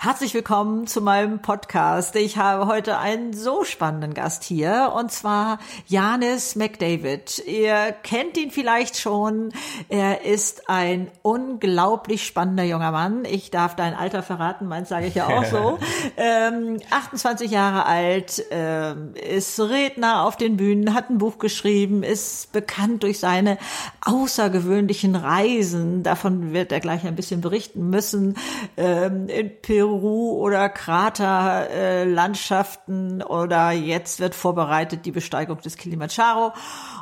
Herzlich 0.00 0.32
willkommen 0.32 0.86
zu 0.86 1.00
meinem 1.00 1.42
Podcast. 1.42 2.14
Ich 2.14 2.36
habe 2.36 2.68
heute 2.68 2.98
einen 2.98 3.32
so 3.32 3.64
spannenden 3.64 4.14
Gast 4.14 4.44
hier 4.44 4.92
und 4.96 5.10
zwar 5.10 5.58
Janis 5.88 6.54
McDavid. 6.54 7.42
Ihr 7.48 7.96
kennt 8.04 8.36
ihn 8.36 8.52
vielleicht 8.52 8.96
schon. 8.96 9.52
Er 9.88 10.24
ist 10.24 10.70
ein 10.70 11.10
unglaublich 11.22 12.24
spannender 12.24 12.62
junger 12.62 12.92
Mann. 12.92 13.24
Ich 13.24 13.50
darf 13.50 13.74
dein 13.74 13.92
Alter 13.92 14.22
verraten, 14.22 14.68
meins 14.68 14.88
sage 14.88 15.08
ich 15.08 15.16
ja 15.16 15.26
auch 15.26 15.44
so. 15.44 15.80
ähm, 16.16 16.78
28 16.92 17.50
Jahre 17.50 17.84
alt, 17.84 18.44
ähm, 18.52 19.14
ist 19.14 19.58
Redner 19.58 20.22
auf 20.22 20.36
den 20.36 20.58
Bühnen, 20.58 20.94
hat 20.94 21.10
ein 21.10 21.18
Buch 21.18 21.38
geschrieben, 21.38 22.04
ist 22.04 22.52
bekannt 22.52 23.02
durch 23.02 23.18
seine 23.18 23.58
außergewöhnlichen 24.02 25.16
Reisen. 25.16 26.04
Davon 26.04 26.52
wird 26.52 26.70
er 26.70 26.78
gleich 26.78 27.04
ein 27.04 27.16
bisschen 27.16 27.40
berichten 27.40 27.90
müssen. 27.90 28.36
Ähm, 28.76 29.28
in 29.28 29.50
Peru 29.60 29.87
Peru 29.88 30.38
oder 30.38 30.68
Kraterlandschaften 30.68 33.20
äh, 33.20 33.24
oder 33.24 33.70
jetzt 33.70 34.20
wird 34.20 34.34
vorbereitet 34.34 35.06
die 35.06 35.12
Besteigung 35.12 35.62
des 35.62 35.78
Kilimanjaro. 35.78 36.52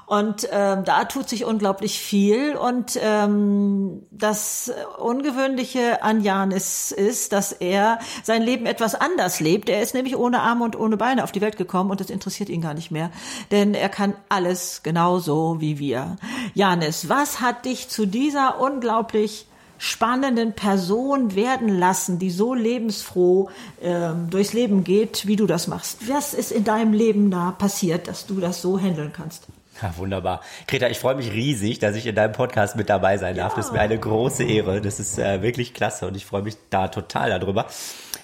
Und 0.06 0.48
ähm, 0.52 0.84
da 0.84 1.04
tut 1.04 1.28
sich 1.28 1.44
unglaublich 1.44 1.98
viel. 1.98 2.54
Und 2.54 2.96
ähm, 3.02 4.06
das 4.12 4.72
Ungewöhnliche 4.98 6.04
an 6.04 6.20
Janis 6.20 6.92
ist, 6.92 7.32
dass 7.32 7.50
er 7.50 7.98
sein 8.22 8.42
Leben 8.42 8.66
etwas 8.66 8.94
anders 8.94 9.40
lebt. 9.40 9.68
Er 9.68 9.82
ist 9.82 9.94
nämlich 9.94 10.16
ohne 10.16 10.42
Arme 10.42 10.64
und 10.64 10.78
ohne 10.78 10.96
Beine 10.96 11.24
auf 11.24 11.32
die 11.32 11.40
Welt 11.40 11.56
gekommen 11.56 11.90
und 11.90 11.98
das 11.98 12.10
interessiert 12.10 12.50
ihn 12.50 12.60
gar 12.60 12.74
nicht 12.74 12.92
mehr. 12.92 13.10
Denn 13.50 13.74
er 13.74 13.88
kann 13.88 14.14
alles 14.28 14.84
genauso 14.84 15.60
wie 15.60 15.80
wir. 15.80 16.18
Janis, 16.54 17.08
was 17.08 17.40
hat 17.40 17.64
dich 17.64 17.88
zu 17.88 18.06
dieser 18.06 18.60
unglaublich 18.60 19.48
spannenden 19.78 20.52
Person 20.52 21.34
werden 21.34 21.68
lassen, 21.68 22.18
die 22.18 22.30
so 22.30 22.54
lebensfroh 22.54 23.50
äh, 23.80 24.10
durchs 24.30 24.52
Leben 24.52 24.84
geht, 24.84 25.26
wie 25.26 25.36
du 25.36 25.46
das 25.46 25.66
machst. 25.66 26.08
Was 26.08 26.34
ist 26.34 26.52
in 26.52 26.64
deinem 26.64 26.92
Leben 26.92 27.30
da 27.30 27.50
passiert, 27.52 28.08
dass 28.08 28.26
du 28.26 28.40
das 28.40 28.62
so 28.62 28.78
handeln 28.78 29.12
kannst? 29.12 29.46
Ja, 29.82 29.94
wunderbar. 29.98 30.40
Greta, 30.66 30.88
ich 30.88 30.98
freue 30.98 31.16
mich 31.16 31.32
riesig, 31.32 31.78
dass 31.78 31.96
ich 31.96 32.06
in 32.06 32.14
deinem 32.14 32.32
Podcast 32.32 32.76
mit 32.76 32.88
dabei 32.88 33.18
sein 33.18 33.36
darf. 33.36 33.52
Ja. 33.52 33.56
Das 33.56 33.66
ist 33.66 33.72
mir 33.72 33.80
eine 33.80 33.98
große 33.98 34.44
Ehre. 34.44 34.80
Das 34.80 34.98
ist 34.98 35.18
äh, 35.18 35.42
wirklich 35.42 35.74
klasse 35.74 36.06
und 36.06 36.16
ich 36.16 36.24
freue 36.24 36.42
mich 36.42 36.56
da 36.70 36.88
total 36.88 37.38
darüber. 37.38 37.66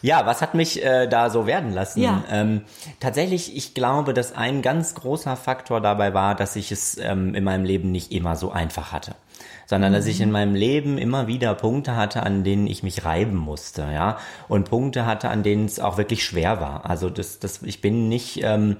Ja, 0.00 0.26
was 0.26 0.40
hat 0.40 0.54
mich 0.54 0.82
äh, 0.82 1.06
da 1.06 1.30
so 1.30 1.46
werden 1.46 1.72
lassen? 1.72 2.00
Ja. 2.00 2.24
Ähm, 2.30 2.62
tatsächlich, 3.00 3.56
ich 3.56 3.74
glaube, 3.74 4.14
dass 4.14 4.34
ein 4.34 4.62
ganz 4.62 4.94
großer 4.94 5.36
Faktor 5.36 5.80
dabei 5.80 6.14
war, 6.14 6.34
dass 6.34 6.56
ich 6.56 6.72
es 6.72 6.96
ähm, 6.98 7.34
in 7.34 7.44
meinem 7.44 7.64
Leben 7.64 7.92
nicht 7.92 8.12
immer 8.12 8.34
so 8.34 8.50
einfach 8.50 8.90
hatte 8.90 9.14
sondern 9.72 9.94
dass 9.94 10.04
ich 10.04 10.20
in 10.20 10.30
meinem 10.30 10.54
Leben 10.54 10.98
immer 10.98 11.28
wieder 11.28 11.54
Punkte 11.54 11.96
hatte, 11.96 12.24
an 12.24 12.44
denen 12.44 12.66
ich 12.66 12.82
mich 12.82 13.06
reiben 13.06 13.36
musste, 13.36 13.80
ja, 13.90 14.18
und 14.46 14.68
Punkte 14.68 15.06
hatte, 15.06 15.30
an 15.30 15.42
denen 15.42 15.64
es 15.64 15.80
auch 15.80 15.96
wirklich 15.96 16.24
schwer 16.24 16.60
war. 16.60 16.84
Also 16.84 17.08
das, 17.08 17.38
das, 17.38 17.62
ich 17.62 17.80
bin 17.80 18.10
nicht 18.10 18.42
ähm, 18.42 18.76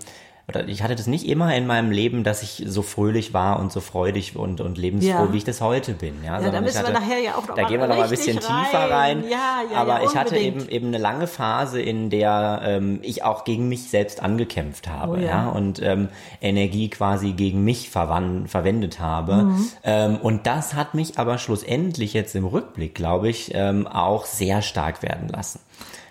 oder 0.55 0.69
ich 0.69 0.83
hatte 0.83 0.95
das 0.95 1.07
nicht 1.07 1.27
immer 1.27 1.55
in 1.55 1.67
meinem 1.67 1.91
Leben, 1.91 2.25
dass 2.25 2.43
ich 2.43 2.65
so 2.67 2.83
fröhlich 2.83 3.33
war 3.33 3.59
und 3.59 3.73
so 3.73 3.81
freudig 3.81 4.37
und, 4.37 4.61
und 4.61 4.79
lebensfroh, 4.79 5.11
ja. 5.11 5.33
wie 5.33 5.39
ich 5.39 5.45
das 5.45 5.61
heute 5.61 5.95
bin. 5.95 6.23
Ja, 6.25 6.41
ja 6.41 6.51
da 6.51 6.61
müssen 6.61 6.79
hatte, 6.79 6.93
wir 6.93 7.01
nachher 7.01 7.19
ja 7.19 7.35
auch 7.35 7.47
noch 7.47 7.55
Da 7.55 7.65
gehen 7.65 7.81
wir 7.81 7.87
noch 7.87 7.97
mal 7.97 8.05
ein 8.05 8.11
bisschen 8.11 8.39
rein. 8.39 8.65
tiefer 8.65 8.91
rein. 8.91 9.25
Ja, 9.29 9.63
ja, 9.73 9.77
aber 9.77 10.03
ja, 10.03 10.09
ich 10.09 10.17
hatte 10.17 10.37
eben, 10.37 10.69
eben 10.69 10.89
eine 10.89 10.99
lange 10.99 11.27
Phase, 11.27 11.81
in 11.81 12.11
der 12.11 12.61
ähm, 12.65 13.01
ich 13.03 13.25
auch 13.25 13.45
gegen 13.45 13.69
mich 13.69 13.89
selbst 13.89 14.23
angekämpft 14.23 14.89
habe, 14.89 15.13
oh, 15.13 15.17
ja. 15.17 15.23
ja, 15.23 15.49
und 15.49 15.81
ähm, 15.83 16.09
Energie 16.41 16.89
quasi 16.89 17.33
gegen 17.33 17.65
mich 17.65 17.91
verwendet 17.91 19.01
habe. 19.01 19.35
Mhm. 19.35 19.69
Ähm, 19.85 20.17
und 20.17 20.47
das 20.47 20.75
hat 20.75 20.95
mich 20.95 21.19
aber 21.19 21.39
schlussendlich 21.39 22.13
jetzt 22.13 22.35
im 22.35 22.45
Rückblick, 22.45 22.95
glaube 22.95 23.29
ich, 23.29 23.53
ähm, 23.55 23.87
auch 23.87 24.27
sehr 24.27 24.63
stark 24.63 25.03
werden 25.03 25.29
lassen. 25.29 25.61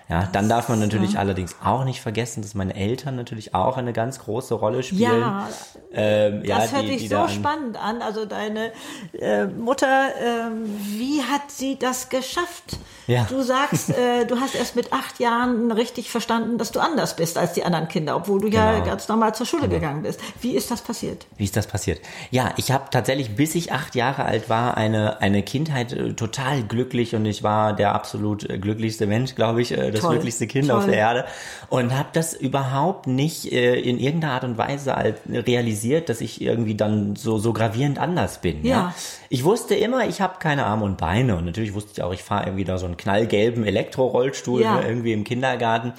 Ja, 0.09 0.27
dann 0.31 0.49
darf 0.49 0.67
man 0.67 0.79
natürlich 0.79 1.13
ja. 1.13 1.19
allerdings 1.19 1.55
auch 1.63 1.85
nicht 1.85 2.01
vergessen, 2.01 2.41
dass 2.41 2.53
meine 2.53 2.75
Eltern 2.75 3.15
natürlich 3.15 3.55
auch 3.55 3.77
eine 3.77 3.93
ganz 3.93 4.19
große 4.19 4.53
Rolle 4.53 4.83
spielen. 4.83 5.21
Ja, 5.21 5.47
ähm, 5.93 6.43
ja 6.43 6.59
das 6.59 6.73
hört 6.73 6.87
sich 6.87 7.07
so 7.09 7.27
spannend 7.27 7.81
an. 7.81 8.01
Also 8.01 8.25
deine 8.25 8.71
äh, 9.13 9.45
Mutter, 9.45 10.09
äh, 10.09 10.51
wie 10.97 11.21
hat 11.21 11.49
sie 11.49 11.77
das 11.79 12.09
geschafft? 12.09 12.77
Ja. 13.07 13.25
Du 13.29 13.41
sagst, 13.41 13.89
äh, 13.89 14.25
du 14.25 14.39
hast 14.39 14.55
erst 14.55 14.75
mit 14.75 14.93
acht 14.93 15.19
Jahren 15.19 15.71
richtig 15.71 16.09
verstanden, 16.09 16.57
dass 16.57 16.71
du 16.71 16.79
anders 16.79 17.15
bist 17.15 17.37
als 17.37 17.53
die 17.53 17.63
anderen 17.63 17.87
Kinder, 17.87 18.15
obwohl 18.15 18.39
du 18.39 18.49
genau. 18.49 18.63
ja 18.63 18.79
ganz 18.79 19.07
normal 19.07 19.35
zur 19.35 19.45
Schule 19.45 19.63
genau. 19.63 19.75
gegangen 19.75 20.03
bist. 20.03 20.19
Wie 20.39 20.55
ist 20.55 20.71
das 20.71 20.81
passiert? 20.81 21.25
Wie 21.37 21.43
ist 21.43 21.57
das 21.57 21.67
passiert? 21.67 21.99
Ja, 22.29 22.53
ich 22.57 22.71
habe 22.71 22.85
tatsächlich, 22.91 23.35
bis 23.35 23.55
ich 23.55 23.71
acht 23.71 23.95
Jahre 23.95 24.25
alt 24.25 24.49
war, 24.49 24.77
eine, 24.77 25.21
eine 25.21 25.43
Kindheit 25.43 25.93
äh, 25.93 26.13
total 26.13 26.63
glücklich 26.63 27.15
und 27.15 27.25
ich 27.25 27.43
war 27.43 27.73
der 27.73 27.93
absolut 27.95 28.49
äh, 28.49 28.57
glücklichste 28.57 29.07
Mensch, 29.07 29.35
glaube 29.35 29.61
ich, 29.61 29.71
äh, 29.71 29.91
das 30.01 30.07
Toll. 30.07 30.15
glücklichste 30.15 30.47
Kind 30.47 30.67
Toll. 30.67 30.77
auf 30.77 30.85
der 30.85 30.95
Erde 30.95 31.25
und 31.69 31.97
habe 31.97 32.09
das 32.13 32.33
überhaupt 32.33 33.07
nicht 33.07 33.51
äh, 33.51 33.79
in 33.79 33.99
irgendeiner 33.99 34.33
Art 34.33 34.43
und 34.43 34.57
Weise 34.57 34.95
als, 34.95 35.19
realisiert, 35.29 36.09
dass 36.09 36.21
ich 36.21 36.41
irgendwie 36.41 36.75
dann 36.75 37.15
so, 37.15 37.37
so 37.37 37.53
gravierend 37.53 37.99
anders 37.99 38.41
bin. 38.41 38.65
Ja. 38.65 38.75
ja? 38.75 38.95
Ich 39.29 39.43
wusste 39.43 39.75
immer, 39.75 40.07
ich 40.07 40.21
habe 40.21 40.39
keine 40.39 40.65
Arme 40.65 40.85
und 40.85 40.97
Beine 40.97 41.37
und 41.37 41.45
natürlich 41.45 41.73
wusste 41.73 41.91
ich 41.93 42.03
auch, 42.03 42.13
ich 42.13 42.23
fahre 42.23 42.45
irgendwie 42.45 42.65
da 42.65 42.77
so 42.77 42.85
einen 42.85 42.97
knallgelben 42.97 43.63
Elektrorollstuhl 43.63 44.61
ja. 44.61 44.75
Ne, 44.75 44.87
irgendwie 44.87 45.13
im 45.13 45.23
Kindergarten. 45.23 45.93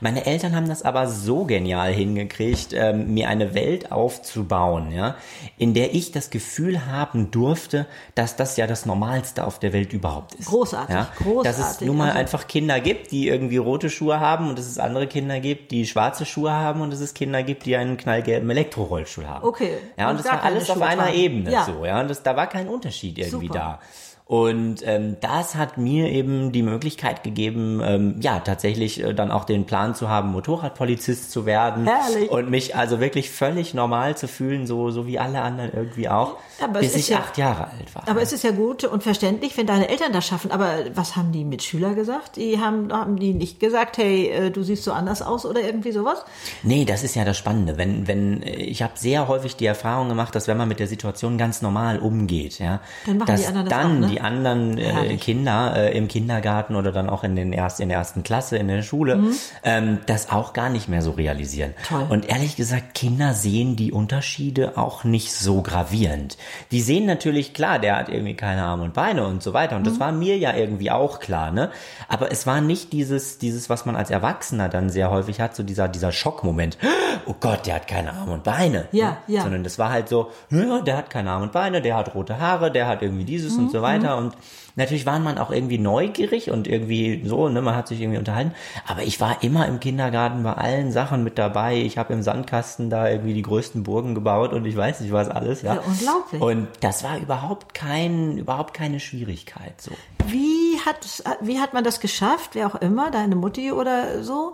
Meine 0.00 0.26
Eltern 0.26 0.54
haben 0.54 0.68
das 0.68 0.82
aber 0.82 1.08
so 1.08 1.44
genial 1.44 1.92
hingekriegt, 1.92 2.72
ähm, 2.72 3.14
mir 3.14 3.28
eine 3.28 3.54
Welt 3.54 3.92
aufzubauen, 3.92 4.92
ja, 4.92 5.16
in 5.56 5.74
der 5.74 5.94
ich 5.94 6.12
das 6.12 6.30
Gefühl 6.30 6.86
haben 6.86 7.30
durfte, 7.30 7.86
dass 8.14 8.36
das 8.36 8.56
ja 8.56 8.66
das 8.66 8.86
Normalste 8.86 9.44
auf 9.44 9.58
der 9.58 9.72
Welt 9.72 9.92
überhaupt 9.92 10.34
ist. 10.34 10.48
Großartig, 10.48 10.94
ja? 10.94 11.08
großartig. 11.18 11.60
Dass 11.60 11.72
es 11.72 11.80
nun 11.80 11.96
mal 11.96 12.08
also 12.08 12.18
einfach 12.18 12.46
Kinder 12.46 12.80
gibt, 12.80 13.10
die 13.10 13.28
irgendwie 13.28 13.56
rote 13.56 13.90
Schuhe 13.90 14.20
haben 14.20 14.48
und 14.48 14.58
dass 14.58 14.66
es 14.66 14.78
andere 14.78 15.06
Kinder 15.06 15.40
gibt, 15.40 15.70
die 15.70 15.86
schwarze 15.86 16.24
Schuhe 16.26 16.52
haben 16.52 16.80
und 16.80 16.92
dass 16.92 17.00
es 17.00 17.14
Kinder 17.14 17.42
gibt, 17.42 17.66
die 17.66 17.76
einen 17.76 17.96
knallgelben 17.96 18.48
Elektrorollstuhl 18.50 19.26
haben. 19.26 19.46
Okay. 19.46 19.72
Ja, 19.96 20.10
und, 20.10 20.16
und 20.16 20.24
das 20.24 20.32
war 20.32 20.42
alles 20.42 20.70
auf 20.70 20.80
einer 20.80 21.12
Ebene 21.12 21.50
ja. 21.50 21.64
so, 21.64 21.84
ja, 21.84 22.00
und 22.00 22.08
das, 22.08 22.22
da 22.22 22.36
war 22.36 22.46
kein 22.46 22.68
Unterschied 22.68 23.18
irgendwie 23.18 23.48
Super. 23.48 23.58
da. 23.58 23.80
Und 24.28 24.86
ähm, 24.86 25.16
das 25.22 25.54
hat 25.54 25.78
mir 25.78 26.10
eben 26.10 26.52
die 26.52 26.62
Möglichkeit 26.62 27.22
gegeben, 27.22 27.80
ähm, 27.82 28.16
ja, 28.20 28.40
tatsächlich 28.40 29.02
äh, 29.02 29.14
dann 29.14 29.30
auch 29.30 29.44
den 29.44 29.64
Plan 29.64 29.94
zu 29.94 30.10
haben, 30.10 30.32
Motorradpolizist 30.32 31.30
zu 31.30 31.46
werden. 31.46 31.86
Herrlich. 31.86 32.30
Und 32.30 32.50
mich 32.50 32.76
also 32.76 33.00
wirklich 33.00 33.30
völlig 33.30 33.72
normal 33.72 34.18
zu 34.18 34.28
fühlen, 34.28 34.66
so, 34.66 34.90
so 34.90 35.06
wie 35.06 35.18
alle 35.18 35.40
anderen 35.40 35.72
irgendwie 35.72 36.10
auch, 36.10 36.36
aber 36.60 36.80
bis 36.80 36.94
ich 36.94 37.08
ja, 37.08 37.20
acht 37.20 37.38
Jahre 37.38 37.68
alt 37.68 37.94
war. 37.94 38.06
Aber 38.06 38.20
es 38.20 38.34
ist 38.34 38.44
ja 38.44 38.50
gut 38.50 38.84
und 38.84 39.02
verständlich, 39.02 39.56
wenn 39.56 39.66
deine 39.66 39.88
Eltern 39.88 40.12
das 40.12 40.26
schaffen. 40.26 40.50
Aber 40.50 40.74
was 40.92 41.16
haben 41.16 41.32
die 41.32 41.46
Mitschüler 41.46 41.94
gesagt? 41.94 42.36
Die 42.36 42.60
haben, 42.60 42.92
haben 42.92 43.18
die 43.18 43.32
nicht 43.32 43.60
gesagt, 43.60 43.96
hey, 43.96 44.28
äh, 44.28 44.50
du 44.50 44.62
siehst 44.62 44.84
so 44.84 44.92
anders 44.92 45.22
aus 45.22 45.46
oder 45.46 45.62
irgendwie 45.62 45.92
sowas? 45.92 46.22
Nee, 46.62 46.84
das 46.84 47.02
ist 47.02 47.14
ja 47.14 47.24
das 47.24 47.38
Spannende. 47.38 47.78
Wenn, 47.78 48.06
wenn, 48.06 48.42
äh, 48.42 48.56
ich 48.56 48.82
habe 48.82 48.92
sehr 48.96 49.26
häufig 49.26 49.56
die 49.56 49.64
Erfahrung 49.64 50.10
gemacht, 50.10 50.34
dass 50.34 50.48
wenn 50.48 50.58
man 50.58 50.68
mit 50.68 50.80
der 50.80 50.86
Situation 50.86 51.38
ganz 51.38 51.62
normal 51.62 51.98
umgeht, 51.98 52.58
ja, 52.58 52.82
dann 53.06 53.16
machen 53.16 53.28
dass 53.28 53.40
die 53.40 53.46
anderen 53.46 53.68
das 53.70 53.78
dann 53.78 53.96
auch, 53.96 54.00
ne? 54.00 54.06
die 54.08 54.17
anderen 54.20 54.78
äh, 54.78 55.16
Kinder 55.16 55.74
äh, 55.76 55.96
im 55.96 56.08
Kindergarten 56.08 56.76
oder 56.76 56.92
dann 56.92 57.08
auch 57.08 57.24
in, 57.24 57.36
den 57.36 57.52
erst, 57.52 57.80
in 57.80 57.88
der 57.88 57.98
ersten 57.98 58.22
Klasse 58.22 58.56
in 58.56 58.68
der 58.68 58.82
Schule 58.82 59.16
mhm. 59.16 59.32
ähm, 59.64 59.98
das 60.06 60.30
auch 60.30 60.52
gar 60.52 60.68
nicht 60.70 60.88
mehr 60.88 61.02
so 61.02 61.12
realisieren. 61.12 61.74
Toll. 61.86 62.06
Und 62.08 62.28
ehrlich 62.28 62.56
gesagt, 62.56 62.94
Kinder 62.94 63.34
sehen 63.34 63.76
die 63.76 63.92
Unterschiede 63.92 64.76
auch 64.76 65.04
nicht 65.04 65.32
so 65.32 65.62
gravierend. 65.62 66.36
Die 66.70 66.80
sehen 66.80 67.06
natürlich, 67.06 67.54
klar, 67.54 67.78
der 67.78 67.96
hat 67.96 68.08
irgendwie 68.08 68.34
keine 68.34 68.62
Arme 68.64 68.84
und 68.84 68.94
Beine 68.94 69.26
und 69.26 69.42
so 69.42 69.52
weiter. 69.52 69.76
Und 69.76 69.82
mhm. 69.82 69.86
das 69.86 70.00
war 70.00 70.12
mir 70.12 70.36
ja 70.38 70.54
irgendwie 70.54 70.90
auch 70.90 71.20
klar, 71.20 71.50
ne? 71.50 71.70
Aber 72.08 72.30
es 72.32 72.46
war 72.46 72.60
nicht 72.60 72.92
dieses, 72.92 73.38
dieses, 73.38 73.68
was 73.70 73.86
man 73.86 73.96
als 73.96 74.10
Erwachsener 74.10 74.68
dann 74.68 74.90
sehr 74.90 75.10
häufig 75.10 75.40
hat, 75.40 75.54
so 75.54 75.62
dieser, 75.62 75.88
dieser 75.88 76.12
Schockmoment. 76.12 76.78
Oh 77.26 77.34
Gott, 77.38 77.66
der 77.66 77.76
hat 77.76 77.88
keine 77.88 78.12
Arme 78.12 78.32
und 78.32 78.44
Beine. 78.44 78.88
Ja, 78.92 79.10
ne? 79.10 79.16
ja. 79.26 79.42
Sondern 79.42 79.64
das 79.64 79.78
war 79.78 79.90
halt 79.90 80.08
so, 80.08 80.30
ja, 80.50 80.80
der 80.80 80.96
hat 80.96 81.10
keine 81.10 81.30
Arme 81.30 81.44
und 81.44 81.52
Beine, 81.52 81.82
der 81.82 81.96
hat 81.96 82.14
rote 82.14 82.38
Haare, 82.38 82.70
der 82.70 82.86
hat 82.86 83.02
irgendwie 83.02 83.24
dieses 83.24 83.56
mhm. 83.56 83.64
und 83.64 83.72
so 83.72 83.82
weiter. 83.82 84.07
Mhm. 84.08 84.24
Und 84.24 84.36
natürlich 84.78 85.04
war 85.04 85.18
man 85.18 85.36
auch 85.38 85.50
irgendwie 85.50 85.78
neugierig 85.78 86.50
und 86.50 86.66
irgendwie 86.66 87.22
so, 87.24 87.48
ne, 87.48 87.60
man 87.60 87.76
hat 87.76 87.88
sich 87.88 88.00
irgendwie 88.00 88.18
unterhalten. 88.18 88.52
Aber 88.86 89.02
ich 89.02 89.20
war 89.20 89.42
immer 89.42 89.66
im 89.66 89.80
Kindergarten 89.80 90.42
bei 90.42 90.54
allen 90.54 90.92
Sachen 90.92 91.24
mit 91.24 91.36
dabei. 91.36 91.76
Ich 91.76 91.98
habe 91.98 92.12
im 92.14 92.22
Sandkasten 92.22 92.88
da 92.88 93.08
irgendwie 93.08 93.34
die 93.34 93.42
größten 93.42 93.82
Burgen 93.82 94.14
gebaut 94.14 94.52
und 94.52 94.64
ich 94.64 94.76
weiß 94.76 95.00
nicht 95.00 95.12
was 95.12 95.28
alles. 95.28 95.62
Ja, 95.62 95.74
ja 95.74 95.80
unglaublich. 95.80 96.40
Und 96.40 96.68
das 96.80 97.04
war 97.04 97.18
überhaupt 97.18 97.74
kein, 97.74 98.38
überhaupt 98.38 98.72
keine 98.72 99.00
Schwierigkeit 99.00 99.80
so. 99.80 99.90
Wie 100.26 100.78
hat, 100.86 101.24
wie 101.40 101.58
hat 101.58 101.74
man 101.74 101.84
das 101.84 102.00
geschafft, 102.00 102.50
wer 102.52 102.66
auch 102.66 102.76
immer, 102.76 103.10
deine 103.10 103.34
Mutti 103.34 103.72
oder 103.72 104.22
so, 104.22 104.52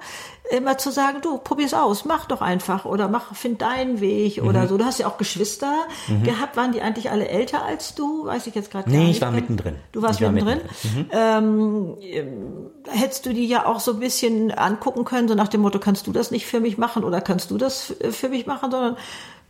immer 0.50 0.78
zu 0.78 0.90
sagen, 0.90 1.18
du, 1.22 1.38
probier's 1.38 1.74
aus, 1.74 2.04
mach 2.04 2.26
doch 2.26 2.42
einfach 2.42 2.84
oder 2.84 3.08
mach, 3.08 3.34
find 3.34 3.62
deinen 3.62 4.00
Weg 4.00 4.40
mhm. 4.40 4.48
oder 4.48 4.68
so. 4.68 4.76
Du 4.76 4.84
hast 4.84 4.98
ja 4.98 5.06
auch 5.06 5.18
Geschwister 5.18 5.72
mhm. 6.06 6.22
gehabt, 6.22 6.56
waren 6.56 6.72
die 6.72 6.82
eigentlich 6.82 7.10
alle 7.10 7.28
älter 7.28 7.64
als 7.64 7.94
du? 7.94 8.26
Weiß 8.26 8.46
ich 8.46 8.54
jetzt 8.54 8.70
gerade 8.70 8.90
nee, 8.90 8.98
nicht. 8.98 9.06
Nee, 9.06 9.12
ich 9.12 9.20
war 9.20 9.30
mittendrin. 9.30 9.76
Du 9.92 10.02
warst 10.02 10.13
mittendrin. 10.20 10.60
mittendrin. 10.92 11.06
Mhm. 11.06 11.96
Ähm, 12.00 12.70
hättest 12.88 13.26
du 13.26 13.32
die 13.32 13.46
ja 13.46 13.66
auch 13.66 13.80
so 13.80 13.92
ein 13.92 14.00
bisschen 14.00 14.50
angucken 14.50 15.04
können, 15.04 15.28
so 15.28 15.34
nach 15.34 15.48
dem 15.48 15.60
Motto, 15.62 15.78
kannst 15.78 16.06
du 16.06 16.12
das 16.12 16.30
nicht 16.30 16.46
für 16.46 16.60
mich 16.60 16.78
machen 16.78 17.04
oder 17.04 17.20
kannst 17.20 17.50
du 17.50 17.58
das 17.58 17.94
für 18.10 18.28
mich 18.28 18.46
machen, 18.46 18.70
sondern 18.70 18.96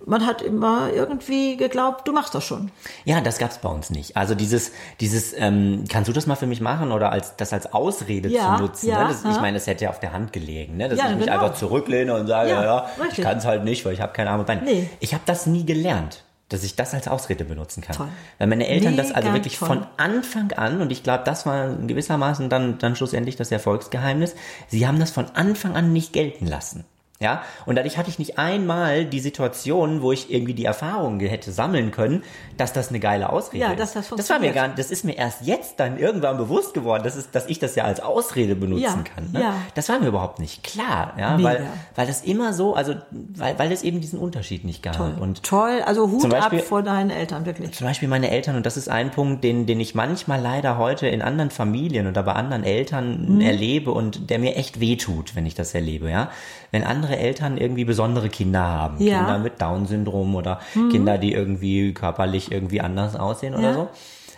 man 0.06 0.26
hat 0.26 0.42
immer 0.42 0.92
irgendwie 0.92 1.56
geglaubt, 1.56 2.06
du 2.06 2.12
machst 2.12 2.34
das 2.34 2.44
schon. 2.44 2.70
Ja, 3.04 3.20
das 3.20 3.38
gab's 3.38 3.58
bei 3.58 3.68
uns 3.68 3.90
nicht. 3.90 4.16
Also 4.16 4.34
dieses, 4.34 4.72
dieses, 5.00 5.34
ähm, 5.36 5.84
kannst 5.88 6.08
du 6.08 6.12
das 6.12 6.26
mal 6.26 6.34
für 6.34 6.46
mich 6.46 6.60
machen 6.60 6.92
oder 6.92 7.10
als 7.10 7.36
das 7.36 7.52
als 7.52 7.72
Ausrede 7.72 8.28
Ja, 8.28 8.56
zu 8.56 8.62
nutzen? 8.62 8.88
ja, 8.88 9.04
ne? 9.04 9.08
das, 9.08 9.24
ich 9.24 9.34
ja. 9.34 9.40
meine, 9.40 9.56
das 9.56 9.66
hätte 9.66 9.84
ja 9.84 9.90
auf 9.90 10.00
der 10.00 10.12
Hand 10.12 10.32
gelegen, 10.32 10.76
ne? 10.76 10.88
dass 10.88 10.98
ich 10.98 11.04
mich 11.16 11.26
genau. 11.26 11.32
einfach 11.32 11.54
zurücklehne 11.54 12.14
und 12.14 12.26
sage, 12.26 12.50
Ja, 12.50 12.64
ja, 12.64 12.86
ich 13.10 13.20
kann 13.20 13.38
es 13.38 13.44
halt 13.44 13.64
nicht, 13.64 13.84
weil 13.84 13.94
ich 13.94 14.00
habe 14.00 14.12
keine 14.12 14.30
Arme 14.30 14.40
und 14.40 14.46
Beine. 14.46 14.62
Nee. 14.62 14.90
Ich 15.00 15.14
habe 15.14 15.22
das 15.26 15.46
nie 15.46 15.64
gelernt. 15.64 16.24
Dass 16.54 16.62
ich 16.62 16.76
das 16.76 16.94
als 16.94 17.08
Ausrede 17.08 17.44
benutzen 17.44 17.80
kann. 17.80 17.96
Toll. 17.96 18.08
Weil 18.38 18.46
meine 18.46 18.68
Eltern 18.68 18.96
das 18.96 19.10
also 19.10 19.28
Mega 19.28 19.34
wirklich 19.34 19.58
toll. 19.58 19.66
von 19.66 19.86
Anfang 19.96 20.52
an, 20.52 20.80
und 20.80 20.92
ich 20.92 21.02
glaube, 21.02 21.24
das 21.24 21.46
war 21.46 21.74
gewissermaßen 21.74 22.48
dann, 22.48 22.78
dann 22.78 22.94
schlussendlich 22.94 23.34
das 23.34 23.50
Erfolgsgeheimnis, 23.50 24.36
sie 24.68 24.86
haben 24.86 25.00
das 25.00 25.10
von 25.10 25.26
Anfang 25.34 25.74
an 25.74 25.92
nicht 25.92 26.12
gelten 26.12 26.46
lassen. 26.46 26.84
Ja, 27.24 27.42
und 27.64 27.76
dadurch 27.76 27.96
hatte 27.96 28.10
ich 28.10 28.18
nicht 28.18 28.38
einmal 28.38 29.06
die 29.06 29.18
Situation, 29.20 30.02
wo 30.02 30.12
ich 30.12 30.30
irgendwie 30.32 30.52
die 30.52 30.66
Erfahrungen 30.66 31.18
hätte 31.20 31.52
sammeln 31.52 31.90
können, 31.90 32.22
dass 32.58 32.72
das 32.74 32.90
eine 32.90 33.00
geile 33.00 33.30
Ausrede 33.30 33.64
Ja, 33.64 33.70
ist. 33.72 33.80
dass 33.80 33.92
das 33.94 34.08
das 34.10 34.28
war 34.30 34.38
mir 34.38 34.48
funktioniert. 34.48 34.54
gar 34.54 34.68
das 34.76 34.90
ist 34.90 35.04
mir 35.04 35.16
erst 35.16 35.38
jetzt 35.46 35.80
dann 35.80 35.98
irgendwann 35.98 36.36
bewusst 36.36 36.74
geworden, 36.74 37.02
dass, 37.02 37.16
es, 37.16 37.30
dass 37.30 37.46
ich 37.46 37.58
das 37.58 37.74
ja 37.76 37.84
als 37.84 38.00
Ausrede 38.00 38.54
benutzen 38.54 38.82
Ja, 38.82 38.92
kann. 39.14 39.30
Ne? 39.32 39.40
ja. 39.40 39.54
Das 39.74 39.88
war 39.88 39.98
mir 39.98 40.08
überhaupt 40.08 40.38
nicht 40.38 40.62
klar, 40.62 41.14
ja, 41.18 41.36
Mega. 41.36 41.48
weil, 41.48 41.66
weil 41.96 42.06
das 42.06 42.22
immer 42.22 42.52
so, 42.52 42.74
also 42.74 42.94
weil, 43.10 43.58
weil 43.58 43.72
es 43.72 43.82
eben 43.82 44.00
diesen 44.02 44.18
Unterschied 44.18 44.64
nicht 44.64 44.82
gab. 44.82 44.96
Toll. 44.96 45.14
Und 45.18 45.42
Toll, 45.42 45.80
also 45.86 46.10
Hut 46.10 46.28
Beispiel- 46.28 46.60
ab 46.60 46.64
vor 46.66 46.82
deinen 46.82 47.08
Eltern, 47.10 47.46
wirklich. 47.46 47.72
zum 47.72 47.86
Beispiel 47.86 48.08
meine 48.08 48.30
Eltern, 48.30 48.56
und 48.56 48.66
das 48.66 48.76
ist 48.76 48.88
ein 48.90 49.10
Punkt, 49.10 49.42
den, 49.42 49.64
den 49.66 49.80
ich 49.80 49.94
manchmal 49.94 50.40
leider 50.42 50.76
heute 50.76 51.06
in 51.08 51.22
anderen 51.22 51.50
Familien 51.50 52.06
oder 52.06 52.22
bei 52.22 52.32
anderen 52.34 52.64
Eltern 52.64 53.36
Mhm. 53.36 53.40
erlebe 53.40 53.90
und 53.92 54.28
der 54.28 54.38
mir 54.38 54.56
echt 54.56 54.78
wehtut, 54.80 55.34
wenn 55.34 55.46
ich 55.46 55.54
das 55.54 55.74
erlebe, 55.74 56.10
ja. 56.10 56.30
Wenn 56.70 56.84
andere 56.84 57.13
Eltern 57.18 57.56
irgendwie 57.58 57.84
besondere 57.84 58.28
Kinder 58.28 58.62
haben, 58.62 58.98
Ja. 59.02 59.14
Mhm. 59.14 59.24
Kinder 59.26 59.38
mit 59.38 59.60
Down-Syndrom 59.62 60.34
oder 60.34 60.60
Kinder, 60.90 61.18
die 61.18 61.32
irgendwie 61.32 61.92
körperlich 61.94 62.50
irgendwie 62.52 62.80
anders 62.80 63.16
aussehen 63.16 63.54
oder 63.54 63.62
Ja. 63.68 63.74
so, 63.74 63.88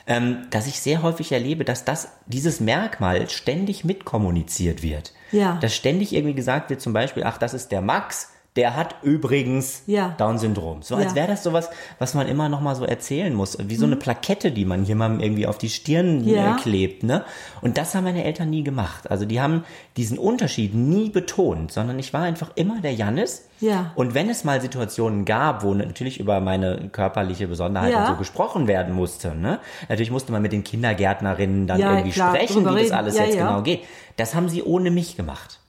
ähm, 0.07 0.39
dass 0.51 0.67
ich 0.69 0.81
sehr 0.81 1.03
häufig 1.03 1.33
erlebe, 1.33 1.65
dass 1.65 1.85
das, 1.85 2.09
dieses 2.27 2.61
Merkmal 2.61 3.29
ständig 3.29 3.85
mitkommuniziert 3.85 4.83
wird. 4.83 5.13
Ja. 5.33 5.59
Dass 5.61 5.75
ständig 5.75 6.15
irgendwie 6.15 6.35
gesagt 6.35 6.71
wird, 6.71 6.81
zum 6.81 6.93
Beispiel, 6.93 7.25
ach, 7.25 7.39
das 7.39 7.55
ist 7.55 7.73
der 7.73 7.81
Max, 7.83 8.31
der 8.57 8.75
hat 8.77 8.97
übrigens 9.03 9.83
Ja. 9.87 10.15
Down-Syndrom. 10.19 10.83
So 10.83 10.97
als 10.97 11.11
Ja. 11.11 11.15
wäre 11.15 11.29
das 11.29 11.43
sowas, 11.43 11.69
was 11.99 12.15
man 12.15 12.27
immer 12.27 12.49
noch 12.49 12.61
mal 12.61 12.75
so 12.75 12.85
erzählen 12.85 13.35
muss. 13.35 13.57
Wie 13.61 13.77
so 13.77 13.87
eine 13.87 13.97
Plakette, 13.97 14.51
die 14.51 14.65
man 14.65 14.85
jemandem 14.85 15.21
irgendwie 15.21 15.47
auf 15.47 15.59
die 15.59 15.69
Stirn 15.69 16.23
Mhm. 16.23 16.29
Ja. 16.29 16.57
äh, 16.57 16.61
klebt. 16.61 17.03
Ne? 17.03 17.25
Und 17.61 17.77
das 17.79 17.95
haben 17.95 18.05
meine 18.05 18.25
Eltern 18.25 18.51
nie 18.51 18.65
gemacht. 18.65 19.11
Also 19.11 19.25
die 19.27 19.41
haben 19.41 19.65
diesen 19.97 20.19
Unterschied 20.19 20.75
nie 20.75 21.11
betont, 21.11 21.71
sondern 21.73 21.99
ich 21.99 22.13
war 22.13 22.23
einfach 22.23 22.51
immer 22.55 22.81
der 22.81 22.95
Jannis. 22.95 23.49
Ja. 23.61 23.93
Und 23.95 24.15
wenn 24.15 24.29
es 24.29 24.45
mal 24.45 24.61
Situationen 24.61 25.25
gab, 25.25 25.63
wo 25.63 25.73
natürlich 25.75 26.21
über 26.21 26.41
meine 26.41 26.89
körperliche 26.93 27.49
Besonderheit 27.49 27.93
Ja. 27.93 28.01
und 28.03 28.07
so 28.09 28.17
gesprochen 28.17 28.67
werden 28.69 28.95
musste, 28.95 29.35
ne? 29.35 29.59
natürlich 29.89 30.11
musste 30.11 30.33
man 30.33 30.43
mit 30.43 30.53
den 30.53 30.65
Kindergärtnerinnen 30.65 31.67
dann 31.67 31.81
irgendwie 31.81 32.11
klar, 32.11 32.35
sprechen, 32.35 32.65
wie 32.75 32.83
das 32.83 32.91
alles 32.93 33.17
jetzt 33.19 33.37
genau 33.37 33.63
geht. 33.63 33.81
Das 34.17 34.35
haben 34.35 34.49
sie 34.49 34.63
ohne 34.63 34.91
mich 34.91 35.17
gemacht. 35.17 35.61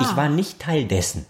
Ich 0.00 0.16
war 0.16 0.28
nicht 0.28 0.58
Teil 0.60 0.84
dessen. 0.86 1.24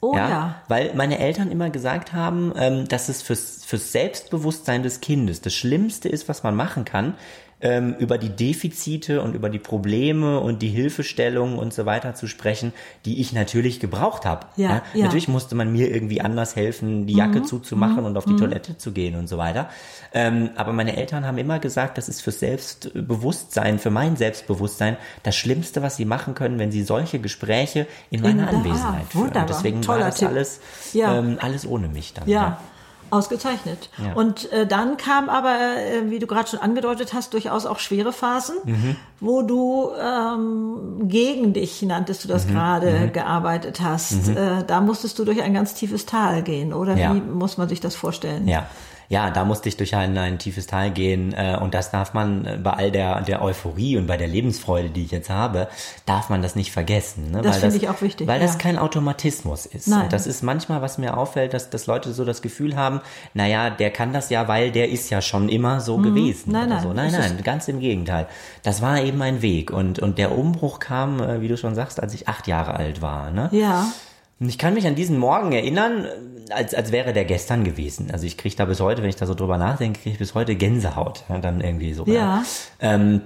Oh 0.00 0.14
ja. 0.14 0.28
Ja, 0.28 0.62
weil 0.68 0.94
meine 0.94 1.18
Eltern 1.18 1.50
immer 1.50 1.70
gesagt 1.70 2.12
haben, 2.12 2.52
ähm, 2.56 2.86
dass 2.86 3.08
es 3.08 3.22
fürs, 3.22 3.64
fürs 3.64 3.90
Selbstbewusstsein 3.92 4.82
des 4.82 5.00
Kindes 5.00 5.40
das 5.40 5.54
Schlimmste 5.54 6.08
ist, 6.08 6.28
was 6.28 6.42
man 6.42 6.54
machen 6.54 6.84
kann, 6.84 7.14
ähm, 7.60 7.94
über 7.98 8.18
die 8.18 8.28
Defizite 8.30 9.20
und 9.22 9.34
über 9.34 9.48
die 9.50 9.58
Probleme 9.58 10.38
und 10.38 10.62
die 10.62 10.68
Hilfestellungen 10.68 11.58
und 11.58 11.74
so 11.74 11.86
weiter 11.86 12.14
zu 12.14 12.26
sprechen, 12.28 12.72
die 13.04 13.20
ich 13.20 13.32
natürlich 13.32 13.80
gebraucht 13.80 14.24
habe. 14.24 14.46
Ja, 14.56 14.68
ja. 14.68 14.82
Mhm. 14.94 15.00
Natürlich 15.02 15.28
musste 15.28 15.54
man 15.56 15.72
mir 15.72 15.90
irgendwie 15.92 16.20
anders 16.20 16.54
helfen, 16.56 17.06
die 17.06 17.14
Jacke 17.14 17.42
zuzumachen 17.42 18.04
und 18.04 18.16
auf 18.16 18.24
die 18.26 18.36
Toilette 18.36 18.78
zu 18.78 18.92
gehen 18.92 19.16
und 19.16 19.26
so 19.28 19.38
weiter. 19.38 19.68
Ähm, 20.14 20.50
aber 20.56 20.72
meine 20.72 20.96
Eltern 20.96 21.26
haben 21.26 21.36
immer 21.38 21.58
gesagt, 21.58 21.98
das 21.98 22.08
ist 22.08 22.22
fürs 22.22 22.38
Selbstbewusstsein, 22.40 23.78
für 23.78 23.90
mein 23.90 24.16
Selbstbewusstsein 24.16 24.96
das 25.22 25.36
Schlimmste, 25.36 25.82
was 25.82 25.96
sie 25.96 26.04
machen 26.04 26.34
können, 26.34 26.58
wenn 26.58 26.70
sie 26.72 26.82
solche 26.82 27.18
Gespräche 27.18 27.86
in 28.10 28.22
meiner 28.22 28.48
In- 28.48 28.54
ah, 28.54 28.58
Anwesenheit 28.58 29.06
führen. 29.08 29.24
wunderbar. 29.24 29.42
Und 29.42 29.48
deswegen 29.50 29.82
Toller 29.82 30.00
war 30.00 30.06
das 30.10 30.18
Tipp. 30.18 30.28
alles, 30.28 30.60
Ja. 30.92 31.18
ähm, 31.18 31.38
alles 31.40 31.66
ohne 31.66 31.88
mich 31.88 32.14
dann. 32.14 32.28
Ja, 32.28 32.60
ausgezeichnet. 33.10 33.90
Ja. 34.04 34.12
Und 34.14 34.50
äh, 34.52 34.66
dann 34.66 34.96
kam 34.96 35.28
aber, 35.28 35.54
äh, 35.56 36.10
wie 36.10 36.18
du 36.18 36.26
gerade 36.26 36.48
schon 36.48 36.60
angedeutet 36.60 37.12
hast, 37.14 37.32
durchaus 37.34 37.66
auch 37.66 37.78
schwere 37.78 38.12
Phasen, 38.12 38.56
Mhm. 38.64 38.96
wo 39.20 39.42
du 39.42 39.90
ähm, 40.00 41.08
gegen 41.08 41.52
dich, 41.52 41.82
nanntest 41.82 42.24
du 42.24 42.28
das 42.28 42.46
Mhm. 42.46 42.52
gerade, 42.52 43.10
gearbeitet 43.12 43.80
hast. 43.80 44.28
Äh, 44.28 44.64
da 44.66 44.80
musstest 44.80 45.18
du 45.18 45.24
durch 45.24 45.42
ein 45.42 45.54
ganz 45.54 45.74
tiefes 45.74 46.06
Tal 46.06 46.42
gehen, 46.42 46.72
oder 46.72 46.96
Ja. 46.96 47.14
wie 47.14 47.20
muss 47.20 47.58
man 47.58 47.68
sich 47.68 47.80
das 47.80 47.94
vorstellen? 47.94 48.46
Ja. 48.48 48.66
Ja, 49.10 49.30
da 49.30 49.44
musste 49.44 49.68
ich 49.70 49.76
durch 49.76 49.94
ein, 49.94 50.16
ein 50.18 50.38
tiefes 50.38 50.66
Tal 50.66 50.90
gehen 50.90 51.32
äh, 51.32 51.56
und 51.60 51.72
das 51.72 51.90
darf 51.90 52.12
man 52.12 52.44
äh, 52.44 52.58
bei 52.62 52.72
all 52.72 52.90
der, 52.90 53.22
der 53.22 53.42
Euphorie 53.42 53.96
und 53.96 54.06
bei 54.06 54.18
der 54.18 54.28
Lebensfreude, 54.28 54.90
die 54.90 55.04
ich 55.04 55.10
jetzt 55.10 55.30
habe, 55.30 55.68
darf 56.04 56.28
man 56.28 56.42
das 56.42 56.56
nicht 56.56 56.72
vergessen. 56.72 57.30
Ne? 57.30 57.40
Das 57.40 57.58
finde 57.58 57.76
ich 57.76 57.88
auch 57.88 58.02
wichtig, 58.02 58.26
Weil 58.26 58.40
ja. 58.40 58.46
das 58.46 58.58
kein 58.58 58.76
Automatismus 58.78 59.64
ist. 59.64 59.88
Nein. 59.88 60.04
Und 60.04 60.12
das 60.12 60.26
ist 60.26 60.42
manchmal, 60.42 60.82
was 60.82 60.98
mir 60.98 61.16
auffällt, 61.16 61.54
dass, 61.54 61.70
dass 61.70 61.86
Leute 61.86 62.12
so 62.12 62.24
das 62.26 62.42
Gefühl 62.42 62.76
haben, 62.76 63.00
naja, 63.32 63.70
der 63.70 63.90
kann 63.90 64.12
das 64.12 64.28
ja, 64.28 64.46
weil 64.46 64.72
der 64.72 64.90
ist 64.90 65.08
ja 65.08 65.22
schon 65.22 65.48
immer 65.48 65.80
so 65.80 65.96
gewesen. 65.96 66.48
Mhm. 66.48 66.52
Nein, 66.52 66.64
oder 66.66 66.74
nein, 66.74 66.82
So. 66.82 66.92
Nein, 66.92 67.12
nein, 67.12 67.42
ganz 67.42 67.66
im 67.68 67.80
Gegenteil. 67.80 68.26
Das 68.62 68.82
war 68.82 69.00
eben 69.02 69.22
ein 69.22 69.40
Weg 69.40 69.70
und, 69.70 69.98
und 70.00 70.18
der 70.18 70.36
Umbruch 70.36 70.80
kam, 70.80 71.20
äh, 71.20 71.40
wie 71.40 71.48
du 71.48 71.56
schon 71.56 71.74
sagst, 71.74 72.02
als 72.02 72.12
ich 72.12 72.28
acht 72.28 72.46
Jahre 72.46 72.74
alt 72.74 73.00
war. 73.00 73.30
Ne? 73.30 73.48
Ja, 73.52 73.86
Und 74.40 74.48
ich 74.48 74.58
kann 74.58 74.74
mich 74.74 74.86
an 74.86 74.94
diesen 74.94 75.18
Morgen 75.18 75.52
erinnern, 75.52 76.06
als, 76.50 76.74
als 76.74 76.92
wäre 76.92 77.12
der 77.12 77.24
gestern 77.24 77.64
gewesen. 77.64 78.10
Also 78.12 78.26
ich 78.26 78.36
kriege 78.36 78.54
da 78.56 78.64
bis 78.64 78.80
heute, 78.80 79.02
wenn 79.02 79.08
ich 79.08 79.16
da 79.16 79.26
so 79.26 79.34
drüber 79.34 79.58
nachdenke, 79.58 80.00
kriege 80.00 80.12
ich 80.14 80.18
bis 80.18 80.34
heute 80.34 80.54
Gänsehaut. 80.54 81.24
Ja, 81.28 81.38
dann 81.38 81.60
irgendwie 81.60 81.92
so. 81.92 82.06
Ja. 82.06 82.44
Ähm, 82.80 83.22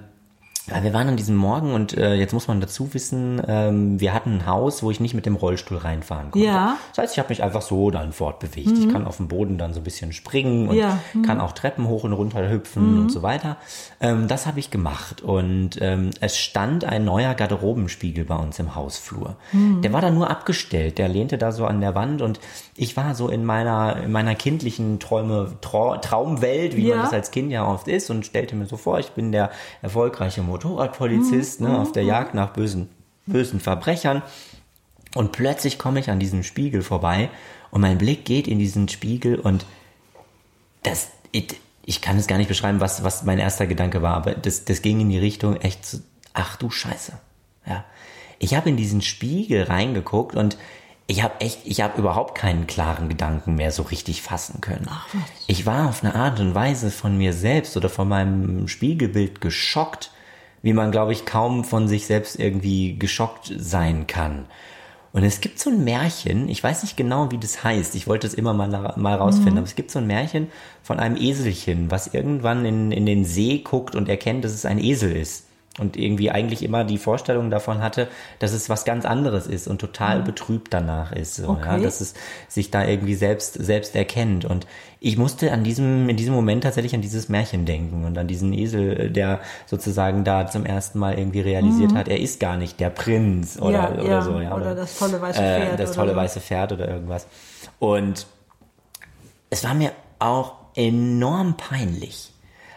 ja, 0.71 0.83
wir 0.85 0.93
waren 0.93 1.09
an 1.09 1.17
diesem 1.17 1.35
Morgen 1.37 1.75
und 1.75 1.97
äh, 1.97 2.15
jetzt 2.15 2.33
muss 2.33 2.47
man 2.49 2.61
dazu 2.61 2.95
wissen, 2.95 3.43
ähm, 3.49 3.99
wir 4.01 4.15
hatten 4.15 4.39
ein 4.39 4.47
Haus, 4.47 4.83
wo 4.83 4.91
ich 4.91 5.01
nicht 5.01 5.15
mit 5.15 5.27
dem 5.27 5.35
Rollstuhl 5.35 5.79
reinfahren 5.79 6.31
konnte. 6.31 6.47
Ja. 6.47 6.67
Mhm. 6.67 6.77
Das 6.91 6.99
heißt, 6.99 7.13
ich 7.15 7.19
habe 7.19 7.31
mich 7.31 7.43
einfach 7.43 7.63
so 7.63 7.91
dann 7.91 8.13
fortbewegt. 8.13 8.79
Ich 8.79 8.89
kann 8.89 9.07
auf 9.07 9.17
dem 9.17 9.29
Boden 9.29 9.59
dann 9.59 9.75
so 9.75 9.81
ein 9.81 9.85
bisschen 9.85 10.13
springen 10.13 10.69
und 10.69 10.77
Ja. 10.77 10.99
Mhm. 11.15 11.23
kann 11.23 11.41
auch 11.41 11.53
Treppen 11.53 11.89
hoch 11.89 12.05
und 12.05 12.13
runter 12.13 12.49
hüpfen 12.49 12.99
und 13.01 13.11
so 13.11 13.23
weiter. 13.23 13.57
Ähm, 14.01 14.29
das 14.29 14.47
habe 14.47 14.61
ich 14.61 14.71
gemacht 14.71 15.21
und 15.23 15.79
ähm, 15.81 16.11
es 16.21 16.39
stand 16.39 16.85
ein 16.85 17.05
neuer 17.05 17.35
Garderobenspiegel 17.35 18.25
bei 18.25 18.37
uns 18.37 18.59
im 18.59 18.75
Hausflur. 18.75 19.37
Mhm. 19.53 19.83
Der 19.83 19.93
war 19.93 20.01
da 20.01 20.11
nur 20.11 20.31
abgestellt, 20.31 20.99
der 20.99 21.09
lehnte 21.09 21.39
da 21.39 21.51
so 21.53 21.67
an 21.67 21.81
der 21.81 21.95
Wand 21.95 22.23
und 22.23 22.39
ich 22.77 22.97
war 22.97 23.15
so 23.15 23.29
in 23.29 23.45
meiner 23.45 23.97
in 24.05 24.13
meiner 24.13 24.35
kindlichen 24.35 25.01
Träume 25.01 25.53
Trau 25.61 25.97
Traumwelt, 25.97 26.77
wie 26.77 26.87
Ja. 26.89 26.97
man 26.97 27.05
das 27.05 27.13
als 27.13 27.31
Kind 27.33 27.51
ja 27.51 27.67
oft 27.67 27.89
ist 27.89 28.11
und 28.11 28.25
stellte 28.27 28.55
mir 28.57 28.67
so 28.67 28.77
vor, 28.77 28.99
ich 28.99 29.11
bin 29.11 29.33
der 29.33 29.51
erfolgreiche 29.83 30.43
Motorradpolizist 30.63 31.61
Mhm. 31.61 31.69
ne, 31.69 31.79
auf 31.79 31.93
der 31.93 32.05
Jagd 32.05 32.35
nach 32.35 32.51
bösen 32.53 32.89
bösen 33.27 33.61
Verbrechern 33.61 34.23
und 35.15 35.31
plötzlich 35.33 35.79
komme 35.79 36.01
ich 36.01 36.11
an 36.11 36.19
diesem 36.19 36.43
Spiegel 36.43 36.83
vorbei 36.83 37.31
und 37.71 37.81
mein 37.81 37.99
Blick 37.99 38.25
geht 38.25 38.49
in 38.49 38.59
diesen 38.59 38.89
Spiegel 38.89 39.39
und 39.39 39.65
das, 40.83 41.09
ich, 41.31 41.55
ich 41.85 42.01
kann 42.01 42.17
es 42.17 42.27
gar 42.27 42.39
nicht 42.39 42.49
beschreiben, 42.49 42.81
was, 42.81 43.05
was 43.05 43.23
mein 43.23 43.39
erster 43.39 43.69
Gedanke 43.69 44.03
war, 44.03 44.15
aber 44.15 44.33
das, 44.33 44.65
das 44.65 44.83
ging 44.83 45.01
in 45.01 45.09
die 45.09 45.19
Richtung 45.19 45.57
echt, 45.57 45.87
so, 45.87 45.99
ach 46.33 46.57
du 46.57 46.71
Scheiße. 46.71 47.13
Ja. 47.67 47.85
Ich 48.41 48.55
habe 48.57 48.69
in 48.69 48.77
diesen 48.77 49.03
Spiegel 49.03 49.63
reingeguckt 49.63 50.35
und 50.35 50.57
ich 51.07 51.23
habe 51.23 51.41
echt, 51.41 51.61
ich 51.65 51.81
habe 51.81 52.01
überhaupt 52.01 52.37
keinen 52.37 52.67
klaren 52.67 53.09
Gedanken 53.09 53.55
mehr 53.55 53.71
so 53.71 53.83
richtig 53.83 54.23
fassen 54.23 54.61
können. 54.61 54.89
Ich 55.47 55.65
war 55.65 55.89
auf 55.89 56.03
eine 56.03 56.17
Art 56.17 56.41
und 56.41 56.57
Weise 56.57 56.91
von 56.91 57.17
mir 57.17 57.33
selbst 57.33 57.77
oder 57.77 57.89
von 57.89 58.09
meinem 58.09 58.67
Spiegelbild 58.67 59.41
geschockt, 59.41 60.11
wie 60.63 60.73
man, 60.73 60.91
glaube 60.93 61.13
ich, 61.13 61.27
kaum 61.27 61.65
von 61.65 61.89
sich 61.89 62.07
selbst 62.07 62.39
irgendwie 62.39 62.99
geschockt 62.99 63.53
sein 63.57 64.07
kann. 64.07 64.47
Und 65.13 65.25
es 65.25 65.43
gibt 65.43 65.59
so 65.59 65.69
ein 65.69 65.85
Märchen, 65.85 66.49
ich 66.49 66.65
weiß 66.65 66.83
nicht 66.83 66.97
genau, 66.97 67.31
wie 67.31 67.39
das 67.39 67.63
heißt, 67.63 67.95
ich 67.97 68.07
wollte 68.07 68.27
es 68.27 68.33
immer 68.33 68.55
mal, 68.55 68.95
mal 68.97 69.15
rausfinden, 69.15 69.59
aber 69.59 69.67
es 69.67 69.75
gibt 69.75 69.91
so 69.91 69.99
ein 69.99 70.07
Märchen 70.07 70.49
von 70.83 70.99
einem 70.99 71.17
Eselchen, 71.17 71.91
was 71.91 72.15
irgendwann 72.15 72.65
in, 72.65 72.93
in 72.93 73.05
den 73.05 73.27
See 73.27 73.59
guckt 73.59 73.95
und 73.95 74.09
erkennt, 74.09 74.45
dass 74.45 74.53
es 74.53 74.65
ein 74.65 74.79
Esel 74.79 75.15
ist. 75.15 75.47
Und 75.79 75.97
irgendwie 75.97 76.31
eigentlich 76.31 76.63
immer 76.63 76.85
die 76.85 76.99
Vorstellung 76.99 77.49
davon 77.49 77.81
hatte, 77.81 78.09
dass 78.41 78.53
es 78.53 78.69
was 78.69 78.85
ganz 78.85 79.07
anderes 79.07 79.47
ist 79.47 79.67
und 79.67 79.79
total 79.79 80.21
betrübt 80.21 80.75
danach 80.75 81.13
ist. 81.13 81.37
So, 81.37 81.45
ja, 81.45 81.51
Okay. 81.75 81.83
dass 81.83 82.03
es 82.03 82.13
sich 82.47 82.71
da 82.71 82.85
irgendwie 82.85 83.15
selbst, 83.15 83.55
selbst 83.55 83.97
erkennt. 83.97 84.45
Und 84.45 84.67
ich 85.01 85.17
musste 85.17 85.51
an 85.51 85.65
diesem, 85.65 86.11
in 86.11 86.17
diesem 86.19 86.35
Moment 86.35 86.65
tatsächlich 86.65 86.95
an 86.95 87.01
dieses 87.01 87.31
Märchen 87.31 87.65
denken 87.65 88.05
und 88.05 88.19
an 88.19 88.27
diesen 88.29 88.53
Esel, 88.53 89.09
der 89.09 89.41
sozusagen 89.65 90.25
da 90.25 90.47
zum 90.47 90.67
ersten 90.67 90.99
Mal 90.99 91.19
irgendwie 91.19 91.41
realisiert 91.41 91.95
hat, 91.95 92.07
er 92.09 92.21
ist 92.21 92.39
gar 92.39 92.59
nicht 92.59 92.79
der 92.79 92.91
Prinz 92.91 93.59
oder, 93.59 93.73
Ja, 93.73 93.93
oder 93.93 94.05
ja, 94.05 94.23
so. 94.23 94.41
Ja, 94.41 94.55
oder 94.55 94.75
das 94.75 94.99
tolle 94.99 95.23
weiße 95.23 95.41
äh, 95.41 95.61
Pferd 95.61 95.81
Das 95.81 95.89
oder 95.93 95.97
tolle 95.97 96.17
weiße 96.17 96.41
Pferd 96.41 96.73
oder 96.73 96.87
irgendwas. 96.89 97.27
Und 97.79 98.27
es 99.49 99.65
war 99.65 99.73
mir 99.73 99.93
auch 100.19 100.53
enorm 100.75 101.57
peinlich. 101.57 102.32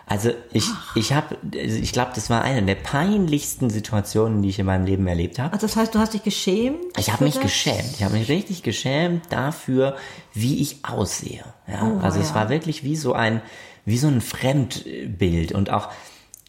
Also 0.08 0.32
ich, 0.52 0.66
ich 0.94 1.14
habe, 1.14 1.36
ich 1.52 1.92
glaube, 1.92 2.12
das 2.14 2.30
war 2.30 2.44
eine 2.44 2.62
der 2.64 2.76
peinlichsten 2.76 3.72
Situationen, 3.72 4.44
die 4.44 4.50
ich 4.50 4.60
in 4.60 4.68
meinem 4.68 4.86
Leben 4.86 5.08
erlebt 5.08 5.40
habe. 5.40 5.54
Also 5.54 5.66
das 5.66 5.76
heißt, 5.76 5.96
du 5.96 6.00
hast 6.00 6.14
dich 6.14 6.22
geschämt? 6.22 6.78
Ich 6.98 7.12
habe 7.12 7.24
mich 7.24 7.34
das? 7.34 7.44
geschämt. 7.44 7.90
Ich 7.96 8.04
habe 8.04 8.14
mich 8.16 8.30
richtig 8.30 8.62
geschämt 8.62 9.24
dafür, 9.32 9.98
wie 10.34 10.62
ich 10.62 10.86
aussehe. 10.86 11.44
Ja, 11.68 11.84
oh, 11.84 12.00
also 12.02 12.20
ja. 12.20 12.24
es 12.24 12.36
war 12.36 12.50
wirklich 12.50 12.84
wie 12.84 12.96
so 12.96 13.14
ein, 13.14 13.42
wie 13.86 13.98
so 13.98 14.08
ein 14.08 14.22
Fremdbild 14.22 15.54
und 15.54 15.72
auch, 15.72 15.90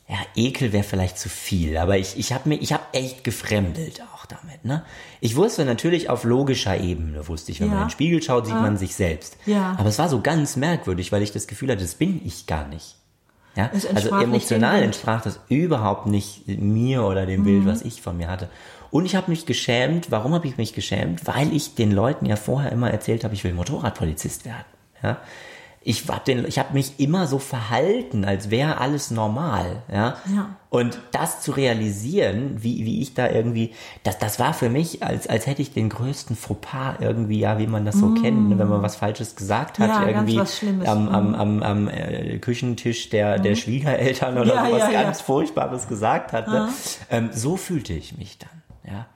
ja, 0.06 0.18
Ekel 0.34 0.72
wäre 0.72 0.84
vielleicht 0.84 1.18
zu 1.18 1.28
viel, 1.28 1.78
aber 1.78 1.96
ich, 1.96 2.16
ich 2.18 2.32
habe 2.32 2.48
mir, 2.50 2.56
ich 2.56 2.72
habe 2.72 2.84
echt 2.92 3.24
gefremdelt 3.24 4.02
auch 4.14 4.26
damit. 4.26 4.64
Ne? 4.64 4.84
Ich 5.20 5.34
wusste 5.34 5.64
natürlich 5.64 6.10
auf 6.10 6.24
logischer 6.24 6.78
Ebene, 6.78 7.26
wusste 7.26 7.52
ich, 7.52 7.60
wenn 7.60 7.68
ja. 7.68 7.72
man 7.72 7.82
in 7.82 7.88
den 7.88 7.92
Spiegel 7.92 8.22
schaut, 8.22 8.46
sieht 8.46 8.54
ja. 8.54 8.60
man 8.60 8.76
sich 8.76 8.94
selbst. 8.94 9.38
Ja. 9.46 9.74
Aber 9.78 9.88
es 9.88 9.98
war 9.98 10.08
so 10.08 10.20
ganz 10.20 10.56
merkwürdig, 10.56 11.10
weil 11.10 11.22
ich 11.22 11.32
das 11.32 11.46
Gefühl 11.46 11.70
hatte, 11.70 11.82
das 11.82 11.94
bin 11.94 12.20
ich 12.24 12.46
gar 12.46 12.68
nicht. 12.68 12.96
Ja? 13.56 13.70
Also 13.94 14.14
emotional 14.16 14.82
entsprach 14.82 15.22
das 15.22 15.40
überhaupt 15.48 16.06
nicht 16.06 16.46
mir 16.46 17.04
oder 17.04 17.26
dem 17.26 17.40
mhm. 17.40 17.44
Bild, 17.44 17.66
was 17.66 17.82
ich 17.82 18.02
von 18.02 18.16
mir 18.16 18.28
hatte. 18.28 18.48
Und 18.90 19.04
ich 19.06 19.16
habe 19.16 19.30
mich 19.30 19.46
geschämt. 19.46 20.10
Warum 20.10 20.34
habe 20.34 20.46
ich 20.46 20.56
mich 20.58 20.72
geschämt? 20.74 21.26
Weil 21.26 21.52
ich 21.52 21.74
den 21.74 21.90
Leuten 21.90 22.26
ja 22.26 22.36
vorher 22.36 22.70
immer 22.70 22.90
erzählt 22.90 23.24
habe, 23.24 23.34
ich 23.34 23.42
will 23.42 23.52
Motorradpolizist 23.52 24.44
werden. 24.44 24.64
Ja? 25.02 25.18
Ich 25.88 26.08
habe 26.08 26.24
den, 26.26 26.44
ich 26.48 26.58
habe 26.58 26.74
mich 26.74 26.98
immer 26.98 27.28
so 27.28 27.38
verhalten, 27.38 28.24
als 28.24 28.50
wäre 28.50 28.78
alles 28.78 29.12
normal, 29.12 29.84
ja? 29.88 30.16
ja. 30.34 30.56
Und 30.68 30.98
das 31.12 31.42
zu 31.42 31.52
realisieren, 31.52 32.56
wie, 32.60 32.84
wie 32.84 33.00
ich 33.00 33.14
da 33.14 33.30
irgendwie, 33.30 33.72
das, 34.02 34.18
das 34.18 34.40
war 34.40 34.52
für 34.52 34.68
mich, 34.68 35.04
als, 35.04 35.28
als 35.28 35.46
hätte 35.46 35.62
ich 35.62 35.72
den 35.72 35.88
größten 35.88 36.34
Fauxpas 36.34 36.96
irgendwie, 36.98 37.38
ja, 37.38 37.60
wie 37.60 37.68
man 37.68 37.84
das 37.84 37.94
so 37.94 38.06
mm. 38.06 38.20
kennt, 38.20 38.48
ne, 38.48 38.58
wenn 38.58 38.66
man 38.66 38.82
was 38.82 38.96
Falsches 38.96 39.36
gesagt 39.36 39.78
hat, 39.78 39.88
ja, 39.88 40.08
irgendwie 40.08 40.40
am, 40.86 41.08
am, 41.08 41.30
mm. 41.30 41.34
am, 41.36 41.62
am 41.62 41.88
äh, 41.88 42.38
Küchentisch 42.38 43.08
der, 43.10 43.38
mm. 43.38 43.42
der 43.44 43.54
Schwiegereltern 43.54 44.38
oder 44.38 44.54
ja, 44.56 44.66
sowas 44.66 44.90
ganz 44.90 45.20
Furchtbares 45.20 45.86
gesagt 45.86 46.32
hatte. 46.32 46.68
Ähm, 47.10 47.30
so 47.32 47.56
fühlte 47.56 47.92
ich 47.92 48.18
mich 48.18 48.38
dann, 48.38 48.92
ja. 48.92 49.06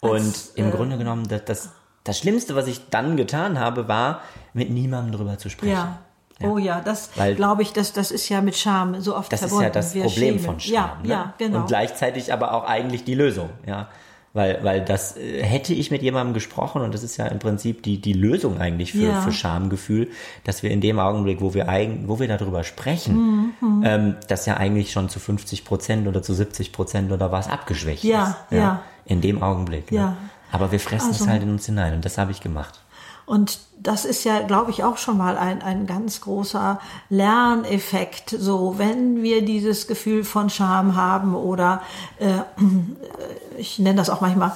Und 0.00 0.16
als, 0.16 0.52
im 0.56 0.68
äh, 0.68 0.70
Grunde 0.72 0.98
genommen, 0.98 1.28
das, 1.28 1.44
das 1.44 1.70
das 2.04 2.18
Schlimmste, 2.18 2.54
was 2.56 2.66
ich 2.66 2.88
dann 2.90 3.16
getan 3.16 3.58
habe, 3.58 3.88
war, 3.88 4.20
mit 4.52 4.70
niemandem 4.70 5.12
drüber 5.12 5.38
zu 5.38 5.50
sprechen. 5.50 5.72
Ja. 5.72 5.98
Ja. 6.40 6.48
Oh 6.48 6.58
ja, 6.58 6.80
das 6.80 7.10
glaube 7.36 7.62
ich, 7.62 7.72
das, 7.72 7.92
das 7.92 8.10
ist 8.10 8.28
ja 8.28 8.40
mit 8.40 8.56
Scham 8.56 9.00
so 9.00 9.16
oft 9.16 9.32
das 9.32 9.40
verbunden. 9.40 9.70
Das 9.72 9.88
ist 9.88 9.94
ja 9.94 10.02
das 10.02 10.12
Problem 10.12 10.34
schämen. 10.34 10.44
von 10.44 10.60
Scham. 10.60 10.74
Ja, 10.74 10.98
ne? 11.02 11.08
ja, 11.08 11.34
genau. 11.38 11.58
Und 11.58 11.66
gleichzeitig 11.68 12.32
aber 12.32 12.54
auch 12.54 12.64
eigentlich 12.64 13.04
die 13.04 13.14
Lösung, 13.14 13.50
ja. 13.66 13.88
Weil, 14.34 14.64
weil 14.64 14.82
das 14.82 15.18
äh, 15.18 15.42
hätte 15.42 15.74
ich 15.74 15.90
mit 15.90 16.02
jemandem 16.02 16.32
gesprochen 16.32 16.80
und 16.80 16.94
das 16.94 17.02
ist 17.02 17.18
ja 17.18 17.26
im 17.26 17.38
Prinzip 17.38 17.82
die, 17.82 18.00
die 18.00 18.14
Lösung 18.14 18.58
eigentlich 18.58 18.92
für, 18.92 19.08
ja. 19.08 19.20
für 19.20 19.30
Schamgefühl, 19.30 20.08
dass 20.44 20.62
wir 20.62 20.70
in 20.70 20.80
dem 20.80 20.98
Augenblick, 20.98 21.42
wo 21.42 21.52
wir 21.52 21.68
eigen, 21.68 22.08
wo 22.08 22.18
wir 22.18 22.28
darüber 22.28 22.64
sprechen, 22.64 23.52
mhm. 23.60 23.82
ähm, 23.84 24.16
das 24.28 24.46
ja 24.46 24.56
eigentlich 24.56 24.90
schon 24.90 25.10
zu 25.10 25.20
50 25.20 25.66
Prozent 25.66 26.08
oder 26.08 26.22
zu 26.22 26.32
70 26.32 26.72
Prozent 26.72 27.12
oder 27.12 27.30
was 27.30 27.50
abgeschwächt 27.50 28.04
ja, 28.04 28.24
ist. 28.24 28.36
Ja, 28.52 28.58
ja. 28.58 28.82
In 29.04 29.20
dem 29.20 29.42
Augenblick. 29.42 29.92
Ne? 29.92 29.98
Ja. 29.98 30.16
Aber 30.52 30.70
wir 30.70 30.80
fressen 30.80 31.08
also, 31.08 31.24
es 31.24 31.30
halt 31.30 31.42
in 31.42 31.50
uns 31.50 31.66
hinein 31.66 31.94
und 31.94 32.04
das 32.04 32.18
habe 32.18 32.30
ich 32.30 32.40
gemacht. 32.40 32.80
Und 33.24 33.60
das 33.78 34.04
ist 34.04 34.24
ja, 34.24 34.42
glaube 34.42 34.70
ich, 34.70 34.84
auch 34.84 34.98
schon 34.98 35.16
mal 35.16 35.36
ein, 35.36 35.62
ein 35.62 35.86
ganz 35.86 36.20
großer 36.20 36.80
Lerneffekt. 37.08 38.30
So, 38.30 38.78
wenn 38.78 39.22
wir 39.22 39.44
dieses 39.44 39.86
Gefühl 39.86 40.24
von 40.24 40.50
Scham 40.50 40.96
haben 40.96 41.34
oder 41.34 41.82
äh, 42.18 42.40
ich 43.58 43.78
nenne 43.78 43.96
das 43.96 44.10
auch 44.10 44.20
manchmal 44.20 44.52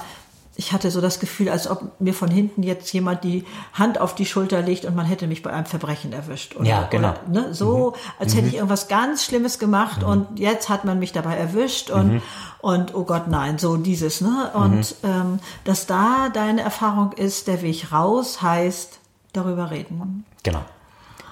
ich 0.57 0.73
hatte 0.73 0.89
so 0.89 1.01
das 1.01 1.19
Gefühl, 1.19 1.49
als 1.49 1.69
ob 1.69 2.01
mir 2.01 2.15
von 2.15 2.29
hinten 2.29 2.63
jetzt 2.63 2.91
jemand 2.91 3.23
die 3.23 3.45
Hand 3.73 4.01
auf 4.01 4.15
die 4.15 4.25
Schulter 4.25 4.63
legt 4.63 4.85
und 4.85 4.95
man 4.95 5.05
hätte 5.05 5.27
mich 5.27 5.43
bei 5.43 5.51
einem 5.51 5.67
Verbrechen 5.67 6.11
erwischt. 6.13 6.55
Oder, 6.55 6.67
ja, 6.67 6.87
genau. 6.89 7.11
Oder, 7.11 7.21
ne, 7.29 7.53
so, 7.53 7.91
mhm. 7.91 7.93
als 8.19 8.35
hätte 8.35 8.47
ich 8.47 8.53
mhm. 8.53 8.57
irgendwas 8.57 8.87
ganz 8.87 9.23
Schlimmes 9.23 9.59
gemacht 9.59 10.01
mhm. 10.01 10.07
und 10.07 10.39
jetzt 10.39 10.67
hat 10.69 10.83
man 10.83 10.97
mich 10.97 11.13
dabei 11.13 11.35
erwischt 11.35 11.91
und, 11.91 12.13
mhm. 12.13 12.21
und 12.59 12.95
oh 12.95 13.03
Gott, 13.03 13.27
nein, 13.27 13.59
so 13.59 13.77
dieses, 13.77 14.19
ne? 14.19 14.49
Und 14.55 14.95
mhm. 15.03 15.09
ähm, 15.09 15.39
dass 15.63 15.85
da 15.85 16.29
deine 16.33 16.61
Erfahrung 16.61 17.13
ist, 17.13 17.47
der 17.47 17.61
Weg 17.61 17.91
raus 17.91 18.41
heißt 18.41 18.97
darüber 19.33 19.69
reden. 19.69 20.25
Genau. 20.41 20.65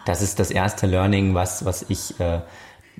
Das 0.06 0.22
ist 0.22 0.40
das 0.40 0.52
erste 0.52 0.86
Learning, 0.86 1.34
was, 1.34 1.66
was 1.66 1.84
ich 1.90 2.20
äh, 2.20 2.42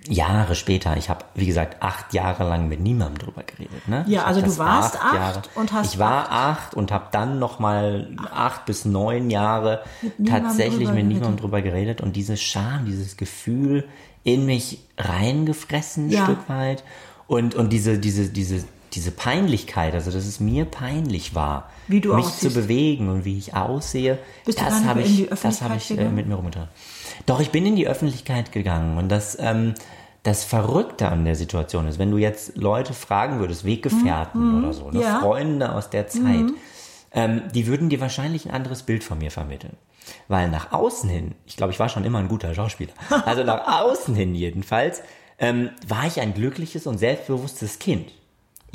Jahre 0.08 0.56
später, 0.56 0.98
ich 0.98 1.10
habe, 1.10 1.26
wie 1.34 1.46
gesagt, 1.46 1.82
acht 1.82 2.14
Jahre 2.14 2.48
lang 2.48 2.68
mit 2.68 2.80
niemandem 2.80 3.18
drüber 3.18 3.44
geredet. 3.44 3.88
Ne? 3.88 4.06
Ja, 4.08 4.26
also 4.26 4.42
du 4.42 4.58
warst 4.58 5.02
acht, 5.02 5.16
Jahre, 5.16 5.42
und 5.56 5.72
hast. 5.74 5.94
Ich 5.94 6.00
war 6.00 6.32
acht, 6.32 6.74
und 6.76 6.92
habe 6.92 7.08
dann 7.12 7.40
noch 7.40 7.60
mal 7.60 8.10
acht 8.32 8.66
bis 8.66 8.86
neun 8.86 9.30
Jahre 9.30 9.84
mit 10.18 10.30
tatsächlich 10.30 10.92
mit 10.92 11.06
niemandem 11.06 11.38
drüber 11.38 11.62
geredet 11.62 12.02
und 12.02 12.16
diese 12.16 12.38
Scham, 12.38 12.86
dieses 12.86 13.18
Gefühl 13.18 13.86
in 14.24 14.46
mich 14.46 14.80
reingefressen, 14.98 16.08
ein 16.08 16.12
ja. 16.12 16.24
Stück 16.26 16.50
weit 16.50 16.84
und 17.28 17.56
und 17.56 17.72
diese 17.72 17.98
diese 17.98 18.30
diese 18.30 18.66
diese 18.94 19.12
Peinlichkeit, 19.12 19.94
also 19.94 20.10
dass 20.12 20.26
es 20.26 20.40
mir 20.40 20.66
peinlich 20.66 21.36
war, 21.36 21.70
mich 21.88 22.08
aussiehst. 22.08 22.40
zu 22.42 22.50
bewegen 22.62 23.10
und 23.10 23.26
wie 23.26 23.38
ich 23.38 23.54
aussehe, 23.54 24.18
Bist 24.46 24.62
das 24.62 24.86
habe 24.86 25.02
ich, 25.02 25.28
das 25.30 25.62
habe 25.62 25.76
ich 25.76 25.92
äh, 25.92 26.10
mit 26.10 26.28
mir 26.28 26.36
rumgetan. 26.36 26.70
Doch, 27.26 27.40
ich 27.40 27.52
bin 27.52 27.66
in 27.66 27.76
die 27.76 27.88
Öffentlichkeit 27.88 28.52
gegangen 28.52 28.98
und 28.98 29.10
das, 29.10 29.38
ähm, 29.40 29.74
das 30.24 30.44
Verrückte 30.44 31.08
an 31.10 31.26
der 31.26 31.36
Situation 31.36 31.88
ist, 31.88 32.00
wenn 32.00 32.12
du 32.12 32.18
jetzt 32.18 32.58
Leute 32.58 32.94
fragen 32.94 33.40
würdest, 33.40 33.66
Weggefährten 33.66 34.54
mhm. 34.54 34.64
oder 34.64 34.74
so, 34.74 34.92
ne, 34.92 35.02
ja. 35.02 35.20
Freunde 35.20 35.74
aus 35.74 35.90
der 35.90 36.08
Zeit, 36.08 36.24
mhm. 36.24 36.56
ähm, 37.14 37.42
die 37.54 37.68
würden 37.68 37.90
dir 37.90 38.02
wahrscheinlich 38.02 38.46
ein 38.46 38.52
anderes 38.52 38.84
Bild 38.84 39.04
von 39.04 39.18
mir 39.18 39.32
vermitteln. 39.32 39.78
Weil 40.28 40.50
nach 40.50 40.72
außen 40.72 41.10
hin, 41.10 41.34
ich 41.46 41.58
glaube, 41.58 41.74
ich 41.74 41.80
war 41.80 41.90
schon 41.90 42.06
immer 42.06 42.20
ein 42.20 42.28
guter 42.28 42.54
Schauspieler, 42.54 42.94
also 43.26 43.44
nach 43.44 43.82
außen 43.82 44.14
hin 44.16 44.36
jedenfalls, 44.36 45.02
ähm, 45.40 45.72
war 45.88 46.06
ich 46.06 46.22
ein 46.22 46.34
glückliches 46.34 46.88
und 46.88 46.98
selbstbewusstes 46.98 47.80
Kind. 47.80 48.12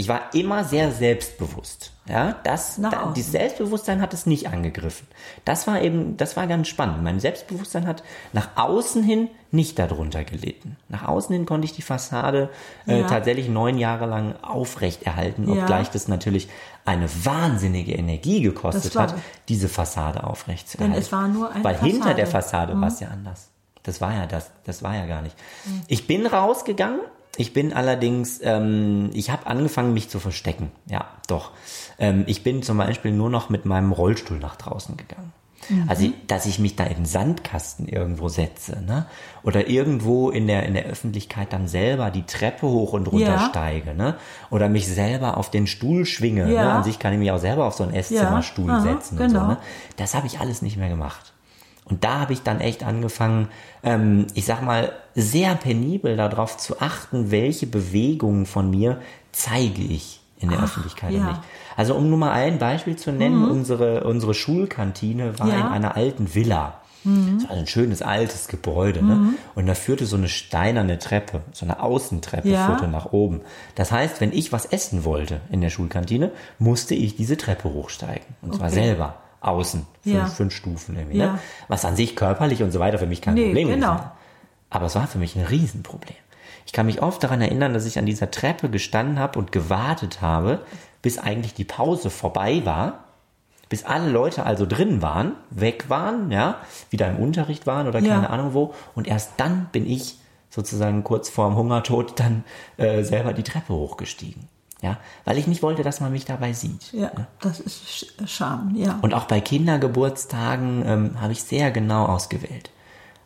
Ich 0.00 0.08
war 0.08 0.32
immer 0.32 0.64
sehr 0.64 0.92
selbstbewusst. 0.92 1.92
Ja, 2.08 2.36
das, 2.42 2.80
da, 2.80 3.12
dieses 3.14 3.32
Selbstbewusstsein 3.32 4.00
hat 4.00 4.14
es 4.14 4.24
nicht 4.24 4.48
angegriffen. 4.48 5.06
Das 5.44 5.66
war 5.66 5.82
eben, 5.82 6.16
das 6.16 6.38
war 6.38 6.46
ganz 6.46 6.68
spannend. 6.68 7.02
Mein 7.04 7.20
Selbstbewusstsein 7.20 7.86
hat 7.86 8.02
nach 8.32 8.48
außen 8.56 9.02
hin 9.02 9.28
nicht 9.50 9.78
darunter 9.78 10.24
gelitten. 10.24 10.78
Nach 10.88 11.06
außen 11.06 11.34
hin 11.34 11.44
konnte 11.44 11.66
ich 11.66 11.74
die 11.74 11.82
Fassade 11.82 12.48
äh, 12.86 13.00
ja. 13.00 13.06
tatsächlich 13.08 13.50
neun 13.50 13.76
Jahre 13.76 14.06
lang 14.06 14.36
aufrechterhalten, 14.40 15.52
ja. 15.52 15.60
obgleich 15.60 15.90
das 15.90 16.08
natürlich 16.08 16.48
eine 16.86 17.06
wahnsinnige 17.26 17.92
Energie 17.92 18.40
gekostet 18.40 18.96
hat, 18.96 19.14
diese 19.50 19.68
Fassade 19.68 20.24
aufrechtzuerhalten. 20.24 20.94
Denn 20.94 21.02
es 21.02 21.12
war 21.12 21.28
nur 21.28 21.52
eine 21.52 21.62
Weil 21.62 21.74
Fassade. 21.74 21.92
hinter 21.92 22.14
der 22.14 22.26
Fassade 22.26 22.74
mhm. 22.74 22.80
war 22.80 22.88
es 22.88 23.00
ja 23.00 23.08
anders. 23.08 23.50
Das 23.82 24.00
war 24.00 24.14
ja 24.14 24.26
das, 24.26 24.50
das 24.64 24.82
war 24.82 24.96
ja 24.96 25.04
gar 25.04 25.20
nicht. 25.20 25.36
Mhm. 25.66 25.82
Ich 25.88 26.06
bin 26.06 26.24
rausgegangen 26.24 27.00
ich 27.40 27.54
bin 27.54 27.72
allerdings, 27.72 28.38
ähm, 28.42 29.08
ich 29.14 29.30
habe 29.30 29.46
angefangen, 29.46 29.94
mich 29.94 30.10
zu 30.10 30.20
verstecken. 30.20 30.70
Ja, 30.86 31.06
doch. 31.26 31.52
Ähm, 31.98 32.24
ich 32.26 32.42
bin 32.42 32.62
zum 32.62 32.76
Beispiel 32.76 33.12
nur 33.12 33.30
noch 33.30 33.48
mit 33.48 33.64
meinem 33.64 33.92
Rollstuhl 33.92 34.38
nach 34.38 34.56
draußen 34.56 34.98
gegangen. 34.98 35.32
Mhm. 35.70 35.84
Also, 35.88 36.12
dass 36.26 36.44
ich 36.44 36.58
mich 36.58 36.76
da 36.76 36.84
in 36.84 36.96
den 36.96 37.06
Sandkasten 37.06 37.88
irgendwo 37.88 38.28
setze, 38.28 38.82
ne? 38.82 39.06
Oder 39.42 39.68
irgendwo 39.68 40.28
in 40.28 40.48
der, 40.48 40.66
in 40.66 40.74
der 40.74 40.84
Öffentlichkeit 40.84 41.54
dann 41.54 41.66
selber 41.66 42.10
die 42.10 42.26
Treppe 42.26 42.66
hoch 42.66 42.92
und 42.92 43.06
runter 43.06 43.36
ja. 43.36 43.48
steige, 43.48 43.94
ne? 43.94 44.16
Oder 44.50 44.68
mich 44.68 44.86
selber 44.86 45.38
auf 45.38 45.50
den 45.50 45.66
Stuhl 45.66 46.04
schwinge, 46.04 46.44
ne? 46.44 46.52
ja. 46.52 46.64
ne? 46.64 46.72
An 46.72 46.84
sich 46.84 46.98
kann 46.98 47.14
ich 47.14 47.18
mich 47.18 47.30
auch 47.30 47.38
selber 47.38 47.64
auf 47.64 47.74
so 47.74 47.84
einen 47.84 47.94
Esszimmerstuhl 47.94 48.68
ja. 48.68 48.80
setzen 48.80 49.16
genau. 49.16 49.24
und 49.24 49.30
so, 49.30 49.46
ne? 49.52 49.58
Das 49.96 50.14
habe 50.14 50.26
ich 50.26 50.40
alles 50.40 50.60
nicht 50.60 50.76
mehr 50.76 50.90
gemacht. 50.90 51.32
Und 51.90 52.04
da 52.04 52.20
habe 52.20 52.32
ich 52.32 52.42
dann 52.42 52.60
echt 52.60 52.84
angefangen, 52.84 53.48
ähm, 53.82 54.28
ich 54.34 54.44
sag 54.44 54.62
mal, 54.62 54.92
sehr 55.14 55.54
penibel 55.56 56.16
darauf 56.16 56.56
zu 56.56 56.80
achten, 56.80 57.30
welche 57.30 57.66
Bewegungen 57.66 58.46
von 58.46 58.70
mir 58.70 59.00
zeige 59.32 59.82
ich 59.82 60.20
in 60.38 60.48
der 60.50 60.60
Ach, 60.60 60.64
Öffentlichkeit 60.64 61.12
ja. 61.12 61.28
nicht. 61.28 61.40
Also 61.76 61.94
um 61.94 62.08
nur 62.08 62.18
mal 62.18 62.32
ein 62.32 62.58
Beispiel 62.58 62.96
zu 62.96 63.12
nennen, 63.12 63.44
mhm. 63.44 63.50
unsere, 63.50 64.04
unsere 64.04 64.34
Schulkantine 64.34 65.38
war 65.38 65.48
ja. 65.48 65.60
in 65.60 65.66
einer 65.66 65.96
alten 65.96 66.34
Villa. 66.34 66.80
Mhm. 67.04 67.38
Das 67.40 67.50
war 67.50 67.56
ein 67.56 67.66
schönes 67.66 68.02
altes 68.02 68.48
Gebäude. 68.48 69.04
Ne? 69.04 69.14
Mhm. 69.14 69.34
Und 69.54 69.66
da 69.66 69.74
führte 69.74 70.06
so 70.06 70.16
eine 70.16 70.28
steinerne 70.28 70.98
Treppe, 70.98 71.42
so 71.52 71.64
eine 71.64 71.82
Außentreppe 71.82 72.48
ja. 72.48 72.66
führte 72.66 72.88
nach 72.88 73.12
oben. 73.12 73.40
Das 73.74 73.92
heißt, 73.92 74.20
wenn 74.20 74.32
ich 74.32 74.52
was 74.52 74.66
essen 74.66 75.04
wollte 75.04 75.40
in 75.50 75.60
der 75.60 75.70
Schulkantine, 75.70 76.30
musste 76.58 76.94
ich 76.94 77.16
diese 77.16 77.36
Treppe 77.36 77.72
hochsteigen. 77.72 78.26
Und 78.42 78.54
zwar 78.54 78.70
selber 78.70 79.16
außen. 79.40 79.86
Fünf, 80.02 80.14
ja. 80.14 80.26
fünf 80.26 80.54
Stufen 80.54 80.96
irgendwie. 80.96 81.18
Ne? 81.18 81.24
Ja. 81.24 81.38
Was 81.68 81.84
an 81.84 81.96
sich 81.96 82.16
körperlich 82.16 82.62
und 82.62 82.70
so 82.70 82.80
weiter 82.80 82.98
für 82.98 83.06
mich 83.06 83.22
kein 83.22 83.34
nee, 83.34 83.46
Problem 83.46 83.68
genau. 83.68 83.94
ist. 83.94 84.02
Aber 84.70 84.86
es 84.86 84.94
war 84.94 85.06
für 85.06 85.18
mich 85.18 85.36
ein 85.36 85.44
Riesenproblem. 85.44 86.16
Ich 86.66 86.72
kann 86.72 86.86
mich 86.86 87.02
oft 87.02 87.22
daran 87.24 87.40
erinnern, 87.40 87.74
dass 87.74 87.86
ich 87.86 87.98
an 87.98 88.06
dieser 88.06 88.30
Treppe 88.30 88.68
gestanden 88.68 89.18
habe 89.18 89.38
und 89.38 89.50
gewartet 89.50 90.20
habe, 90.20 90.60
bis 91.02 91.18
eigentlich 91.18 91.54
die 91.54 91.64
Pause 91.64 92.10
vorbei 92.10 92.62
war, 92.64 93.04
bis 93.68 93.84
alle 93.84 94.10
Leute 94.10 94.44
also 94.44 94.66
drin 94.66 95.00
waren, 95.00 95.32
weg 95.50 95.88
waren, 95.88 96.30
ja, 96.30 96.58
wieder 96.90 97.08
im 97.08 97.16
Unterricht 97.16 97.66
waren 97.66 97.88
oder 97.88 98.00
keine 98.00 98.24
ja. 98.24 98.30
Ahnung 98.30 98.54
wo. 98.54 98.74
Und 98.94 99.08
erst 99.08 99.32
dann 99.38 99.68
bin 99.72 99.86
ich 99.86 100.18
sozusagen 100.50 101.04
kurz 101.04 101.30
vorm 101.30 101.56
Hungertod 101.56 102.18
dann 102.18 102.44
äh, 102.76 103.02
selber 103.04 103.32
die 103.32 103.44
Treppe 103.44 103.72
hochgestiegen. 103.72 104.48
Ja, 104.82 104.96
weil 105.26 105.36
ich 105.36 105.46
nicht 105.46 105.62
wollte, 105.62 105.82
dass 105.82 106.00
man 106.00 106.10
mich 106.10 106.24
dabei 106.24 106.54
sieht. 106.54 106.92
Ja, 106.92 107.10
ja. 107.14 107.26
das 107.40 107.60
ist 107.60 108.14
Scham, 108.26 108.74
ja. 108.74 108.98
Und 109.02 109.12
auch 109.12 109.24
bei 109.24 109.40
Kindergeburtstagen 109.40 110.82
ähm, 110.86 111.20
habe 111.20 111.32
ich 111.32 111.42
sehr 111.42 111.70
genau 111.70 112.06
ausgewählt. 112.06 112.70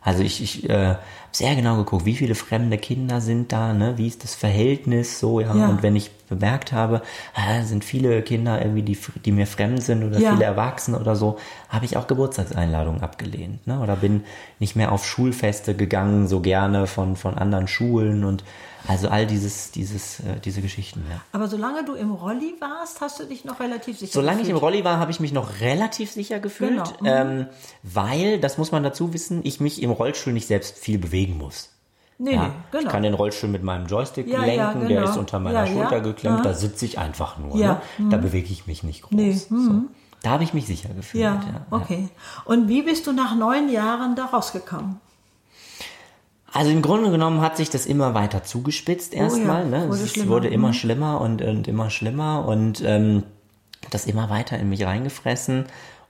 Also 0.05 0.21
ich, 0.21 0.41
ich 0.43 0.69
äh, 0.69 0.89
habe 0.89 0.99
sehr 1.31 1.55
genau 1.55 1.77
geguckt, 1.77 2.05
wie 2.05 2.15
viele 2.15 2.35
fremde 2.35 2.77
Kinder 2.77 3.21
sind 3.21 3.51
da, 3.51 3.73
ne? 3.73 3.97
wie 3.97 4.05
ist 4.05 4.23
das 4.23 4.35
Verhältnis 4.35 5.19
so, 5.19 5.39
ja. 5.39 5.55
ja. 5.55 5.67
Und 5.67 5.81
wenn 5.81 5.95
ich 5.95 6.11
bemerkt 6.29 6.71
habe, 6.73 7.01
äh, 7.35 7.63
sind 7.63 7.83
viele 7.83 8.21
Kinder 8.21 8.61
irgendwie, 8.61 8.83
die, 8.83 8.97
die 9.25 9.31
mir 9.31 9.47
fremd 9.47 9.81
sind 9.81 10.03
oder 10.03 10.19
ja. 10.19 10.33
viele 10.33 10.45
Erwachsene 10.45 10.99
oder 10.99 11.15
so, 11.15 11.39
habe 11.69 11.85
ich 11.85 11.97
auch 11.97 12.05
Geburtstagseinladungen 12.05 13.01
abgelehnt. 13.01 13.65
Ne? 13.65 13.79
Oder 13.79 13.95
bin 13.95 14.25
nicht 14.59 14.75
mehr 14.75 14.91
auf 14.91 15.07
Schulfeste 15.07 15.75
gegangen, 15.75 16.27
so 16.27 16.39
gerne 16.39 16.85
von, 16.85 17.15
von 17.15 17.35
anderen 17.35 17.67
Schulen 17.67 18.25
und 18.25 18.43
also 18.87 19.09
all 19.09 19.25
dieses, 19.25 19.71
dieses, 19.71 20.19
äh, 20.19 20.39
diese 20.43 20.61
Geschichten, 20.61 21.03
ja. 21.09 21.21
Aber 21.31 21.47
solange 21.47 21.83
du 21.85 21.93
im 21.93 22.11
Rolli 22.11 22.55
warst, 22.59 23.01
hast 23.01 23.19
du 23.19 23.25
dich 23.25 23.45
noch 23.45 23.59
relativ 23.59 23.97
sicher 23.97 24.13
Solange 24.13 24.39
gefühlt. 24.39 24.47
ich 24.47 24.51
im 24.51 24.57
Rolli 24.57 24.83
war, 24.83 24.99
habe 24.99 25.11
ich 25.11 25.19
mich 25.19 25.33
noch 25.33 25.59
relativ 25.59 26.11
sicher 26.11 26.39
gefühlt, 26.39 26.83
genau. 26.99 27.25
mhm. 27.25 27.39
ähm, 27.39 27.47
weil, 27.83 28.39
das 28.39 28.57
muss 28.57 28.71
man 28.71 28.83
dazu 28.83 29.13
wissen, 29.13 29.41
ich 29.43 29.59
mich 29.59 29.81
im 29.81 29.91
Rollstuhl 29.91 30.33
nicht 30.33 30.47
selbst 30.47 30.77
viel 30.77 30.97
bewegen 30.97 31.37
muss. 31.37 31.69
Nee, 32.17 32.35
ja, 32.35 32.51
genau. 32.71 32.83
Ich 32.83 32.89
kann 32.89 33.03
den 33.03 33.13
Rollstuhl 33.13 33.49
mit 33.49 33.63
meinem 33.63 33.87
Joystick 33.87 34.27
ja, 34.27 34.39
lenken, 34.39 34.57
ja, 34.57 34.73
genau. 34.73 34.87
der 34.87 35.03
ist 35.03 35.17
unter 35.17 35.39
meiner 35.39 35.67
Schulter 35.67 35.99
geklemmt, 35.99 36.45
da 36.45 36.53
sitze 36.53 36.85
ich 36.85 36.97
einfach 36.97 37.37
nur. 37.37 37.57
Ne? 37.57 37.81
Mhm. 37.97 38.09
Da 38.09 38.17
bewege 38.17 38.51
ich 38.51 38.67
mich 38.67 38.83
nicht 38.83 39.01
groß. 39.01 39.11
Nee. 39.11 39.37
Mhm. 39.49 39.65
So. 39.65 39.95
Da 40.21 40.31
habe 40.31 40.43
ich 40.43 40.53
mich 40.53 40.65
sicher 40.65 40.89
gefühlt. 40.89 41.23
Ja, 41.23 41.39
okay. 41.69 42.09
Und 42.45 42.67
wie 42.67 42.81
bist 42.81 43.05
du 43.05 43.11
nach 43.11 43.35
neun 43.35 43.69
Jahren 43.69 44.15
da 44.15 44.25
rausgekommen? 44.25 44.99
Also 46.55 46.71
im 46.71 46.81
Grunde 46.81 47.11
genommen 47.11 47.41
hat 47.41 47.57
sich 47.57 47.69
das 47.69 47.85
immer 47.85 48.13
weiter 48.13 48.43
zugespitzt 48.43 49.13
erstmal. 49.13 49.63
Oh 49.67 49.71
ja, 49.71 49.85
ne? 49.87 49.89
Es 49.91 50.17
wurde, 50.17 50.29
wurde 50.29 50.47
immer 50.47 50.69
mhm. 50.69 50.73
schlimmer 50.73 51.19
und, 51.19 51.41
und 51.41 51.67
immer 51.67 51.89
schlimmer 51.89 52.47
und 52.47 52.81
ähm, 52.85 53.23
das 53.91 54.05
immer 54.05 54.29
weiter 54.29 54.57
in 54.57 54.69
mich 54.69 54.85
reingefressen. 54.85 55.65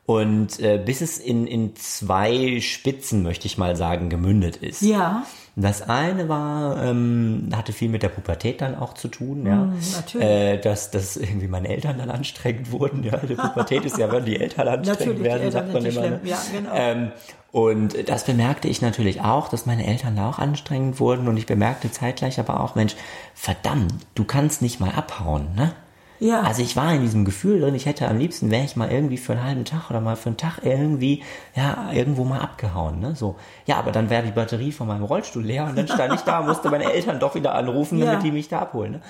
Und 0.05 0.59
äh, 0.59 0.77
bis 0.77 1.01
es 1.01 1.17
in, 1.17 1.47
in 1.47 1.75
zwei 1.75 2.59
Spitzen, 2.61 3.23
möchte 3.23 3.47
ich 3.47 3.57
mal 3.57 3.75
sagen, 3.75 4.09
gemündet 4.09 4.57
ist. 4.57 4.83
Ja. 4.83 5.25
Das 5.55 5.81
eine 5.81 6.29
war, 6.29 6.83
ähm, 6.83 7.49
hatte 7.55 7.73
viel 7.73 7.89
mit 7.89 8.03
der 8.03 8.09
Pubertät 8.09 8.61
dann 8.61 8.75
auch 8.75 8.93
zu 8.93 9.07
tun, 9.07 9.47
ja. 9.47 9.55
Mm, 9.55 9.79
natürlich. 9.95 10.27
Äh, 10.27 10.57
dass, 10.57 10.91
dass 10.91 11.17
irgendwie 11.17 11.47
meine 11.47 11.69
Eltern 11.69 11.97
dann 11.97 12.11
anstrengend 12.11 12.71
wurden, 12.71 13.03
ja. 13.03 13.17
Die 13.17 13.33
Pubertät 13.33 13.83
ist 13.83 13.97
ja, 13.97 14.11
wenn 14.11 14.25
die 14.25 14.39
Eltern 14.39 14.67
anstrengend 14.85 15.23
werden, 15.23 15.49
sagt 15.49 15.73
man 15.73 15.83
immer. 15.83 16.01
Ne? 16.01 16.19
Ja, 16.23 16.37
genau. 16.51 16.69
Ähm, 16.71 17.11
und 17.55 18.09
das 18.09 18.25
bemerkte 18.25 18.67
ich 18.67 18.81
natürlich 18.81 19.21
auch, 19.21 19.47
dass 19.47 19.65
meine 19.65 19.87
Eltern 19.87 20.17
da 20.17 20.27
auch 20.29 20.39
anstrengend 20.39 20.99
wurden 20.99 21.29
und 21.29 21.37
ich 21.37 21.45
bemerkte 21.45 21.89
zeitgleich 21.89 22.37
aber 22.37 22.59
auch, 22.59 22.75
Mensch, 22.75 22.97
verdammt, 23.33 23.93
du 24.13 24.25
kannst 24.25 24.61
nicht 24.61 24.81
mal 24.81 24.91
abhauen, 24.91 25.55
ne? 25.55 25.73
Ja. 26.25 26.41
Also 26.41 26.61
ich 26.61 26.75
war 26.75 26.93
in 26.93 27.01
diesem 27.01 27.23
Gefühl 27.23 27.61
drin, 27.61 27.75
ich 27.75 27.85
hätte 27.85 28.07
am 28.07 28.17
liebsten, 28.17 28.49
wäre 28.49 28.65
ich 28.65 28.75
mal 28.75 28.91
irgendwie 28.91 29.17
für 29.17 29.33
einen 29.33 29.43
halben 29.43 29.65
Tag 29.65 29.89
oder 29.89 30.01
mal 30.01 30.15
für 30.15 30.29
einen 30.29 30.37
Tag 30.37 30.59
irgendwie, 30.63 31.23
ja, 31.55 31.91
irgendwo 31.93 32.23
mal 32.23 32.39
abgehauen, 32.39 32.99
ne? 32.99 33.15
So. 33.15 33.35
Ja, 33.65 33.77
aber 33.77 33.91
dann 33.91 34.09
wäre 34.09 34.23
die 34.23 34.31
Batterie 34.31 34.71
von 34.71 34.87
meinem 34.87 35.03
Rollstuhl 35.03 35.43
leer 35.43 35.65
und 35.65 35.77
dann 35.77 35.87
stand 35.87 36.13
ich 36.13 36.21
da, 36.21 36.41
musste 36.41 36.69
meine 36.69 36.91
Eltern 36.91 37.19
doch 37.19 37.35
wieder 37.35 37.53
anrufen, 37.53 37.99
damit 37.99 38.15
ja. 38.15 38.19
die 38.21 38.31
mich 38.31 38.47
da 38.47 38.59
abholen, 38.59 38.93
ne? 38.93 39.01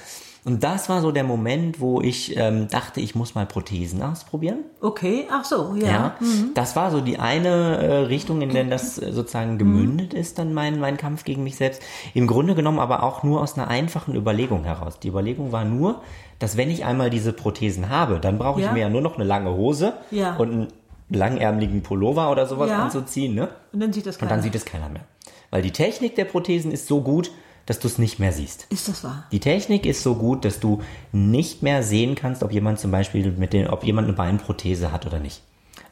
Und 0.46 0.64
das 0.64 0.90
war 0.90 1.02
so 1.02 1.12
der 1.12 1.24
Moment, 1.24 1.80
wo 1.82 2.02
ich 2.02 2.38
ähm, 2.38 2.68
dachte, 2.68 3.02
ich 3.02 3.16
muss 3.16 3.34
mal 3.34 3.48
Prothesen 3.48 4.04
ausprobieren. 4.04 4.60
Okay, 4.80 5.26
ach 5.32 5.44
so, 5.44 5.74
ja. 5.76 5.88
ja 5.88 6.16
mhm. 6.20 6.52
Das 6.54 6.76
war 6.76 6.92
so 6.92 7.02
die 7.02 7.18
eine 7.18 7.78
äh, 7.78 7.96
Richtung, 8.06 8.42
in 8.42 8.50
der 8.52 8.64
das 8.66 9.00
äh, 9.00 9.12
sozusagen 9.12 9.58
gemündet 9.58 10.14
mhm. 10.14 10.20
ist, 10.20 10.38
dann 10.38 10.54
mein, 10.54 10.80
mein 10.80 10.98
Kampf 10.98 11.24
gegen 11.24 11.44
mich 11.44 11.56
selbst. 11.56 11.82
Im 12.14 12.28
Grunde 12.28 12.54
genommen 12.54 12.78
aber 12.78 13.02
auch 13.02 13.24
nur 13.24 13.42
aus 13.42 13.58
einer 13.58 13.70
einfachen 13.70 14.16
Überlegung 14.16 14.66
heraus. 14.66 15.00
Die 15.00 15.08
Überlegung 15.08 15.52
war 15.52 15.66
nur, 15.66 16.04
dass 16.40 16.58
wenn 16.58 16.70
ich 16.70 16.86
einmal 16.86 17.10
diese 17.10 17.34
Prothesen 17.34 17.90
habe, 17.90 18.20
dann 18.20 18.38
brauche 18.38 18.60
ich 18.60 18.66
ja. 18.66 18.74
mir 18.74 18.82
ja 18.82 18.90
nur 18.90 19.02
noch 19.02 19.16
eine 19.16 19.24
lange 19.24 19.52
Hose 19.52 19.94
ja. 20.12 20.36
und 20.36 20.52
einen 20.52 20.68
langärmeligen 21.10 21.82
Pullover 21.82 22.32
oder 22.32 22.46
sowas 22.48 22.70
ja. 22.70 22.84
anzuziehen. 22.84 23.36
Ne? 23.36 23.50
Und 23.72 23.80
dann 23.80 23.94
sieht 23.94 24.06
das 24.06 24.18
keiner. 24.18 24.32
Und 24.32 24.38
dann 24.38 24.44
sieht 24.44 24.56
es 24.56 24.66
keiner 24.66 24.90
mehr. 24.90 25.04
Weil 25.52 25.62
die 25.62 25.72
Technik 25.72 26.16
der 26.16 26.26
Prothesen 26.26 26.72
ist 26.72 26.88
so 26.88 27.02
gut, 27.02 27.32
dass 27.66 27.80
du 27.80 27.88
es 27.88 27.98
nicht 27.98 28.20
mehr 28.20 28.32
siehst. 28.32 28.68
Ist 28.70 28.88
das 28.88 29.04
wahr? 29.04 29.26
Die 29.32 29.40
Technik 29.40 29.86
ist 29.86 30.04
so 30.04 30.16
gut, 30.16 30.46
dass 30.46 30.60
du 30.60 30.82
nicht 31.12 31.64
mehr 31.64 31.82
sehen 31.84 32.16
kannst, 32.16 32.44
ob 32.44 32.52
jemand 32.52 32.80
zum 32.80 32.92
Beispiel 32.92 33.32
mit 33.32 33.54
den, 33.54 33.68
ob 33.68 33.84
jemand 33.84 34.08
eine 34.08 34.16
Beinprothese 34.16 34.92
hat 34.92 35.06
oder 35.06 35.20
nicht. 35.20 35.42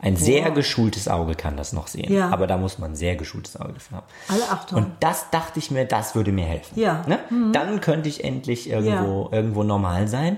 Ein 0.04 0.16
wow. 0.16 0.22
sehr 0.22 0.52
geschultes 0.52 1.08
Auge 1.08 1.34
kann 1.34 1.56
das 1.56 1.72
noch 1.72 1.88
sehen. 1.88 2.12
Ja. 2.12 2.30
Aber 2.30 2.46
da 2.46 2.58
muss 2.58 2.78
man 2.78 2.92
ein 2.92 2.96
sehr 2.96 3.16
geschultes 3.16 3.56
Auge 3.56 3.74
dafür 3.74 3.98
haben. 3.98 4.08
Alle 4.28 4.50
Achtung. 4.50 4.78
Und 4.80 4.92
das 5.00 5.30
dachte 5.32 5.60
ich 5.60 5.72
mir, 5.72 5.86
das 5.86 6.14
würde 6.14 6.34
mir 6.34 6.46
helfen. 6.46 6.78
Ja. 6.78 7.04
Ne? 7.08 7.20
Mhm. 7.30 7.54
Dann 7.54 7.80
könnte 7.80 8.10
ich 8.10 8.24
endlich 8.24 8.70
irgendwo, 8.70 9.30
ja. 9.32 9.38
irgendwo 9.38 9.64
normal 9.64 10.10
sein. 10.10 10.38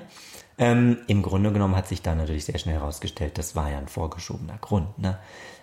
Ähm, 0.60 1.00
Im 1.08 1.24
Grunde 1.24 1.52
genommen 1.52 1.76
hat 1.76 1.88
sich 1.88 2.04
da 2.04 2.14
natürlich 2.14 2.46
sehr 2.46 2.60
schnell 2.60 2.76
herausgestellt, 2.76 3.38
das 3.38 3.56
war 3.56 3.70
ja 3.70 3.80
ein 3.80 3.88
vorgeschobener 3.88 4.58
Grund. 4.62 4.98
Ne? 5.00 5.18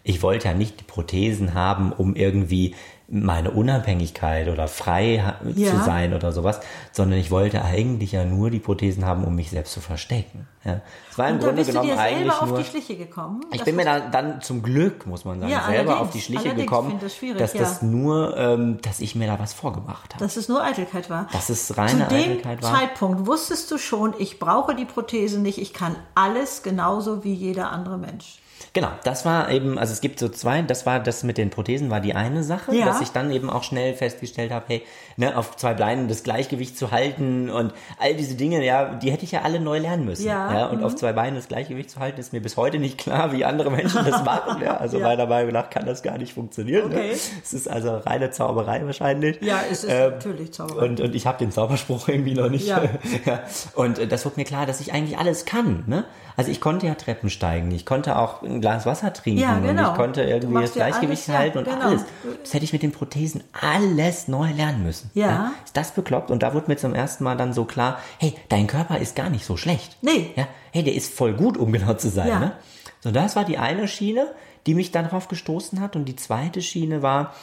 Ich 0.04 0.22
wollte 0.22 0.48
ja 0.48 0.54
nicht 0.54 0.80
die 0.80 0.84
Prothesen 0.84 1.54
haben, 1.54 1.92
um 1.92 2.16
irgendwie 2.16 2.74
meine 3.14 3.50
Unabhängigkeit 3.50 4.48
oder 4.48 4.68
frei 4.68 5.34
ja. 5.54 5.70
zu 5.70 5.84
sein 5.84 6.14
oder 6.14 6.32
sowas, 6.32 6.60
sondern 6.92 7.18
ich 7.18 7.30
wollte 7.30 7.62
eigentlich 7.62 8.12
ja 8.12 8.24
nur 8.24 8.48
die 8.48 8.58
Prothesen 8.58 9.04
haben, 9.04 9.24
um 9.24 9.34
mich 9.34 9.50
selbst 9.50 9.74
zu 9.74 9.80
verstecken. 9.80 10.48
Ja. 10.64 10.80
Es 11.10 11.18
war 11.18 11.28
im 11.28 11.34
Und 11.34 11.42
Grunde 11.42 11.62
genommen 11.62 11.90
eigentlich 11.98 12.40
nur. 12.40 12.42
auf 12.42 12.58
die 12.58 12.64
Schliche 12.64 12.96
gekommen. 12.96 13.44
Ich 13.52 13.64
bin 13.64 13.76
mir 13.76 13.84
da 13.84 14.00
dann 14.00 14.40
zum 14.40 14.62
Glück, 14.62 15.06
muss 15.06 15.26
man 15.26 15.40
sagen, 15.40 15.52
ja, 15.52 15.66
selber 15.66 16.00
auf 16.00 16.10
die 16.10 16.22
Schliche 16.22 16.54
gekommen, 16.54 16.98
das 17.02 17.16
dass 17.36 17.52
das 17.52 17.82
nur, 17.82 18.34
ähm, 18.38 18.80
dass 18.80 19.00
ich 19.00 19.14
mir 19.14 19.26
da 19.26 19.38
was 19.38 19.52
vorgemacht 19.52 20.14
habe. 20.14 20.24
Dass 20.24 20.36
es 20.36 20.48
nur 20.48 20.64
Eitelkeit 20.64 21.10
war. 21.10 21.28
Dass 21.32 21.50
es 21.50 21.76
reine 21.76 22.08
Eitelkeit 22.08 22.62
war. 22.62 22.72
Zu 22.72 22.78
dem 22.78 22.88
Zeitpunkt 22.88 23.26
wusstest 23.26 23.70
du 23.70 23.76
schon, 23.76 24.14
ich 24.18 24.38
brauche 24.38 24.74
die 24.74 24.86
Prothese 24.86 25.38
nicht, 25.38 25.58
ich 25.58 25.74
kann 25.74 25.96
alles 26.14 26.62
genauso 26.62 27.24
wie 27.24 27.34
jeder 27.34 27.70
andere 27.70 27.98
Mensch. 27.98 28.38
Genau, 28.72 28.88
das 29.04 29.24
war 29.24 29.50
eben, 29.50 29.78
also 29.78 29.92
es 29.92 30.00
gibt 30.00 30.18
so 30.18 30.28
zwei, 30.28 30.62
das 30.62 30.86
war 30.86 31.00
das 31.00 31.22
mit 31.22 31.38
den 31.38 31.50
Prothesen 31.50 31.90
war 31.90 32.00
die 32.00 32.14
eine 32.14 32.42
Sache, 32.42 32.74
ja. 32.74 32.86
dass 32.86 33.00
ich 33.00 33.10
dann 33.10 33.30
eben 33.30 33.50
auch 33.50 33.62
schnell 33.62 33.94
festgestellt 33.94 34.50
habe, 34.50 34.64
hey, 34.68 34.82
ne, 35.16 35.36
auf 35.36 35.56
zwei 35.56 35.74
Beinen 35.74 36.08
das 36.08 36.22
Gleichgewicht 36.22 36.76
zu 36.76 36.90
halten 36.90 37.50
und 37.50 37.72
all 37.98 38.14
diese 38.14 38.34
Dinge, 38.34 38.64
ja, 38.64 38.94
die 38.94 39.10
hätte 39.10 39.24
ich 39.24 39.32
ja 39.32 39.42
alle 39.42 39.60
neu 39.60 39.78
lernen 39.78 40.04
müssen. 40.04 40.26
Ja. 40.26 40.52
ja 40.52 40.66
und 40.66 40.78
mhm. 40.78 40.84
auf 40.84 40.96
zwei 40.96 41.12
Beinen 41.12 41.36
das 41.36 41.48
Gleichgewicht 41.48 41.90
zu 41.90 42.00
halten, 42.00 42.20
ist 42.20 42.32
mir 42.32 42.40
bis 42.40 42.56
heute 42.56 42.78
nicht 42.78 42.98
klar, 42.98 43.32
wie 43.32 43.44
andere 43.44 43.70
Menschen 43.70 44.04
das 44.04 44.24
machen. 44.24 44.62
ja, 44.62 44.76
also 44.76 44.98
ja. 45.00 45.06
meiner 45.06 45.26
Meinung 45.26 45.52
nach 45.52 45.70
kann 45.70 45.86
das 45.86 46.02
gar 46.02 46.18
nicht 46.18 46.34
funktionieren. 46.34 46.90
Ne? 46.90 46.96
Okay. 46.96 47.08
Ne? 47.08 47.12
Es 47.42 47.52
ist 47.52 47.68
also 47.68 47.96
reine 47.96 48.30
Zauberei 48.30 48.84
wahrscheinlich. 48.84 49.40
Ja, 49.42 49.60
es 49.70 49.84
ist 49.84 49.92
ähm, 49.92 50.12
natürlich 50.12 50.52
Zauberei. 50.52 50.86
Und, 50.86 51.00
und 51.00 51.14
ich 51.14 51.26
habe 51.26 51.38
den 51.38 51.52
Zauberspruch 51.52 52.08
irgendwie 52.08 52.34
noch 52.34 52.48
nicht. 52.48 52.66
Ja. 52.66 52.82
ja. 53.24 53.40
Und 53.74 53.98
äh, 53.98 54.06
das 54.06 54.24
wird 54.24 54.36
mir 54.36 54.44
klar, 54.44 54.66
dass 54.66 54.80
ich 54.80 54.92
eigentlich 54.92 55.18
alles 55.18 55.44
kann. 55.44 55.84
Ne? 55.86 56.04
Also 56.36 56.50
ich 56.50 56.60
konnte 56.60 56.86
ja 56.86 56.94
Treppen 56.94 57.30
steigen, 57.30 57.70
ich 57.72 57.84
konnte 57.84 58.16
auch 58.16 58.42
ein 58.52 58.60
Glas 58.60 58.86
Wasser 58.86 59.12
trinken 59.12 59.40
ja, 59.40 59.58
genau. 59.58 59.82
und 59.82 59.90
ich 59.90 59.96
konnte 59.96 60.22
irgendwie 60.22 60.60
das 60.60 60.72
Gleichgewicht 60.72 61.28
alles, 61.28 61.38
halten 61.38 61.58
und 61.58 61.64
genau. 61.64 61.80
alles. 61.80 62.04
Das 62.42 62.54
hätte 62.54 62.64
ich 62.64 62.72
mit 62.72 62.82
den 62.82 62.92
Prothesen 62.92 63.42
alles 63.60 64.28
neu 64.28 64.50
lernen 64.52 64.82
müssen. 64.82 65.10
Ja. 65.14 65.26
ja. 65.26 65.52
Ist 65.64 65.76
das 65.76 65.92
bekloppt? 65.92 66.30
Und 66.30 66.42
da 66.42 66.54
wurde 66.54 66.68
mir 66.68 66.76
zum 66.76 66.94
ersten 66.94 67.24
Mal 67.24 67.36
dann 67.36 67.52
so 67.52 67.64
klar, 67.64 67.98
hey, 68.18 68.34
dein 68.48 68.66
Körper 68.66 68.98
ist 68.98 69.16
gar 69.16 69.30
nicht 69.30 69.44
so 69.44 69.56
schlecht. 69.56 69.96
Nee. 70.02 70.30
Ja, 70.36 70.46
hey, 70.72 70.82
der 70.82 70.94
ist 70.94 71.12
voll 71.12 71.32
gut, 71.34 71.56
um 71.56 71.72
genau 71.72 71.94
zu 71.94 72.08
sein. 72.08 72.28
Ja. 72.28 72.38
Ne? 72.38 72.52
So, 73.00 73.10
das 73.10 73.36
war 73.36 73.44
die 73.44 73.58
eine 73.58 73.88
Schiene, 73.88 74.28
die 74.66 74.74
mich 74.74 74.92
dann 74.92 75.04
darauf 75.04 75.28
gestoßen 75.28 75.80
hat. 75.80 75.96
Und 75.96 76.04
die 76.04 76.16
zweite 76.16 76.62
Schiene 76.62 77.02
war, 77.02 77.34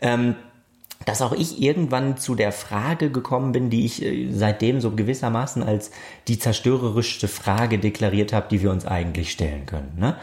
ähm, 0.00 0.36
dass 1.04 1.22
auch 1.22 1.32
ich 1.32 1.60
irgendwann 1.60 2.16
zu 2.16 2.34
der 2.34 2.52
Frage 2.52 3.10
gekommen 3.10 3.52
bin, 3.52 3.70
die 3.70 3.84
ich 3.84 4.02
äh, 4.02 4.30
seitdem 4.32 4.80
so 4.80 4.90
gewissermaßen 4.90 5.62
als 5.62 5.90
die 6.28 6.38
zerstörerischste 6.38 7.28
Frage 7.28 7.78
deklariert 7.78 8.32
habe, 8.32 8.46
die 8.50 8.62
wir 8.62 8.70
uns 8.70 8.86
eigentlich 8.86 9.30
stellen 9.30 9.66
können. 9.66 9.92
Ne? 9.98 10.16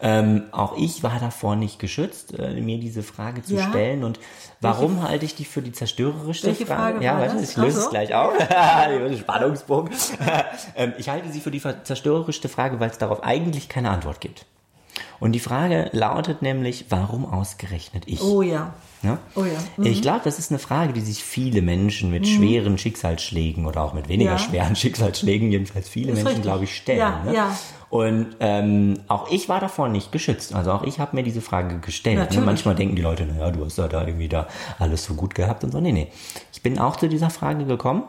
Ähm, 0.00 0.44
auch 0.52 0.76
ich 0.76 1.02
war 1.02 1.18
davor 1.18 1.56
nicht 1.56 1.78
geschützt, 1.78 2.38
äh, 2.38 2.60
mir 2.60 2.78
diese 2.78 3.02
Frage 3.02 3.42
zu 3.42 3.54
ja. 3.54 3.68
stellen. 3.68 4.04
Und 4.04 4.20
warum 4.60 4.96
Welche? 4.96 5.08
halte 5.08 5.24
ich 5.24 5.34
die 5.34 5.44
für 5.44 5.62
die 5.62 5.72
zerstörerischste 5.72 6.54
Frage? 6.54 6.66
Frage 6.66 7.04
ja, 7.04 7.18
warte, 7.18 7.42
ich 7.42 7.56
löse 7.56 7.80
so. 7.80 7.86
es 7.86 7.90
gleich 7.90 8.14
auf. 8.14 8.32
Spannungspunkt. 9.18 9.94
ähm, 10.76 10.92
ich 10.98 11.08
halte 11.08 11.30
sie 11.30 11.40
für 11.40 11.50
die 11.50 11.60
zerstörerischste 11.60 12.48
Frage, 12.48 12.80
weil 12.80 12.90
es 12.90 12.98
darauf 12.98 13.22
eigentlich 13.22 13.68
keine 13.68 13.90
Antwort 13.90 14.20
gibt. 14.20 14.46
Und 15.20 15.32
die 15.32 15.40
Frage 15.40 15.88
lautet 15.92 16.42
nämlich, 16.42 16.86
warum 16.90 17.24
ausgerechnet 17.24 18.04
ich? 18.06 18.22
Oh 18.22 18.42
ja. 18.42 18.74
ja? 19.02 19.18
Oh 19.34 19.44
ja. 19.44 19.58
Mhm. 19.76 19.86
Ich 19.86 20.02
glaube, 20.02 20.20
das 20.24 20.38
ist 20.38 20.50
eine 20.50 20.58
Frage, 20.58 20.92
die 20.92 21.00
sich 21.00 21.24
viele 21.24 21.62
Menschen 21.62 22.10
mit 22.10 22.22
mhm. 22.22 22.26
schweren 22.26 22.78
Schicksalsschlägen 22.78 23.66
oder 23.66 23.82
auch 23.82 23.94
mit 23.94 24.08
weniger 24.08 24.32
ja. 24.32 24.38
schweren 24.38 24.76
Schicksalsschlägen, 24.76 25.50
jedenfalls 25.50 25.88
viele 25.88 26.12
Menschen, 26.12 26.42
glaube 26.42 26.64
ich, 26.64 26.76
stellen. 26.76 26.98
Ja, 26.98 27.22
ne? 27.24 27.34
ja. 27.34 27.56
Und 27.88 28.36
ähm, 28.40 29.00
auch 29.06 29.30
ich 29.30 29.48
war 29.48 29.60
davor 29.60 29.88
nicht 29.88 30.10
geschützt. 30.10 30.54
Also 30.54 30.72
auch 30.72 30.82
ich 30.82 30.98
habe 30.98 31.14
mir 31.14 31.22
diese 31.22 31.40
Frage 31.40 31.78
gestellt. 31.78 32.32
Ne? 32.32 32.40
Manchmal 32.40 32.74
denken 32.74 32.96
die 32.96 33.02
Leute, 33.02 33.24
naja, 33.24 33.50
du 33.50 33.64
hast 33.64 33.78
ja 33.78 33.88
da 33.88 34.04
irgendwie 34.04 34.28
da 34.28 34.48
alles 34.78 35.04
so 35.04 35.14
gut 35.14 35.34
gehabt 35.34 35.62
und 35.62 35.70
so. 35.70 35.80
Nee, 35.80 35.92
nee. 35.92 36.08
Ich 36.52 36.62
bin 36.62 36.78
auch 36.78 36.96
zu 36.96 37.08
dieser 37.08 37.30
Frage 37.30 37.64
gekommen. 37.64 38.02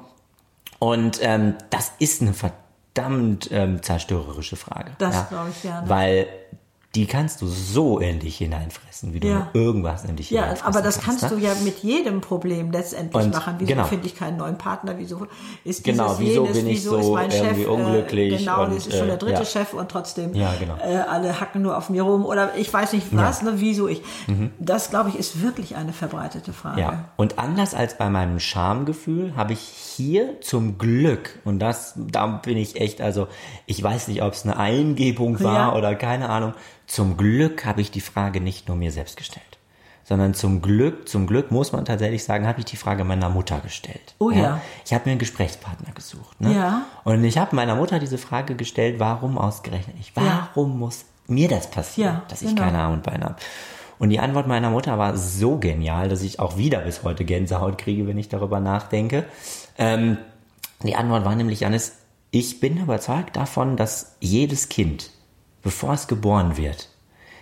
Und 0.80 1.19
ähm, 1.21 1.56
das 1.69 1.91
ist 2.00 2.21
eine 2.21 2.34
verdammt 2.34 3.50
ähm, 3.52 3.82
zerstörerische 3.82 4.56
Frage. 4.56 4.91
Das 4.97 5.15
ja? 5.15 5.28
glaube 5.30 5.50
ich 5.52 5.62
gerne. 5.62 5.89
Weil 5.89 6.28
die 6.95 7.06
kannst 7.06 7.41
du 7.41 7.47
so 7.47 8.00
in 8.00 8.19
dich 8.19 8.38
hineinfressen, 8.38 9.13
wie 9.13 9.19
du 9.19 9.28
Ja. 9.28 9.50
irgendwas 9.54 10.04
in 10.06 10.15
dich 10.15 10.32
Ja, 10.32 10.56
aber 10.63 10.82
das 10.82 11.00
kannst 11.02 11.23
ne? 11.23 11.30
du 11.30 11.38
ja 11.38 11.54
mit 11.63 11.80
jedem 11.84 12.21
Problem 12.21 12.71
letztendlich 12.71 13.23
Und 13.26 13.34
machen. 13.34 13.56
Wieso 13.60 13.73
genau. 13.73 13.84
finde 13.86 14.08
ich 14.08 14.15
keinen 14.15 14.38
neuen 14.38 14.58
Partner? 14.58 14.95
Wieso 14.97 15.28
ist 15.63 15.84
Genau, 15.84 16.15
dieses 16.15 16.19
wieso 16.19 16.43
jenes? 16.45 16.58
bin 16.58 16.67
ich 16.67 16.76
wieso 16.78 16.95
ist 16.97 17.06
so 17.06 17.13
mein 17.13 17.30
Chef 17.30 17.43
irgendwie 17.43 17.65
unglücklich 17.65 18.34
Äh, 18.34 18.38
genau, 18.38 18.63
und, 18.63 18.73
das 18.73 18.88
ist 18.88 18.97
schon 18.97 19.06
der 19.08 19.15
äh, 19.15 19.19
dritte 19.19 19.34
ja. 19.34 19.45
Chef 19.45 19.73
und 19.73 19.89
trotzdem 19.91 20.34
Ja, 20.34 20.54
genau. 20.60 20.76
äh, 20.78 20.97
alle 21.08 21.39
hacken 21.39 21.62
nur 21.62 21.78
auf 21.78 21.89
mir 21.89 22.02
rum 22.04 22.26
oder 22.26 22.56
ich 22.56 22.73
weiß 22.73 22.93
nicht 22.93 23.08
was, 23.15 23.41
ne, 23.43 23.54
wieso 23.58 23.88
ich. 23.88 24.02
Das 24.58 24.89
glaube 24.89 25.10
ich 25.10 25.19
ist 25.19 25.41
wirklich 25.43 25.76
eine 25.76 25.93
verbreitete 25.93 26.54
Frage. 26.54 26.76
Mhm. 26.78 26.80
Ja, 26.82 27.06
und 27.17 27.38
anders 27.38 27.76
als 27.76 27.97
bei 27.97 28.10
meinem 28.10 28.39
Schamgefühl 28.39 29.36
habe 29.36 29.54
ich 29.54 29.60
hier 29.60 30.39
zum 30.41 30.78
Glück, 30.78 31.39
und 31.43 31.60
das, 31.60 31.93
da 31.97 32.26
bin 32.28 32.58
ich 32.58 32.80
echt, 32.80 33.02
also 33.02 33.28
ich 33.65 33.84
weiß 33.84 34.08
nicht, 34.08 34.23
ob 34.23 34.34
es 34.34 34.45
eine 34.45 34.58
Eingebung 34.58 35.43
war 35.43 35.76
oder 35.76 35.93
keine 35.95 36.30
Ahnung, 36.30 36.54
zum 36.88 37.17
Glück 37.17 37.65
habe 37.65 37.82
ich 37.82 37.91
die 37.91 38.02
Frage 38.02 38.41
nicht 38.41 38.67
nur 38.67 38.78
mir 38.78 38.91
selbst 38.91 39.17
gestellt, 39.17 39.58
sondern 40.04 40.34
zum 40.34 40.62
Glück, 40.62 41.08
zum 41.10 41.28
Glück 41.28 41.52
muss 41.52 41.73
man 41.73 41.86
tatsächlich 41.86 42.23
sagen, 42.23 42.47
habe 42.47 42.60
ich 42.60 42.65
die 42.65 42.78
Frage 42.78 43.04
meiner 43.04 43.30
Mutter 43.30 43.60
gestellt. 43.60 44.15
Oh 44.19 44.32
ja. 44.32 44.62
Ich 44.86 44.93
habe 44.93 45.04
mir 45.06 45.12
einen 45.12 45.19
Gesprächspartner 45.19 45.93
gesucht. 45.93 46.39
Ne? 46.39 46.56
Ja. 46.56 46.86
Und 47.04 47.23
ich 47.23 47.38
habe 47.38 47.56
meiner 47.56 47.76
Mutter 47.76 48.00
diese 48.00 48.17
Frage 48.17 48.56
gestellt, 48.56 49.00
warum 49.00 49.38
ausgerechnet 49.38 49.97
ich? 50.00 50.13
Ja. 50.15 50.50
Warum 50.54 50.80
muss 50.80 51.06
mir 51.28 51.50
das 51.50 51.69
passieren, 51.69 52.15
Ja, 52.15 52.23
dass 52.30 52.41
ich 52.41 52.50
genau. 52.50 52.63
keine 52.63 52.80
Arme 52.80 52.93
und 52.93 53.04
Beine 53.04 53.26
habe? 53.26 53.36
Und 54.00 54.10
die 54.10 54.19
Antwort 54.19 54.47
meiner 54.47 54.69
Mutter 54.69 54.97
war 54.97 55.17
so 55.17 55.58
genial, 55.58 56.08
dass 56.08 56.21
ich 56.21 56.39
auch 56.39 56.58
wieder 56.58 56.80
bis 56.80 57.04
heute 57.04 57.26
Gänsehaut 57.26 57.78
kriege, 57.78 58.08
wenn 58.08 58.17
ich 58.17 58.30
darüber 58.30 58.60
nachdenke. 58.60 59.26
Ähm, 59.78 60.17
die 60.84 60.95
Antwort 60.95 61.26
war 61.26 61.36
nämlich, 61.36 61.62
Janis, 61.62 61.93
ich 62.32 62.60
bin 62.60 62.78
überzeugt 62.78 63.36
davon, 63.36 63.76
dass 63.76 64.15
jedes 64.19 64.69
Kind, 64.69 65.10
bevor 65.67 65.93
es 65.93 66.08
geboren 66.08 66.56
wird, 66.56 66.88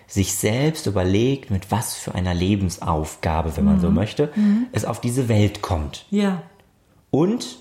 sich 0.07 0.33
selbst 0.35 0.87
überlegt, 0.87 1.51
mit 1.51 1.69
was 1.69 1.93
für 1.93 2.15
einer 2.15 2.33
Lebensaufgabe, 2.33 3.55
wenn 3.55 3.65
man 3.65 3.75
Mhm. 3.77 3.81
so 3.81 3.91
möchte, 3.91 4.29
es 4.71 4.83
auf 4.83 4.99
diese 4.99 5.27
Welt 5.29 5.61
kommt 5.61 6.05
Ja, 6.09 6.41
und 7.11 7.59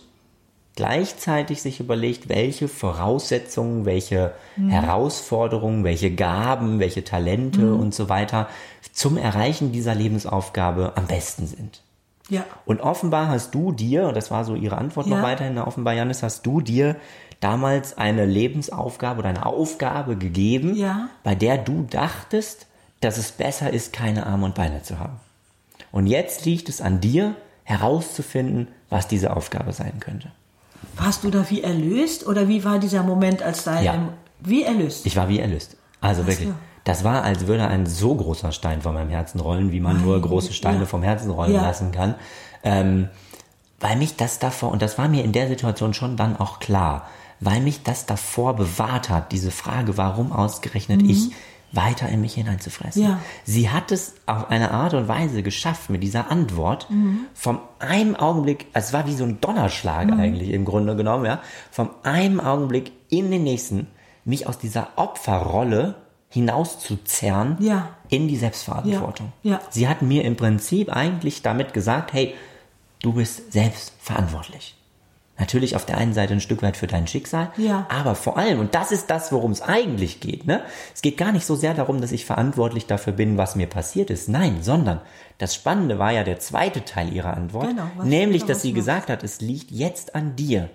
gleichzeitig 0.77 1.61
sich 1.63 1.81
überlegt, 1.81 2.29
welche 2.29 2.67
Voraussetzungen, 2.69 3.85
welche 3.85 4.33
Herausforderungen, 4.69 5.85
welche 5.85 6.11
Gaben, 6.15 6.79
welche 6.81 7.05
Talente 7.05 7.75
und 7.75 7.95
so 7.95 8.09
weiter 8.09 8.49
zum 8.93 9.17
Erreichen 9.19 9.71
dieser 9.71 9.95
Lebensaufgabe 9.95 10.93
am 10.97 11.07
besten 11.07 11.47
sind. 11.47 11.83
ja, 12.31 12.45
Und 12.65 12.81
offenbar 12.81 13.29
hast 13.29 13.55
du 13.55 13.71
dir, 13.73 14.09
und 14.09 14.17
das 14.17 14.31
war 14.31 14.45
so 14.45 14.55
ihre 14.55 14.79
Antwort 14.79 15.07
Ja. 15.07 15.17
noch 15.17 15.23
weiterhin, 15.23 15.59
offenbar, 15.59 15.93
Janis, 15.95 16.23
hast 16.23 16.45
du 16.47 16.61
dir 16.61 16.97
damals 17.45 17.99
eine 17.99 18.25
Lebensaufgabe 18.25 19.19
oder 19.21 19.29
eine 19.29 19.45
Aufgabe 19.45 20.17
gegeben, 20.17 20.75
Ja. 20.75 21.09
bei 21.23 21.35
der 21.35 21.59
du 21.59 21.83
dachtest, 21.91 22.67
dass 23.01 23.19
es 23.19 23.33
besser 23.33 23.71
ist, 23.71 23.93
keine 23.93 24.25
Arme 24.27 24.47
und 24.47 24.55
Beine 24.55 24.83
zu 24.83 24.99
haben. 24.99 25.21
Und 25.93 26.07
jetzt 26.07 26.47
liegt 26.47 26.69
es 26.71 26.81
an 26.81 27.01
dir, 27.03 27.35
herauszufinden, 27.65 28.69
was 28.91 29.09
diese 29.09 29.37
Aufgabe 29.37 29.73
sein 29.73 30.01
könnte. 30.01 30.31
Warst 30.97 31.25
du 31.25 31.31
da 31.31 31.45
wie 31.51 31.63
erlöst 31.63 32.27
oder 32.27 32.49
wie 32.49 32.65
war 32.65 32.79
dieser 32.79 33.03
Moment, 33.03 33.43
als 33.43 33.65
dein 33.65 33.85
Ja. 33.85 34.09
wie 34.41 34.63
erlöst? 34.65 35.05
Ich 35.07 35.17
war 35.17 35.29
wie 35.29 35.39
erlöst. 35.41 35.77
Also 36.01 36.27
wirklich. 36.27 36.49
so. 36.49 36.55
Das 36.85 37.05
war, 37.05 37.23
als 37.25 37.47
würde 37.47 37.67
ein 37.67 37.87
so 37.87 38.15
großer 38.15 38.53
Stein 38.53 38.83
von 38.83 38.93
meinem 38.95 39.09
Herzen 39.09 39.41
rollen, 39.41 39.73
wie 39.73 39.81
man 39.81 40.03
nur 40.03 40.21
große 40.21 40.53
Steine 40.53 40.81
ja. 40.81 40.87
vom 40.87 41.03
Herzen 41.03 41.31
rollen 41.31 41.53
Ja. 41.55 41.63
lassen 41.63 41.93
kann. 41.93 42.15
Ähm, 42.63 43.09
weil 43.81 43.97
mich 43.97 44.17
das 44.17 44.39
davor, 44.39 44.71
und 44.71 44.83
das 44.83 44.97
war 44.99 45.09
mir 45.09 45.25
in 45.25 45.33
der 45.33 45.49
Situation 45.49 45.95
schon 45.95 46.17
dann 46.17 46.37
auch 46.39 46.59
klar, 46.59 47.07
weil 47.41 47.61
mich 47.61 47.83
das 47.83 48.07
davor 48.07 48.55
bewahrt 48.57 49.11
hat, 49.11 49.33
diese 49.33 49.51
Frage, 49.51 49.97
warum 49.97 50.33
ausgerechnet 50.33 51.03
ich, 51.03 51.31
weiter 51.73 52.09
in 52.09 52.21
mich 52.21 52.35
hineinzufressen. 52.35 53.03
Mhm. 53.03 53.09
Ja. 53.09 53.21
Sie 53.45 53.69
hat 53.71 53.91
es 53.91 54.15
auf 54.27 54.49
eine 54.51 54.71
Art 54.71 54.95
und 54.95 55.09
Weise 55.09 55.43
geschafft 55.43 55.91
mit 55.91 56.05
dieser 56.05 56.31
Antwort, 56.31 56.89
Mhm. 56.89 57.27
vom 57.35 57.59
einem 57.81 58.15
Augenblick, 58.15 58.67
es 58.75 58.93
war 58.93 59.09
wie 59.09 59.15
so 59.15 59.25
ein 59.25 59.41
Donnerschlag 59.41 60.07
Mhm. 60.07 60.21
eigentlich 60.21 60.51
im 60.51 60.65
Grunde 60.65 60.95
genommen, 60.95 61.25
ja, 61.25 61.41
vom 61.73 61.91
einem 62.05 62.39
Augenblick 62.39 62.93
in 63.09 63.31
den 63.33 63.43
nächsten, 63.43 63.89
mich 64.25 64.47
aus 64.47 64.59
dieser 64.59 64.89
Opferrolle 64.97 65.97
hinauszuzerren 66.29 67.57
Ja. 67.61 67.91
in 68.09 68.29
die 68.29 68.37
Selbstverantwortung. 68.37 69.33
Ja, 69.43 69.53
ja. 69.53 69.61
Sie 69.71 69.89
hat 69.89 70.03
mir 70.03 70.25
im 70.25 70.37
Prinzip 70.37 70.91
eigentlich 70.95 71.43
damit 71.43 71.73
gesagt, 71.75 72.13
hey, 72.13 72.35
du 73.03 73.13
bist 73.15 73.53
selbst 73.53 73.93
verantwortlich. 74.01 74.77
Natürlich 75.37 75.75
auf 75.75 75.85
der 75.85 75.97
einen 75.99 76.15
Seite 76.15 76.33
ein 76.35 76.41
Stück 76.41 76.63
weit 76.63 76.77
für 76.77 76.87
dein 76.87 77.09
Schicksal, 77.09 77.51
Ja. 77.57 77.87
aber 77.89 78.15
vor 78.15 78.37
allem, 78.37 78.61
und 78.61 78.75
das 78.77 78.93
ist 78.93 79.11
das, 79.11 79.33
worum 79.33 79.51
es 79.51 79.63
eigentlich 79.63 80.21
geht, 80.21 80.47
ne? 80.47 80.63
Es 80.95 81.03
geht 81.03 81.17
gar 81.17 81.33
nicht 81.33 81.45
so 81.45 81.57
sehr 81.57 81.75
darum, 81.75 82.01
dass 82.01 82.13
ich 82.13 82.25
verantwortlich 82.25 82.87
dafür 82.87 83.13
bin, 83.15 83.37
was 83.37 83.57
mir 83.57 83.67
passiert 83.67 84.11
ist. 84.11 84.29
Nein, 84.29 84.63
sondern 84.63 85.01
das 85.39 85.55
Spannende 85.55 85.99
war 85.99 86.13
ja 86.13 86.23
der 86.23 86.39
zweite 86.39 86.85
Teil 86.85 87.13
ihrer 87.13 87.37
Antwort, 87.37 87.67
Genau, 87.69 87.89
nämlich, 88.05 88.45
dass 88.45 88.63
sie 88.63 88.69
machst. 88.69 88.77
gesagt 88.77 89.11
hat, 89.11 89.25
es 89.25 89.41
liegt 89.41 89.73
jetzt 89.73 90.15
an 90.15 90.37
dir, 90.37 90.71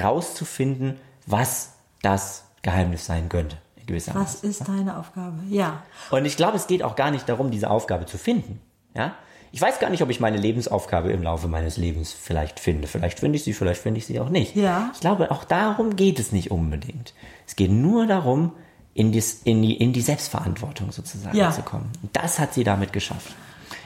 herauszufinden, 0.00 0.96
was 1.26 1.72
das 2.02 2.44
Geheimnis 2.62 3.06
sein 3.06 3.28
könnte. 3.28 3.56
in 3.76 3.86
gewisser 3.86 4.14
Was 4.14 4.36
ist 4.36 4.66
deine 4.68 4.98
Aufgabe? 4.98 5.38
Ja. 5.48 5.82
Und 6.10 6.24
ich 6.24 6.36
glaube, 6.36 6.56
es 6.56 6.66
geht 6.66 6.82
auch 6.82 6.96
gar 6.96 7.10
nicht 7.10 7.28
darum, 7.28 7.50
diese 7.50 7.68
Aufgabe 7.70 8.06
zu 8.06 8.16
finden. 8.18 8.60
Ja? 8.94 9.14
Ich 9.52 9.60
weiß 9.60 9.80
gar 9.80 9.90
nicht, 9.90 10.02
ob 10.02 10.10
ich 10.10 10.20
meine 10.20 10.36
Lebensaufgabe 10.36 11.10
im 11.10 11.22
Laufe 11.22 11.48
meines 11.48 11.76
Lebens 11.76 12.12
vielleicht 12.12 12.60
finde. 12.60 12.86
Vielleicht 12.86 13.18
finde 13.20 13.36
ich 13.36 13.44
sie, 13.44 13.52
vielleicht 13.52 13.80
finde 13.82 13.98
ich 13.98 14.06
sie 14.06 14.20
auch 14.20 14.28
nicht. 14.28 14.54
Ja. 14.54 14.90
Ich 14.94 15.00
glaube, 15.00 15.30
auch 15.30 15.44
darum 15.44 15.96
geht 15.96 16.18
es 16.20 16.30
nicht 16.32 16.50
unbedingt. 16.50 17.14
Es 17.46 17.56
geht 17.56 17.70
nur 17.70 18.06
darum, 18.06 18.52
in, 18.94 19.12
dies, 19.12 19.42
in, 19.44 19.62
die, 19.62 19.74
in 19.76 19.92
die 19.92 20.00
Selbstverantwortung 20.02 20.92
sozusagen 20.92 21.36
Ja. 21.36 21.50
zu 21.50 21.62
kommen. 21.62 21.90
Und 22.02 22.14
das 22.16 22.38
hat 22.38 22.54
sie 22.54 22.64
damit 22.64 22.92
geschafft. 22.92 23.34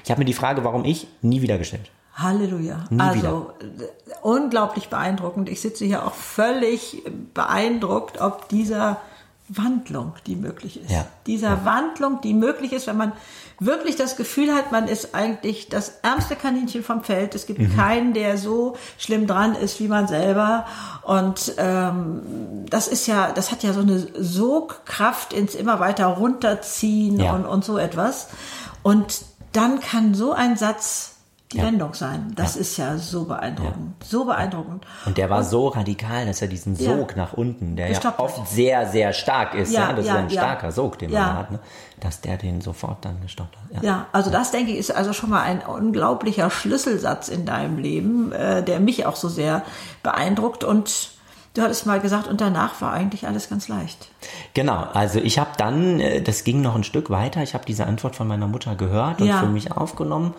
Ich 0.04 0.10
habe 0.10 0.18
mir 0.20 0.24
die 0.26 0.34
Frage, 0.34 0.64
warum 0.64 0.84
ich, 0.84 1.06
nie 1.22 1.40
wieder 1.40 1.56
gestellt. 1.56 1.90
Halleluja. 2.14 2.84
Nie 2.90 3.00
also 3.00 3.50
äh, 3.60 3.84
unglaublich 4.22 4.88
beeindruckend. 4.88 5.48
Ich 5.48 5.60
sitze 5.60 5.84
hier 5.84 6.06
auch 6.06 6.14
völlig 6.14 7.02
beeindruckt, 7.32 8.20
ob 8.20 8.48
dieser 8.48 9.00
Wandlung, 9.48 10.12
die 10.26 10.36
möglich 10.36 10.80
ist. 10.80 10.90
Ja. 10.90 11.06
Dieser 11.26 11.64
Wandlung, 11.64 12.20
die 12.22 12.32
möglich 12.34 12.72
ist, 12.72 12.86
wenn 12.86 12.96
man 12.96 13.12
wirklich 13.60 13.96
das 13.96 14.16
Gefühl 14.16 14.52
hat, 14.54 14.72
man 14.72 14.88
ist 14.88 15.14
eigentlich 15.14 15.68
das 15.68 15.94
ärmste 16.02 16.36
Kaninchen 16.36 16.82
vom 16.82 17.04
Feld. 17.04 17.34
Es 17.34 17.46
gibt 17.46 17.60
Mhm. 17.60 17.76
keinen, 17.76 18.12
der 18.14 18.36
so 18.38 18.76
schlimm 18.98 19.26
dran 19.26 19.54
ist 19.54 19.80
wie 19.80 19.88
man 19.88 20.08
selber. 20.08 20.66
Und 21.02 21.54
ähm, 21.58 22.22
das 22.68 22.88
ist 22.88 23.06
ja, 23.06 23.30
das 23.32 23.50
hat 23.52 23.62
ja 23.62 23.72
so 23.72 23.80
eine 23.80 24.06
Sogkraft 24.18 25.32
ins 25.32 25.54
immer 25.54 25.80
weiter 25.80 26.06
runterziehen 26.06 27.20
Ja. 27.20 27.34
und, 27.34 27.46
und 27.46 27.64
so 27.64 27.78
etwas. 27.78 28.28
Und 28.82 29.22
dann 29.52 29.80
kann 29.80 30.14
so 30.14 30.32
ein 30.32 30.56
Satz 30.56 31.13
Ja. 31.54 31.64
Wendung 31.64 31.94
sein. 31.94 32.32
Das 32.36 32.56
ist 32.56 32.76
ja 32.76 32.96
so 32.98 33.24
beeindruckend. 33.24 34.02
So 34.04 34.24
beeindruckend. 34.24 34.84
Und 35.06 35.16
der 35.18 35.30
war 35.30 35.42
so 35.44 35.68
radikal, 35.68 36.26
dass 36.26 36.42
er 36.42 36.48
diesen 36.48 36.76
Ja. 36.76 36.96
Sog 36.96 37.16
nach 37.16 37.32
unten, 37.32 37.76
der 37.76 37.86
ja 37.86 37.92
Gestoppt 37.94 38.18
hat. 38.18 38.24
oft 38.24 38.48
sehr, 38.48 38.86
sehr 38.88 39.12
stark 39.12 39.54
ist, 39.54 39.72
ja, 39.72 39.88
Ja, 39.88 39.90
das 39.92 40.00
ist 40.00 40.06
ja, 40.08 40.14
ja 40.14 40.20
ein 40.20 40.28
ja. 40.30 40.40
starker 40.40 40.72
Sog, 40.72 40.98
den 40.98 41.10
man 41.10 41.20
Ja. 41.20 41.34
hat, 41.36 41.50
ne? 41.50 41.58
dass 42.00 42.20
der 42.20 42.36
den 42.36 42.60
sofort 42.60 43.04
dann 43.04 43.20
gestoppt 43.22 43.56
hat. 43.74 43.82
Ja, 43.82 44.06
also 44.12 44.30
das 44.30 44.50
denke 44.50 44.72
ich 44.72 44.78
ist 44.78 44.90
also 44.94 45.12
schon 45.12 45.30
mal 45.30 45.42
ein 45.42 45.60
unglaublicher 45.60 46.50
Schlüsselsatz 46.50 47.28
in 47.28 47.46
deinem 47.46 47.78
Leben, 47.78 48.32
äh, 48.32 48.62
der 48.62 48.80
mich 48.80 49.06
auch 49.06 49.16
so 49.16 49.28
sehr 49.28 49.62
beeindruckt. 50.02 50.64
Und 50.64 51.10
du 51.54 51.62
hattest 51.62 51.86
mal 51.86 52.00
gesagt, 52.00 52.26
und 52.26 52.40
danach 52.40 52.80
war 52.82 52.92
eigentlich 52.92 53.26
alles 53.26 53.48
ganz 53.48 53.68
leicht. 53.68 54.08
Genau, 54.54 54.86
also 54.92 55.18
ich 55.20 55.38
habe 55.38 55.50
dann, 55.56 56.00
äh, 56.00 56.20
das 56.20 56.44
ging 56.44 56.60
noch 56.60 56.74
ein 56.74 56.84
Stück 56.84 57.10
weiter, 57.10 57.42
ich 57.42 57.54
habe 57.54 57.64
diese 57.64 57.86
Antwort 57.86 58.16
von 58.16 58.26
meiner 58.28 58.48
Mutter 58.48 58.74
gehört 58.74 59.20
und 59.20 59.28
Ja. 59.28 59.38
für 59.40 59.46
mich 59.46 59.72
aufgenommen 59.72 60.34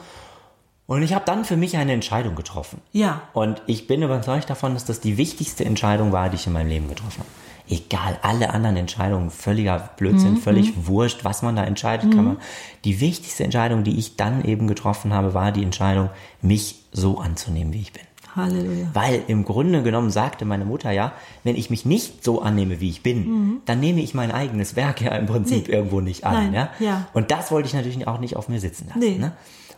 und 0.88 1.02
ich 1.04 1.13
habe 1.13 1.26
dann 1.26 1.45
für 1.45 1.58
mich 1.58 1.78
eine 1.78 1.93
Entscheidung 1.93 2.36
getroffen. 2.36 2.80
Ja. 2.91 3.21
Und 3.34 3.62
ich 3.67 3.88
bin 3.88 4.02
überzeugt 4.04 4.50
davon, 4.50 4.74
dass 4.74 4.86
das 4.86 5.00
die 5.00 5.17
wichtigste 5.17 5.65
Entscheidung 5.65 6.12
war, 6.12 6.30
die 6.30 6.36
ich 6.36 6.48
in 6.48 6.54
meinem 6.54 6.69
Leben 6.69 6.88
getroffen 6.88 7.19
habe. 7.19 7.30
Egal, 7.67 8.19
alle 8.21 8.52
anderen 8.54 8.78
Entscheidungen, 8.78 9.32
völliger 9.32 9.89
Blödsinn, 9.98 10.34
Mhm. 10.34 10.38
völlig 10.38 10.74
wurscht, 10.86 11.24
was 11.26 11.41
man 11.41 11.56
da 11.56 11.63
entscheidet, 11.63 12.12
kann 12.13 12.24
man. 12.26 12.38
Die 12.84 13.00
wichtigste 13.00 13.43
Entscheidung, 13.43 13.84
die 13.84 13.98
ich 13.98 14.17
dann 14.17 14.45
eben 14.45 14.67
getroffen 14.67 15.13
habe, 15.13 15.34
war 15.34 15.52
die 15.52 15.63
Entscheidung, 15.63 16.12
mich 16.43 16.76
so 16.91 17.17
anzunehmen, 17.17 17.74
wie 17.74 17.82
ich 17.82 17.91
bin. 17.91 18.04
Halleluja. 18.36 18.88
Weil 18.93 19.24
im 19.28 19.45
Grunde 19.45 19.82
genommen 19.82 20.12
sagte 20.12 20.45
meine 20.45 20.65
Mutter 20.65 20.91
ja, 20.91 21.13
wenn 21.43 21.56
ich 21.56 21.69
mich 21.71 21.86
nicht 21.86 22.24
so 22.24 22.41
annehme, 22.41 22.82
wie 22.82 22.89
ich 22.89 23.02
bin, 23.02 23.62
dann 23.65 23.80
nehme 23.80 24.02
ich 24.02 24.13
mein 24.13 24.32
eigenes 24.32 24.76
Werk 24.76 25.02
ja 25.02 25.15
im 25.15 25.26
Prinzip 25.26 25.63
Mhm. 25.65 25.71
Nee. 25.71 25.76
irgendwo 25.76 26.02
nicht 26.02 26.24
an. 26.26 26.34
Nein, 26.34 26.54
ja? 26.54 26.69
ja. 26.80 27.08
Und 27.13 27.32
das 27.32 27.50
wollte 27.50 27.67
ich 27.67 27.74
natürlich 27.74 28.06
auch 28.08 28.19
nicht 28.19 28.36
auf 28.36 28.48
mir 28.50 28.60
sitzen 28.60 28.88
lassen. 28.89 29.00
Nee. 29.00 29.17
Ne? 29.17 29.32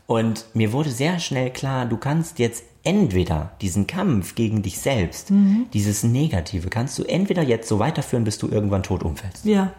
Und 0.08 0.46
mir 0.54 0.72
wurde 0.72 0.90
sehr 0.90 1.20
schnell 1.20 1.52
klar, 1.52 1.86
du 1.86 1.98
kannst 1.98 2.40
jetzt 2.40 2.64
entweder 2.84 3.52
diesen 3.62 3.86
Kampf 3.88 4.34
gegen 4.36 4.62
dich 4.64 4.80
selbst, 4.80 5.30
Mhm. 5.32 5.68
dieses 5.74 6.04
Negative, 6.04 6.70
kannst 6.70 6.98
du 6.98 7.04
entweder 7.04 7.44
jetzt 7.44 7.68
so 7.68 7.80
weiterführen, 7.80 8.24
bis 8.24 8.38
du 8.38 8.48
irgendwann 8.48 8.84
tot 8.84 9.04
umfällst. 9.04 9.44
Ja. 9.46 9.74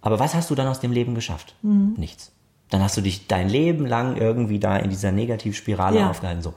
Aber 0.00 0.20
was 0.20 0.34
hast 0.34 0.50
du 0.50 0.54
dann 0.54 0.68
aus 0.68 0.78
dem 0.80 0.92
Leben 0.92 1.14
geschafft? 1.16 1.56
Mhm. 1.62 1.94
Nichts. 1.98 2.30
Dann 2.70 2.82
hast 2.82 2.96
du 2.96 3.00
dich 3.00 3.26
dein 3.26 3.48
Leben 3.48 3.86
lang 3.86 4.16
irgendwie 4.16 4.58
da 4.60 4.76
in 4.76 4.90
dieser 4.90 5.10
Negativspirale 5.12 5.98
Ja. 5.98 6.10
aufgehalten. 6.10 6.42
So. 6.42 6.54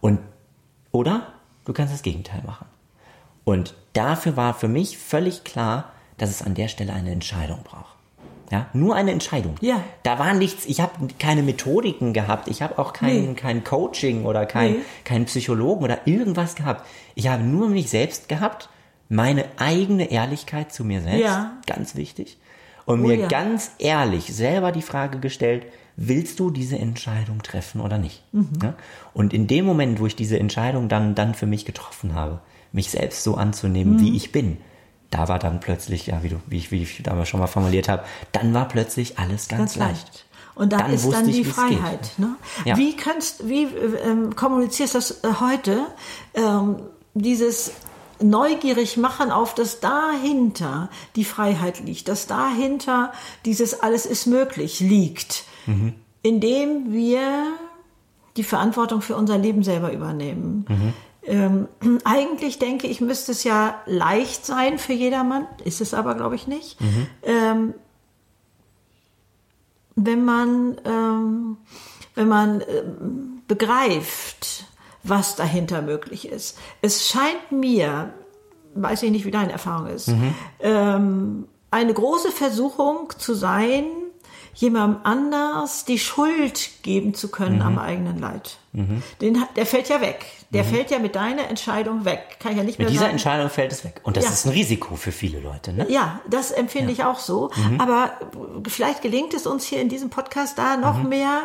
Und, 0.00 0.18
oder 0.90 1.28
du 1.64 1.72
kannst 1.72 1.94
das 1.94 2.02
Gegenteil 2.02 2.42
machen. 2.44 2.66
Und 3.44 3.74
dafür 3.92 4.36
war 4.36 4.54
für 4.54 4.68
mich 4.68 4.98
völlig 4.98 5.44
klar, 5.44 5.92
dass 6.18 6.30
es 6.30 6.42
an 6.42 6.54
der 6.54 6.66
Stelle 6.68 6.92
eine 6.92 7.12
Entscheidung 7.12 7.60
braucht. 7.62 7.95
Ja, 8.50 8.66
nur 8.72 8.94
eine 8.94 9.10
Entscheidung. 9.10 9.56
Ja. 9.60 9.82
Da 10.04 10.18
war 10.18 10.32
nichts, 10.34 10.66
ich 10.66 10.80
habe 10.80 10.92
keine 11.18 11.42
Methodiken 11.42 12.12
gehabt, 12.12 12.46
ich 12.48 12.62
habe 12.62 12.78
auch 12.78 12.92
kein, 12.92 13.30
Nee. 13.30 13.34
kein 13.34 13.64
Coaching 13.64 14.24
oder 14.24 14.46
kein, 14.46 14.72
Nee. 14.72 14.78
keinen 15.04 15.24
Psychologen 15.24 15.82
oder 15.84 16.06
irgendwas 16.06 16.54
gehabt. 16.54 16.86
Ich 17.14 17.26
habe 17.28 17.42
nur 17.42 17.68
mich 17.68 17.90
selbst 17.90 18.28
gehabt, 18.28 18.68
meine 19.08 19.44
eigene 19.56 20.10
Ehrlichkeit 20.10 20.72
zu 20.72 20.84
mir 20.84 21.00
selbst, 21.00 21.20
Ja. 21.24 21.52
ganz 21.66 21.96
wichtig, 21.96 22.38
und 22.84 23.00
Oh 23.02 23.06
mir 23.08 23.16
ja. 23.16 23.26
ganz 23.28 23.72
ehrlich 23.78 24.32
selber 24.34 24.70
die 24.72 24.82
Frage 24.82 25.18
gestellt, 25.18 25.66
willst 25.96 26.38
du 26.40 26.50
diese 26.50 26.78
Entscheidung 26.78 27.42
treffen 27.42 27.80
oder 27.80 27.98
nicht? 27.98 28.22
Mhm. 28.32 28.50
Ja? 28.62 28.74
Und 29.14 29.32
in 29.32 29.46
dem 29.46 29.64
Moment, 29.64 29.98
wo 29.98 30.06
ich 30.06 30.14
diese 30.14 30.38
Entscheidung 30.38 30.88
dann, 30.88 31.14
dann 31.14 31.34
für 31.34 31.46
mich 31.46 31.64
getroffen 31.64 32.14
habe, 32.14 32.40
mich 32.72 32.90
selbst 32.90 33.22
so 33.24 33.34
anzunehmen, 33.36 33.94
Mhm. 33.94 34.00
wie 34.00 34.16
ich 34.16 34.30
bin, 34.30 34.58
da 35.16 35.28
war 35.28 35.38
dann 35.38 35.60
plötzlich, 35.60 36.06
ja, 36.08 36.22
wie 36.22 36.28
du, 36.28 36.36
wie 36.46 36.58
ich, 36.58 36.70
wie 36.70 36.82
ich 36.82 37.02
damals 37.02 37.28
schon 37.28 37.40
mal 37.40 37.46
formuliert 37.46 37.88
habe, 37.88 38.04
dann 38.32 38.52
war 38.54 38.68
plötzlich 38.68 39.18
alles 39.18 39.48
ganz, 39.48 39.74
Ganz 39.74 39.76
leicht. 39.76 40.06
leicht. 40.06 40.26
Und 40.54 40.72
da 40.72 40.78
Dann 40.78 40.92
ist 40.92 41.10
dann 41.12 41.28
ich, 41.28 41.36
die 41.36 41.46
wie's 41.46 41.54
Freiheit. 41.54 42.12
Ne? 42.16 42.36
Ja. 42.64 42.76
Wie 42.78 42.96
kannst, 42.96 43.46
wie 43.48 43.64
ähm, 43.64 44.34
kommunizierst 44.34 44.94
du 44.94 44.98
das 44.98 45.10
äh, 45.24 45.28
heute? 45.40 45.86
Ähm, 46.34 46.76
dieses 47.14 47.72
neugierig 48.22 48.96
machen 48.96 49.30
auf 49.30 49.54
das 49.54 49.80
dahinter 49.80 50.88
die 51.16 51.24
Freiheit 51.24 51.80
liegt, 51.80 52.08
das 52.08 52.26
dahinter 52.26 53.12
dieses 53.44 53.80
alles 53.80 54.06
ist 54.06 54.26
möglich 54.26 54.80
liegt, 54.80 55.44
Mhm. 55.66 55.92
indem 56.22 56.92
wir 56.92 57.52
die 58.36 58.44
Verantwortung 58.44 59.02
für 59.02 59.16
unser 59.16 59.36
Leben 59.36 59.62
selber 59.62 59.92
übernehmen. 59.92 60.64
Mhm. 60.68 60.92
Ähm, 61.26 61.68
eigentlich 62.04 62.58
denke 62.58 62.86
ich, 62.86 63.00
müsste 63.00 63.32
es 63.32 63.44
ja 63.44 63.80
leicht 63.86 64.46
sein 64.46 64.78
für 64.78 64.92
jedermann, 64.92 65.46
ist 65.64 65.80
es 65.80 65.94
aber, 65.94 66.14
glaube 66.14 66.34
ich, 66.34 66.46
nicht. 66.46 66.80
Mhm. 66.80 67.06
Ähm, 67.22 67.74
wenn 69.96 70.24
man, 70.24 70.80
ähm, 70.84 71.56
wenn 72.14 72.28
man 72.28 72.60
ähm, 72.60 73.42
begreift, 73.48 74.66
was 75.02 75.36
dahinter 75.36 75.82
möglich 75.82 76.28
ist. 76.28 76.58
Es 76.82 77.08
scheint 77.08 77.52
mir, 77.52 78.12
weiß 78.74 79.04
ich 79.04 79.10
nicht, 79.10 79.24
wie 79.24 79.30
deine 79.30 79.52
Erfahrung 79.52 79.86
ist, 79.86 80.10
ähm, 80.60 81.46
eine 81.70 81.94
große 81.94 82.30
Versuchung 82.30 83.12
zu 83.16 83.34
sein, 83.34 83.84
jemandem 84.56 85.00
anders 85.04 85.84
die 85.84 85.98
Schuld 85.98 86.70
geben 86.82 87.14
zu 87.14 87.28
können 87.30 87.62
am 87.62 87.78
eigenen 87.78 88.18
Leid. 88.18 88.56
Den, 89.22 89.40
hat- 89.40 89.56
der 89.56 89.64
fällt 89.64 89.88
ja 89.88 90.00
weg. 90.02 90.26
Der 90.50 90.64
fällt 90.64 90.90
ja 90.90 90.98
mit 90.98 91.14
deiner 91.14 91.48
Entscheidung 91.48 92.04
weg. 92.04 92.36
Kann 92.40 92.52
ich 92.52 92.58
ja 92.58 92.64
nicht 92.64 92.78
Mit 92.78 92.86
mehr 92.86 92.90
dieser 92.90 93.00
sagen. 93.02 93.12
Entscheidung 93.12 93.48
fällt 93.50 93.72
es 93.72 93.84
weg. 93.84 94.00
Und 94.02 94.16
das 94.18 94.24
Ja. 94.24 94.30
ist 94.30 94.44
ein 94.46 94.52
Risiko 94.52 94.96
für 94.96 95.12
viele 95.12 95.40
Leute. 95.40 95.72
Ne? 95.72 95.86
Ja, 95.88 96.20
das 96.28 96.50
empfinde 96.50 96.92
ich 96.92 97.02
auch 97.04 97.18
so. 97.18 97.50
Mhm. 97.70 97.80
Aber 97.80 98.12
vielleicht 98.68 99.00
gelingt 99.02 99.32
es 99.34 99.46
uns 99.46 99.64
hier 99.64 99.80
in 99.80 99.88
diesem 99.88 100.10
Podcast 100.10 100.58
da 100.58 100.76
noch 100.76 101.02
Mhm. 101.02 101.08
mehr, 101.08 101.42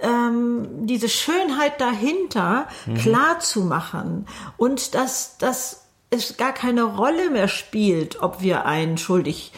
ähm, 0.00 0.86
diese 0.86 1.08
Schönheit 1.08 1.80
dahinter 1.80 2.66
Mhm. 2.86 2.94
klar 2.94 3.40
zu 3.40 3.62
machen 3.62 4.26
und 4.56 4.94
dass, 4.94 5.38
dass 5.38 5.86
es 6.10 6.36
gar 6.36 6.52
keine 6.52 6.82
Rolle 6.84 7.30
mehr 7.30 7.48
spielt, 7.48 8.22
ob 8.22 8.40
wir 8.42 8.66
einen 8.66 8.98
schuldig 8.98 9.52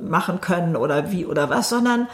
machen 0.00 0.40
können 0.40 0.76
oder 0.76 1.10
wie 1.12 1.26
oder 1.26 1.50
was, 1.50 1.68
sondern 1.68 2.08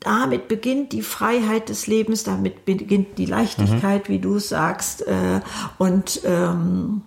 damit 0.00 0.48
beginnt 0.48 0.92
die 0.92 1.02
Freiheit 1.02 1.68
des 1.68 1.86
Lebens, 1.86 2.24
damit 2.24 2.64
beginnt 2.64 3.18
die 3.18 3.26
Leichtigkeit, 3.26 4.08
wie 4.08 4.18
du 4.18 4.36
es 4.36 4.48
sagst. 4.48 5.06
Äh, 5.06 5.40
und 5.78 6.22
ähm, 6.24 7.02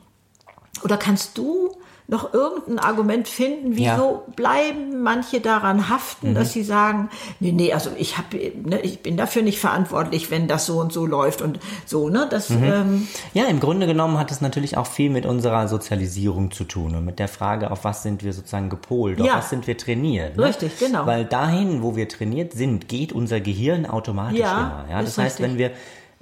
oder 0.83 0.97
kannst 0.97 1.37
du 1.37 1.75
noch 2.07 2.33
irgendein 2.33 2.79
Argument 2.79 3.27
finden, 3.29 3.77
wieso 3.77 3.83
Ja. 3.85 4.21
bleiben 4.35 5.01
manche 5.03 5.39
daran 5.39 5.87
haften, 5.89 6.35
dass 6.35 6.51
sie 6.51 6.63
sagen, 6.63 7.09
nee, 7.39 7.53
nee, 7.53 7.71
also 7.73 7.91
ich 7.97 8.17
habe, 8.17 8.37
ne, 8.63 8.81
ich 8.81 9.01
bin 9.01 9.15
dafür 9.15 9.41
nicht 9.41 9.57
verantwortlich, 9.59 10.29
wenn 10.29 10.47
das 10.49 10.65
so 10.65 10.81
und 10.81 10.91
so 10.91 11.05
läuft 11.05 11.41
und 11.41 11.59
so, 11.85 12.09
ne? 12.09 12.27
Das, 12.29 12.49
ähm, 12.49 13.07
Ja, 13.33 13.45
im 13.45 13.59
Grunde 13.61 13.87
genommen 13.87 14.19
hat 14.19 14.31
es 14.31 14.41
natürlich 14.41 14.75
auch 14.77 14.85
viel 14.87 15.09
mit 15.09 15.25
unserer 15.25 15.67
Sozialisierung 15.69 16.51
zu 16.51 16.65
tun 16.65 16.93
und 16.95 17.05
mit 17.05 17.19
der 17.19 17.29
Frage, 17.29 17.71
auf 17.71 17.85
was 17.85 18.03
sind 18.03 18.21
wir 18.23 18.33
sozusagen 18.33 18.69
gepolt, 18.69 19.21
auf 19.21 19.25
Ja. 19.27 19.37
was 19.37 19.49
sind 19.49 19.65
wir 19.65 19.77
trainiert. 19.77 20.35
Ne? 20.35 20.43
Richtig, 20.43 20.77
genau. 20.79 21.05
Weil 21.05 21.23
dahin, 21.23 21.83
wo 21.83 21.95
wir 21.95 22.09
trainiert 22.09 22.51
sind, 22.53 22.89
geht 22.89 23.13
unser 23.13 23.39
Gehirn 23.39 23.85
automatisch 23.85 24.39
Ja, 24.39 24.51
immer. 24.85 24.85
Ja? 24.91 25.01
Das 25.01 25.17
heißt, 25.17 25.39
richtig. 25.39 25.45
wenn 25.53 25.57
wir 25.57 25.71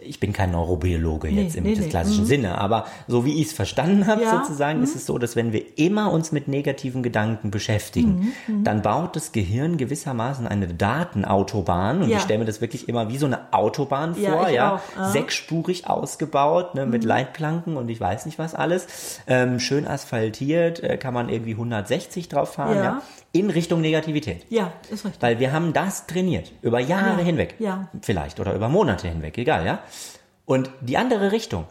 ich 0.02 0.20
bin 0.20 0.34
kein 0.34 0.52
Neurobiologe 0.52 1.28
jetzt 1.30 1.56
im 1.56 1.64
nee, 1.64 1.76
nee. 1.80 1.88
klassischen 1.88 2.26
Sinne, 2.26 2.58
aber 2.58 2.86
so 3.08 3.24
wie 3.26 3.40
ich 3.40 3.48
es 3.48 3.54
verstanden 3.54 4.08
habe 4.08 4.24
Ja, 4.24 4.44
sozusagen, 4.44 4.82
ist 4.82 4.96
es 4.96 5.06
so, 5.06 5.18
dass 5.18 5.36
wenn 5.36 5.54
wir 5.54 5.78
immer 5.78 6.12
uns 6.12 6.32
mit 6.32 6.48
negativen 6.48 7.04
Gedanken 7.04 7.52
beschäftigen, 7.52 8.34
Mhm, 8.48 8.64
dann 8.64 8.82
baut 8.82 9.16
das 9.16 9.32
Gehirn 9.32 9.78
gewissermaßen 9.78 10.48
eine 10.48 10.68
Datenautobahn 10.68 12.02
und 12.02 12.10
Ja. 12.10 12.18
ich 12.18 12.24
stelle 12.24 12.40
mir 12.40 12.46
das 12.46 12.62
wirklich 12.62 12.90
immer 12.90 13.10
wie 13.10 13.18
so 13.18 13.26
eine 13.26 13.54
Autobahn 13.54 14.16
Ja, 14.20 14.32
vor, 14.32 14.50
ja, 14.50 14.76
auch. 14.76 15.12
Sechsspurig 15.12 15.88
ausgebaut, 15.88 16.76
ne, 16.76 16.86
Mhm. 16.86 16.92
mit 16.92 17.04
Leitplanken 17.04 17.78
und 17.78 17.90
ich 17.90 18.00
weiß 18.00 18.26
nicht 18.26 18.40
was 18.40 18.56
alles, 18.56 19.20
ähm, 19.28 19.60
schön 19.60 19.88
asphaltiert, 19.88 20.82
äh, 20.84 20.98
kann 20.98 21.14
man 21.14 21.30
irgendwie 21.30 21.56
160 21.56 22.30
drauf 22.30 22.54
fahren, 22.54 22.76
ja. 22.78 22.84
Ja. 22.84 23.02
in 23.34 23.50
Richtung 23.50 23.80
Negativität. 23.82 24.46
ja, 24.50 24.72
ist 24.92 25.06
richtig. 25.06 25.22
Weil 25.22 25.40
wir 25.40 25.54
haben 25.54 25.72
das 25.74 26.06
trainiert, 26.08 26.52
über 26.62 26.80
Jahre 26.80 27.20
Ja, 27.20 27.26
hinweg. 27.26 27.56
ja. 27.60 27.88
Vielleicht 28.02 28.40
oder 28.40 28.54
über 28.54 28.68
Monate 28.68 29.08
hinweg, 29.08 29.38
egal, 29.38 29.66
ja. 29.66 29.80
Und 30.52 30.70
die 30.82 30.98
andere 30.98 31.32
Richtung, 31.32 31.66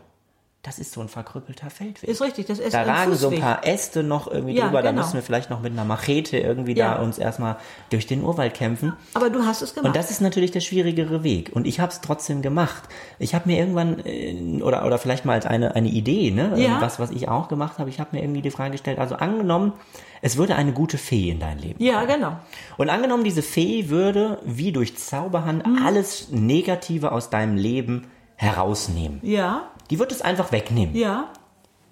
das 0.63 0.79
ist 0.79 0.93
so 0.93 1.01
ein 1.01 1.09
verkrüppelter 1.09 1.71
Feldweg. 1.71 2.07
Ist 2.11 2.21
richtig, 2.21 2.45
das 2.47 2.59
ist 2.59 2.75
da 2.75 2.83
ein 2.83 2.89
ragen 2.91 3.15
so 3.15 3.31
ein 3.31 3.41
paar 3.41 3.67
Äste 3.67 4.03
noch 4.03 4.31
irgendwie 4.31 4.55
Ja, 4.57 4.67
drüber, 4.67 4.83
da 4.83 4.91
genau. 4.91 5.01
müssen 5.03 5.15
wir 5.15 5.23
vielleicht 5.23 5.49
noch 5.49 5.63
mit 5.63 5.73
einer 5.73 5.87
Machete 5.87 6.37
irgendwie 6.37 6.75
Ja. 6.77 6.97
da 6.97 7.03
uns 7.03 7.17
erstmal 7.19 7.57
durch 7.89 8.07
den 8.07 8.23
Urwald 8.23 8.53
kämpfen. 8.53 8.93
Aber 9.15 9.31
du 9.31 9.45
hast 9.47 9.63
es 9.63 9.73
gemacht. 9.75 9.87
Und 9.89 9.97
das 9.97 10.11
ist 10.11 10.21
natürlich 10.21 10.51
der 10.51 10.61
schwierigere 10.61 11.23
Weg. 11.25 11.51
Und 11.55 11.67
ich 11.67 11.81
habe 11.81 11.91
es 11.93 12.03
trotzdem 12.03 12.43
gemacht. 12.43 12.83
Ich 13.19 13.35
habe 13.35 13.49
mir 13.49 13.59
irgendwann, 13.59 14.01
äh, 14.05 14.61
oder, 14.63 14.85
oder 14.85 14.99
vielleicht 14.99 15.25
mal 15.25 15.33
als 15.33 15.47
eine, 15.47 15.75
eine 15.77 15.89
Idee, 15.89 16.31
ne? 16.31 16.53
Ja. 16.57 16.79
was, 16.83 16.99
was 17.01 17.11
ich 17.11 17.27
auch 17.29 17.49
gemacht 17.49 17.79
habe, 17.79 17.89
ich 17.89 17.99
habe 17.99 18.15
mir 18.15 18.23
irgendwie 18.23 18.43
die 18.43 18.51
Frage 18.51 18.73
gestellt, 18.73 18.99
also 18.99 19.15
angenommen, 19.15 19.73
es 20.21 20.37
würde 20.37 20.57
eine 20.57 20.73
gute 20.75 20.99
Fee 20.99 21.31
in 21.31 21.41
dein 21.41 21.59
Leben. 21.59 21.83
ja, 21.83 22.05
genau. 22.05 22.37
Und 22.77 22.91
angenommen, 22.91 23.25
diese 23.25 23.41
Fee 23.43 23.89
würde 23.89 24.39
wie 24.45 24.73
durch 24.73 24.99
Zauberhand 24.99 25.67
Mhm. 25.67 25.87
alles 25.87 26.29
Negative 26.33 27.13
aus 27.13 27.31
deinem 27.31 27.57
Leben 27.57 28.07
herausnehmen. 28.41 29.21
Ja, 29.23 29.71
Die 29.91 29.99
wird 29.99 30.13
es 30.13 30.23
einfach 30.23 30.51
wegnehmen. 30.53 30.95
ja, 30.97 31.29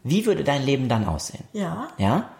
Wie 0.04 0.24
würde 0.26 0.44
dein 0.44 0.64
Leben 0.64 0.88
dann 0.88 1.06
aussehen? 1.06 1.44
ja. 1.52 1.88
Ja? 1.98 2.30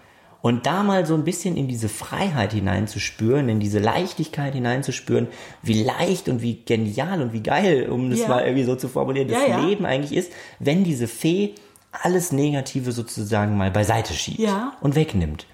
Und 0.40 0.66
da 0.66 0.84
mal 0.84 1.04
so 1.04 1.14
ein 1.14 1.24
bisschen 1.24 1.56
in 1.56 1.66
diese 1.66 1.88
Freiheit 1.88 2.52
hineinzuspüren, 2.52 3.48
in 3.48 3.58
diese 3.58 3.80
Leichtigkeit 3.80 4.54
hineinzuspüren, 4.54 5.26
wie 5.62 5.82
leicht 5.82 6.28
und 6.28 6.42
wie 6.42 6.62
genial 6.64 7.20
und 7.22 7.32
wie 7.32 7.42
geil, 7.42 7.88
um 7.90 8.08
das 8.08 8.20
Ja. 8.20 8.28
mal 8.28 8.44
irgendwie 8.44 8.62
so 8.62 8.76
zu 8.76 8.86
formulieren, 8.88 9.26
das 9.28 9.42
Ja, 9.42 9.48
ja. 9.48 9.60
Leben 9.66 9.84
eigentlich 9.84 10.16
ist, 10.16 10.32
wenn 10.60 10.84
diese 10.84 11.08
Fee 11.08 11.56
alles 11.90 12.30
Negative 12.30 12.92
sozusagen 12.92 13.56
mal 13.56 13.72
beiseite 13.72 14.14
schiebt 14.14 14.38
Ja. 14.38 14.74
und 14.80 14.94
wegnimmt. 14.94 15.46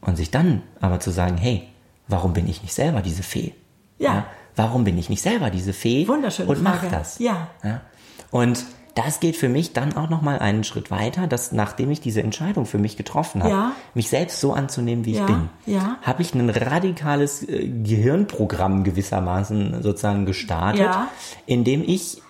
Und 0.00 0.16
sich 0.16 0.30
dann 0.30 0.62
aber 0.80 0.98
zu 0.98 1.10
sagen, 1.10 1.36
hey, 1.36 1.64
warum 2.08 2.32
bin 2.32 2.48
ich 2.48 2.62
nicht 2.62 2.72
selber 2.72 3.02
diese 3.02 3.22
Fee? 3.22 3.52
Ja. 3.98 4.26
Warum 4.56 4.84
bin 4.84 4.96
ich 4.98 5.08
nicht 5.10 5.22
selber 5.22 5.50
diese 5.50 5.72
Fee? 5.72 6.08
Wunderschöne 6.08 6.48
Und 6.48 6.62
mach 6.62 6.80
Frage. 6.80 6.90
das. 6.90 7.18
Ja. 7.18 7.48
Ja? 7.62 7.82
Und 8.30 8.64
das 8.94 9.20
geht 9.20 9.36
für 9.36 9.50
mich 9.50 9.74
dann 9.74 9.94
auch 9.94 10.08
nochmal 10.08 10.38
einen 10.38 10.64
Schritt 10.64 10.90
weiter, 10.90 11.26
dass 11.26 11.52
nachdem 11.52 11.90
ich 11.90 12.00
diese 12.00 12.22
Entscheidung 12.22 12.64
für 12.64 12.78
mich 12.78 12.96
getroffen 12.96 13.42
habe, 13.42 13.52
Ja. 13.52 13.72
mich 13.92 14.08
selbst 14.08 14.40
so 14.40 14.54
anzunehmen, 14.54 15.04
wie 15.04 15.12
Ja, 15.12 15.20
ich 15.20 15.26
bin, 15.26 15.48
ja. 15.66 15.98
habe 16.00 16.22
ich 16.22 16.34
ein 16.34 16.48
radikales 16.48 17.42
äh, 17.46 17.68
Gehirnprogramm 17.68 18.84
gewissermaßen 18.84 19.82
sozusagen 19.82 20.24
gestartet, 20.24 20.80
Ja. 20.80 21.08
in 21.44 21.62
dem 21.64 21.82
ich 21.86 22.22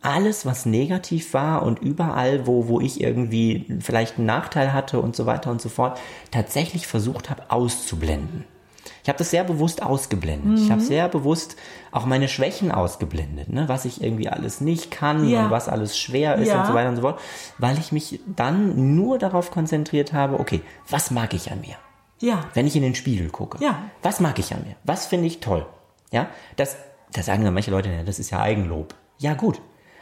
alles, 0.00 0.46
was 0.46 0.64
negativ 0.64 1.34
war 1.34 1.62
und 1.64 1.80
überall, 1.80 2.46
wo, 2.46 2.68
wo 2.68 2.80
ich 2.80 3.00
irgendwie 3.02 3.66
vielleicht 3.80 4.16
einen 4.16 4.26
Nachteil 4.26 4.72
hatte 4.72 5.00
und 5.00 5.16
so 5.16 5.26
weiter 5.26 5.50
und 5.50 5.60
so 5.60 5.68
fort, 5.68 5.98
tatsächlich 6.30 6.86
versucht 6.86 7.28
habe 7.28 7.50
auszublenden. 7.50 8.44
Ich 9.06 9.08
habe 9.08 9.18
das 9.18 9.30
sehr 9.30 9.44
bewusst 9.44 9.84
ausgeblendet. 9.84 10.58
Ich 10.58 10.72
habe 10.72 10.80
Mhm. 10.80 10.84
sehr 10.84 11.08
bewusst 11.08 11.54
auch 11.92 12.06
meine 12.06 12.26
Schwächen 12.26 12.72
ausgeblendet, 12.72 13.48
ne? 13.52 13.68
was 13.68 13.84
ich 13.84 14.02
irgendwie 14.02 14.28
alles 14.28 14.60
nicht 14.60 14.90
kann 14.90 15.28
Ja. 15.28 15.44
und 15.44 15.50
was 15.52 15.68
alles 15.68 15.96
schwer 15.96 16.34
ist 16.34 16.48
Ja. 16.48 16.58
und 16.62 16.66
so 16.66 16.74
weiter 16.74 16.88
und 16.88 16.96
so 16.96 17.02
fort, 17.02 17.20
weil 17.58 17.78
ich 17.78 17.92
mich 17.92 18.18
dann 18.26 18.96
nur 18.96 19.16
darauf 19.20 19.52
konzentriert 19.52 20.12
habe, 20.12 20.40
okay, 20.40 20.60
was 20.90 21.12
mag 21.12 21.34
ich 21.34 21.52
an 21.52 21.60
mir? 21.60 21.76
Ja. 22.18 22.46
Wenn 22.54 22.66
ich 22.66 22.74
in 22.74 22.82
den 22.82 22.96
Spiegel 22.96 23.30
gucke, 23.30 23.62
Ja. 23.62 23.78
was 24.02 24.18
mag 24.18 24.40
ich 24.40 24.52
an 24.52 24.64
mir? 24.66 24.74
Was 24.82 25.06
finde 25.06 25.28
ich 25.28 25.38
toll? 25.38 25.64
Ja, 26.10 26.26
das, 26.56 26.76
das 27.12 27.26
sagen 27.26 27.44
dann 27.44 27.54
manche 27.54 27.70
Leute, 27.70 27.88
ja, 27.90 28.02
das 28.02 28.18
ist 28.18 28.30
ja 28.30 28.40
Eigenlob. 28.40 28.92
Ja, 29.18 29.34
gut. 29.34 29.60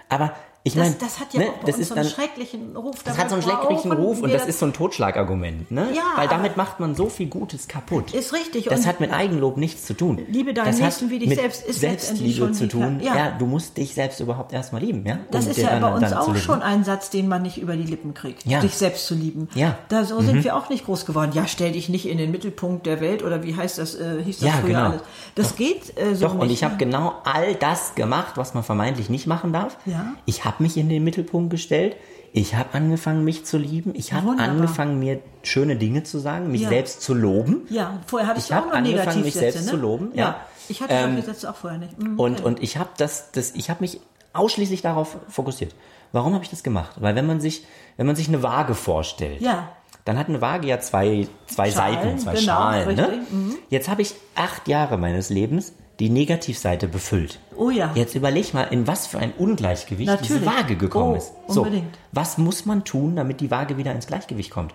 Aber 0.09 0.33
Ich 0.66 0.77
meine, 0.77 0.94
das, 0.94 0.98
das 1.11 1.20
hat 1.20 1.35
ja 1.35 1.40
ne, 1.40 1.46
auch 1.50 1.53
bei 1.59 1.66
das 1.66 1.74
uns 1.77 1.79
ist 1.83 1.88
so 1.88 1.94
einen 1.94 2.05
dann, 2.05 2.12
schrecklichen 2.14 2.74
Ruf. 2.74 3.03
das 3.05 3.18
hat 3.18 3.29
so 3.29 3.35
einen 3.35 3.42
schrecklichen 3.44 3.92
Ruf 3.92 4.22
und 4.22 4.33
das 4.33 4.46
ist 4.46 4.59
so 4.59 4.64
ein 4.64 4.72
Totschlagargument, 4.72 5.70
ne? 5.70 5.88
Ja, 5.94 6.03
Weil 6.16 6.27
damit 6.29 6.57
macht 6.57 6.81
man 6.81 6.94
so 6.94 7.11
viel 7.11 7.27
Gutes 7.27 7.68
kaputt. 7.68 8.14
Ist 8.14 8.33
richtig. 8.33 8.64
Das 8.64 8.87
hat 8.87 8.98
mit 8.98 9.12
Eigenlob 9.12 9.59
nichts 9.59 9.85
zu 9.85 9.92
tun. 9.92 10.22
Liebe 10.27 10.55
deinen 10.55 10.66
das 10.68 10.79
Nächsten 10.79 11.11
wie 11.11 11.18
dich 11.18 11.35
selbst 11.35 11.66
ist 11.66 11.81
Selbstliebe 11.81 12.50
zu 12.53 12.66
tun. 12.66 13.00
Ja. 13.03 13.14
ja. 13.14 13.31
du 13.38 13.44
musst 13.44 13.77
dich 13.77 13.92
selbst 13.92 14.20
überhaupt 14.20 14.55
erstmal 14.55 14.81
lieben, 14.83 15.05
ja? 15.07 15.18
Das 15.31 15.44
Um 15.44 15.50
ist 15.50 15.59
ja 15.59 15.68
dann- 15.68 15.83
bei 15.83 15.92
uns 15.94 16.12
auch 16.14 16.35
schon 16.37 16.62
ein 16.62 16.83
Satz, 16.83 17.11
den 17.11 17.29
man 17.29 17.42
nicht 17.42 17.59
über 17.59 17.77
die 17.77 17.83
Lippen 17.85 18.14
kriegt, 18.14 18.46
Ja. 18.46 18.61
dich 18.61 18.74
selbst 18.74 19.07
zu 19.07 19.14
lieben. 19.14 19.48
Ja. 19.55 19.68
Mhm. 19.68 19.74
Da 19.90 20.05
so 20.07 20.18
sind 20.22 20.44
wir 20.44 20.57
auch 20.57 20.70
nicht 20.70 20.87
groß 20.87 21.05
geworden. 21.05 21.33
Ja, 21.35 21.46
stell 21.46 21.72
dich 21.72 21.90
nicht 21.90 22.09
in 22.09 22.16
den 22.16 22.31
Mittelpunkt 22.31 22.87
der 22.87 23.03
Welt 23.03 23.22
oder 23.22 23.42
wie 23.42 23.55
heißt 23.55 23.77
das, 23.77 23.96
äh, 23.96 24.22
hieß 24.24 24.38
das 24.38 24.48
Ja, 24.48 24.55
früher 24.62 24.68
genau. 24.68 24.85
alles. 24.85 25.00
Das 25.35 25.57
geht 25.57 25.98
äh, 25.98 26.14
so 26.14 26.24
Doch, 26.29 26.33
nicht. 26.35 26.42
und 26.42 26.50
ich 26.50 26.64
habe 26.64 26.77
genau 26.79 27.16
all 27.24 27.55
das 27.55 27.94
gemacht, 27.94 28.37
was 28.37 28.55
man 28.55 28.64
vermeintlich 28.64 29.11
nicht 29.11 29.27
machen 29.27 29.53
darf. 29.53 29.77
Ja. 29.85 30.14
Ich 30.24 30.44
habe 30.46 30.54
mich 30.61 30.77
in 30.77 30.88
den 30.88 31.05
Mittelpunkt 31.05 31.51
gestellt. 31.51 31.97
Ich 32.33 32.57
habe 32.57 32.71
angefangen, 32.75 33.23
mich 33.25 33.45
zu 33.45 33.59
lieben. 33.59 33.93
Ich 33.95 34.12
habe 34.12 34.31
angefangen, 34.38 34.99
mir 34.99 35.21
schöne 35.45 35.77
Dinge 35.77 36.03
zu 36.03 36.19
sagen, 36.19 36.51
mich 36.51 36.62
Ja. 36.62 36.69
selbst 36.69 37.01
zu 37.03 37.14
loben. 37.14 37.62
ja, 37.71 38.01
vorher 38.07 38.29
hattest 38.29 38.47
Ich 38.47 38.49
du 38.51 38.55
auch 38.59 38.64
hab 38.64 38.71
noch 38.71 38.77
angefangen, 38.77 39.23
mich 39.23 39.35
selbst 39.35 39.64
ne? 39.64 39.71
zu 39.71 39.77
loben, 39.77 40.11
Ja, 40.14 40.21
ja. 40.25 40.40
ich 40.69 40.83
hatte 40.83 40.95
Ähm, 40.95 41.23
Sätze 41.23 41.49
auch 41.49 41.55
vorher 41.55 41.79
nicht. 41.79 41.97
Mhm, 41.99 42.19
Und, 42.19 42.35
okay. 42.40 42.43
und 42.45 42.62
ich 42.62 42.77
habe 42.77 42.90
das, 42.97 43.31
das, 43.31 43.53
ich 43.55 43.71
habe 43.71 43.81
mich 43.83 44.01
ausschließlich 44.33 44.83
darauf 44.83 45.17
fokussiert. 45.29 45.75
Warum 46.11 46.35
habe 46.35 46.43
ich 46.43 46.51
das 46.51 46.62
gemacht? 46.64 46.97
Weil 47.01 47.14
wenn 47.14 47.27
man 47.27 47.40
sich, 47.40 47.64
wenn 47.97 48.07
man 48.07 48.17
sich 48.17 48.27
eine 48.29 48.43
Waage 48.43 48.75
vorstellt, 48.75 49.40
Ja. 49.40 49.69
dann 50.05 50.19
hat 50.19 50.29
eine 50.29 50.40
Waage 50.40 50.67
ja 50.67 50.81
zwei, 50.81 51.29
zwei 51.47 51.71
Schalen, 51.71 51.95
Seiten, 52.03 52.19
zwei 52.19 52.35
genau, 52.35 52.45
Schalen. 52.53 52.97
Ne? 52.97 53.23
mhm. 53.31 53.55
Jetzt 53.71 53.88
habe 53.88 54.03
ich 54.03 54.14
acht 54.35 54.67
Jahre 54.67 54.99
meines 54.99 55.31
Lebens 55.31 55.73
die 56.00 56.11
Negativseite 56.11 56.88
befüllt. 56.88 57.38
Oh 57.57 57.70
ja. 57.70 57.92
Jetzt 57.94 58.14
überleg 58.14 58.52
mal, 58.54 58.64
in 58.64 58.87
was 58.87 59.07
für 59.07 59.18
ein 59.18 59.33
Ungleichgewicht 59.33 60.11
diese 60.22 60.40
Natürlich. 60.40 60.46
Waage 60.46 60.76
gekommen 60.76 61.12
Oh, 61.12 61.16
ist. 61.16 61.33
So, 61.48 61.62
unbedingt. 61.62 61.96
was 62.12 62.37
muss 62.38 62.66
man 62.66 62.85
tun, 62.85 63.14
damit 63.16 63.40
die 63.40 63.50
Waage 63.50 63.76
wieder 63.76 63.92
ins 63.92 64.07
Gleichgewicht 64.07 64.50
kommt? 64.50 64.74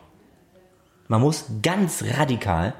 Man 1.08 1.22
muss 1.22 1.46
ganz 1.62 2.04
radikal 2.18 2.74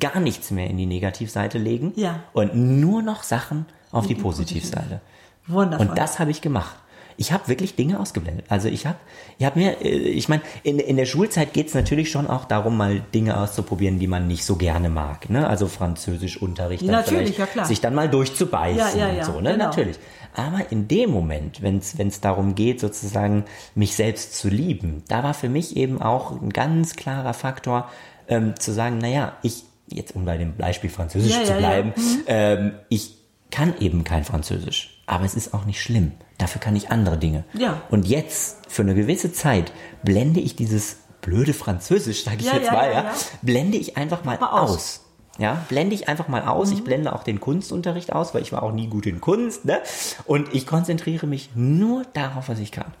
gar 0.00 0.18
nichts 0.20 0.50
mehr 0.50 0.68
in 0.68 0.76
die 0.76 0.86
Negativseite 0.86 1.58
legen 1.58 1.92
Ja. 1.96 2.24
und 2.32 2.54
nur 2.54 3.02
noch 3.02 3.22
Sachen 3.22 3.66
auf 3.92 4.06
die 4.06 4.16
Positivseite. 4.16 5.00
Wundervoll. 5.46 5.86
Und 5.88 5.96
das 5.96 6.18
habe 6.18 6.32
ich 6.32 6.40
gemacht. 6.42 6.74
Ich 7.16 7.32
habe 7.32 7.48
wirklich 7.48 7.76
Dinge 7.76 7.98
ausgeblendet. 7.98 8.46
Also 8.48 8.68
ich 8.68 8.86
habe, 8.86 8.98
ich 9.38 9.46
habe 9.46 9.58
mir, 9.58 9.80
äh, 9.82 9.88
ich 9.88 10.28
meine, 10.28 10.42
in, 10.62 10.78
in 10.78 10.96
der 10.96 11.06
Schulzeit 11.06 11.52
geht 11.52 11.68
es 11.68 11.74
natürlich 11.74 12.10
schon 12.10 12.26
auch 12.26 12.44
darum, 12.44 12.76
mal 12.76 13.00
Dinge 13.14 13.38
auszuprobieren, 13.40 13.98
die 13.98 14.06
man 14.06 14.26
nicht 14.26 14.44
so 14.44 14.56
gerne 14.56 14.90
mag. 14.90 15.30
Ne? 15.30 15.46
Also 15.46 15.66
Französischunterricht, 15.68 16.82
Natürlich, 16.82 17.38
ja, 17.38 17.46
klar. 17.46 17.64
sich 17.66 17.80
dann 17.80 17.94
mal 17.94 18.08
durchzubeißen 18.08 18.78
Ja, 18.78 19.08
ja, 19.08 19.12
ja, 19.14 19.26
und 19.26 19.34
so, 19.34 19.40
ne? 19.40 19.52
genau. 19.52 19.64
Natürlich. 19.66 19.98
Aber 20.34 20.70
in 20.70 20.86
dem 20.86 21.10
Moment, 21.10 21.62
wenn 21.62 21.78
es 21.78 22.20
darum 22.20 22.54
geht, 22.54 22.80
sozusagen 22.80 23.44
mich 23.74 23.96
selbst 23.96 24.36
zu 24.36 24.48
lieben, 24.48 25.02
da 25.08 25.22
war 25.22 25.32
für 25.32 25.48
mich 25.48 25.76
eben 25.76 26.02
auch 26.02 26.30
ein 26.42 26.50
ganz 26.50 26.94
klarer 26.94 27.32
Faktor, 27.32 27.88
ähm, 28.28 28.54
zu 28.58 28.72
sagen, 28.72 28.98
naja, 28.98 29.32
ich, 29.42 29.64
jetzt 29.88 30.14
um 30.14 30.24
bei 30.26 30.36
dem 30.36 30.56
Beispiel 30.56 30.90
Französisch 30.90 31.32
Ja, 31.32 31.44
zu 31.44 31.52
ja, 31.52 31.54
ja. 31.54 31.58
bleiben, 31.58 31.92
ähm, 32.26 32.72
ich 32.90 33.16
kann 33.50 33.74
eben 33.80 34.04
kein 34.04 34.24
Französisch, 34.24 35.00
aber 35.06 35.24
es 35.24 35.34
ist 35.34 35.54
auch 35.54 35.64
nicht 35.64 35.80
schlimm. 35.80 36.12
Dafür 36.38 36.60
kann 36.60 36.76
ich 36.76 36.90
andere 36.90 37.16
Dinge. 37.18 37.44
Ja. 37.54 37.82
Und 37.90 38.06
jetzt, 38.06 38.58
für 38.68 38.82
eine 38.82 38.94
gewisse 38.94 39.32
Zeit, 39.32 39.72
blende 40.02 40.40
ich 40.40 40.54
dieses 40.56 40.96
blöde 41.22 41.54
Französisch, 41.54 42.24
sage 42.24 42.38
ich 42.40 42.46
Ja, 42.46 42.54
jetzt 42.56 42.66
ja, 42.66 42.72
mal, 42.72 42.90
ja, 42.90 43.02
ja, 43.04 43.14
blende 43.42 43.78
ich 43.78 43.96
einfach 43.96 44.24
mal 44.24 44.38
Mal 44.38 44.48
aus. 44.48 44.70
aus. 44.70 45.00
Ja, 45.38 45.64
blende 45.68 45.94
ich 45.94 46.08
einfach 46.08 46.28
mal 46.28 46.42
aus. 46.42 46.68
Mhm. 46.70 46.74
Ich 46.76 46.84
blende 46.84 47.14
auch 47.14 47.22
den 47.22 47.40
Kunstunterricht 47.40 48.12
aus, 48.12 48.32
weil 48.34 48.42
ich 48.42 48.52
war 48.52 48.62
auch 48.62 48.72
nie 48.72 48.86
gut 48.86 49.06
in 49.06 49.20
Kunst. 49.20 49.64
Ne? 49.66 49.80
Und 50.24 50.54
ich 50.54 50.66
konzentriere 50.66 51.26
mich 51.26 51.50
nur 51.54 52.04
darauf, 52.14 52.48
was 52.48 52.58
ich 52.58 52.72
kann. 52.72 52.92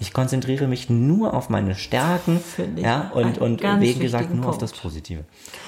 Ich 0.00 0.12
konzentriere 0.12 0.68
mich 0.68 0.88
nur 0.88 1.34
auf 1.34 1.50
meine 1.50 1.74
Stärken 1.74 2.40
ja, 2.76 3.10
und, 3.14 3.38
und 3.38 3.62
wie 3.80 3.94
gesagt 3.94 4.32
nur 4.32 4.44
auf 4.44 4.58
Punkt. 4.58 4.62
das 4.62 4.72
Positive. 4.72 5.24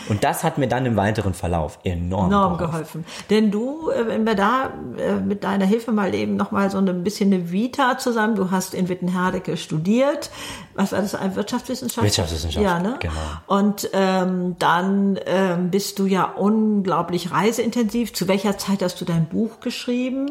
Und 0.09 0.23
das 0.23 0.45
hat 0.45 0.57
mir 0.57 0.69
dann 0.69 0.87
im 0.87 0.97
weiteren 0.97 1.35
Verlauf 1.35 1.81
enorm, 1.83 2.29
enorm 2.29 2.59
geholfen. 2.59 3.03
geholfen. 3.03 3.05
Denn 3.29 3.51
du, 3.51 3.91
äh, 3.91 4.07
wenn 4.07 4.25
wir 4.25 4.37
da 4.37 4.71
äh, 4.99 5.15
mit 5.15 5.43
deiner 5.43 5.67
Hilfe 5.67 5.91
mal 5.91 6.15
eben 6.15 6.37
noch 6.37 6.53
mal 6.53 6.71
so 6.71 6.79
ein 6.79 7.03
bisschen 7.03 7.33
eine 7.33 7.51
Vita 7.51 7.99
zusammen, 7.99 8.37
du 8.37 8.53
hast 8.53 8.73
in 8.73 8.89
Wittenherdecke 8.89 9.57
studiert, 9.57 10.31
was 10.75 10.93
war 10.93 11.03
das, 11.03 11.17
ein 11.17 11.35
Wirtschaftswissenschaft? 11.35 12.05
Wirtschaftswissenschaft, 12.05 12.65
ja, 12.65 12.79
ne? 12.79 12.97
genau. 13.01 13.15
Und 13.49 13.91
ähm, 13.93 14.55
dann 14.59 15.19
ähm, 15.27 15.71
bist 15.71 15.99
du 15.99 16.07
ja 16.07 16.25
unglaublich 16.25 17.33
reiseintensiv. 17.33 18.13
Zu 18.13 18.29
welcher 18.29 18.59
Zeit 18.59 18.83
hast 18.83 19.01
du 19.01 19.05
dein 19.05 19.27
Buch 19.27 19.61
geschrieben? 19.61 20.31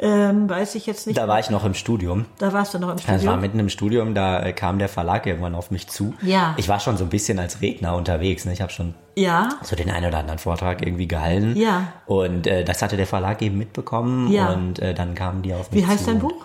Ähm, 0.00 0.48
weiß 0.48 0.74
ich 0.76 0.86
jetzt 0.86 1.06
nicht. 1.06 1.18
Da 1.18 1.26
war 1.26 1.40
ich 1.40 1.50
noch 1.50 1.64
im 1.64 1.74
Studium. 1.74 2.26
Da 2.38 2.52
warst 2.52 2.72
du 2.74 2.78
noch 2.78 2.90
im 2.90 2.96
Das 2.96 3.08
war 3.08 3.18
Studium. 3.18 3.40
mitten 3.40 3.58
im 3.58 3.68
Studium, 3.68 4.14
da 4.14 4.40
äh, 4.42 4.52
kam 4.52 4.78
der 4.78 4.88
Verlag 4.88 5.26
irgendwann 5.26 5.54
auf 5.56 5.70
mich 5.70 5.88
zu. 5.88 6.14
Ja. 6.22 6.54
Ich 6.56 6.68
war 6.68 6.78
schon 6.78 6.96
so 6.96 7.04
ein 7.04 7.10
bisschen 7.10 7.38
als 7.38 7.60
Redner 7.62 7.96
unterwegs. 7.96 8.44
Ne? 8.44 8.52
Ich 8.52 8.60
habe 8.60 8.70
schon 8.72 8.94
Ja. 9.16 9.48
so 9.62 9.74
den 9.74 9.90
einen 9.90 10.06
oder 10.06 10.18
anderen 10.18 10.38
Vortrag 10.38 10.82
irgendwie 10.86 11.08
gehalten. 11.08 11.56
Ja. 11.56 11.92
Und 12.06 12.46
äh, 12.46 12.64
das 12.64 12.80
hatte 12.82 12.96
der 12.96 13.06
Verlag 13.06 13.42
eben 13.42 13.58
mitbekommen. 13.58 14.30
Ja. 14.30 14.52
Und 14.52 14.78
äh, 14.78 14.94
dann 14.94 15.14
kamen 15.16 15.42
die 15.42 15.52
auf 15.52 15.70
mich 15.72 15.82
Wie 15.82 15.86
heißt 15.86 16.04
zu. 16.04 16.10
dein 16.12 16.20
Buch? 16.20 16.44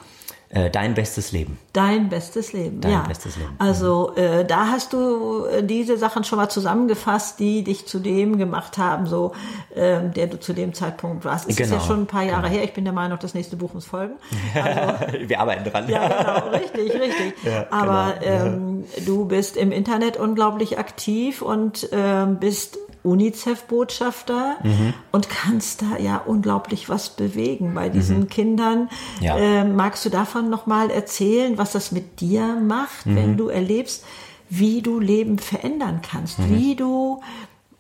Äh, 0.54 0.70
Dein 0.70 0.94
bestes 0.94 1.32
Leben. 1.32 1.58
Dein 1.74 2.10
bestes 2.10 2.54
Leben. 2.54 2.80
Dein 2.80 2.92
ja. 2.92 3.00
bestes 3.08 3.38
Leben. 3.38 3.56
Also 3.58 4.16
äh, 4.16 4.46
da 4.46 4.68
hast 4.68 4.94
du 4.94 5.46
äh, 5.46 5.64
diese 5.64 5.98
Sachen 5.98 6.24
schon 6.24 6.38
mal 6.38 6.50
zusammengefasst, 6.50 7.40
die 7.40 7.64
dich 7.64 7.88
zu 7.88 7.98
dem 7.98 8.38
gemacht 8.38 8.78
haben, 8.78 9.08
so 9.08 9.34
ähm, 9.76 10.14
der 10.14 10.28
du 10.28 10.40
zu 10.40 10.54
dem 10.54 10.74
Zeitpunkt 10.76 11.26
warst. 11.26 11.46
Es 11.46 11.52
ist 11.52 11.58
Genau, 11.58 11.82
ja 11.82 11.82
schon 11.82 12.02
ein 12.02 12.08
paar 12.08 12.24
Jahre 12.24 12.50
her. 12.50 12.64
Ich 12.64 12.74
bin 12.74 12.84
der 12.84 12.94
Meinung, 12.94 13.18
das 13.20 13.34
nächste 13.34 13.56
Buch 13.56 13.74
muss 13.74 13.86
folgen. 13.86 14.14
Wir 14.54 15.40
arbeiten 15.40 15.64
dran. 15.70 15.90
Ja, 15.90 16.08
genau, 16.08 16.50
richtig, 16.50 16.94
richtig. 17.02 17.34
Aber 17.72 18.16
ähm, 18.22 18.84
du 19.08 19.26
bist 19.26 19.58
im 19.58 19.72
Internet 19.72 20.18
unglaublich 20.18 20.78
aktiv 20.78 21.42
und 21.42 21.90
ähm, 21.92 22.38
bist 22.38 22.78
UNICEF-Botschafter 23.04 24.58
Mhm. 24.64 24.94
und 25.12 25.30
kannst 25.30 25.82
da 25.82 25.98
ja 25.98 26.18
unglaublich 26.18 26.90
was 26.90 27.10
bewegen 27.10 27.74
bei 27.74 27.90
diesen 27.90 28.28
Kindern. 28.30 28.90
Mhm. 29.20 29.24
Ja. 29.26 29.38
Ähm, 29.38 29.76
magst 29.76 30.06
du 30.06 30.10
davon 30.10 30.50
nochmal 30.50 30.90
erzählen, 30.90 31.58
was 31.58 31.72
das 31.74 31.92
mit 31.92 32.22
dir 32.22 32.56
macht, 32.56 33.06
Mhm. 33.06 33.16
wenn 33.16 33.38
du 33.38 33.48
erlebst, 33.50 34.04
wie 34.50 34.82
du 34.82 35.00
Leben 35.00 35.40
verändern 35.40 36.02
kannst, 36.02 36.40
Mhm. 36.40 36.50
wie 36.58 36.76
du 36.76 37.22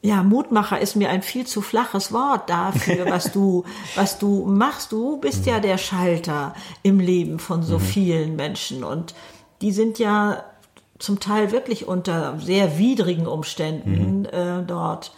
ja, 0.06 0.22
Mutmacher 0.22 0.82
ist 0.82 0.98
mir 0.98 1.10
ein 1.10 1.22
viel 1.22 1.48
zu 1.48 1.62
flaches 1.62 2.12
Wort 2.12 2.50
dafür, 2.50 3.06
was 3.10 3.32
du, 3.32 3.64
was 3.96 4.20
du 4.20 4.46
machst. 4.46 4.92
Du 4.92 5.16
bist 5.16 5.46
ja 5.46 5.62
der 5.62 5.78
Schalter 5.78 6.54
im 6.82 7.00
Leben 7.00 7.40
von 7.40 7.64
so 7.64 7.80
vielen 7.80 8.36
Menschen 8.36 8.84
und 8.84 9.16
die 9.62 9.72
sind 9.72 10.00
ja 10.00 10.44
zum 11.00 11.20
Teil 11.20 11.52
wirklich 11.52 11.88
unter 11.88 12.40
sehr 12.40 12.78
widrigen 12.78 13.28
Umständen 13.28 14.26
äh, 14.26 14.64
dort. 14.66 15.12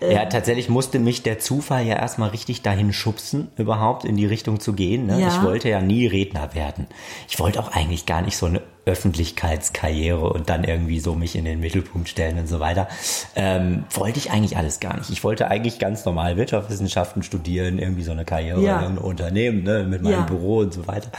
Ja, 0.00 0.26
tatsächlich 0.26 0.68
musste 0.68 0.98
mich 0.98 1.22
der 1.22 1.38
Zufall 1.38 1.84
ja 1.84 1.96
erstmal 1.96 2.30
richtig 2.30 2.62
dahin 2.62 2.92
schubsen, 2.92 3.48
überhaupt 3.56 4.04
in 4.04 4.16
die 4.16 4.26
Richtung 4.26 4.60
zu 4.60 4.72
gehen. 4.72 5.06
Ne? 5.06 5.20
Ja. 5.20 5.28
Ich 5.28 5.42
wollte 5.42 5.68
ja 5.68 5.80
nie 5.80 6.06
Redner 6.06 6.54
werden. 6.54 6.86
Ich 7.28 7.38
wollte 7.40 7.60
auch 7.60 7.72
eigentlich 7.72 8.06
gar 8.06 8.22
nicht 8.22 8.36
so 8.36 8.46
eine 8.46 8.62
Öffentlichkeitskarriere 8.88 10.20
und 10.32 10.48
dann 10.48 10.64
irgendwie 10.64 11.00
so 11.00 11.14
mich 11.14 11.36
in 11.36 11.44
den 11.44 11.60
Mittelpunkt 11.60 12.08
stellen 12.08 12.38
und 12.38 12.48
so 12.48 12.60
weiter. 12.60 12.88
Ähm, 13.36 13.84
wollte 13.90 14.18
ich 14.18 14.30
eigentlich 14.30 14.56
alles 14.56 14.80
gar 14.80 14.96
nicht. 14.96 15.10
Ich 15.10 15.22
wollte 15.24 15.48
eigentlich 15.48 15.78
ganz 15.78 16.04
normal 16.04 16.36
Wirtschaftswissenschaften 16.36 17.22
studieren, 17.22 17.78
irgendwie 17.78 18.02
so 18.02 18.12
eine 18.12 18.24
Karriere 18.24 18.60
Ja. 18.62 18.80
in 18.80 18.86
einem 18.86 18.98
Unternehmen, 18.98 19.62
ne, 19.62 19.84
mit 19.84 20.02
meinem 20.02 20.12
Ja. 20.12 20.20
Büro 20.22 20.58
und 20.58 20.72
so 20.74 20.86
weiter. 20.86 21.10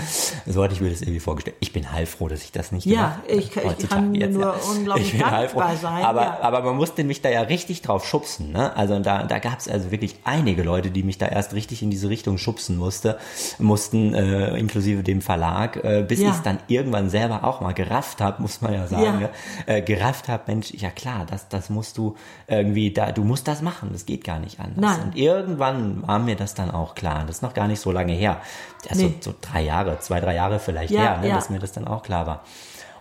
So 0.46 0.64
hatte 0.64 0.74
ich 0.74 0.82
mir 0.82 0.90
das 0.90 1.02
irgendwie 1.02 1.20
vorgestellt. 1.20 1.58
Ich 1.60 1.74
bin 1.74 1.92
heilfroh, 1.92 2.28
dass 2.28 2.44
ich 2.44 2.52
das 2.52 2.72
nicht 2.72 2.86
Ja, 2.86 3.20
gemacht 3.28 3.56
habe. 3.56 3.74
ich- 3.78 3.84
ich 3.84 3.90
kann 3.90 4.12
nur 4.12 4.56
unglaublich 4.76 5.08
Ich 5.08 5.12
bin 5.20 5.22
dankbar 5.30 5.76
sein, 5.78 6.04
Aber, 6.04 6.22
ja. 6.22 6.38
aber 6.42 6.62
man 6.64 6.76
musste 6.76 7.04
mich 7.04 7.22
da 7.22 7.30
ja 7.30 7.42
richtig 7.42 7.82
drauf 7.82 8.06
schubsen. 8.06 8.52
Ne? 8.52 8.76
Also 8.76 9.00
da, 9.00 9.24
da 9.24 9.40
gab 9.40 9.60
es 9.60 9.68
also 9.68 9.92
wirklich 9.92 10.16
einige 10.24 10.64
Leute, 10.64 10.92
die 10.92 11.04
mich 11.04 11.18
da 11.18 11.28
erst 11.28 11.54
richtig 11.54 11.82
in 11.84 11.90
diese 11.92 12.10
Richtung 12.10 12.38
schubsen 12.38 12.78
musste, 12.78 13.18
mussten, 13.60 14.14
äh, 14.14 14.58
inklusive 14.58 15.04
dem 15.04 15.22
Verlag, 15.22 15.78
äh, 15.84 16.04
bis 16.08 16.20
Ja. 16.20 16.30
ich 16.30 16.36
es 16.36 16.42
dann 16.44 16.60
irgendwann 16.68 17.10
selber 17.10 17.44
auch 17.44 17.59
mal 17.62 17.74
gerafft 17.74 18.22
habe, 18.22 18.42
muss 18.42 18.62
man 18.62 18.74
ja 18.74 18.88
sagen, 18.88 19.04
Ja. 19.04 19.12
ne? 19.12 19.30
äh, 19.66 19.82
gerafft 19.82 20.28
habe, 20.28 20.44
Mensch, 20.48 20.72
ja 20.74 20.90
klar, 20.90 21.26
das, 21.30 21.48
das 21.50 21.70
musst 21.70 21.98
du 21.98 22.16
irgendwie 22.48 22.92
da, 22.92 23.12
du 23.12 23.24
musst 23.24 23.48
das 23.48 23.62
machen, 23.62 23.90
das 23.94 24.06
geht 24.06 24.24
gar 24.24 24.40
nicht 24.40 24.60
anders. 24.60 24.98
Nein. 24.98 25.04
Und 25.08 25.16
irgendwann 25.16 26.08
war 26.08 26.20
mir 26.20 26.36
das 26.36 26.54
dann 26.54 26.72
auch 26.72 26.96
klar. 26.96 27.24
Das 27.26 27.38
ist 27.38 27.42
noch 27.42 27.54
gar 27.54 27.68
nicht 27.68 27.80
so 27.82 27.92
lange 27.92 28.14
her. 28.14 28.42
Also 28.90 29.06
Nee. 29.06 29.16
so 29.22 29.34
drei 29.40 29.62
Jahre, 29.62 30.00
zwei, 30.00 30.20
drei 30.20 30.36
Jahre 30.36 30.60
vielleicht 30.60 30.92
Ja, 30.92 31.02
her, 31.02 31.18
ne? 31.22 31.28
ja. 31.30 31.36
dass 31.36 31.50
mir 31.50 31.60
das 31.60 31.72
dann 31.72 31.88
auch 31.88 32.04
klar 32.04 32.26
war. 32.28 32.44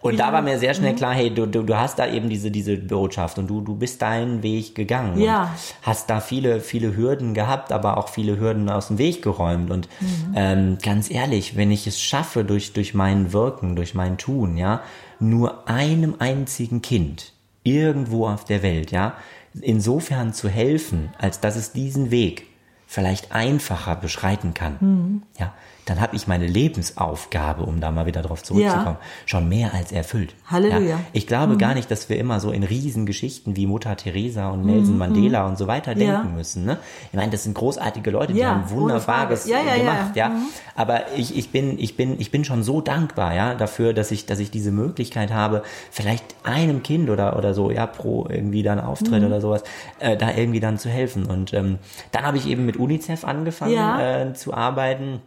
Und 0.01 0.19
da 0.19 0.33
war 0.33 0.43
mir 0.43 0.59
sehr 0.59 0.71
Mhm. 0.73 0.77
schnell 0.77 0.95
klar, 0.95 1.15
hey, 1.15 1.33
du, 1.33 1.47
du, 1.47 1.63
du 1.63 1.77
hast 1.77 1.99
da 1.99 2.07
eben 2.07 2.29
diese, 2.29 2.51
diese 2.51 2.77
Botschaft 2.77 3.39
und 3.39 3.49
du, 3.49 3.61
du 3.61 3.75
bist 3.75 4.01
deinen 4.03 4.43
Weg 4.43 4.75
gegangen. 4.75 5.21
Ja. 5.21 5.55
Hast 5.83 6.09
da 6.11 6.21
viele, 6.21 6.61
viele 6.61 6.97
Hürden 6.97 7.35
gehabt, 7.35 7.73
aber 7.73 7.97
auch 7.99 8.09
viele 8.09 8.39
Hürden 8.39 8.71
aus 8.71 8.89
dem 8.89 8.99
Weg 8.99 9.23
geräumt. 9.23 9.71
Und 9.71 9.89
Mhm. 10.01 10.33
ähm, 10.37 10.79
ganz 10.83 11.11
ehrlich, 11.11 11.57
wenn 11.57 11.71
ich 11.71 11.87
es 11.87 12.01
schaffe, 12.01 12.45
durch, 12.45 12.73
durch 12.73 12.95
mein 12.95 13.33
Wirken, 13.33 13.75
durch 13.77 13.95
mein 13.95 14.19
Tun, 14.19 14.57
ja, 14.57 14.83
nur 15.21 15.69
einem 15.69 16.15
einzigen 16.21 16.81
Kind 16.83 17.33
irgendwo 17.65 18.27
auf 18.29 18.45
der 18.45 18.63
Welt, 18.63 18.93
ja, 18.93 19.15
insofern 19.61 20.33
zu 20.33 20.49
helfen, 20.49 21.11
als 21.19 21.41
dass 21.41 21.57
es 21.57 21.73
diesen 21.73 22.11
Weg 22.11 22.47
vielleicht 22.87 23.33
einfacher 23.33 23.97
beschreiten 23.97 24.55
kann, 24.55 24.77
Mhm. 24.81 25.23
ja, 25.39 25.53
dann 25.89 26.01
habe 26.01 26.17
ich 26.17 26.27
meine 26.27 26.47
Lebensaufgabe, 26.47 27.63
um 27.65 27.81
da 27.81 27.91
mal 27.91 28.07
wieder 28.07 28.23
drauf 28.23 28.43
zurückzukommen, 28.43 28.99
ja. 29.01 29.27
schon 29.27 29.49
mehr 29.49 29.75
als 29.75 29.93
erfüllt. 29.93 30.35
Halleluja. 30.47 30.81
Ja, 30.81 31.01
ich 31.13 31.27
glaube 31.27 31.55
mhm. 31.55 31.59
gar 31.59 31.75
nicht, 31.75 31.91
dass 31.91 32.09
wir 32.09 32.19
immer 32.19 32.41
so 32.41 32.51
in 32.51 32.63
Riesengeschichten 32.63 33.57
wie 33.57 33.67
Mutter 33.67 33.97
Teresa 33.97 34.51
und 34.51 34.67
Nelson 34.67 34.95
mhm. 34.95 34.99
Mandela 34.99 35.47
und 35.47 35.57
so 35.57 35.67
weiter 35.67 35.95
denken 35.95 36.29
ja. 36.29 36.37
müssen. 36.37 36.65
Ne? 36.65 36.79
Ich 37.11 37.17
meine, 37.17 37.31
das 37.31 37.45
sind 37.45 37.55
großartige 37.55 38.11
Leute, 38.11 38.33
die 38.33 38.45
haben 38.45 38.69
wunderbares 38.71 39.45
gemacht, 39.45 40.17
ja. 40.17 40.29
Mhm. 40.31 40.47
Aber 40.75 41.13
ich, 41.17 41.37
ich 41.37 41.51
bin, 41.51 41.79
ich 41.79 41.97
bin, 41.97 42.21
ich 42.21 42.31
bin 42.31 42.45
schon 42.45 42.63
so 42.63 42.81
dankbar, 42.81 43.35
ja, 43.35 43.55
dafür, 43.55 43.93
dass 43.93 44.11
ich, 44.11 44.27
dass 44.27 44.39
ich 44.39 44.51
diese 44.51 44.71
Möglichkeit 44.71 45.33
habe, 45.33 45.63
vielleicht 45.91 46.25
einem 46.45 46.83
Kind 46.83 47.11
oder, 47.11 47.37
oder 47.37 47.55
so, 47.55 47.71
ja, 47.71 47.87
pro 47.87 48.27
irgendwie 48.29 48.63
dann 48.63 48.81
Auftritt 48.81 49.21
mhm. 49.21 49.27
oder 49.27 49.41
sowas, 49.41 49.65
äh, 49.99 50.17
da 50.17 50.35
irgendwie 50.35 50.61
dann 50.61 50.79
zu 50.79 50.89
helfen. 50.89 51.27
Und 51.27 51.53
ähm, 51.55 51.79
dann 52.13 52.25
habe 52.25 52.37
ich 52.37 52.47
eben 52.47 52.67
mit 52.67 52.77
UNICEF 52.77 53.25
angefangen 53.25 54.01
äh, 54.01 54.35
zu 54.35 54.55
arbeiten. 54.55 55.21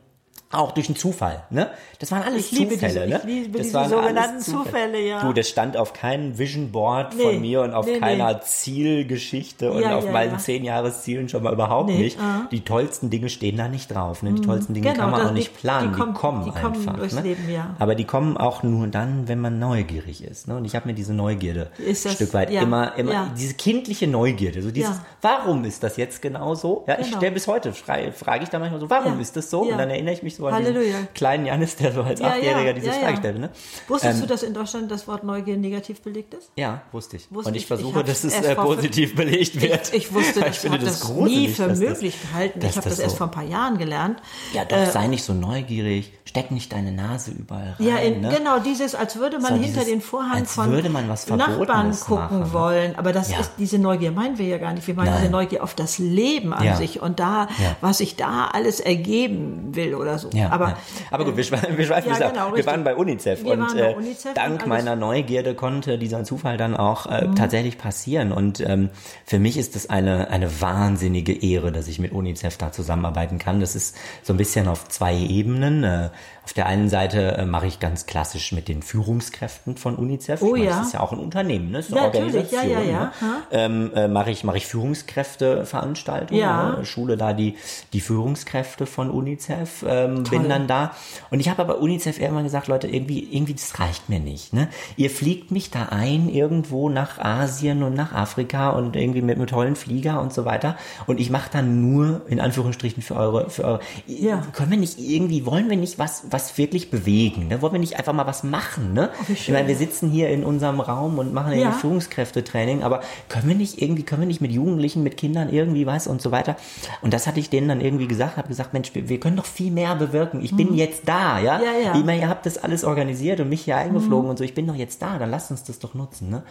Auch 0.52 0.72
durch 0.72 0.88
einen 0.88 0.98
Zufall, 0.98 1.44
ne? 1.50 1.70
Das 2.00 2.12
waren 2.12 2.24
alles 2.24 2.52
ich 2.52 2.58
Zufälle, 2.58 2.78
diese, 2.78 3.08
ne? 3.08 3.18
Ich 3.18 3.24
liebe 3.24 3.58
das 3.58 3.68
diese 3.68 3.74
waren 3.78 3.90
sogenannten 3.90 4.40
Zufälle. 4.40 4.64
Zufälle, 4.66 5.00
ja. 5.00 5.22
Du, 5.22 5.34
das 5.34 5.48
stand 5.48 5.78
auf 5.78 5.94
keinem 5.94 6.38
Vision 6.38 6.72
Board 6.72 7.16
nee, 7.16 7.24
von 7.24 7.42
mir 7.42 7.62
und 7.62 7.74
auf 7.74 7.86
nee, 7.86 8.00
keiner 8.00 8.34
nee. 8.34 8.40
Zielgeschichte 8.44 9.72
und 9.72 9.82
ja, 9.82 9.98
auf 9.98 10.06
ja, 10.06 10.12
meinen 10.12 10.34
ja. 10.34 10.38
zehn 10.38 10.64
Jahreszielen 10.64 11.30
schon 11.30 11.44
mal 11.44 11.54
überhaupt 11.54 11.90
nicht. 11.90 12.20
Ah. 12.20 12.48
Die 12.52 12.62
tollsten 12.62 13.10
Dinge 13.10 13.30
stehen 13.30 13.58
da 13.58 13.68
nicht 13.68 13.94
drauf, 13.94 14.24
ne? 14.24 14.34
Die 14.34 14.42
mhm. 14.42 14.46
tollsten 14.46 14.74
Dinge 14.74 14.92
genau, 14.92 15.04
kann 15.04 15.12
man 15.12 15.28
auch 15.28 15.32
nicht 15.32 15.56
planen, 15.56 15.94
die, 15.94 16.00
kommen, 16.00 16.14
die 16.14 16.20
kommen 16.20 16.44
die 16.44 16.50
einfach, 16.52 17.00
kommen 17.00 17.16
ne? 17.16 17.22
Leben, 17.22 17.50
ja. 17.50 17.76
Aber 17.80 17.96
die 17.96 18.06
kommen 18.06 18.36
auch 18.36 18.64
nur 18.64 18.88
dann, 18.88 19.28
wenn 19.28 19.40
man 19.40 19.60
neugierig 19.60 20.24
ist, 20.24 20.48
ne? 20.48 20.58
Und 20.58 20.66
ich 20.66 20.76
habe 20.76 20.88
mir 20.88 20.94
diese 20.94 21.14
Neugierde 21.14 21.70
ist 21.78 22.06
das, 22.06 22.12
ein 22.12 22.16
Stück 22.16 22.34
weit 22.34 22.52
immer, 22.52 22.98
immer 22.98 23.32
diese 23.38 23.54
kindliche 23.54 24.08
Neugierde, 24.08 24.62
so 24.62 24.72
dieses, 24.72 25.00
warum 25.22 25.64
ist 25.64 25.84
das 25.84 25.98
jetzt 25.98 26.22
genau 26.22 26.56
so? 26.56 26.84
Ja, 26.88 26.96
genau. 26.96 27.08
ich 27.08 27.16
stelle 27.16 27.32
bis 27.32 27.48
heute, 27.48 27.74
frage 27.74 28.44
ich 28.44 28.50
da 28.50 28.60
manchmal 28.60 28.82
so, 28.82 28.90
warum 28.90 29.20
ist 29.20 29.38
das 29.38 29.50
so? 29.50 29.62
Und 29.62 29.78
dann 29.78 29.90
erinnere 29.90 30.14
ich 30.14 30.24
mich 30.24 30.36
so 30.36 30.41
an 30.48 30.54
Halleluja 30.56 30.98
kleinen 31.14 31.46
Janis, 31.46 31.76
der 31.76 31.92
so 31.92 32.02
als 32.02 32.20
ja, 32.20 32.30
Achtjähriger 32.30 32.68
ja, 32.68 32.74
diese 32.74 32.88
ja, 32.88 32.94
Frage 32.94 33.18
stellte. 33.18 33.40
Ne? 33.40 33.50
Wusstest 33.88 34.16
ähm, 34.16 34.22
du, 34.22 34.28
dass 34.28 34.44
in 34.44 34.54
Deutschland 34.54 34.92
das 34.92 35.08
Wort 35.08 35.24
Neugier 35.24 35.58
negativ 35.58 36.02
belegt 36.02 36.34
ist? 36.34 36.52
Ja, 36.56 36.82
wusste 36.92 37.18
ich. 37.18 37.32
Wusste 37.32 37.50
und 37.50 37.56
ich, 37.56 37.64
ich 37.64 37.68
versuche, 37.68 38.00
ich 38.00 38.06
dass 38.06 38.24
es 38.24 38.34
äh, 38.34 38.56
positiv 38.56 39.16
belegt 39.16 39.62
wird. 39.62 39.90
Ich, 39.90 40.06
ich 40.06 40.14
wusste, 40.14 40.46
ich 40.48 40.60
finde 40.60 40.80
das, 40.80 41.00
das 41.00 41.10
nie 41.10 41.48
für 41.50 41.68
möglich 41.68 42.16
das, 42.20 42.30
gehalten. 42.30 42.60
Ich 42.64 42.78
habe 42.78 42.90
das, 42.90 42.98
so 42.98 43.04
erst 43.04 43.18
vor 43.18 43.28
ein 43.28 43.32
paar 43.32 43.44
Jahren 43.44 43.78
gelernt. 43.78 44.22
Ja, 44.54 44.66
doch, 44.66 44.78
äh, 44.78 44.86
sei 44.90 45.08
nicht 45.08 45.24
so 45.24 45.34
neugierig, 45.34 46.14
steck 46.26 46.52
nicht 46.52 46.72
deine 46.74 46.92
Nase 46.92 47.32
überall 47.32 47.76
rein. 47.78 47.88
Ja, 47.88 47.98
in, 47.98 48.22
ne? 48.22 48.34
genau, 48.36 48.60
dieses, 48.60 48.96
als 48.96 49.18
würde 49.18 49.40
man 49.40 49.56
so, 49.56 49.62
hinter 49.62 49.82
dieses, 49.82 49.86
den 49.86 50.02
Vorhang 50.02 50.46
von 50.46 50.72
Nachbarn 50.72 51.92
gucken 51.92 52.16
machen. 52.16 52.40
Ne? 52.40 52.54
wollen. 52.54 52.96
Aber 52.96 53.14
das 53.14 53.30
ist, 53.30 53.52
diese 53.58 53.78
Neugier 53.78 54.12
meinen 54.12 54.38
wir 54.38 54.48
ja 54.48 54.58
gar 54.58 54.74
nicht. 54.74 54.88
Wir 54.88 54.96
meinen 54.96 55.16
diese 55.18 55.32
Neugier 55.32 55.64
auf 55.64 55.76
das 55.76 56.00
Leben 56.00 56.54
an 56.54 56.76
sich 56.78 57.02
und 57.02 57.20
da, 57.20 57.48
was 57.82 58.00
sich 58.00 58.16
da 58.16 58.48
alles 58.48 58.80
ergeben 58.80 59.76
will 59.76 59.96
oder 59.96 60.18
so. 60.18 60.30
Aber 60.50 60.78
aber 61.10 61.26
gut, 61.26 61.38
wir, 61.38 61.44
schweifen, 61.44 61.78
wir 61.78 61.86
schweifen 61.86 62.12
ja, 62.12 62.30
genau, 62.30 62.56
Wir 62.56 62.66
waren 62.66 62.84
bei 62.84 62.96
UNICEF 62.96 63.44
wir 63.44 63.52
und 63.52 63.74
bei 63.74 63.92
äh, 63.92 63.96
UNICEF 63.96 64.34
dank 64.34 64.64
und 64.64 64.70
meiner 64.70 64.96
Neugierde 64.96 65.56
konnte 65.56 65.98
dieser 65.98 66.24
Zufall 66.24 66.58
dann 66.58 66.76
auch 66.76 67.06
äh, 67.06 67.28
mhm. 67.28 67.36
tatsächlich 67.36 67.78
passieren. 67.78 68.32
Und 68.32 68.60
ähm, 68.62 68.90
für 69.26 69.40
mich 69.40 69.58
ist 69.58 69.76
das 69.76 69.90
eine, 69.90 70.30
eine 70.30 70.62
wahnsinnige 70.62 71.34
Ehre, 71.34 71.72
dass 71.72 71.88
ich 71.88 72.00
mit 72.00 72.12
UNICEF 72.12 72.58
da 72.58 72.72
zusammenarbeiten 72.72 73.40
kann. 73.40 73.60
Das 73.60 73.76
ist 73.76 73.98
so 74.24 74.34
ein 74.34 74.38
bisschen 74.38 74.68
auf 74.68 74.88
zwei 74.88 75.16
Ebenen. 75.16 75.84
Äh, 75.84 76.10
auf 76.44 76.54
der 76.54 76.66
einen 76.66 76.90
Seite 76.90 77.38
äh, 77.38 77.46
mache 77.46 77.68
ich 77.68 77.80
ganz 77.80 78.08
klassisch 78.08 78.52
mit 78.52 78.68
den 78.68 78.82
Führungskräften 78.82 79.78
von 79.78 79.96
UNICEF. 79.96 80.42
Oh, 80.42 80.54
meine, 80.54 80.66
ja. 80.66 80.78
Das 80.78 80.88
ist 80.88 80.94
ja 80.94 81.00
auch 81.02 81.12
ein 81.12 81.20
Unternehmen, 81.20 81.72
ne? 81.72 81.78
Das 81.78 81.88
ist 81.88 81.94
eine 81.94 82.02
ja, 82.02 82.08
Organisation. 82.08 82.70
Ja, 82.70 82.82
ja, 82.82 82.82
ja. 82.82 83.14
Ne? 83.22 83.44
Ähm, 83.52 83.92
äh, 83.94 84.08
mache 84.08 84.32
ich, 84.32 84.44
mache 84.44 84.58
ich 84.58 84.66
Führungskräfteveranstaltungen, 84.66 86.42
ja. 86.42 86.78
ne? 86.78 86.86
schule 86.86 87.16
da 87.16 87.34
die, 87.34 87.58
die 87.94 88.02
Führungskräfte 88.02 88.88
von 88.88 89.12
UNICEF, 89.12 89.86
ähm, 89.88 90.24
bin 90.24 90.50
dann 90.50 90.68
da. 90.68 90.96
Und 91.30 91.40
ich 91.40 91.50
habe 91.50 91.62
aber 91.62 91.80
UNICEF 91.80 92.20
irgendwann 92.20 92.44
gesagt, 92.44 92.68
Leute, 92.68 92.88
irgendwie, 92.88 93.20
irgendwie, 93.32 93.54
das 93.54 93.80
reicht 93.80 94.10
mir 94.10 94.20
nicht. 94.20 94.52
Ne? 94.52 94.68
Ihr 94.98 95.12
fliegt 95.12 95.52
mich 95.52 95.70
da 95.70 95.90
ein 95.90 96.28
irgendwo 96.28 96.90
nach 96.90 97.20
Asien 97.20 97.84
und 97.84 97.94
nach 97.94 98.14
Afrika 98.14 98.72
und 98.72 98.96
irgendwie 98.96 99.22
mit 99.22 99.36
einem 99.36 99.48
tollen 99.48 99.76
Flieger 99.76 100.20
und 100.20 100.34
so 100.34 100.44
weiter. 100.46 100.76
Und 101.06 101.20
ich 101.20 101.30
mache 101.30 101.52
dann 101.52 101.82
nur, 101.82 102.24
in 102.28 102.40
Anführungsstrichen, 102.40 103.04
für 103.04 103.16
eure, 103.16 103.50
für 103.52 103.64
eure. 103.64 103.80
Ja. 104.08 104.42
Können 104.54 104.72
wir 104.72 104.78
nicht 104.78 105.00
irgendwie, 105.00 105.46
wollen 105.46 105.70
wir 105.70 105.78
nicht 105.78 106.00
was, 106.00 106.31
was 106.32 106.58
wirklich 106.58 106.92
bewegen. 106.92 107.48
Ne? 107.48 107.62
Wollen 107.62 107.74
wir 107.74 107.80
nicht 107.80 107.98
einfach 107.98 108.14
mal 108.14 108.28
was 108.28 108.44
machen? 108.44 108.94
Ne? 108.94 109.10
Oh, 109.22 109.32
ich 109.32 109.50
meine, 109.50 109.68
wir 109.68 109.76
sitzen 109.76 110.10
hier 110.10 110.30
in 110.30 110.44
unserem 110.44 110.80
Raum 110.80 111.20
und 111.20 111.34
machen 111.34 111.58
ja. 111.58 111.72
Führungskräftetraining, 111.72 112.84
aber 112.84 113.02
können 113.30 113.48
wir 113.48 113.56
nicht 113.56 113.82
irgendwie, 113.82 114.04
können 114.04 114.22
wir 114.22 114.28
nicht 114.28 114.42
mit 114.42 114.52
Jugendlichen, 114.52 115.04
mit 115.04 115.18
Kindern 115.18 115.50
irgendwie 115.50 115.86
was 115.86 116.08
und 116.08 116.22
so 116.22 116.32
weiter? 116.32 116.56
Und 117.02 117.14
das 117.14 117.28
hatte 117.28 117.40
ich 117.40 117.50
denen 117.50 117.68
dann 117.68 117.82
irgendwie 117.82 118.08
gesagt, 118.08 118.38
habe 118.38 118.48
gesagt, 118.48 118.74
Mensch, 118.74 118.94
wir, 118.94 119.10
wir, 119.10 119.20
können 119.20 119.38
doch 119.38 119.46
viel 119.46 119.72
mehr 119.72 119.96
bewirken. 119.96 120.44
Ich 120.44 120.56
bin 120.56 120.72
mhm. 120.72 120.76
jetzt 120.76 121.08
da, 121.08 121.40
ja? 121.40 121.62
Ja, 121.62 121.72
ja. 121.84 121.96
Ich 121.96 122.04
meine, 122.04 122.22
ihr 122.22 122.30
habt 122.30 122.46
das 122.46 122.58
alles 122.58 122.84
organisiert 122.84 123.40
und 123.40 123.50
mich 123.50 123.62
hier 123.62 123.78
eingeflogen 123.78 124.26
mhm. 124.26 124.32
und 124.32 124.38
so. 124.38 124.44
Ich 124.44 124.54
bin 124.54 124.68
doch 124.68 124.76
jetzt 124.76 125.02
da, 125.02 125.18
dann 125.18 125.30
lasst 125.30 125.52
uns 125.52 125.64
das 125.64 125.80
doch 125.80 125.94
nutzen. 125.94 126.30
Ne? 126.30 126.44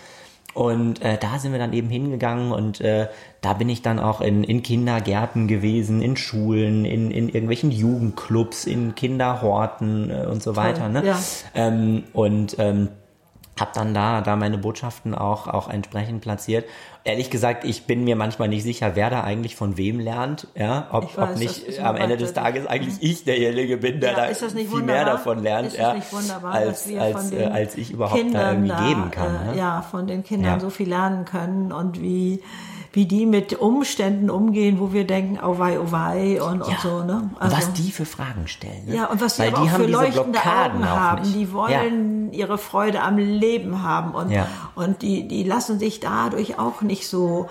Und 0.52 1.00
äh, 1.02 1.16
da 1.18 1.38
sind 1.38 1.52
wir 1.52 1.58
dann 1.58 1.72
eben 1.72 1.88
hingegangen 1.88 2.50
und 2.50 2.80
äh, 2.80 3.08
da 3.40 3.52
bin 3.54 3.68
ich 3.68 3.82
dann 3.82 3.98
auch 3.98 4.20
in, 4.20 4.42
in 4.42 4.62
Kindergärten 4.62 5.46
gewesen, 5.46 6.02
in 6.02 6.16
Schulen, 6.16 6.84
in, 6.84 7.10
in 7.10 7.28
irgendwelchen 7.28 7.70
Jugendclubs, 7.70 8.64
in 8.64 8.94
Kinderhorten 8.94 10.10
äh, 10.10 10.26
und 10.26 10.42
so 10.42 10.52
Toll, 10.52 10.64
weiter. 10.64 10.88
Ne? 10.88 11.04
Ja. 11.06 11.18
Ähm, 11.54 12.04
und 12.12 12.56
ähm, 12.58 12.88
habe 13.60 13.70
dann 13.74 13.94
da, 13.94 14.22
da 14.22 14.36
meine 14.36 14.58
Botschaften 14.58 15.14
auch, 15.14 15.46
auch 15.46 15.68
entsprechend 15.68 16.22
platziert. 16.22 16.64
Ehrlich 17.04 17.30
gesagt, 17.30 17.64
ich 17.64 17.86
bin 17.86 18.04
mir 18.04 18.16
manchmal 18.16 18.48
nicht 18.48 18.62
sicher, 18.62 18.92
wer 18.94 19.10
da 19.10 19.22
eigentlich 19.22 19.56
von 19.56 19.76
wem 19.76 20.00
lernt. 20.00 20.48
Ja, 20.54 20.88
ob, 20.90 21.16
weiß, 21.16 21.30
ob 21.30 21.38
nicht 21.38 21.80
am 21.80 21.96
Ende 21.96 22.16
des 22.16 22.32
Tages 22.32 22.66
eigentlich 22.66 22.94
mhm. 22.94 23.08
ich 23.08 23.24
derjenige 23.24 23.76
bin, 23.76 24.00
der 24.00 24.12
ja, 24.12 24.16
da 24.28 24.34
viel 24.34 24.70
wunderbar? 24.70 24.82
mehr 24.82 25.04
davon 25.04 25.42
lernt, 25.42 25.76
ja, 25.76 25.94
als, 26.42 26.88
als, 26.96 27.32
äh, 27.32 27.44
als 27.44 27.76
ich 27.76 27.92
überhaupt 27.92 28.20
Kindern 28.20 28.66
da 28.66 28.82
irgendwie 28.82 28.88
geben 28.88 29.10
kann. 29.10 29.34
Äh, 29.34 29.52
ne? 29.52 29.58
Ja, 29.58 29.82
von 29.82 30.06
den 30.06 30.24
Kindern 30.24 30.54
ja. 30.54 30.60
so 30.60 30.70
viel 30.70 30.88
lernen 30.88 31.24
können 31.24 31.72
und 31.72 32.00
wie 32.00 32.42
wie 32.92 33.06
die 33.06 33.24
mit 33.24 33.54
Umständen 33.54 34.30
umgehen, 34.30 34.80
wo 34.80 34.92
wir 34.92 35.06
denken, 35.06 35.38
oh 35.42 35.58
wei, 35.58 35.78
oh 35.78 35.92
wei 35.92 36.42
und, 36.42 36.60
ja. 36.60 36.66
und 36.66 36.80
so. 36.80 37.02
Ne? 37.04 37.30
Also, 37.38 37.56
was 37.56 37.72
die 37.74 37.92
für 37.92 38.04
Fragen 38.04 38.48
stellen. 38.48 38.86
Ne? 38.86 38.96
Ja, 38.96 39.06
und 39.06 39.20
was 39.20 39.38
Weil 39.38 39.50
die 39.50 39.56
auch 39.56 39.68
für 39.68 39.86
leuchtende 39.86 40.32
Blockaden 40.32 40.82
Augen 40.82 40.90
haben. 40.90 41.32
Die 41.32 41.52
wollen 41.52 42.32
ja. 42.32 42.38
ihre 42.38 42.58
Freude 42.58 43.02
am 43.02 43.16
Leben 43.16 43.82
haben 43.82 44.14
und, 44.14 44.30
ja. 44.30 44.48
und 44.74 45.02
die, 45.02 45.28
die 45.28 45.44
lassen 45.44 45.78
sich 45.78 46.00
dadurch 46.00 46.58
auch 46.58 46.80
nicht 46.80 47.06
so 47.06 47.48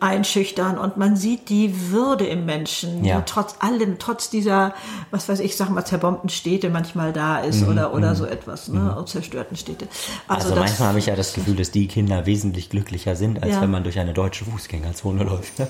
einschüchtern 0.00 0.78
und 0.78 0.96
man 0.96 1.16
sieht 1.16 1.48
die 1.48 1.90
Würde 1.90 2.26
im 2.26 2.44
Menschen, 2.44 3.04
ja. 3.04 3.18
die 3.18 3.24
trotz 3.26 3.56
allem, 3.60 3.98
trotz 3.98 4.30
dieser, 4.30 4.74
was 5.10 5.28
weiß 5.28 5.40
ich, 5.40 5.56
sag 5.56 5.70
mal, 5.70 5.84
zerbombten 5.84 6.28
Städte 6.28 6.70
manchmal 6.70 7.12
da 7.12 7.38
ist 7.38 7.62
mhm. 7.62 7.68
oder, 7.68 7.94
oder 7.94 8.10
mhm. 8.10 8.16
so 8.16 8.26
etwas, 8.26 8.68
ne, 8.68 8.96
mhm. 8.98 9.06
zerstörten 9.06 9.56
Städte. 9.56 9.88
Also, 10.26 10.50
also 10.50 10.60
manchmal 10.60 10.88
habe 10.88 10.98
ich 10.98 11.06
ja 11.06 11.16
das 11.16 11.32
Gefühl, 11.32 11.56
dass 11.56 11.70
die 11.70 11.88
Kinder 11.88 12.26
wesentlich 12.26 12.70
glücklicher 12.70 13.16
sind, 13.16 13.42
als 13.42 13.54
ja. 13.54 13.60
wenn 13.62 13.70
man 13.70 13.82
durch 13.82 13.98
eine 13.98 14.12
deutsche 14.12 14.44
Fußgängerzone 14.44 15.24
läuft. 15.24 15.58
Ne? 15.58 15.68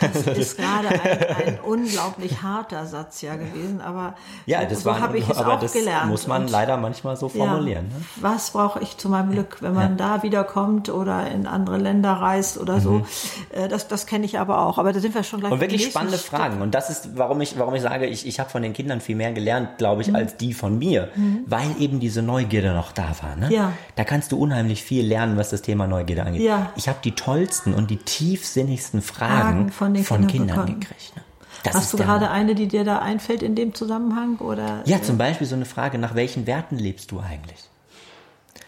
Das 0.00 0.26
ist 0.36 0.58
gerade 0.58 0.88
ein, 0.88 1.36
ein, 1.46 1.60
unglaublich 1.60 2.42
harter 2.42 2.86
Satz 2.86 3.22
ja 3.22 3.36
gewesen, 3.36 3.80
aber 3.80 4.14
ja, 4.46 4.64
das 4.64 4.82
so, 4.82 4.90
so 4.90 5.00
habe 5.00 5.18
ich 5.18 5.28
es 5.28 5.36
aber 5.36 5.54
auch 5.54 5.60
das 5.60 5.72
gelernt. 5.72 6.10
muss 6.10 6.26
man 6.26 6.42
und, 6.42 6.50
leider 6.50 6.76
manchmal 6.76 7.16
so 7.16 7.28
formulieren. 7.28 7.86
Ja, 7.90 7.98
ne? 7.98 8.04
Was 8.20 8.50
brauche 8.50 8.80
ich 8.80 8.98
zu 8.98 9.08
meinem 9.08 9.32
Glück, 9.32 9.58
wenn 9.60 9.74
man 9.74 9.96
da 9.96 10.22
wiederkommt 10.22 10.90
oder 10.90 11.30
in 11.30 11.46
andere 11.46 11.78
Länder 11.78 12.12
reist 12.12 12.58
oder 12.58 12.80
so, 12.80 12.90
mhm. 12.90 13.04
äh, 13.50 13.68
das, 13.70 13.88
das 13.88 14.06
kenne 14.06 14.26
ich 14.26 14.38
aber 14.38 14.60
auch. 14.60 14.78
Aber 14.78 14.92
da 14.92 15.00
sind 15.00 15.14
wir 15.14 15.22
schon 15.22 15.40
gleich. 15.40 15.52
Und 15.52 15.60
wirklich 15.60 15.86
spannende 15.86 16.18
Fragen. 16.18 16.60
Und 16.60 16.74
das 16.74 16.90
ist, 16.90 17.16
warum 17.16 17.40
ich, 17.40 17.58
warum 17.58 17.74
ich 17.74 17.82
sage, 17.82 18.06
ich, 18.06 18.26
ich 18.26 18.40
habe 18.40 18.50
von 18.50 18.62
den 18.62 18.72
Kindern 18.72 19.00
viel 19.00 19.16
mehr 19.16 19.32
gelernt, 19.32 19.78
glaube 19.78 20.02
ich, 20.02 20.08
mhm. 20.08 20.16
als 20.16 20.36
die 20.36 20.52
von 20.52 20.78
mir, 20.78 21.08
mhm. 21.14 21.44
weil 21.46 21.68
eben 21.78 22.00
diese 22.00 22.22
Neugierde 22.22 22.72
noch 22.74 22.92
da 22.92 23.14
war. 23.22 23.36
Ne? 23.36 23.54
Ja. 23.54 23.72
Da 23.96 24.04
kannst 24.04 24.32
du 24.32 24.38
unheimlich 24.38 24.82
viel 24.82 25.06
lernen, 25.06 25.36
was 25.36 25.50
das 25.50 25.62
Thema 25.62 25.86
Neugierde 25.86 26.24
angeht. 26.24 26.42
Ja. 26.42 26.72
Ich 26.76 26.88
habe 26.88 26.98
die 27.04 27.12
tollsten 27.12 27.74
und 27.74 27.90
die 27.90 27.98
tiefsinnigsten 27.98 29.02
Fragen, 29.02 29.32
Fragen 29.40 29.68
von, 29.70 29.94
den 29.94 30.04
von 30.04 30.26
Kindern, 30.26 30.66
Kindern 30.66 30.80
gekriegt. 30.80 31.16
Ne? 31.16 31.22
Das 31.62 31.74
Hast 31.74 31.92
du 31.92 31.98
gerade 31.98 32.30
eine, 32.30 32.54
die 32.54 32.68
dir 32.68 32.84
da 32.84 33.00
einfällt 33.00 33.42
in 33.42 33.54
dem 33.54 33.74
Zusammenhang? 33.74 34.38
Oder, 34.38 34.82
ja, 34.86 35.02
zum 35.02 35.18
Beispiel 35.18 35.46
so 35.46 35.54
eine 35.54 35.66
Frage, 35.66 35.98
nach 35.98 36.14
welchen 36.14 36.46
Werten 36.46 36.78
lebst 36.78 37.10
du 37.10 37.20
eigentlich? 37.20 37.58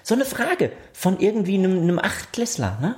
So 0.02 0.14
eine 0.14 0.24
Frage 0.24 0.72
von 0.92 1.18
irgendwie 1.18 1.54
einem, 1.54 1.78
einem 1.78 1.98
Achtklässler, 1.98 2.78
ne? 2.80 2.96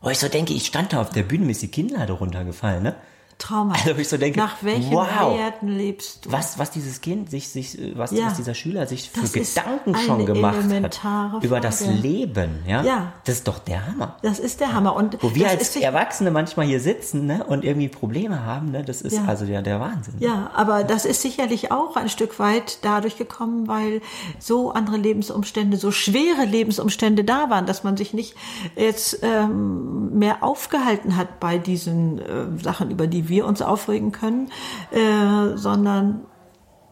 Wo 0.00 0.10
ich 0.10 0.18
so 0.18 0.28
denke, 0.28 0.52
ich 0.52 0.66
stand 0.66 0.92
da 0.92 1.00
auf 1.00 1.10
der 1.10 1.22
Bühne, 1.22 1.44
mir 1.44 1.52
ist 1.52 1.62
die 1.62 1.68
Kinnlade 1.68 2.12
runtergefallen, 2.12 2.82
ne? 2.82 2.96
Traumhaft. 3.38 3.86
Also 3.86 4.00
ich 4.00 4.08
so 4.08 4.16
denke, 4.16 4.38
nach 4.38 4.62
welchen 4.62 4.92
wow, 4.92 5.36
Werten 5.36 5.68
lebst 5.68 6.24
du? 6.24 6.32
Was, 6.32 6.58
was 6.58 6.70
dieses 6.70 7.02
Kind 7.02 7.30
sich, 7.30 7.48
sich 7.48 7.78
was, 7.94 8.10
ja, 8.10 8.26
was 8.26 8.34
dieser 8.34 8.54
Schüler 8.54 8.86
sich 8.86 9.10
für 9.10 9.28
Gedanken 9.28 9.94
schon 9.94 10.24
gemacht 10.24 10.56
hat 10.82 10.94
Frage. 10.94 11.46
über 11.46 11.60
das 11.60 11.86
Leben, 11.86 12.62
ja? 12.66 12.82
ja? 12.82 13.12
Das 13.24 13.36
ist 13.36 13.48
doch 13.48 13.58
der 13.58 13.86
Hammer. 13.86 14.16
Das 14.22 14.38
ist 14.38 14.60
der 14.60 14.72
Hammer. 14.72 14.96
Und 14.96 15.22
wo 15.22 15.34
wir 15.34 15.50
als 15.50 15.76
Erwachsene 15.76 16.30
manchmal 16.30 16.66
hier 16.66 16.80
sitzen, 16.80 17.26
ne, 17.26 17.44
und 17.44 17.64
irgendwie 17.64 17.88
Probleme 17.88 18.44
haben, 18.44 18.70
ne, 18.70 18.82
das 18.82 19.02
ist 19.02 19.16
ja. 19.16 19.24
also 19.26 19.44
der, 19.44 19.60
der 19.60 19.80
Wahnsinn. 19.80 20.14
Ja, 20.18 20.50
aber 20.54 20.84
das 20.84 21.04
ist 21.04 21.20
sicherlich 21.20 21.70
auch 21.70 21.96
ein 21.96 22.08
Stück 22.08 22.38
weit 22.38 22.78
dadurch 22.82 23.18
gekommen, 23.18 23.68
weil 23.68 24.00
so 24.38 24.70
andere 24.70 24.96
Lebensumstände, 24.96 25.76
so 25.76 25.90
schwere 25.90 26.44
Lebensumstände 26.46 27.22
da 27.22 27.50
waren, 27.50 27.66
dass 27.66 27.84
man 27.84 27.98
sich 27.98 28.14
nicht 28.14 28.34
jetzt 28.76 29.18
ähm, 29.22 30.18
mehr 30.18 30.42
aufgehalten 30.42 31.16
hat 31.16 31.38
bei 31.38 31.58
diesen 31.58 32.18
äh, 32.18 32.62
Sachen, 32.62 32.90
über 32.90 33.06
die 33.06 33.25
wir 33.28 33.46
uns 33.46 33.62
aufregen 33.62 34.12
können, 34.12 34.50
äh, 34.90 35.56
sondern 35.56 36.22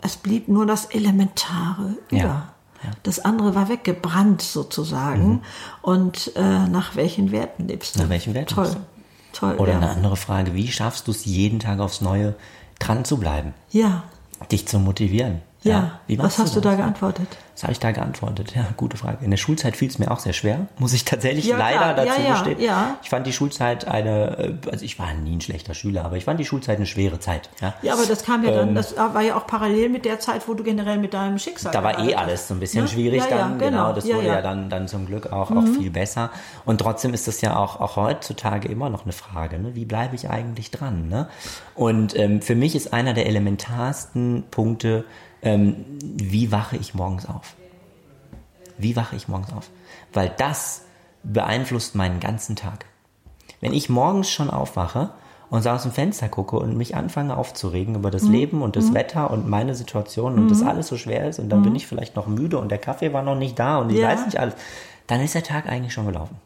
es 0.03 0.17
blieb 0.17 0.49
nur 0.49 0.67
das 0.67 0.87
Elementare 0.87 1.97
über. 2.11 2.19
Ja. 2.19 2.49
Ja. 2.83 2.91
Das 3.03 3.19
andere 3.19 3.55
war 3.55 3.71
weggebrannt 3.71 4.43
sozusagen. 4.43 5.29
Mhm. 5.29 5.43
Und 5.81 6.33
äh, 6.37 6.69
nach 6.69 6.97
welchen 6.97 7.33
Werten 7.33 7.67
lebst 7.67 7.97
du? 7.97 8.03
Nach 8.03 8.09
welchen 8.11 8.35
Werten? 8.35 8.55
Toll. 8.55 8.77
Toll. 9.33 9.55
Oder 9.57 9.73
ja. 9.73 9.79
eine 9.79 9.91
andere 9.91 10.17
Frage, 10.17 10.55
wie 10.55 10.71
schaffst 10.71 11.09
du 11.09 11.11
es 11.11 11.25
jeden 11.25 11.59
Tag 11.59 11.81
aufs 11.81 12.01
Neue 12.03 12.35
dran 12.79 13.05
zu 13.05 13.17
bleiben? 13.17 13.55
Ja. 13.71 14.05
Dich 14.53 14.69
zu 14.69 14.79
motivieren. 14.79 15.41
Ja, 15.65 16.01
ja. 16.07 16.19
was 16.19 16.39
hast 16.39 16.55
du, 16.55 16.61
da 16.61 16.75
geantwortet? 16.75 17.27
Was 17.55 17.63
habe 17.63 17.73
ich 17.73 17.79
da 17.79 17.91
geantwortet? 17.91 18.55
Ja, 18.55 18.67
gute 18.77 18.99
Frage. 18.99 19.25
In 19.25 19.31
der 19.31 19.39
Schulzeit 19.39 19.77
fiel 19.77 19.89
es 19.89 19.99
mir 19.99 20.11
auch 20.11 20.19
sehr 20.19 20.35
schwer, 20.35 20.67
muss 20.79 20.93
ich 20.93 21.05
tatsächlich 21.07 21.47
ja, 21.47 21.57
leider 21.57 21.95
klar. 21.95 21.95
dazu 21.95 22.21
ja, 22.21 22.33
gestehen. 22.33 22.61
Ja. 22.61 22.99
Ich 23.03 23.09
fand 23.09 23.27
die 23.27 23.33
Schulzeit 23.33 23.89
eine, 23.89 24.39
äh, 24.39 24.71
also 24.71 24.85
ich 24.85 24.99
war 24.99 25.15
nie 25.15 25.37
ein 25.37 25.41
schlechter 25.41 25.73
Schüler, 25.73 26.05
aber 26.05 26.17
ich 26.17 26.27
fand 26.27 26.39
die 26.39 26.45
Schulzeit 26.45 26.77
eine 26.77 26.87
schwere 26.87 27.19
Zeit. 27.19 27.49
Ja, 27.63 27.75
ja 27.81 27.95
aber 27.95 28.05
das 28.05 28.25
kam 28.25 28.45
ja 28.45 28.51
dann, 28.51 28.69
ähm, 28.69 28.75
das 28.75 28.95
war 28.97 29.23
ja 29.23 29.37
auch 29.37 29.47
parallel 29.47 29.89
mit 29.89 30.05
der 30.05 30.21
Zeit, 30.21 30.47
wo 30.47 30.55
du 30.55 30.63
generell 30.63 30.99
mit 30.99 31.15
deinem 31.15 31.39
Schicksal 31.39 31.73
Da 31.73 31.83
war 31.83 31.99
eh 31.99 32.15
alles 32.15 32.47
so 32.49 32.55
ein 32.55 32.61
bisschen 32.61 32.83
ne? 32.83 32.89
schwierig 32.89 33.23
dann, 33.31 33.59
genau. 33.59 33.71
genau. 33.71 33.93
Das 33.95 34.07
wurde 34.07 34.27
ja, 34.27 34.43
dann, 34.43 34.69
dann 34.69 34.87
zum 34.87 35.07
Glück 35.07 35.33
auch, 35.33 35.49
mhm. 35.49 35.59
auch 35.59 35.79
viel 35.79 35.91
besser. 35.91 36.31
Und 36.67 36.79
trotzdem 36.79 37.15
ist 37.15 37.27
das 37.27 37.41
ja 37.41 37.57
auch, 37.57 37.81
auch 37.81 37.97
heutzutage 37.97 38.69
immer 38.69 38.91
noch 38.91 39.05
eine 39.05 39.13
Frage, 39.13 39.59
ne? 39.59 39.75
wie 39.75 39.87
bleibe 39.87 40.15
ich 40.15 40.29
eigentlich 40.29 40.71
dran? 40.71 41.09
Ne? 41.09 41.29
Und 41.75 42.15
ähm, 42.19 42.43
für 42.43 42.55
mich 42.55 42.77
ist 42.77 42.93
einer 42.93 43.15
der 43.15 43.27
elementarsten 43.27 44.45
Punkte, 44.51 45.05
ähm, 45.45 45.85
wie 46.03 46.51
wache 46.51 46.77
ich 46.77 46.95
morgens 46.95 47.27
auf? 47.27 47.55
Wie 48.79 48.97
wache 48.97 49.15
ich 49.15 49.29
morgens 49.29 49.53
auf? 49.53 49.71
Weil 50.13 50.33
das 50.37 50.83
beeinflusst 51.23 51.95
meinen 51.95 52.19
ganzen 52.19 52.57
Tag. 52.57 52.87
Wenn 53.61 53.73
ich 53.73 53.89
morgens 53.89 54.31
schon 54.31 54.51
aufwache 54.51 55.11
und 55.51 55.63
so 55.63 55.71
aus 55.71 55.83
dem 55.83 55.93
Fenster 55.93 56.29
gucke 56.29 56.57
und 56.57 56.77
mich 56.77 56.97
anfange 56.97 57.37
aufzuregen 57.37 57.95
über 57.95 58.11
das 58.11 58.25
mhm. 58.25 58.33
Leben 58.33 58.63
und 58.63 58.77
das 58.77 58.87
mhm. 58.87 58.95
Wetter 58.95 59.31
und 59.31 59.49
meine 59.49 59.75
Situation 59.75 60.35
und 60.35 60.45
mhm. 60.45 60.49
das 60.49 60.63
alles 60.63 60.89
so 60.89 60.97
schwer 60.97 61.29
ist 61.29 61.39
und 61.39 61.51
dann 61.51 61.63
bin 61.63 61.71
mhm. 61.71 61.77
ich 61.77 61.87
vielleicht 61.87 62.17
noch 62.17 62.27
müde 62.27 62.59
und 62.59 62.71
der 62.71 62.79
Kaffee 62.79 63.13
war 63.13 63.23
noch 63.23 63.37
nicht 63.37 63.59
da 63.59 63.79
und 63.79 63.91
ich 63.91 63.99
ja. 63.99 64.09
weiß 64.09 64.27
nicht 64.27 64.39
alles, 64.39 64.55
dann 65.07 65.21
ist 65.21 65.35
der 65.35 65.45
Tag 65.45 65.69
eigentlich 65.69 65.93
schon 65.93 66.07
gelaufen. 66.07 66.37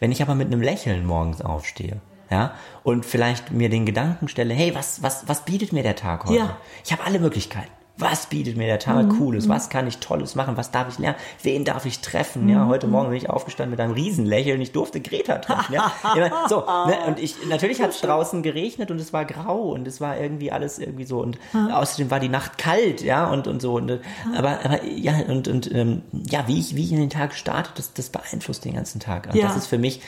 Wenn 0.00 0.12
ich 0.12 0.22
aber 0.22 0.34
mit 0.34 0.48
einem 0.48 0.60
Lächeln 0.60 1.06
morgens 1.06 1.40
aufstehe, 1.40 2.00
ja, 2.30 2.52
und 2.82 3.06
vielleicht 3.06 3.52
mir 3.52 3.70
den 3.70 3.86
Gedanken 3.86 4.28
stelle, 4.28 4.52
hey, 4.52 4.74
was, 4.74 5.02
was, 5.02 5.26
was 5.28 5.46
bietet 5.46 5.72
mir 5.72 5.82
der 5.82 5.96
Tag 5.96 6.24
heute? 6.24 6.34
Ja. 6.34 6.56
Ich 6.84 6.92
habe 6.92 7.04
alle 7.04 7.20
Möglichkeiten 7.20 7.70
was 7.98 8.26
bietet 8.26 8.56
mir 8.56 8.66
der 8.66 8.78
Tag 8.78 9.06
mhm. 9.06 9.18
Cooles, 9.18 9.48
was 9.48 9.70
kann 9.70 9.86
ich 9.86 9.98
Tolles 9.98 10.36
machen, 10.36 10.56
was 10.56 10.70
darf 10.70 10.88
ich 10.88 10.98
lernen, 10.98 11.18
wen 11.42 11.64
darf 11.64 11.84
ich 11.84 12.00
treffen, 12.00 12.44
mhm. 12.44 12.50
ja, 12.50 12.66
heute 12.66 12.86
Morgen 12.86 13.08
bin 13.08 13.18
ich 13.18 13.28
aufgestanden 13.28 13.72
mit 13.72 13.80
einem 13.80 13.92
Riesenlächeln, 13.92 14.60
ich 14.60 14.72
durfte 14.72 15.00
Greta 15.00 15.38
treffen, 15.38 15.74
ja, 15.74 15.92
so, 16.48 16.60
ne? 16.60 16.96
und 17.06 17.18
ich, 17.18 17.34
natürlich 17.48 17.82
hat 17.82 17.90
es 17.90 18.00
draußen 18.00 18.42
geregnet 18.42 18.90
und 18.90 19.00
es 19.00 19.12
war 19.12 19.24
grau 19.24 19.70
und 19.70 19.86
es 19.88 20.00
war 20.00 20.16
irgendwie 20.16 20.52
alles 20.52 20.78
irgendwie 20.78 21.04
so 21.04 21.20
und 21.20 21.38
mhm. 21.52 21.72
außerdem 21.72 22.10
war 22.10 22.20
die 22.20 22.28
Nacht 22.28 22.56
kalt, 22.56 23.02
ja, 23.02 23.26
und, 23.28 23.48
und 23.48 23.60
so, 23.60 23.74
und, 23.74 23.98
aber, 24.36 24.64
aber, 24.64 24.84
ja, 24.84 25.16
und, 25.28 25.48
und, 25.48 25.74
ähm, 25.74 26.02
ja, 26.12 26.46
wie 26.46 26.60
ich, 26.60 26.76
wie 26.76 26.84
ich 26.84 26.92
in 26.92 27.00
den 27.00 27.10
Tag 27.10 27.34
starte, 27.34 27.70
das, 27.74 27.92
das 27.94 28.10
beeinflusst 28.10 28.64
den 28.64 28.74
ganzen 28.74 29.00
Tag. 29.00 29.26
Und 29.26 29.34
ja. 29.34 29.48
das 29.48 29.56
ist 29.56 29.66
für 29.66 29.78
mich, 29.78 30.00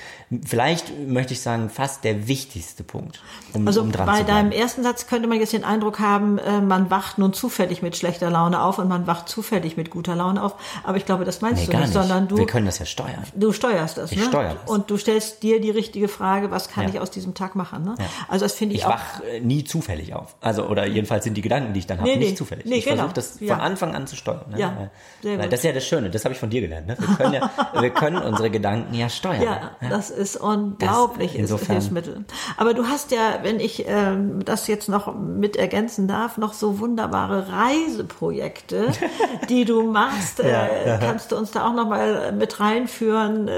vielleicht 0.45 0.97
möchte 1.09 1.33
ich 1.33 1.41
sagen, 1.41 1.71
fast 1.71 2.05
der 2.05 2.29
wichtigste 2.29 2.85
Punkt, 2.85 3.21
um, 3.53 3.67
also 3.67 3.81
um 3.81 3.91
dran 3.91 4.07
bei 4.07 4.23
deinem 4.23 4.53
ersten 4.53 4.85
Satz 4.85 5.09
könnte 5.09 5.29
man 5.29 5.41
jetzt 5.41 5.53
den 5.53 5.65
Eindruck 5.65 5.99
haben, 5.99 6.39
äh, 6.39 6.61
man 6.61 6.91
wacht 6.91 7.19
nun 7.19 7.33
zufällig 7.33 7.80
mit 7.83 7.97
schlechter 7.97 8.31
Laune 8.31 8.63
auf 8.63 8.79
und 8.79 8.89
man 8.89 9.07
wacht 9.07 9.29
zufällig 9.29 9.77
mit 9.77 9.91
guter 9.91 10.15
Laune 10.15 10.43
auf. 10.43 10.55
Aber 10.85 10.97
ich 10.97 11.07
glaube, 11.07 11.25
das 11.25 11.41
meinst 11.41 11.63
nee, 11.63 11.67
du 11.67 11.73
nicht, 11.73 11.87
nicht, 11.87 11.93
sondern 11.93 12.29
du. 12.29 12.37
Wir 12.37 12.47
können 12.47 12.67
das 12.67 12.79
ja 12.79 12.87
steuern. 12.87 13.25
Du 13.35 13.53
steuerst 13.53 13.99
das. 13.99 14.13
Ich 14.13 14.19
ne? 14.19 14.25
steuere 14.25 14.55
das. 14.55 14.71
Und 14.71 14.91
du 14.91 14.97
stellst 14.97 15.43
dir 15.43 15.61
die 15.61 15.71
richtige 15.71 16.09
Frage, 16.09 16.51
was 16.51 16.69
kann 16.69 16.85
ja. 16.85 16.91
ich 16.91 17.01
aus 17.01 17.11
diesem 17.11 17.35
Tag 17.35 17.55
machen? 17.55 17.85
Ne? 17.85 17.95
Ja. 17.99 18.05
Also 18.29 18.45
das 18.45 18.55
finde 18.55 18.75
ich, 18.75 18.83
ich 18.83 18.87
wach 18.87 19.21
äh, 19.23 19.41
nie 19.41 19.65
zufällig 19.65 20.15
auf. 20.15 20.37
Also 20.41 20.67
oder 20.67 20.87
jedenfalls 20.87 21.25
sind 21.25 21.35
die 21.35 21.43
Gedanken, 21.43 21.73
die 21.73 21.81
ich 21.81 21.87
dann 21.87 21.99
habe, 21.99 22.09
nee, 22.09 22.17
nicht 22.17 22.31
nee. 22.31 22.35
zufällig. 22.37 22.67
Ich 22.67 22.85
genau. 22.85 22.97
versuche 22.97 23.15
das 23.15 23.41
ja. 23.41 23.55
von 23.55 23.65
Anfang 23.65 23.95
an 23.95 24.07
zu 24.07 24.17
steuern. 24.17 24.45
Ne? 24.51 24.61
Ja, 24.61 24.91
Sehr 25.23 25.37
gut. 25.37 25.47
Das 25.47 25.61
ist 25.61 25.65
ja 25.65 25.73
das 25.73 25.87
Schöne. 25.87 26.11
Das 26.11 26.25
habe 26.25 26.35
ich 26.35 26.41
von 26.41 26.51
dir 26.51 26.61
gelernt. 26.61 26.87
Ne? 26.87 26.97
Wir 26.99 27.17
können 27.17 27.35
ja, 27.35 27.51
wir 27.81 27.91
können 27.91 28.19
unsere 28.19 28.51
Gedanken 28.51 28.95
ja 28.95 29.09
steuern. 29.09 29.43
Ja, 29.43 29.71
das 29.89 30.11
ist 30.11 30.37
unglaublich. 30.37 31.33
Das 31.33 31.41
insofern. 31.41 31.77
Hilfsmittel. 31.77 32.25
Aber 32.57 32.75
du 32.75 32.87
hast 32.87 33.11
ja, 33.11 33.41
wenn 33.43 33.61
ich 33.61 33.85
ähm, 33.87 34.45
das 34.45 34.67
jetzt 34.67 34.89
noch 34.89 35.15
mit 35.15 35.57
ergänzen 35.57 36.09
darf, 36.09 36.37
noch 36.37 36.53
so 36.53 36.79
wunderbare 36.79 37.49
Reiseprojekte 37.71 38.61
Projekte, 38.71 38.93
die 39.49 39.65
du 39.65 39.83
machst. 39.91 40.41
äh, 40.41 40.99
kannst 41.01 41.33
du 41.33 41.37
uns 41.37 41.51
da 41.51 41.69
auch 41.69 41.75
noch 41.75 41.89
mal 41.89 42.33
mit 42.33 42.61
reinführen? 42.61 43.49
Äh, 43.49 43.53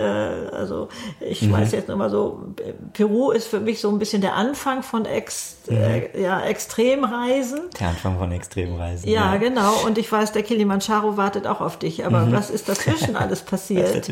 also 0.53 0.89
ich 1.21 1.43
mhm. 1.43 1.53
weiß 1.53 1.73
jetzt 1.73 1.89
noch 1.89 1.97
mal 1.97 2.11
so, 2.11 2.55
Peru 2.93 3.31
ist 3.31 3.47
für 3.47 3.61
mich 3.61 3.81
so 3.81 3.91
ein 3.91 3.99
bisschen 3.99 4.23
der 4.23 4.35
Anfang 4.35 4.83
von 4.83 5.05
Ex, 5.05 5.57
mhm. 5.69 5.77
äh, 5.77 6.21
ja, 6.21 6.41
Extremreisen. 6.41 7.61
Der 7.79 7.89
Anfang 7.89 8.19
von 8.19 8.33
Extremreisen. 8.33 9.09
Ja, 9.09 9.35
ja, 9.35 9.37
genau. 9.39 9.73
Und 9.87 9.99
ich 9.99 10.11
weiß, 10.11 10.33
der 10.33 10.43
Kilimanjaro 10.43 11.17
wartet 11.17 11.47
auch 11.47 11.61
auf 11.61 11.79
dich. 11.79 12.05
Aber 12.05 12.27
mhm. 12.27 12.33
was 12.33 12.51
ist 12.51 12.69
dazwischen 12.69 13.17
alles 13.23 13.43
passiert? 13.43 14.09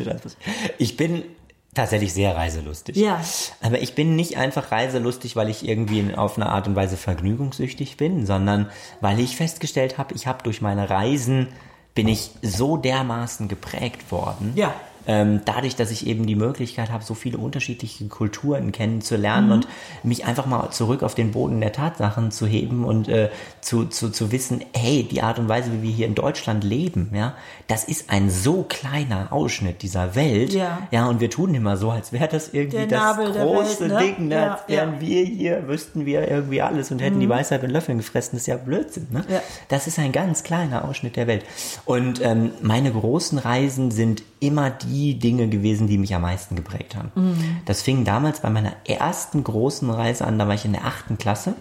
Ich 0.78 0.96
bin 0.96 1.24
tatsächlich 1.74 2.12
sehr 2.12 2.36
reiselustig. 2.36 2.96
Ja. 2.96 3.20
Aber 3.62 3.80
ich 3.80 3.94
bin 3.94 4.16
nicht 4.16 4.36
einfach 4.36 4.72
reiselustig, 4.72 5.36
weil 5.36 5.48
ich 5.48 5.66
irgendwie 5.66 6.14
auf 6.14 6.36
eine 6.36 6.48
Art 6.48 6.66
und 6.66 6.76
Weise 6.76 6.96
vergnügungssüchtig 6.96 7.96
bin, 7.96 8.26
sondern 8.26 8.70
weil 9.00 9.20
ich 9.20 9.36
festgestellt 9.36 9.98
habe, 9.98 10.14
ich 10.14 10.26
habe 10.26 10.42
durch 10.42 10.60
meine 10.60 10.90
Reisen 10.90 11.48
bin 11.94 12.08
ich 12.08 12.30
so 12.42 12.76
dermaßen 12.76 13.48
geprägt 13.48 14.10
worden. 14.10 14.52
Ja 14.54 14.74
ähm, 15.10 15.40
dadurch, 15.44 15.74
dass 15.74 15.90
ich 15.90 16.06
eben 16.06 16.24
die 16.24 16.36
Möglichkeit 16.36 16.92
habe, 16.92 17.02
so 17.02 17.14
viele 17.14 17.36
unterschiedliche 17.36 18.06
Kulturen 18.06 18.70
kennenzulernen 18.70 19.46
mhm. 19.46 19.52
und 19.52 19.68
mich 20.04 20.24
einfach 20.24 20.46
mal 20.46 20.70
zurück 20.70 21.02
auf 21.02 21.16
den 21.16 21.32
Boden 21.32 21.60
der 21.60 21.72
Tatsachen 21.72 22.30
zu 22.30 22.46
heben 22.46 22.84
und 22.84 23.08
äh, 23.08 23.28
zu, 23.60 23.86
zu, 23.86 24.10
zu 24.10 24.30
wissen, 24.30 24.64
hey, 24.72 25.02
die 25.02 25.20
Art 25.20 25.40
und 25.40 25.48
Weise, 25.48 25.72
wie 25.72 25.82
wir 25.82 25.90
hier 25.90 26.06
in 26.06 26.14
Deutschland 26.14 26.62
leben, 26.62 27.10
ja, 27.12 27.34
das 27.66 27.82
ist 27.82 28.08
ein 28.10 28.30
so 28.30 28.64
kleiner 28.68 29.32
Ausschnitt 29.32 29.82
dieser 29.82 30.14
Welt. 30.14 30.52
Ja, 30.52 30.86
ja 30.92 31.08
und 31.08 31.18
wir 31.18 31.28
tun 31.28 31.56
immer 31.56 31.76
so, 31.76 31.90
als 31.90 32.12
wäre 32.12 32.28
das 32.28 32.50
irgendwie 32.52 32.86
das 32.86 33.16
große 33.16 33.90
Welt, 33.90 33.90
ne? 33.90 33.98
Ding, 33.98 34.28
ne? 34.28 34.34
Ja, 34.36 34.52
als 34.52 34.68
wären 34.68 34.94
ja. 34.94 35.00
wir 35.00 35.24
hier, 35.24 35.66
wüssten 35.66 36.06
wir 36.06 36.30
irgendwie 36.30 36.62
alles 36.62 36.92
und 36.92 37.00
hätten 37.00 37.16
mhm. 37.16 37.22
die 37.22 37.28
Weisheit 37.28 37.62
mit 37.62 37.72
Löffeln 37.72 37.98
gefressen. 37.98 38.30
Das 38.34 38.42
ist 38.42 38.46
ja 38.46 38.56
Blödsinn. 38.56 39.08
Ne? 39.10 39.24
Ja. 39.28 39.42
Das 39.66 39.88
ist 39.88 39.98
ein 39.98 40.12
ganz 40.12 40.44
kleiner 40.44 40.84
Ausschnitt 40.84 41.16
der 41.16 41.26
Welt. 41.26 41.44
Und 41.84 42.20
ähm, 42.22 42.52
meine 42.62 42.92
großen 42.92 43.38
Reisen 43.38 43.90
sind 43.90 44.22
immer 44.40 44.70
die 44.70 45.18
Dinge 45.18 45.48
gewesen, 45.48 45.86
die 45.86 45.98
mich 45.98 46.14
am 46.14 46.22
meisten 46.22 46.56
geprägt 46.56 46.96
haben. 46.96 47.12
Mhm. 47.14 47.58
Das 47.66 47.82
fing 47.82 48.04
damals 48.04 48.40
bei 48.40 48.50
meiner 48.50 48.72
ersten 48.86 49.44
großen 49.44 49.90
Reise 49.90 50.26
an, 50.26 50.38
da 50.38 50.48
war 50.48 50.54
ich 50.54 50.64
in 50.64 50.72
der 50.72 50.86
achten 50.86 51.18
Klasse. 51.18 51.54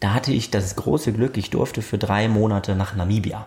Da 0.00 0.14
hatte 0.14 0.32
ich 0.32 0.50
das 0.50 0.76
große 0.76 1.12
Glück, 1.12 1.36
ich 1.36 1.50
durfte 1.50 1.82
für 1.82 1.98
drei 1.98 2.28
Monate 2.28 2.76
nach 2.76 2.94
Namibia. 2.94 3.46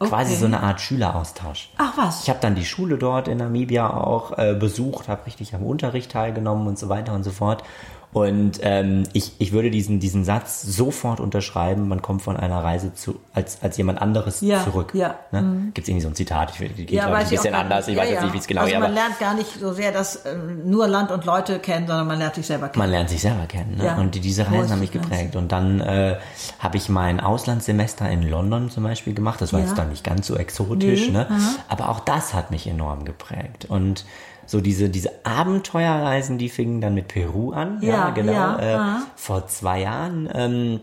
Okay. 0.00 0.10
Quasi 0.10 0.36
so 0.36 0.46
eine 0.46 0.62
Art 0.62 0.80
Schüleraustausch. 0.80 1.70
Ach 1.76 1.96
was. 1.96 2.22
Ich 2.22 2.30
habe 2.30 2.38
dann 2.40 2.54
die 2.54 2.64
Schule 2.64 2.98
dort 2.98 3.26
in 3.26 3.38
Namibia 3.38 3.90
auch 3.90 4.38
äh, 4.38 4.54
besucht, 4.54 5.08
habe 5.08 5.26
richtig 5.26 5.54
am 5.54 5.64
Unterricht 5.64 6.12
teilgenommen 6.12 6.68
und 6.68 6.78
so 6.78 6.88
weiter 6.88 7.14
und 7.14 7.24
so 7.24 7.30
fort. 7.30 7.64
Und 8.12 8.60
ähm, 8.62 9.04
ich, 9.12 9.32
ich 9.38 9.52
würde 9.52 9.70
diesen, 9.70 10.00
diesen 10.00 10.24
Satz 10.24 10.62
sofort 10.62 11.20
unterschreiben, 11.20 11.88
man 11.88 12.00
kommt 12.00 12.22
von 12.22 12.38
einer 12.38 12.64
Reise 12.64 12.94
zu, 12.94 13.20
als, 13.34 13.62
als 13.62 13.76
jemand 13.76 14.00
anderes 14.00 14.40
ja, 14.40 14.64
zurück. 14.64 14.92
Ja. 14.94 15.16
Ne? 15.30 15.42
Mhm. 15.42 15.74
Gibt 15.74 15.84
es 15.84 15.88
irgendwie 15.88 16.02
so 16.02 16.08
ein 16.08 16.14
Zitat? 16.14 16.52
Ich, 16.52 16.58
geht, 16.58 16.90
ja, 16.90 17.06
glaube 17.06 17.22
ich, 17.22 17.24
ein 17.24 17.30
bisschen 17.30 17.54
anders. 17.54 17.86
Ich 17.86 17.96
ja, 17.96 18.02
weiß 18.02 18.10
jetzt 18.10 18.22
nicht, 18.22 18.32
wie 18.32 18.38
es 18.38 18.46
genau 18.46 18.62
ist. 18.62 18.74
Also 18.74 18.80
man 18.80 18.94
lernt 18.94 19.18
gar 19.18 19.34
nicht 19.34 19.60
so 19.60 19.72
sehr 19.74 19.92
das 19.92 20.16
äh, 20.16 20.34
nur 20.34 20.88
Land 20.88 21.10
und 21.10 21.26
Leute 21.26 21.58
kennen, 21.58 21.86
sondern 21.86 22.06
man 22.06 22.18
lernt 22.18 22.34
sich 22.34 22.46
selber 22.46 22.68
kennen. 22.68 22.78
Man 22.78 22.90
lernt 22.90 23.10
sich 23.10 23.20
selber 23.20 23.44
kennen. 23.46 23.76
Ne? 23.76 23.96
Und 23.98 24.14
die, 24.14 24.20
diese 24.20 24.50
Reisen 24.50 24.70
haben 24.70 24.80
mich 24.80 24.92
geprägt. 24.92 25.36
Und 25.36 25.52
dann 25.52 25.80
äh, 25.80 26.16
habe 26.58 26.76
ich 26.78 26.88
mein 26.88 27.20
Auslandssemester 27.20 28.08
in 28.08 28.22
London 28.22 28.70
zum 28.70 28.84
Beispiel 28.84 29.12
gemacht. 29.12 29.40
Das 29.42 29.52
war 29.52 29.60
jetzt 29.60 29.76
dann 29.76 29.90
nicht 29.90 30.02
ganz 30.02 30.26
so 30.26 30.36
exotisch. 30.36 31.08
Nee. 31.08 31.12
Ne? 31.12 31.26
Aber 31.68 31.90
auch 31.90 32.00
das 32.00 32.32
hat 32.32 32.50
mich 32.50 32.66
enorm 32.66 33.04
geprägt. 33.04 33.66
Und 33.68 34.06
so 34.48 34.62
diese, 34.62 34.88
diese 34.88 35.26
Abenteuerreisen, 35.26 36.38
die 36.38 36.48
fingen 36.48 36.80
dann 36.80 36.94
mit 36.94 37.08
Peru 37.08 37.52
an. 37.52 37.82
Ja, 37.82 37.88
ja 37.88 38.10
genau. 38.10 38.32
Ja, 38.32 38.58
äh, 38.58 38.72
ja. 38.72 39.02
Vor 39.14 39.46
zwei 39.46 39.82
Jahren. 39.82 40.28
Ähm, 40.34 40.80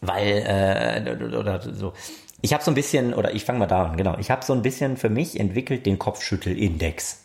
weil, 0.00 1.06
äh, 1.06 1.36
oder 1.36 1.60
so. 1.60 1.92
Ich 2.40 2.54
habe 2.54 2.64
so 2.64 2.70
ein 2.70 2.74
bisschen, 2.74 3.12
oder 3.12 3.34
ich 3.34 3.44
fange 3.44 3.58
mal 3.58 3.66
da 3.66 3.84
an, 3.84 3.96
genau. 3.98 4.16
Ich 4.18 4.30
habe 4.30 4.42
so 4.42 4.54
ein 4.54 4.62
bisschen 4.62 4.96
für 4.96 5.10
mich 5.10 5.38
entwickelt 5.38 5.84
den 5.84 5.98
Kopfschüttelindex. 5.98 7.24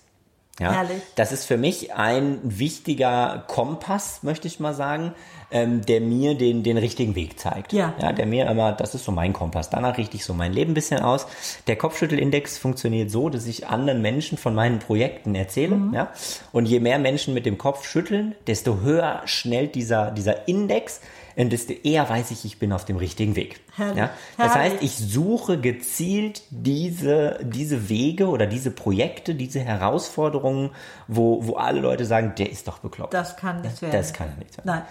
Ja, 0.60 0.74
Herrlich. 0.74 1.02
Das 1.16 1.32
ist 1.32 1.46
für 1.46 1.58
mich 1.58 1.94
ein 1.94 2.40
wichtiger 2.44 3.46
Kompass, 3.48 4.22
möchte 4.22 4.48
ich 4.48 4.60
mal 4.60 4.74
sagen, 4.74 5.14
ähm, 5.54 5.86
der 5.86 6.02
mir 6.02 6.36
den, 6.36 6.64
den 6.64 6.78
richtigen 6.78 7.16
Weg 7.16 7.40
zeigt. 7.40 7.72
Ja. 7.74 7.94
ja. 8.02 8.12
Der 8.12 8.26
mir 8.26 8.50
immer, 8.50 8.74
das 8.74 8.96
ist 8.96 9.06
so 9.06 9.12
mein 9.12 9.32
Kompass. 9.32 9.70
Danach 9.70 9.98
richte 9.98 10.18
ich 10.18 10.26
so 10.26 10.34
mein 10.34 10.52
Leben 10.52 10.72
ein 10.72 10.74
bisschen 10.74 11.00
aus. 11.00 11.28
Der 11.68 11.76
Kopfschüttelindex 11.76 12.58
funktioniert 12.58 13.12
so, 13.12 13.30
dass 13.30 13.46
ich 13.46 13.68
anderen 13.68 14.02
Menschen 14.02 14.38
von 14.38 14.56
meinen 14.56 14.80
Projekten 14.80 15.36
erzähle. 15.36 15.76
Mhm. 15.76 15.94
Ja. 15.94 16.12
Und 16.52 16.66
je 16.66 16.80
mehr 16.80 16.98
Menschen 16.98 17.34
mit 17.34 17.46
dem 17.46 17.58
Kopf 17.58 17.88
schütteln, 17.88 18.36
desto 18.48 18.82
höher 18.82 19.22
schnellt 19.26 19.76
dieser, 19.76 20.12
dieser 20.12 20.48
Index 20.48 21.00
ähm, 21.36 21.50
desto 21.50 21.74
eher 21.74 22.08
weiß 22.08 22.32
ich, 22.32 22.46
ich 22.46 22.60
bin 22.60 22.72
auf 22.72 22.86
dem 22.86 22.98
richtigen 22.98 23.36
Weg. 23.36 23.60
Ja? 23.78 24.12
Das 24.38 24.54
heißt, 24.54 24.78
ich 24.82 24.96
suche 24.96 25.60
gezielt 25.60 26.44
diese, 26.52 27.40
diese 27.42 27.90
Wege 27.90 28.28
oder 28.28 28.46
diese 28.46 28.72
Projekte, 28.72 29.34
diese 29.34 29.60
Herausforderungen, 29.60 30.70
wo, 31.08 31.46
wo 31.46 31.56
alle 31.56 31.80
Leute 31.80 32.06
sagen, 32.06 32.34
der 32.38 32.52
ist 32.52 32.68
doch 32.68 32.80
bekloppt. 32.80 33.14
Das 33.14 33.36
kann 33.36 33.62
nichts 33.62 33.82
werden. 33.82 33.94
Das 33.94 34.14
kann 34.14 34.30
nichts 34.38 34.58
werden. 34.58 34.68
Nein. 34.68 34.82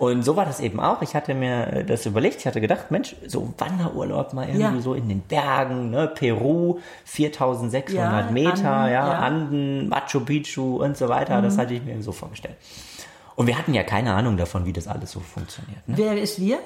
Und 0.00 0.22
so 0.22 0.34
war 0.34 0.46
das 0.46 0.60
eben 0.60 0.80
auch. 0.80 1.02
Ich 1.02 1.14
hatte 1.14 1.34
mir 1.34 1.84
das 1.86 2.06
überlegt. 2.06 2.36
Ich 2.40 2.46
hatte 2.46 2.62
gedacht, 2.62 2.90
Mensch, 2.90 3.14
so 3.26 3.52
Wanderurlaub 3.58 4.32
mal 4.32 4.48
irgendwie 4.48 4.76
ja. 4.76 4.80
so 4.80 4.94
in 4.94 5.10
den 5.10 5.20
Bergen, 5.20 5.90
ne? 5.90 6.08
Peru, 6.08 6.78
4600 7.04 7.92
ja, 7.92 8.30
Meter, 8.30 8.70
Anden, 8.70 8.92
ja, 8.92 9.10
Anden, 9.18 9.88
Machu 9.90 10.20
Picchu 10.20 10.82
und 10.82 10.96
so 10.96 11.10
weiter. 11.10 11.36
Mhm. 11.36 11.42
Das 11.42 11.58
hatte 11.58 11.74
ich 11.74 11.84
mir 11.84 12.02
so 12.02 12.12
vorgestellt. 12.12 12.56
Und 13.36 13.46
wir 13.46 13.58
hatten 13.58 13.74
ja 13.74 13.82
keine 13.82 14.14
Ahnung 14.14 14.38
davon, 14.38 14.64
wie 14.64 14.72
das 14.72 14.88
alles 14.88 15.10
so 15.10 15.20
funktioniert. 15.20 15.86
Ne? 15.86 15.98
Wer 15.98 16.16
ist 16.16 16.40
wir? 16.40 16.60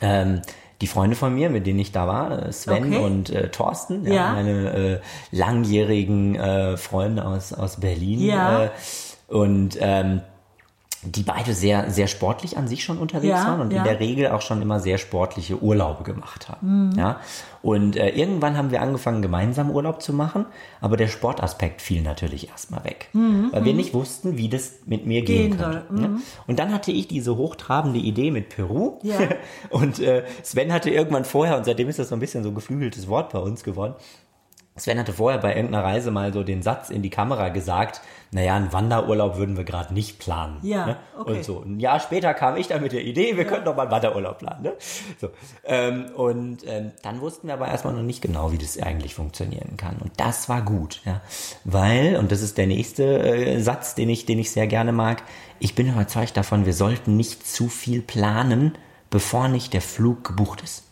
Ähm, 0.00 0.42
die 0.80 0.88
Freunde 0.88 1.14
von 1.14 1.32
mir, 1.32 1.50
mit 1.50 1.68
denen 1.68 1.78
ich 1.78 1.92
da 1.92 2.08
war, 2.08 2.46
äh, 2.46 2.52
Sven 2.52 2.94
okay. 2.94 3.04
und 3.04 3.30
äh, 3.30 3.48
Thorsten, 3.50 4.04
ja, 4.08 4.12
ja. 4.12 4.32
meine 4.32 4.72
äh, 4.72 5.00
langjährigen 5.30 6.34
äh, 6.34 6.76
Freunde 6.76 7.24
aus, 7.24 7.52
aus 7.52 7.78
Berlin. 7.78 8.18
Ja. 8.18 8.64
Äh, 8.64 8.70
und 9.28 9.78
ähm, 9.80 10.22
die 11.04 11.24
beide 11.24 11.52
sehr, 11.52 11.90
sehr 11.90 12.06
sportlich 12.06 12.56
an 12.56 12.68
sich 12.68 12.84
schon 12.84 12.98
unterwegs 12.98 13.40
ja, 13.40 13.46
waren 13.46 13.60
und 13.60 13.72
ja. 13.72 13.78
in 13.78 13.84
der 13.84 13.98
Regel 13.98 14.28
auch 14.28 14.40
schon 14.40 14.62
immer 14.62 14.78
sehr 14.78 14.98
sportliche 14.98 15.60
Urlaube 15.60 16.04
gemacht 16.04 16.48
haben. 16.48 16.90
Mhm. 16.90 16.98
Ja? 16.98 17.20
Und 17.60 17.96
äh, 17.96 18.10
irgendwann 18.10 18.56
haben 18.56 18.70
wir 18.70 18.80
angefangen, 18.80 19.20
gemeinsam 19.20 19.70
Urlaub 19.70 20.00
zu 20.00 20.12
machen, 20.12 20.46
aber 20.80 20.96
der 20.96 21.08
Sportaspekt 21.08 21.82
fiel 21.82 22.02
natürlich 22.02 22.48
erstmal 22.48 22.84
weg, 22.84 23.08
mhm. 23.12 23.48
weil 23.50 23.64
wir 23.64 23.72
mhm. 23.72 23.78
nicht 23.78 23.94
wussten, 23.94 24.38
wie 24.38 24.48
das 24.48 24.74
mit 24.86 25.04
mir 25.04 25.22
gehen, 25.22 25.50
gehen 25.50 25.58
könnte. 25.58 25.92
Mhm. 25.92 26.02
Ja? 26.02 26.10
Und 26.46 26.58
dann 26.60 26.72
hatte 26.72 26.92
ich 26.92 27.08
diese 27.08 27.36
hochtrabende 27.36 27.98
Idee 27.98 28.30
mit 28.30 28.48
Peru 28.48 29.00
ja. 29.02 29.18
und 29.70 29.98
äh, 29.98 30.22
Sven 30.44 30.72
hatte 30.72 30.90
irgendwann 30.90 31.24
vorher, 31.24 31.56
und 31.56 31.64
seitdem 31.64 31.88
ist 31.88 31.98
das 31.98 32.10
so 32.10 32.14
ein 32.14 32.20
bisschen 32.20 32.44
so 32.44 32.50
ein 32.50 32.54
geflügeltes 32.54 33.08
Wort 33.08 33.32
bei 33.32 33.40
uns 33.40 33.64
geworden, 33.64 33.94
Sven 34.76 34.98
hatte 34.98 35.12
vorher 35.12 35.40
bei 35.40 35.54
irgendeiner 35.54 35.84
Reise 35.84 36.10
mal 36.10 36.32
so 36.32 36.42
den 36.42 36.62
Satz 36.62 36.90
in 36.90 37.02
die 37.02 37.10
Kamera 37.10 37.50
gesagt, 37.50 38.00
naja, 38.34 38.56
einen 38.56 38.72
Wanderurlaub 38.72 39.36
würden 39.36 39.58
wir 39.58 39.64
gerade 39.64 39.92
nicht 39.92 40.18
planen. 40.18 40.56
Ja, 40.62 40.86
ne? 40.86 40.96
okay. 41.18 41.36
Und 41.36 41.44
so. 41.44 41.62
Ein 41.62 41.78
Jahr 41.80 42.00
später 42.00 42.32
kam 42.32 42.56
ich 42.56 42.66
dann 42.66 42.80
mit 42.80 42.92
der 42.92 43.04
Idee, 43.04 43.36
wir 43.36 43.44
ja. 43.44 43.50
könnten 43.50 43.66
doch 43.66 43.76
mal 43.76 43.82
einen 43.82 43.90
Wanderurlaub 43.90 44.38
planen. 44.38 44.62
Ne? 44.62 44.72
So. 45.20 45.28
Ähm, 45.64 46.06
und 46.16 46.66
ähm, 46.66 46.92
dann 47.02 47.20
wussten 47.20 47.48
wir 47.48 47.54
aber 47.54 47.68
erstmal 47.68 47.92
noch 47.92 48.02
nicht 48.02 48.22
genau, 48.22 48.50
wie 48.50 48.56
das 48.56 48.78
eigentlich 48.78 49.14
funktionieren 49.14 49.76
kann. 49.76 49.98
Und 49.98 50.12
das 50.16 50.48
war 50.48 50.62
gut, 50.62 51.02
ja. 51.04 51.20
Weil, 51.64 52.16
und 52.16 52.32
das 52.32 52.40
ist 52.40 52.56
der 52.56 52.66
nächste 52.66 53.04
äh, 53.18 53.60
Satz, 53.60 53.94
den 53.94 54.08
ich, 54.08 54.24
den 54.24 54.38
ich 54.38 54.50
sehr 54.50 54.66
gerne 54.66 54.92
mag, 54.92 55.22
ich 55.58 55.74
bin 55.74 55.86
überzeugt 55.86 56.34
davon, 56.38 56.64
wir 56.64 56.74
sollten 56.74 57.18
nicht 57.18 57.46
zu 57.46 57.68
viel 57.68 58.00
planen, 58.00 58.78
bevor 59.10 59.48
nicht 59.48 59.74
der 59.74 59.82
Flug 59.82 60.24
gebucht 60.24 60.62
ist. 60.62 60.84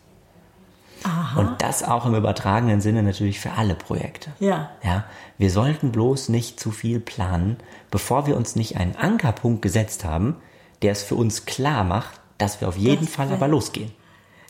Aha. 1.04 1.40
Und 1.40 1.62
das 1.62 1.82
auch 1.82 2.06
im 2.06 2.14
übertragenen 2.14 2.80
Sinne 2.80 3.02
natürlich 3.02 3.40
für 3.40 3.52
alle 3.52 3.74
Projekte. 3.74 4.32
Ja. 4.38 4.70
Ja. 4.82 5.04
Wir 5.38 5.50
sollten 5.50 5.92
bloß 5.92 6.28
nicht 6.28 6.60
zu 6.60 6.70
viel 6.70 7.00
planen, 7.00 7.56
bevor 7.90 8.26
wir 8.26 8.36
uns 8.36 8.56
nicht 8.56 8.76
einen 8.76 8.96
Ankerpunkt 8.96 9.62
gesetzt 9.62 10.04
haben, 10.04 10.36
der 10.82 10.92
es 10.92 11.02
für 11.02 11.14
uns 11.14 11.46
klar 11.46 11.84
macht, 11.84 12.20
dass 12.38 12.60
wir 12.60 12.68
auf 12.68 12.76
jeden 12.76 13.06
das 13.06 13.14
Fall 13.14 13.32
aber 13.32 13.48
losgehen. 13.48 13.92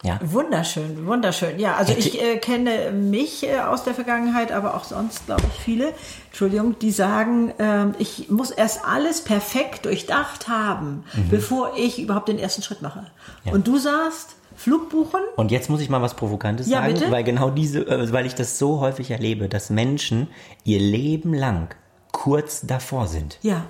Ja. 0.03 0.19
Wunderschön, 0.23 1.07
wunderschön. 1.07 1.59
Ja, 1.59 1.77
also 1.77 1.93
ich 1.93 2.21
äh, 2.23 2.39
kenne 2.39 2.91
mich 2.91 3.47
äh, 3.47 3.61
aus 3.61 3.85
der 3.85 3.93
Vergangenheit, 3.93 4.51
aber 4.51 4.75
auch 4.75 4.85
sonst, 4.85 5.27
glaube 5.27 5.43
ich, 5.47 5.63
viele, 5.63 5.93
Entschuldigung, 6.29 6.79
die 6.79 6.91
sagen, 6.91 7.51
äh, 7.59 7.89
ich 7.99 8.31
muss 8.31 8.51
erst 8.51 8.87
alles 8.87 9.23
perfekt 9.23 9.85
durchdacht 9.85 10.49
haben, 10.49 11.05
mhm. 11.13 11.29
bevor 11.29 11.75
ich 11.77 12.01
überhaupt 12.01 12.29
den 12.29 12.39
ersten 12.39 12.63
Schritt 12.63 12.81
mache. 12.81 13.09
Ja. 13.45 13.53
Und 13.53 13.67
du 13.67 13.77
sagst, 13.77 14.37
Flug 14.61 14.91
buchen. 14.91 15.21
Und 15.37 15.51
jetzt 15.51 15.71
muss 15.71 15.81
ich 15.81 15.89
mal 15.89 16.03
was 16.03 16.13
Provokantes 16.13 16.69
ja, 16.69 16.83
sagen, 16.83 16.93
bitte? 16.93 17.11
weil 17.11 17.25
genau 17.25 17.49
diese, 17.49 17.87
äh, 17.87 18.13
weil 18.13 18.27
ich 18.27 18.35
das 18.35 18.59
so 18.59 18.81
häufig 18.81 19.11
erlebe, 19.11 19.49
dass 19.49 19.71
Menschen 19.71 20.29
ihr 20.65 20.79
Leben 20.79 21.33
lang 21.33 21.75
kurz 22.13 22.61
davor 22.67 23.07
sind. 23.07 23.39
Ja. 23.41 23.63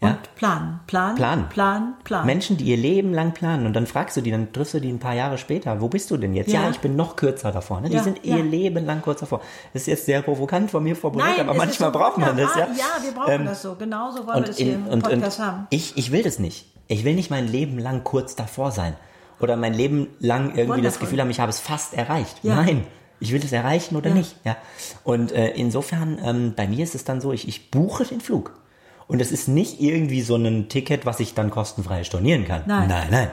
Und 0.00 0.10
ja? 0.10 0.18
planen, 0.34 0.80
planen, 0.86 1.16
planen, 1.16 1.48
planen, 1.48 1.94
planen. 2.04 2.26
Menschen, 2.26 2.58
die 2.58 2.64
ihr 2.64 2.76
Leben 2.76 3.14
lang 3.14 3.32
planen 3.32 3.64
und 3.64 3.72
dann 3.72 3.86
fragst 3.86 4.14
du 4.18 4.20
die, 4.20 4.30
dann 4.30 4.52
triffst 4.52 4.74
du 4.74 4.80
die 4.80 4.90
ein 4.90 4.98
paar 4.98 5.14
Jahre 5.14 5.38
später, 5.38 5.80
wo 5.80 5.88
bist 5.88 6.10
du 6.10 6.18
denn 6.18 6.34
jetzt? 6.34 6.52
Ja, 6.52 6.64
ja 6.64 6.70
ich 6.70 6.80
bin 6.80 6.94
noch 6.94 7.16
kürzer 7.16 7.50
davor. 7.50 7.80
Ne? 7.80 7.88
Die 7.88 7.94
ja, 7.94 8.02
sind 8.02 8.22
ihr 8.22 8.42
Leben 8.42 8.84
lang 8.84 9.00
kurz 9.00 9.20
davor. 9.20 9.40
Das 9.72 9.82
ist 9.82 9.86
jetzt 9.86 10.04
sehr 10.04 10.20
provokant 10.20 10.70
von 10.70 10.82
mir 10.82 10.94
formuliert, 10.94 11.38
aber 11.38 11.54
manchmal 11.54 11.90
so 11.90 11.98
braucht 11.98 12.18
man 12.18 12.36
das. 12.36 12.54
Ja, 12.54 12.66
ja 12.66 13.02
wir 13.02 13.12
brauchen 13.12 13.32
ähm, 13.32 13.44
das 13.46 13.62
so. 13.62 13.76
Genauso 13.76 14.26
wollen 14.26 14.40
wir 14.40 14.46
das 14.48 14.58
hier 14.58 14.74
im 14.74 14.88
und, 14.88 15.02
Podcast 15.04 15.38
und 15.38 15.46
haben. 15.46 15.66
Ich, 15.70 15.96
ich 15.96 16.12
will 16.12 16.22
das 16.22 16.38
nicht. 16.38 16.66
Ich 16.88 17.04
will 17.04 17.14
nicht 17.14 17.30
mein 17.30 17.48
Leben 17.48 17.78
lang 17.78 18.04
kurz 18.04 18.36
davor 18.36 18.72
sein 18.72 18.94
oder 19.42 19.56
mein 19.56 19.74
Leben 19.74 20.08
lang 20.20 20.50
irgendwie 20.50 20.60
Wonderful. 20.60 20.82
das 20.82 20.98
Gefühl 20.98 21.20
haben, 21.20 21.30
ich 21.30 21.40
habe 21.40 21.50
es 21.50 21.60
fast 21.60 21.94
erreicht. 21.94 22.38
Ja. 22.42 22.56
Nein, 22.56 22.86
ich 23.20 23.32
will 23.32 23.42
es 23.44 23.52
erreichen 23.52 23.96
oder 23.96 24.10
ja. 24.10 24.16
nicht. 24.16 24.36
Ja. 24.44 24.56
Und 25.04 25.32
äh, 25.32 25.50
insofern, 25.50 26.18
ähm, 26.24 26.54
bei 26.56 26.66
mir 26.66 26.82
ist 26.82 26.94
es 26.94 27.04
dann 27.04 27.20
so, 27.20 27.32
ich, 27.32 27.46
ich 27.48 27.70
buche 27.70 28.04
den 28.04 28.20
Flug. 28.20 28.58
Und 29.06 29.20
es 29.20 29.30
ist 29.30 29.48
nicht 29.48 29.80
irgendwie 29.80 30.22
so 30.22 30.36
ein 30.36 30.68
Ticket, 30.68 31.06
was 31.06 31.20
ich 31.20 31.34
dann 31.34 31.50
kostenfrei 31.50 32.04
stornieren 32.04 32.46
kann. 32.46 32.62
Nein, 32.66 32.88
nein. 32.88 33.08
nein. 33.10 33.30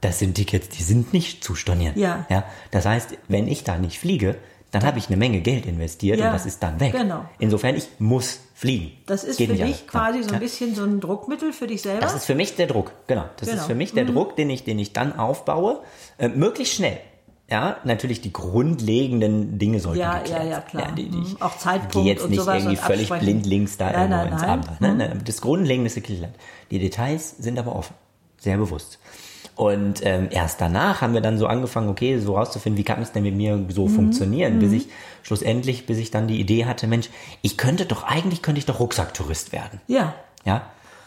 Das 0.00 0.18
sind 0.18 0.34
Tickets, 0.34 0.68
die 0.68 0.82
sind 0.82 1.12
nicht 1.12 1.42
zu 1.42 1.54
stornieren. 1.54 1.98
Ja. 1.98 2.26
ja. 2.28 2.44
Das 2.70 2.84
heißt, 2.84 3.16
wenn 3.28 3.48
ich 3.48 3.64
da 3.64 3.78
nicht 3.78 3.98
fliege, 3.98 4.36
dann 4.70 4.84
habe 4.84 4.98
ich 4.98 5.06
eine 5.08 5.16
Menge 5.16 5.40
Geld 5.40 5.64
investiert 5.66 6.18
ja, 6.18 6.26
und 6.26 6.32
das 6.32 6.44
ist 6.44 6.62
dann 6.62 6.80
weg. 6.80 6.92
Genau. 6.92 7.24
Insofern, 7.38 7.76
ich 7.76 7.88
muss 7.98 8.40
fliegen. 8.56 8.92
Das 9.04 9.22
ist 9.22 9.36
Geht 9.36 9.50
für 9.50 9.56
dich 9.56 9.86
quasi 9.86 10.22
so 10.22 10.32
ein 10.32 10.40
bisschen 10.40 10.74
so 10.74 10.82
ein 10.82 10.98
Druckmittel 10.98 11.52
für 11.52 11.66
dich 11.66 11.82
selber? 11.82 12.00
Das 12.00 12.14
ist 12.14 12.24
für 12.24 12.34
mich 12.34 12.56
der 12.56 12.66
Druck, 12.66 12.90
genau. 13.06 13.26
Das 13.36 13.50
genau. 13.50 13.60
ist 13.60 13.66
für 13.66 13.74
mich 13.74 13.92
der 13.92 14.04
mhm. 14.04 14.14
Druck, 14.14 14.34
den 14.34 14.48
ich, 14.48 14.64
den 14.64 14.78
ich 14.78 14.94
dann 14.94 15.18
aufbaue, 15.18 15.82
äh, 16.16 16.28
möglichst 16.28 16.74
schnell. 16.74 16.98
Ja, 17.50 17.76
natürlich 17.84 18.22
die 18.22 18.32
grundlegenden 18.32 19.58
Dinge 19.58 19.78
sollten 19.78 20.00
ja, 20.00 20.18
geklärt 20.18 20.44
Ja, 20.44 20.50
ja, 20.50 20.60
klar. 20.62 20.88
Ja, 20.88 20.94
die, 20.94 21.10
die, 21.10 21.18
mhm. 21.18 21.36
Auch 21.38 21.58
Zeitpunkt 21.58 21.92
Gehe 21.92 22.04
jetzt 22.04 22.28
nicht 22.30 22.44
irgendwie 22.44 22.76
völlig 22.76 23.10
blind 23.10 23.44
links 23.44 23.76
da 23.76 23.92
nein, 23.92 24.10
irgendwo 24.10 24.16
nein, 24.16 24.32
ins 24.32 24.40
nein. 24.40 24.50
Abend. 24.50 24.80
Ne? 24.80 25.14
Mhm. 25.14 25.24
Das 25.24 25.40
Grundlegende 25.42 25.88
ist 25.88 25.94
geklärt. 25.94 26.34
Die 26.70 26.78
Details 26.78 27.36
sind 27.38 27.58
aber 27.58 27.76
offen. 27.76 27.94
Sehr 28.38 28.56
bewusst. 28.56 28.98
Und 29.56 30.04
ähm, 30.04 30.28
erst 30.30 30.60
danach 30.60 31.00
haben 31.00 31.14
wir 31.14 31.22
dann 31.22 31.38
so 31.38 31.46
angefangen, 31.46 31.88
okay, 31.88 32.18
so 32.18 32.36
rauszufinden, 32.36 32.78
wie 32.78 32.84
kann 32.84 33.00
es 33.00 33.12
denn 33.12 33.22
mit 33.22 33.34
mir 33.34 33.64
so 33.70 33.88
mhm. 33.88 33.94
funktionieren, 33.94 34.58
bis 34.58 34.68
mhm. 34.70 34.76
ich 34.76 34.88
schlussendlich, 35.22 35.86
bis 35.86 35.96
ich 35.96 36.10
dann 36.10 36.28
die 36.28 36.38
Idee 36.38 36.66
hatte, 36.66 36.86
Mensch, 36.86 37.08
ich 37.40 37.56
könnte 37.56 37.86
doch, 37.86 38.04
eigentlich 38.04 38.42
könnte 38.42 38.58
ich 38.58 38.66
doch 38.66 38.80
Rucksacktourist 38.80 39.52
werden. 39.52 39.80
Ja. 39.86 40.14
Ja. 40.44 40.66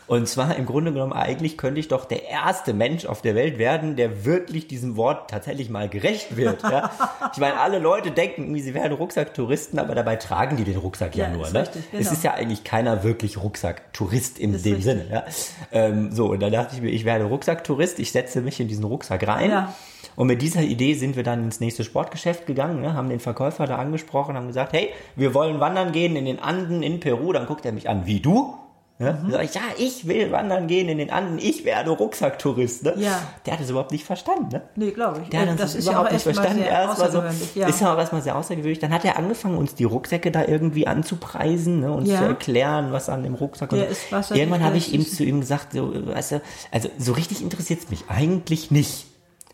Und 0.10 0.28
zwar 0.28 0.55
im 0.55 0.66
Grunde 0.66 0.91
genommen, 0.91 1.14
eigentlich 1.14 1.55
könnte 1.55 1.80
ich 1.80 1.88
doch 1.88 2.03
der 2.03 2.28
erste 2.28 2.74
Mensch 2.74 3.05
auf 3.05 3.22
der 3.22 3.36
Welt 3.36 3.60
werden, 3.60 3.95
der 3.95 4.26
wirklich 4.26 4.68
diesem 4.68 4.97
Wort 4.97 5.30
tatsächlich 5.30 5.70
mal 5.70 5.88
gerecht 5.88 6.36
wird. 6.36 6.64
Ja? 6.64 6.89
Ich 7.32 7.38
meine, 7.38 7.60
alle 7.60 7.78
Leute 7.78 8.10
denken, 8.10 8.57
sie 8.60 8.74
wären 8.74 8.91
Rucksacktouristen, 8.91 9.78
aber 9.78 9.93
dabei 9.93 10.16
tragen 10.16 10.57
die 10.57 10.64
den 10.64 10.78
Rucksack 10.78 11.16
ja, 11.16 11.26
ja 11.28 11.34
nur. 11.34 11.47
Ne? 11.51 11.62
Richtig, 11.62 11.91
genau. 11.91 12.01
Es 12.01 12.12
ist 12.12 12.24
ja 12.24 12.34
eigentlich 12.34 12.64
keiner 12.64 13.03
wirklich 13.03 13.38
Rucksacktourist 13.38 14.39
in 14.39 14.53
dem 14.53 14.62
richtig. 14.62 14.84
Sinne. 14.84 15.05
Ja? 15.12 15.26
Ähm, 15.72 16.12
so, 16.12 16.32
und 16.32 16.39
dann 16.39 16.51
dachte 16.51 16.76
ich 16.76 16.82
mir, 16.82 16.89
ich 16.89 17.05
werde 17.05 17.26
Rucksacktourist, 17.26 17.99
ich 17.99 18.12
setze 18.12 18.41
mich 18.41 18.60
in 18.60 18.68
diesen 18.68 18.86
Rucksack 18.86 19.28
rein. 19.28 19.51
Ja. 19.51 19.76
Und 20.16 20.26
mit 20.26 20.41
dieser 20.41 20.62
Idee 20.62 20.95
sind 20.95 21.18
wir 21.18 21.24
dann 21.24 21.43
ins 21.43 21.60
nächste 21.60 21.84
Sportgeschäft 21.84 22.47
gegangen, 22.47 22.82
ne, 22.82 22.95
haben 22.95 23.10
den 23.10 23.20
Verkäufer 23.20 23.68
da 23.68 23.76
angesprochen, 23.76 24.36
haben 24.36 24.47
gesagt, 24.47 24.74
hey, 24.74 24.89
wir 25.16 25.36
wollen 25.36 25.60
wandern 25.60 25.91
gehen 25.91 26.16
in 26.16 26.26
den 26.26 26.39
Anden 26.39 26.82
in 26.82 26.99
Peru. 26.99 27.32
Dann 27.32 27.45
guckt 27.45 27.64
er 27.64 27.74
mich 27.74 27.88
an, 27.89 28.07
wie 28.07 28.20
du? 28.20 28.55
Ja, 29.00 29.14
mhm. 29.14 29.32
sag 29.32 29.43
ich, 29.45 29.54
ja, 29.54 29.62
ich 29.78 30.08
will 30.08 30.30
wandern 30.34 30.68
gehen 30.68 30.89
in 30.89 30.97
den 30.97 31.10
Anden, 31.10 31.38
ich 31.38 31.64
werde 31.64 31.89
Rucksacktourist. 31.91 32.84
Ne? 32.84 32.95
Ja. 32.97 33.22
Der 33.45 33.54
hat 33.54 33.62
es 33.62 33.70
überhaupt 33.70 33.93
nicht 33.93 34.04
verstanden. 34.04 34.50
Ne? 34.52 34.62
Nee, 34.76 34.91
glaube 34.91 35.22
ich. 35.24 35.30
Der 35.30 35.39
hat 35.39 35.47
äh, 35.47 35.52
das, 35.52 35.72
das 35.72 35.76
ist 35.76 35.88
überhaupt 35.88 36.10
ja 36.10 36.14
nicht 36.16 36.24
verstanden. 36.24 36.64
Erst 36.64 37.12
so, 37.12 37.24
ja. 37.56 37.68
Ist 37.70 37.80
ja 37.80 37.93
auch 37.93 37.97
erstmal 37.97 38.22
sehr 38.22 38.36
außergewöhnlich. 38.36 38.80
Dann 38.80 38.91
hat 38.91 39.06
er 39.06 39.18
angefangen, 39.18 39.58
uns 39.58 39.74
die 39.74 39.86
Rucksäcke 39.86 40.32
da 40.32 40.43
irgendwie 40.43 40.86
anzupreisen, 40.86 41.80
ne, 41.80 41.93
uns 41.93 42.10
ja. 42.10 42.18
zu 42.18 42.26
erklären, 42.26 42.91
was 42.91 43.08
an 43.08 43.24
dem 43.24 43.36
Rucksack 43.36 43.70
Der 43.70 43.88
ist 43.88 44.12
was 44.12 44.32
Irgendwann 44.32 44.66
habe 44.66 44.76
ich 44.76 44.93
ihm 44.93 45.06
zu 45.06 45.24
ihm 45.24 45.39
gesagt, 45.39 45.72
so, 45.72 45.93
weißt 45.93 46.34
du, 46.34 46.41
also 46.72 46.89
so 46.97 47.14
richtig 47.14 47.41
interessiert 47.41 47.80
es 47.80 47.89
mich 47.89 48.04
eigentlich 48.10 48.70
nicht 48.70 49.08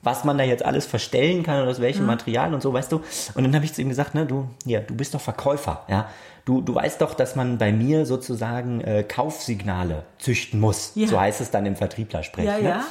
was 0.05 0.23
man 0.23 0.37
da 0.37 0.43
jetzt 0.43 0.63
alles 0.63 0.85
verstellen 0.85 1.43
kann 1.43 1.63
und 1.63 1.67
aus 1.67 1.81
welchem 1.81 2.01
mhm. 2.01 2.07
Material 2.07 2.53
und 2.53 2.61
so, 2.61 2.71
weißt 2.71 2.91
du. 2.91 3.01
Und 3.33 3.43
dann 3.43 3.55
habe 3.55 3.65
ich 3.65 3.73
zu 3.73 3.81
ihm 3.81 3.89
gesagt, 3.89 4.15
ne, 4.15 4.25
du, 4.25 4.47
ja, 4.65 4.79
du 4.79 4.95
bist 4.95 5.13
doch 5.13 5.21
Verkäufer, 5.21 5.83
ja. 5.87 6.09
Du, 6.45 6.61
du 6.61 6.75
weißt 6.75 7.01
doch, 7.01 7.15
dass 7.15 7.35
man 7.35 7.57
bei 7.57 7.71
mir 7.71 8.05
sozusagen 8.05 8.79
äh, 8.81 9.03
Kaufsignale 9.03 10.03
züchten 10.19 10.59
muss. 10.59 10.91
Ja. 10.93 11.07
So 11.07 11.19
heißt 11.19 11.41
es 11.41 11.49
dann 11.49 11.65
im 11.65 11.75
Vertrieblersprech. 11.75 12.45
Ja, 12.45 12.57
ne? 12.59 12.69
ja. 12.69 12.85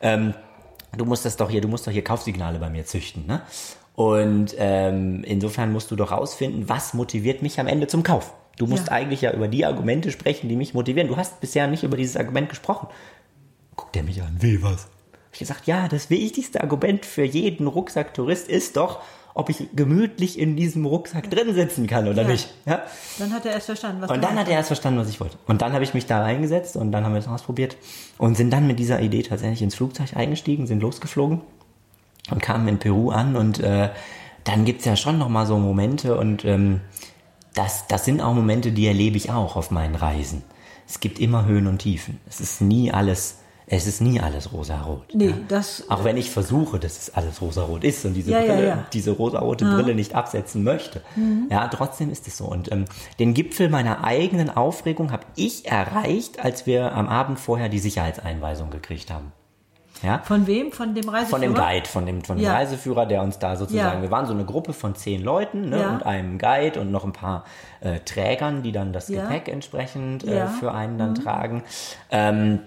Ähm, 0.00 0.34
du 0.96 1.04
musst 1.04 1.24
das 1.24 1.36
doch 1.36 1.50
hier, 1.50 1.60
du 1.60 1.66
musst 1.66 1.88
doch 1.88 1.92
hier 1.92 2.04
Kaufsignale 2.04 2.60
bei 2.60 2.70
mir 2.70 2.86
züchten, 2.86 3.26
ne? 3.26 3.42
Und 3.96 4.54
ähm, 4.58 5.24
insofern 5.24 5.72
musst 5.72 5.90
du 5.90 5.96
doch 5.96 6.12
rausfinden, 6.12 6.68
was 6.68 6.94
motiviert 6.94 7.42
mich 7.42 7.58
am 7.58 7.66
Ende 7.66 7.88
zum 7.88 8.04
Kauf. 8.04 8.32
Du 8.56 8.66
musst 8.66 8.86
ja. 8.86 8.92
eigentlich 8.92 9.22
ja 9.22 9.32
über 9.32 9.48
die 9.48 9.66
Argumente 9.66 10.10
sprechen, 10.10 10.48
die 10.48 10.56
mich 10.56 10.72
motivieren. 10.72 11.08
Du 11.08 11.16
hast 11.16 11.40
bisher 11.40 11.66
nicht 11.66 11.82
über 11.82 11.96
dieses 11.96 12.16
Argument 12.16 12.48
gesprochen. 12.48 12.88
Guckt 13.74 13.96
er 13.96 14.02
mich 14.02 14.22
an, 14.22 14.36
wie 14.38 14.62
was? 14.62 14.86
Ich 15.32 15.38
gesagt, 15.38 15.66
ja, 15.66 15.88
das 15.88 16.10
wichtigste 16.10 16.60
Argument 16.62 17.04
für 17.06 17.24
jeden 17.24 17.66
Rucksacktourist 17.66 18.48
ist 18.48 18.76
doch, 18.76 19.00
ob 19.32 19.48
ich 19.48 19.68
gemütlich 19.76 20.38
in 20.38 20.56
diesem 20.56 20.84
Rucksack 20.86 21.30
drin 21.30 21.54
sitzen 21.54 21.86
kann 21.86 22.08
oder 22.08 22.22
Ja. 22.22 22.28
nicht. 22.28 22.52
Ja? 22.66 22.82
Dann 23.18 23.32
hat 23.32 23.46
er 23.46 23.52
erst 23.52 23.66
verstanden, 23.66 24.02
was 24.02 24.10
Und 24.10 24.16
du 24.16 24.22
dann 24.26 24.36
hat 24.38 24.48
er 24.48 24.54
erst 24.54 24.66
verstanden, 24.68 24.98
was 24.98 25.08
ich 25.08 25.20
wollte. 25.20 25.38
Und 25.46 25.62
dann 25.62 25.72
habe 25.72 25.84
ich 25.84 25.94
mich 25.94 26.06
da 26.06 26.20
reingesetzt 26.22 26.76
und 26.76 26.90
dann 26.90 27.04
haben 27.04 27.12
wir 27.12 27.20
es 27.20 27.28
ausprobiert 27.28 27.76
und 28.18 28.36
sind 28.36 28.50
dann 28.50 28.66
mit 28.66 28.78
dieser 28.80 29.00
Idee 29.00 29.22
tatsächlich 29.22 29.62
ins 29.62 29.76
Flugzeug 29.76 30.16
eingestiegen, 30.16 30.66
sind 30.66 30.80
losgeflogen 30.82 31.40
und 32.30 32.42
kamen 32.42 32.66
in 32.66 32.78
Peru 32.78 33.10
an 33.10 33.36
und 33.36 33.60
äh, 33.60 33.90
dann 34.44 34.64
gibt's 34.64 34.84
ja 34.84 34.96
schon 34.96 35.18
nochmal 35.18 35.46
so 35.46 35.58
Momente 35.58 36.16
und 36.18 36.44
ähm, 36.44 36.80
das, 37.54 37.86
das 37.86 38.04
sind 38.04 38.20
auch 38.20 38.34
Momente, 38.34 38.72
die 38.72 38.86
erlebe 38.86 39.16
ich 39.16 39.30
auch 39.30 39.54
auf 39.54 39.70
meinen 39.70 39.94
Reisen. 39.94 40.42
Es 40.88 40.98
gibt 40.98 41.20
immer 41.20 41.44
Höhen 41.44 41.68
und 41.68 41.78
Tiefen. 41.78 42.18
Es 42.28 42.40
ist 42.40 42.60
nie 42.60 42.90
alles, 42.90 43.38
es 43.72 43.86
ist 43.86 44.00
nie 44.00 44.20
alles 44.20 44.52
rosarot. 44.52 45.14
Nee, 45.14 45.32
das- 45.48 45.88
Auch 45.88 46.02
wenn 46.02 46.16
ich 46.16 46.30
versuche, 46.30 46.78
dass 46.80 46.98
es 46.98 47.14
alles 47.14 47.40
rosarot 47.40 47.84
ist 47.84 48.04
und 48.04 48.14
diese 48.14 48.32
Ja, 48.32 48.40
ja, 48.40 48.52
Brille, 48.54 48.68
ja. 48.68 48.84
diese 48.92 49.12
rosarote 49.12 49.64
Brille 49.64 49.94
nicht 49.94 50.14
absetzen 50.14 50.64
möchte. 50.64 51.02
Mhm. 51.14 51.46
Ja, 51.50 51.68
trotzdem 51.68 52.10
ist 52.10 52.26
es 52.26 52.36
so. 52.36 52.46
Und 52.46 52.70
ähm, 52.72 52.86
den 53.20 53.32
Gipfel 53.32 53.68
meiner 53.68 54.02
eigenen 54.02 54.50
Aufregung 54.50 55.12
habe 55.12 55.24
ich 55.36 55.66
erreicht, 55.70 56.44
als 56.44 56.66
wir 56.66 56.92
am 56.94 57.08
Abend 57.08 57.38
vorher 57.38 57.68
die 57.68 57.78
Sicherheitseinweisung 57.78 58.70
gekriegt 58.70 59.10
haben. 59.12 59.32
Ja? 60.02 60.20
Von 60.24 60.46
wem? 60.46 60.72
Von 60.72 60.94
dem 60.94 61.08
Reiseführer? 61.08 61.28
Von 61.28 61.40
dem 61.42 61.54
Guide, 61.54 61.86
von 61.86 62.06
dem, 62.06 62.24
von 62.24 62.38
dem 62.38 62.44
Ja. 62.46 62.54
Reiseführer, 62.54 63.04
der 63.06 63.22
uns 63.22 63.38
da 63.38 63.54
sozusagen, 63.54 63.98
Ja. 63.98 64.02
wir 64.02 64.10
waren 64.10 64.24
so 64.26 64.32
eine 64.32 64.46
Gruppe 64.46 64.72
von 64.72 64.94
zehn 64.94 65.22
Leuten 65.22 65.68
ne, 65.68 65.78
Ja. 65.80 65.90
und 65.90 66.06
einem 66.06 66.38
Guide 66.38 66.80
und 66.80 66.90
noch 66.90 67.04
ein 67.04 67.12
paar 67.12 67.44
äh, 67.82 68.00
Trägern, 68.00 68.62
die 68.62 68.72
dann 68.72 68.92
das 68.94 69.08
Ja. 69.08 69.22
Gepäck 69.22 69.48
entsprechend 69.48 70.22
Ja. 70.22 70.46
Mhm. 70.46 70.50
äh, 70.50 70.58
für 70.58 70.72
einen 70.72 70.98
dann 70.98 71.14
tragen. 71.14 71.62
Ähm, 72.10 72.60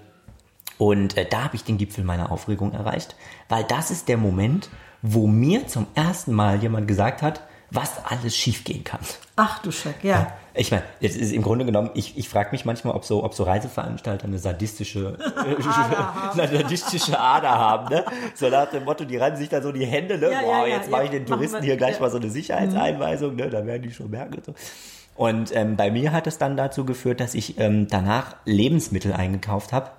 und 0.84 1.16
äh, 1.16 1.26
da 1.26 1.46
habe 1.46 1.56
ich 1.56 1.64
den 1.64 1.78
Gipfel 1.78 2.04
meiner 2.04 2.30
Aufregung 2.30 2.74
erreicht, 2.74 3.16
weil 3.48 3.64
das 3.64 3.90
ist 3.90 4.10
der 4.10 4.18
Moment, 4.18 4.70
wo 5.02 5.28
mir 5.28 5.66
zum 5.68 5.88
ersten 5.96 6.34
Mal 6.34 6.62
jemand 6.62 6.90
gesagt 6.90 7.22
hat, 7.22 7.42
was 7.72 8.04
alles 8.06 8.36
schiefgehen 8.36 8.84
kann. 8.84 9.00
Ach 9.38 9.60
du 9.62 9.72
Schreck, 9.72 10.04
ja. 10.04 10.34
Ich 10.54 10.72
meine, 10.72 10.84
jetzt 11.00 11.16
ist 11.16 11.32
im 11.32 11.42
Grunde 11.42 11.64
genommen, 11.66 11.90
ich, 11.94 12.18
ich 12.18 12.28
frage 12.28 12.50
mich 12.52 12.66
manchmal, 12.66 12.94
ob 12.96 13.06
so, 13.06 13.24
ob 13.24 13.34
so 13.34 13.44
Reiseveranstalter 13.44 14.26
eine 14.26 14.40
sadistische, 14.40 15.18
eine 16.38 16.50
sadistische 16.50 17.18
Ader 17.18 17.50
haben, 17.50 17.88
ne? 17.90 18.04
So 18.36 18.50
nach 18.50 18.70
dem 18.70 18.84
Motto, 18.84 19.06
die 19.06 19.16
reiben 19.18 19.38
sich 19.38 19.48
da 19.50 19.62
so 19.62 19.72
die 19.72 19.86
Hände, 19.86 20.18
ne? 20.18 20.32
Ja, 20.32 20.42
Boah, 20.42 20.52
ja, 20.60 20.68
ja, 20.68 20.76
jetzt 20.76 20.92
mache 20.92 21.06
ich 21.06 21.12
ja. 21.14 21.20
den 21.20 21.26
Touristen 21.26 21.58
wir- 21.58 21.64
hier 21.64 21.78
gleich 21.78 21.96
ja. 21.96 22.02
mal 22.02 22.12
so 22.12 22.18
eine 22.18 22.30
Sicherheitseinweisung, 22.30 23.36
ne? 23.38 23.50
Da 23.50 23.66
werden 23.66 23.84
die 23.84 23.92
schon 23.92 24.10
merken 24.10 24.34
und 24.36 24.46
so. 24.46 24.54
Und 25.16 25.56
ähm, 25.56 25.76
bei 25.78 25.90
mir 25.92 26.12
hat 26.12 26.28
es 26.28 26.38
dann 26.38 26.58
dazu 26.58 26.86
geführt, 26.86 27.20
dass 27.22 27.36
ich 27.36 27.58
ähm, 27.60 27.88
danach 27.88 28.36
Lebensmittel 28.46 29.14
eingekauft 29.14 29.72
habe, 29.74 29.90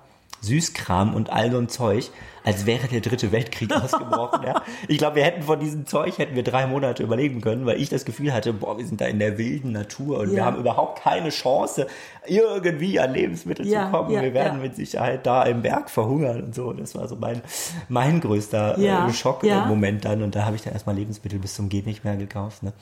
Süßkram 0.45 1.13
und 1.15 1.29
all 1.31 1.51
so 1.51 1.57
ein 1.57 1.67
Zeug, 1.69 2.09
als 2.43 2.65
wäre 2.67 2.87
der 2.87 3.01
dritte 3.01 3.31
Weltkrieg 3.31 3.75
ausgebrochen. 3.75 4.41
ja. 4.45 4.61
Ich 4.87 4.99
glaube, 4.99 5.15
wir 5.17 5.23
hätten 5.23 5.41
von 5.41 5.59
diesem 5.59 5.87
Zeug 5.87 6.17
hätten 6.19 6.35
wir 6.35 6.43
drei 6.43 6.67
Monate 6.67 7.01
überleben 7.01 7.41
können, 7.41 7.65
weil 7.65 7.81
ich 7.81 7.89
das 7.89 8.05
Gefühl 8.05 8.31
hatte, 8.33 8.53
boah, 8.53 8.77
wir 8.77 8.85
sind 8.85 9.01
da 9.01 9.05
in 9.05 9.17
der 9.19 9.37
wilden 9.39 9.71
Natur 9.71 10.19
und 10.19 10.29
wir 10.31 10.37
Ja. 10.37 10.45
haben 10.45 10.57
überhaupt 10.57 11.01
keine 11.01 11.29
Chance, 11.29 11.87
irgendwie 12.27 12.99
an 12.99 13.13
Lebensmittel 13.13 13.67
Ja, 13.67 13.85
zu 13.85 13.91
kommen. 13.91 14.09
wir 14.21 14.33
werden 14.33 14.61
mit 14.61 14.75
Sicherheit 14.75 15.25
da 15.25 15.43
im 15.43 15.61
Berg 15.63 15.89
verhungern 15.89 16.41
und 16.43 16.55
so. 16.55 16.71
Das 16.73 16.93
war 16.95 17.07
so 17.07 17.15
mein, 17.15 17.41
mein 17.89 18.21
größter 18.21 18.77
äh. 18.77 19.11
Schockmoment 19.13 20.05
dann. 20.05 20.21
Und 20.21 20.35
da 20.35 20.45
habe 20.45 20.55
ich 20.55 20.61
dann 20.61 20.73
erstmal 20.73 20.95
Lebensmittel 20.95 21.39
bis 21.39 21.55
zum 21.55 21.69
Geht 21.69 21.85
nicht 21.87 22.03
mehr 22.03 22.15
gekauft. 22.15 22.61
Ne? 22.63 22.73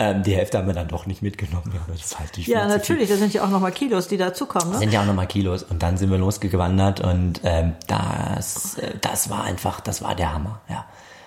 Ähm, 0.00 0.22
die 0.22 0.34
Hälfte 0.36 0.56
haben 0.58 0.68
wir 0.68 0.74
dann 0.74 0.86
doch 0.86 1.06
nicht 1.06 1.22
mitgenommen. 1.22 1.72
Ja, 1.74 1.80
das 1.88 2.04
ist 2.06 2.18
halt 2.20 2.36
nicht 2.36 2.46
Ja, 2.46 2.66
natürlich, 2.68 3.08
da 3.10 3.16
sind 3.16 3.34
ja 3.34 3.42
auch 3.44 3.50
nochmal 3.50 3.72
Kilos, 3.72 4.06
die 4.06 4.16
dazukommen. 4.16 4.70
Ne? 4.72 4.78
sind 4.78 4.92
ja 4.92 5.02
auch 5.02 5.06
nochmal 5.06 5.26
Kilos 5.26 5.64
und 5.64 5.82
dann 5.82 5.96
sind 5.96 6.10
wir 6.10 6.18
losgewandert 6.18 7.00
und 7.00 7.40
ähm, 7.42 7.74
das, 7.88 8.78
äh, 8.78 8.92
das 9.00 9.28
war 9.28 9.42
einfach, 9.42 9.80
das 9.80 10.00
war 10.00 10.14
der 10.14 10.32
Hammer, 10.32 10.60
ja. 10.68 10.84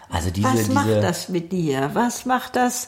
Also 0.09 0.29
diese, 0.29 0.47
Was 0.47 0.55
diese, 0.59 0.71
macht 0.73 0.87
das 1.03 1.27
mit 1.29 1.51
dir? 1.51 1.91
Was 1.93 2.25
macht 2.25 2.55
das? 2.55 2.87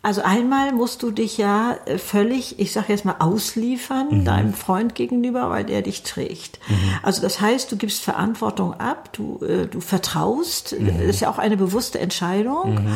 Also 0.00 0.22
einmal 0.22 0.72
musst 0.72 1.02
du 1.02 1.10
dich 1.10 1.36
ja 1.38 1.76
äh, 1.86 1.98
völlig, 1.98 2.58
ich 2.58 2.72
sage 2.72 2.86
jetzt 2.92 3.04
mal, 3.04 3.16
ausliefern 3.18 4.20
Mhm. 4.20 4.24
deinem 4.24 4.54
Freund 4.54 4.94
gegenüber, 4.94 5.50
weil 5.50 5.64
der 5.64 5.82
dich 5.82 6.04
trägt. 6.04 6.58
Also 7.02 7.20
das 7.20 7.40
heißt, 7.40 7.70
du 7.72 7.76
gibst 7.76 8.02
Verantwortung 8.02 8.74
ab, 8.74 9.10
du, 9.12 9.40
äh, 9.44 9.66
du 9.66 9.80
vertraust, 9.80 10.74
Mhm. 10.78 10.86
das 10.86 10.96
ist 11.16 11.20
ja 11.20 11.30
auch 11.30 11.38
eine 11.38 11.56
bewusste 11.58 11.98
Entscheidung. 11.98 12.86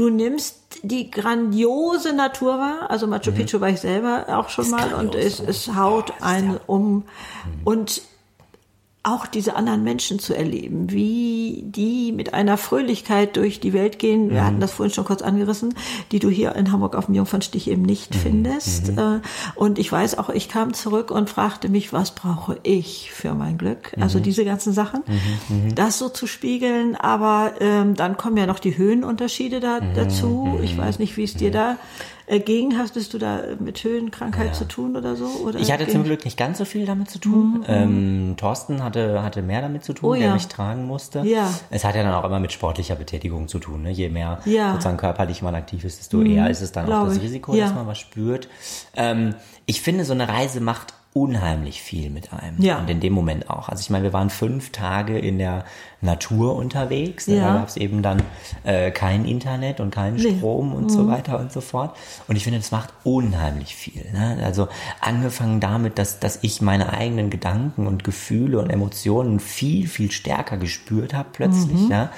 Du 0.00 0.08
nimmst 0.08 0.56
die 0.82 1.10
grandiose 1.10 2.14
Natur 2.14 2.58
wahr, 2.58 2.88
also 2.90 3.06
Machu 3.06 3.32
Picchu 3.32 3.60
war 3.60 3.68
ich 3.68 3.80
selber 3.80 4.24
auch 4.28 4.48
schon 4.48 4.70
mal 4.70 4.94
und 4.94 5.14
es, 5.14 5.36
grandios, 5.36 5.66
es 5.68 5.74
haut 5.76 6.10
Oh, 6.10 6.14
ist 6.16 6.22
einen 6.22 6.52
der- 6.52 6.68
um. 6.70 7.04
Und 7.64 8.00
auch 9.02 9.26
diese 9.26 9.56
anderen 9.56 9.82
Menschen 9.82 10.18
zu 10.18 10.34
erleben, 10.34 10.90
wie 10.90 11.64
die 11.66 12.12
mit 12.12 12.34
einer 12.34 12.58
Fröhlichkeit 12.58 13.36
durch 13.36 13.58
die 13.58 13.72
Welt 13.72 13.98
gehen. 13.98 14.28
Wir 14.28 14.44
hatten 14.44 14.60
das 14.60 14.72
vorhin 14.72 14.92
schon 14.92 15.06
kurz 15.06 15.22
angerissen, 15.22 15.74
die 16.12 16.18
du 16.18 16.28
hier 16.28 16.54
in 16.54 16.70
Hamburg 16.70 16.94
auf 16.94 17.06
dem 17.06 17.14
Jungfernstich 17.14 17.68
eben 17.70 17.80
nicht 17.80 18.14
findest. 18.14 18.90
Äh, 18.90 19.20
Und 19.54 19.78
ich 19.78 19.90
weiß 19.90 20.18
auch, 20.18 20.28
ich 20.28 20.50
kam 20.50 20.74
zurück 20.74 21.10
und 21.10 21.30
fragte 21.30 21.70
mich, 21.70 21.94
was 21.94 22.10
brauche 22.14 22.58
ich 22.62 23.10
für 23.10 23.32
mein 23.32 23.56
Glück? 23.56 23.94
Also 23.98 24.20
diese 24.20 24.44
ganzen 24.44 24.74
Sachen, 24.74 25.02
das 25.74 25.98
so 25.98 26.10
zu 26.10 26.26
spiegeln. 26.26 26.94
Aber 26.94 27.52
ähm, 27.60 27.94
dann 27.94 28.18
kommen 28.18 28.36
ja 28.36 28.44
noch 28.44 28.58
die 28.58 28.76
Höhenunterschiede 28.76 29.60
da, 29.60 29.80
dazu. 29.80 30.58
Ich 30.62 30.76
weiß 30.76 30.98
nicht, 30.98 31.16
wie 31.16 31.24
es 31.24 31.32
dir 31.34 31.50
da 31.50 31.76
äh, 32.30 32.40
ging. 32.40 32.78
Hattest 32.78 33.12
du 33.12 33.18
da 33.18 33.40
mit 33.58 33.82
Höhenkrankheit 33.82 34.54
zu 34.54 34.66
tun 34.66 34.96
oder 34.96 35.16
so? 35.16 35.26
Oder 35.44 35.58
ich 35.58 35.72
hatte 35.72 35.88
zum 35.88 36.04
Glück 36.04 36.24
nicht 36.24 36.36
ganz 36.36 36.58
so 36.58 36.64
viel 36.64 36.86
damit 36.86 37.10
zu 37.10 37.18
tun. 37.18 37.64
Ähm, 37.68 38.34
Thorsten 38.36 38.82
hatte, 38.84 39.22
hatte 39.22 39.42
mehr 39.42 39.60
damit 39.62 39.84
zu 39.84 39.92
tun, 39.92 40.10
Oh 40.10 40.14
der 40.14 40.28
ja. 40.28 40.34
mich 40.34 40.46
tragen 40.48 40.86
musste. 40.86 41.20
Ja. 41.20 41.52
Es 41.70 41.84
hat 41.84 41.94
ja 41.96 42.02
dann 42.02 42.14
auch 42.14 42.24
immer 42.24 42.40
mit 42.40 42.52
sportlicher 42.52 42.94
Betätigung 42.94 43.48
zu 43.48 43.58
tun. 43.58 43.82
Ne? 43.82 43.90
Je 43.90 44.08
mehr 44.08 44.38
Ja. 44.44 44.68
Mhm. 44.68 44.72
sozusagen 44.74 44.96
körperlich 44.96 45.42
man 45.42 45.54
aktiv 45.54 45.84
ist, 45.84 45.98
desto 46.00 46.22
eher 46.22 46.48
ist 46.48 46.60
es 46.62 46.72
dann 46.72 46.84
auch 46.84 46.88
glaub 46.88 47.06
das 47.08 47.16
ich. 47.16 47.22
Risiko, 47.22 47.54
Ja. 47.54 47.64
dass 47.66 47.74
man 47.74 47.86
was 47.86 47.98
spürt. 47.98 48.48
Ähm, 48.96 49.34
ich 49.66 49.80
finde, 49.82 50.04
so 50.04 50.12
eine 50.12 50.28
Reise 50.28 50.60
macht 50.60 50.94
unheimlich 51.12 51.82
viel 51.82 52.08
mit 52.10 52.32
einem. 52.32 52.60
Ja. 52.62 52.78
Und 52.78 52.88
in 52.88 53.00
dem 53.00 53.12
Moment 53.12 53.50
auch. 53.50 53.68
Also 53.68 53.80
ich 53.80 53.90
meine, 53.90 54.04
wir 54.04 54.12
waren 54.12 54.30
fünf 54.30 54.70
Tage 54.70 55.18
in 55.18 55.38
der 55.38 55.64
Natur 56.02 56.56
unterwegs. 56.56 57.26
Ne? 57.26 57.36
Ja. 57.36 57.48
Da 57.52 57.58
gab 57.60 57.68
es 57.68 57.76
eben 57.76 58.02
dann 58.02 58.22
äh, 58.64 58.90
kein 58.90 59.24
Internet 59.24 59.80
und 59.80 59.90
keinen 59.94 60.16
Nee. 60.16 60.30
Mhm. 60.32 60.38
Strom 60.38 60.74
und 60.74 60.90
so 60.90 61.06
weiter 61.08 61.38
und 61.38 61.52
so 61.52 61.60
fort. 61.60 61.96
Und 62.28 62.36
ich 62.36 62.44
finde, 62.44 62.58
das 62.58 62.70
macht 62.70 62.90
unheimlich 63.04 63.74
viel. 63.74 64.04
Ne? 64.12 64.38
Also 64.44 64.68
angefangen 65.00 65.60
damit, 65.60 65.98
dass, 65.98 66.18
dass 66.20 66.38
ich 66.42 66.60
meine 66.62 66.92
eigenen 66.92 67.30
Gedanken 67.30 67.86
und 67.86 68.04
Gefühle 68.04 68.58
und 68.58 68.70
Emotionen 68.70 69.40
viel, 69.40 69.88
viel 69.88 70.10
stärker 70.10 70.56
gespürt 70.56 71.14
habe 71.14 71.28
plötzlich. 71.32 71.80
Mhm. 71.80 71.90
Ja? 71.90 72.10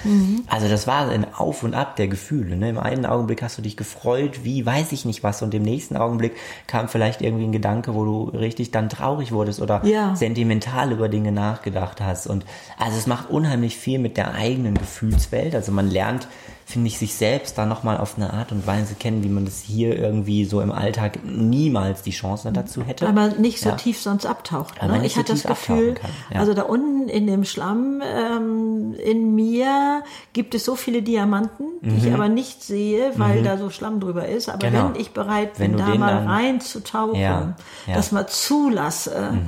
Also 0.47 0.69
das 0.69 0.87
war 0.87 1.09
ein 1.09 1.27
Auf 1.35 1.63
und 1.63 1.75
Ab 1.75 1.97
der 1.97 2.09
Gefühle. 2.09 2.57
Ne? 2.57 2.71
Im 2.71 2.79
einen 2.79 3.07
Augenblick 3.07 3.43
hast 3.43 3.59
du 3.59 3.63
dich 3.63 3.77
gefreut, 3.77 4.41
wie 4.45 4.65
weiß 4.65 4.93
ich 4.93 5.05
nicht 5.05 5.23
was. 5.23 5.43
Und 5.43 5.55
im 5.55 5.63
nächsten 5.63 5.97
Augenblick 5.97 6.37
kam 6.67 6.89
vielleicht 6.89 7.21
irgendwie 7.23 7.45
ein 7.45 7.53
Gedanke, 7.53 7.95
wo 7.95 8.05
du 8.05 8.25
richtig 8.37 8.71
dann 8.71 8.89
traurig 8.89 9.33
wurdest 9.33 9.61
oder 9.61 9.85
Ja. 9.85 10.15
sentimental 10.15 10.93
über 10.93 11.09
Dinge 11.09 11.33
nachgedacht 11.33 12.01
hast. 12.01 12.27
Und 12.27 12.45
also 12.79 12.97
es 12.97 13.07
macht 13.07 13.31
unheimlich 13.31 13.72
viel 13.77 13.99
mit 13.99 14.17
der 14.17 14.35
eigenen 14.35 14.75
Gefühlswelt. 14.77 15.55
Also 15.55 15.73
man 15.73 15.91
lernt, 15.91 16.27
finde 16.65 16.87
ich, 16.89 16.99
sich 16.99 17.15
selbst 17.15 17.59
da 17.59 17.67
nochmal 17.67 17.99
auf 17.99 18.17
eine 18.17 18.33
Art 18.33 18.53
und 18.53 18.67
Weise 18.67 18.95
kennen, 18.95 19.23
wie 19.25 19.29
man 19.29 19.45
das 19.45 19.61
hier 19.61 19.99
irgendwie 19.99 20.45
so 20.45 20.61
im 20.61 20.73
Alltag 20.73 21.19
niemals 21.25 22.03
die 22.03 22.13
Chance 22.13 22.51
dazu 22.53 22.83
hätte. 22.85 23.07
Aber 23.09 23.29
nicht 23.29 23.61
so 23.61 23.71
Ja. 23.71 23.75
tief 23.77 24.01
sonst 24.01 24.25
abtaucht. 24.27 24.81
Ne? 24.83 25.05
Ich 25.05 25.15
so 25.15 25.21
hatte 25.21 25.33
das 25.33 25.43
Gefühl, 25.43 25.95
ja. 26.33 26.39
also 26.41 26.55
da 26.55 26.63
unten 26.63 27.09
in 27.09 27.27
dem 27.27 27.45
Schlamm 27.45 28.01
ähm, 28.03 28.95
in 28.95 29.35
mir 29.35 30.03
gibt 30.33 30.55
es 30.55 30.65
so 30.65 30.77
viele 30.77 31.03
Diamanten, 31.03 31.67
die 31.83 32.07
ich 32.09 32.15
aber 32.15 32.29
nicht 32.29 32.63
sehe, 32.63 33.13
weil 33.17 33.43
da 33.43 33.59
so 33.59 33.69
Schlamm 33.71 34.01
drüber 34.01 34.27
ist. 34.29 34.49
Aber 34.49 34.67
Mhm. 34.69 34.73
Genau. 34.73 34.89
wenn 34.95 35.01
ich 35.01 35.11
bereit 35.13 35.59
bin, 35.59 35.77
da 35.77 35.95
mal 35.97 36.27
reinzutauchen, 36.27 37.21
Ja. 37.21 37.41
Mhm. 37.87 37.93
das 37.93 38.13
mal 38.13 38.27
zulasse, 38.29 39.39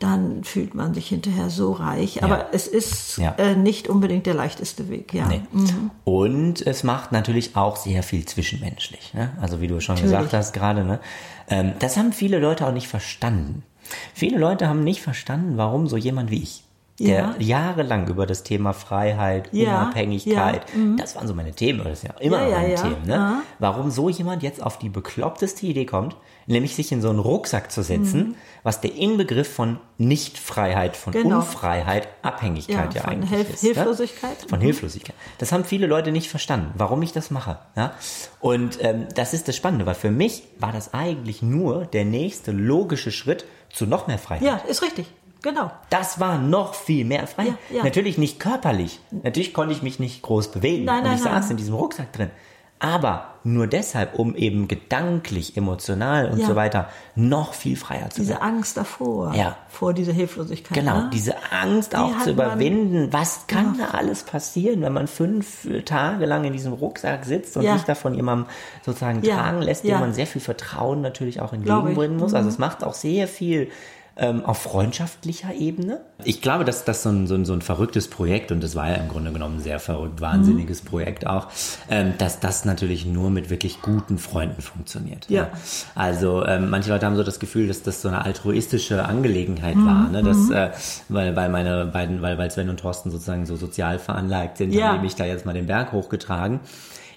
dann 0.00 0.44
fühlt 0.44 0.74
man 0.74 0.92
sich 0.94 1.08
hinterher 1.08 1.48
so 1.50 1.72
reich. 1.72 2.22
Aber 2.22 2.46
es 2.52 2.66
ist 2.66 3.16
Ja. 3.18 3.34
äh, 3.38 3.54
nicht 3.54 3.88
unbedingt 3.88 4.26
der 4.26 4.34
leichteste 4.34 4.88
Weg. 4.88 5.14
Ja. 5.14 5.26
Nee. 5.28 5.42
Und 6.04 6.66
es 6.66 6.82
macht 6.84 7.12
natürlich 7.12 7.56
auch 7.56 7.76
sehr 7.76 8.02
viel 8.02 8.24
zwischenmenschlich. 8.26 9.14
Ne? 9.14 9.30
Also 9.40 9.60
wie 9.60 9.68
du 9.68 9.80
schon 9.80 9.94
Natürlich. 9.94 10.12
gesagt 10.12 10.32
hast 10.34 10.52
gerade. 10.52 10.84
Ne? 10.84 10.98
Ähm, 11.48 11.72
das 11.78 11.96
haben 11.96 12.12
viele 12.12 12.38
Leute 12.38 12.66
auch 12.66 12.72
nicht 12.72 12.88
verstanden. 12.88 13.62
Viele 14.14 14.38
Leute 14.38 14.68
haben 14.68 14.82
nicht 14.82 15.02
verstanden, 15.02 15.56
warum 15.56 15.86
so 15.86 15.96
jemand 15.96 16.30
wie 16.30 16.42
ich, 16.42 16.63
der 17.00 17.06
Ja. 17.18 17.34
jahrelang 17.38 18.06
über 18.08 18.24
das 18.26 18.42
Thema 18.44 18.72
Freiheit, 18.72 19.48
Ja, 19.52 19.82
Unabhängigkeit, 19.82 20.62
das 20.96 21.16
waren 21.16 21.26
so 21.26 21.34
meine 21.34 21.52
Themen, 21.52 21.82
das 21.82 21.98
ist 21.98 22.04
ja 22.04 22.14
immer 22.20 22.42
Ja, 22.42 22.48
ja, 22.48 22.56
meine 22.58 22.72
ja. 22.74 22.82
Themen, 22.82 23.02
ne? 23.06 23.12
Ja. 23.14 23.42
warum 23.58 23.90
so 23.90 24.08
jemand 24.08 24.42
jetzt 24.44 24.62
auf 24.62 24.78
die 24.78 24.88
bekloppteste 24.88 25.66
Idee 25.66 25.86
kommt, 25.86 26.16
nämlich 26.46 26.76
sich 26.76 26.92
in 26.92 27.00
so 27.02 27.10
einen 27.10 27.18
Rucksack 27.18 27.72
zu 27.72 27.82
setzen, 27.82 28.36
was 28.62 28.80
der 28.80 28.94
Inbegriff 28.94 29.52
von 29.52 29.78
Nichtfreiheit, 29.98 30.96
von 30.96 31.12
Mhm. 31.14 31.22
Genau. 31.22 31.36
Unfreiheit, 31.38 32.08
Abhängigkeit 32.22 32.94
ja, 32.94 33.00
Ja, 33.00 33.02
von 33.02 33.12
eigentlich 33.12 33.30
Hilf- 33.30 33.54
ist. 33.54 33.62
Ne? 33.62 33.68
Hilflosigkeit. 33.74 34.36
Von 34.48 34.60
Hilflosigkeit. 34.60 35.16
Das 35.38 35.52
haben 35.52 35.64
viele 35.64 35.86
Leute 35.86 36.12
nicht 36.12 36.28
verstanden, 36.30 36.72
warum 36.76 37.02
ich 37.02 37.12
das 37.12 37.30
mache. 37.30 37.58
Ja? 37.76 37.94
Und 38.40 38.78
ähm, 38.82 39.06
das 39.14 39.34
ist 39.34 39.48
das 39.48 39.56
Spannende, 39.56 39.84
weil 39.86 39.94
für 39.96 40.10
mich 40.10 40.44
war 40.60 40.72
das 40.72 40.94
eigentlich 40.94 41.42
nur 41.42 41.86
der 41.86 42.04
nächste 42.04 42.52
logische 42.52 43.10
Schritt 43.10 43.44
zu 43.72 43.86
noch 43.86 44.06
mehr 44.06 44.18
Freiheit. 44.18 44.42
ja, 44.46 44.56
ist 44.68 44.82
richtig. 44.82 45.06
Genau. 45.44 45.70
Das 45.90 46.18
war 46.18 46.38
noch 46.38 46.74
viel 46.74 47.04
mehr 47.04 47.26
Freiheit. 47.26 47.54
Ja, 47.70 47.76
ja. 47.78 47.84
Natürlich 47.84 48.16
nicht 48.18 48.40
körperlich. 48.40 48.98
Natürlich 49.10 49.52
konnte 49.54 49.74
ich 49.74 49.82
mich 49.82 50.00
nicht 50.00 50.22
groß 50.22 50.50
bewegen. 50.50 50.86
Nein, 50.86 50.98
und 51.00 51.04
nein, 51.04 51.14
ich 51.16 51.20
saß 51.22 51.42
nein. 51.42 51.50
in 51.52 51.56
diesem 51.58 51.74
Rucksack 51.74 52.12
drin. 52.12 52.30
aber 52.80 53.28
nur 53.44 53.66
deshalb, 53.66 54.18
um 54.18 54.34
eben 54.34 54.68
gedanklich, 54.68 55.56
emotional 55.56 56.30
und 56.30 56.38
Ja. 56.40 56.46
so 56.48 56.56
weiter 56.56 56.88
noch 57.14 57.54
viel 57.54 57.76
freier 57.76 58.10
zu 58.10 58.20
Diese 58.20 58.34
werden. 58.34 58.42
Angst 58.42 58.76
davor. 58.76 59.32
Ja. 59.34 59.56
Vor 59.68 59.94
dieser 59.94 60.12
Hilflosigkeit. 60.12 60.76
Genau, 60.76 60.96
ne? 61.02 61.10
diese 61.12 61.34
Angst 61.50 61.94
auch 61.96 62.12
hat 62.14 62.24
zu 62.24 62.30
überwinden. 62.32 63.08
Was 63.10 63.46
kann 63.46 63.78
da 63.78 63.96
alles 63.96 64.24
passieren, 64.24 64.82
wenn 64.82 64.92
man 64.92 65.06
fünf 65.06 65.66
Tage 65.86 66.26
lang 66.26 66.44
in 66.44 66.52
diesem 66.52 66.72
Rucksack 66.74 67.24
sitzt 67.24 67.56
und 67.56 67.62
Ja. 67.62 67.74
sich 67.74 67.84
da 67.84 67.94
von 67.94 68.14
jemandem 68.14 68.48
sozusagen 68.84 69.22
Ja. 69.22 69.36
tragen 69.36 69.62
lässt, 69.62 69.84
Ja. 69.84 69.96
dem 69.96 70.00
man 70.00 70.12
sehr 70.14 70.26
viel 70.26 70.42
Vertrauen 70.42 71.00
natürlich 71.00 71.40
auch. 71.40 71.52
Mhm. 71.52 71.58
entgegenbringen 71.60 72.16
muss. 72.18 72.34
Also 72.34 72.48
es 72.50 72.58
macht 72.58 72.82
auch 72.84 72.94
sehr 72.94 73.28
viel 73.28 73.70
ähm, 74.16 74.44
auf 74.44 74.58
freundschaftlicher 74.62 75.52
Ebene. 75.54 76.00
Ich 76.24 76.40
glaube, 76.40 76.64
dass 76.64 76.84
das 76.84 77.02
so 77.02 77.08
ein, 77.08 77.26
so, 77.26 77.34
ein, 77.34 77.44
so 77.44 77.52
ein 77.52 77.62
verrücktes 77.62 78.08
Projekt, 78.08 78.52
und 78.52 78.62
das 78.62 78.76
war 78.76 78.88
ja 78.88 78.94
im 78.96 79.08
Grunde 79.08 79.32
genommen 79.32 79.56
ein 79.56 79.60
sehr 79.60 79.80
verrückt, 79.80 80.20
wahnsinniges 80.20 80.84
Mhm. 80.84 80.88
Projekt 80.88 81.26
auch, 81.26 81.48
ähm, 81.90 82.14
dass 82.18 82.38
das 82.38 82.64
natürlich 82.64 83.06
nur 83.06 83.30
mit 83.30 83.50
wirklich 83.50 83.82
guten 83.82 84.18
Freunden 84.18 84.62
funktioniert. 84.62 85.26
Ja. 85.28 85.50
Also 85.96 86.44
ähm, 86.46 86.70
manche 86.70 86.90
Leute 86.90 87.06
haben 87.06 87.16
so 87.16 87.24
das 87.24 87.40
Gefühl, 87.40 87.66
dass 87.66 87.82
das 87.82 88.02
so 88.02 88.08
eine 88.08 88.24
altruistische 88.24 89.04
Angelegenheit 89.04 89.76
Mhm. 89.76 89.86
war, 89.86 90.08
ne? 90.08 90.22
dass, 90.22 90.48
äh, 90.50 90.70
weil, 91.08 91.34
weil 91.34 91.48
meine 91.48 91.86
beiden, 91.86 92.22
weil, 92.22 92.38
weil 92.38 92.50
Sven 92.50 92.68
und 92.70 92.78
Thorsten 92.80 93.10
sozusagen 93.10 93.46
so 93.46 93.56
sozial 93.56 93.98
veranlagt 93.98 94.58
sind, 94.58 94.72
Ja. 94.72 94.88
haben 94.88 94.96
die 94.98 95.02
mich 95.02 95.16
da 95.16 95.24
jetzt 95.24 95.44
mal 95.46 95.52
den 95.54 95.66
Berg 95.66 95.92
hochgetragen. 95.92 96.60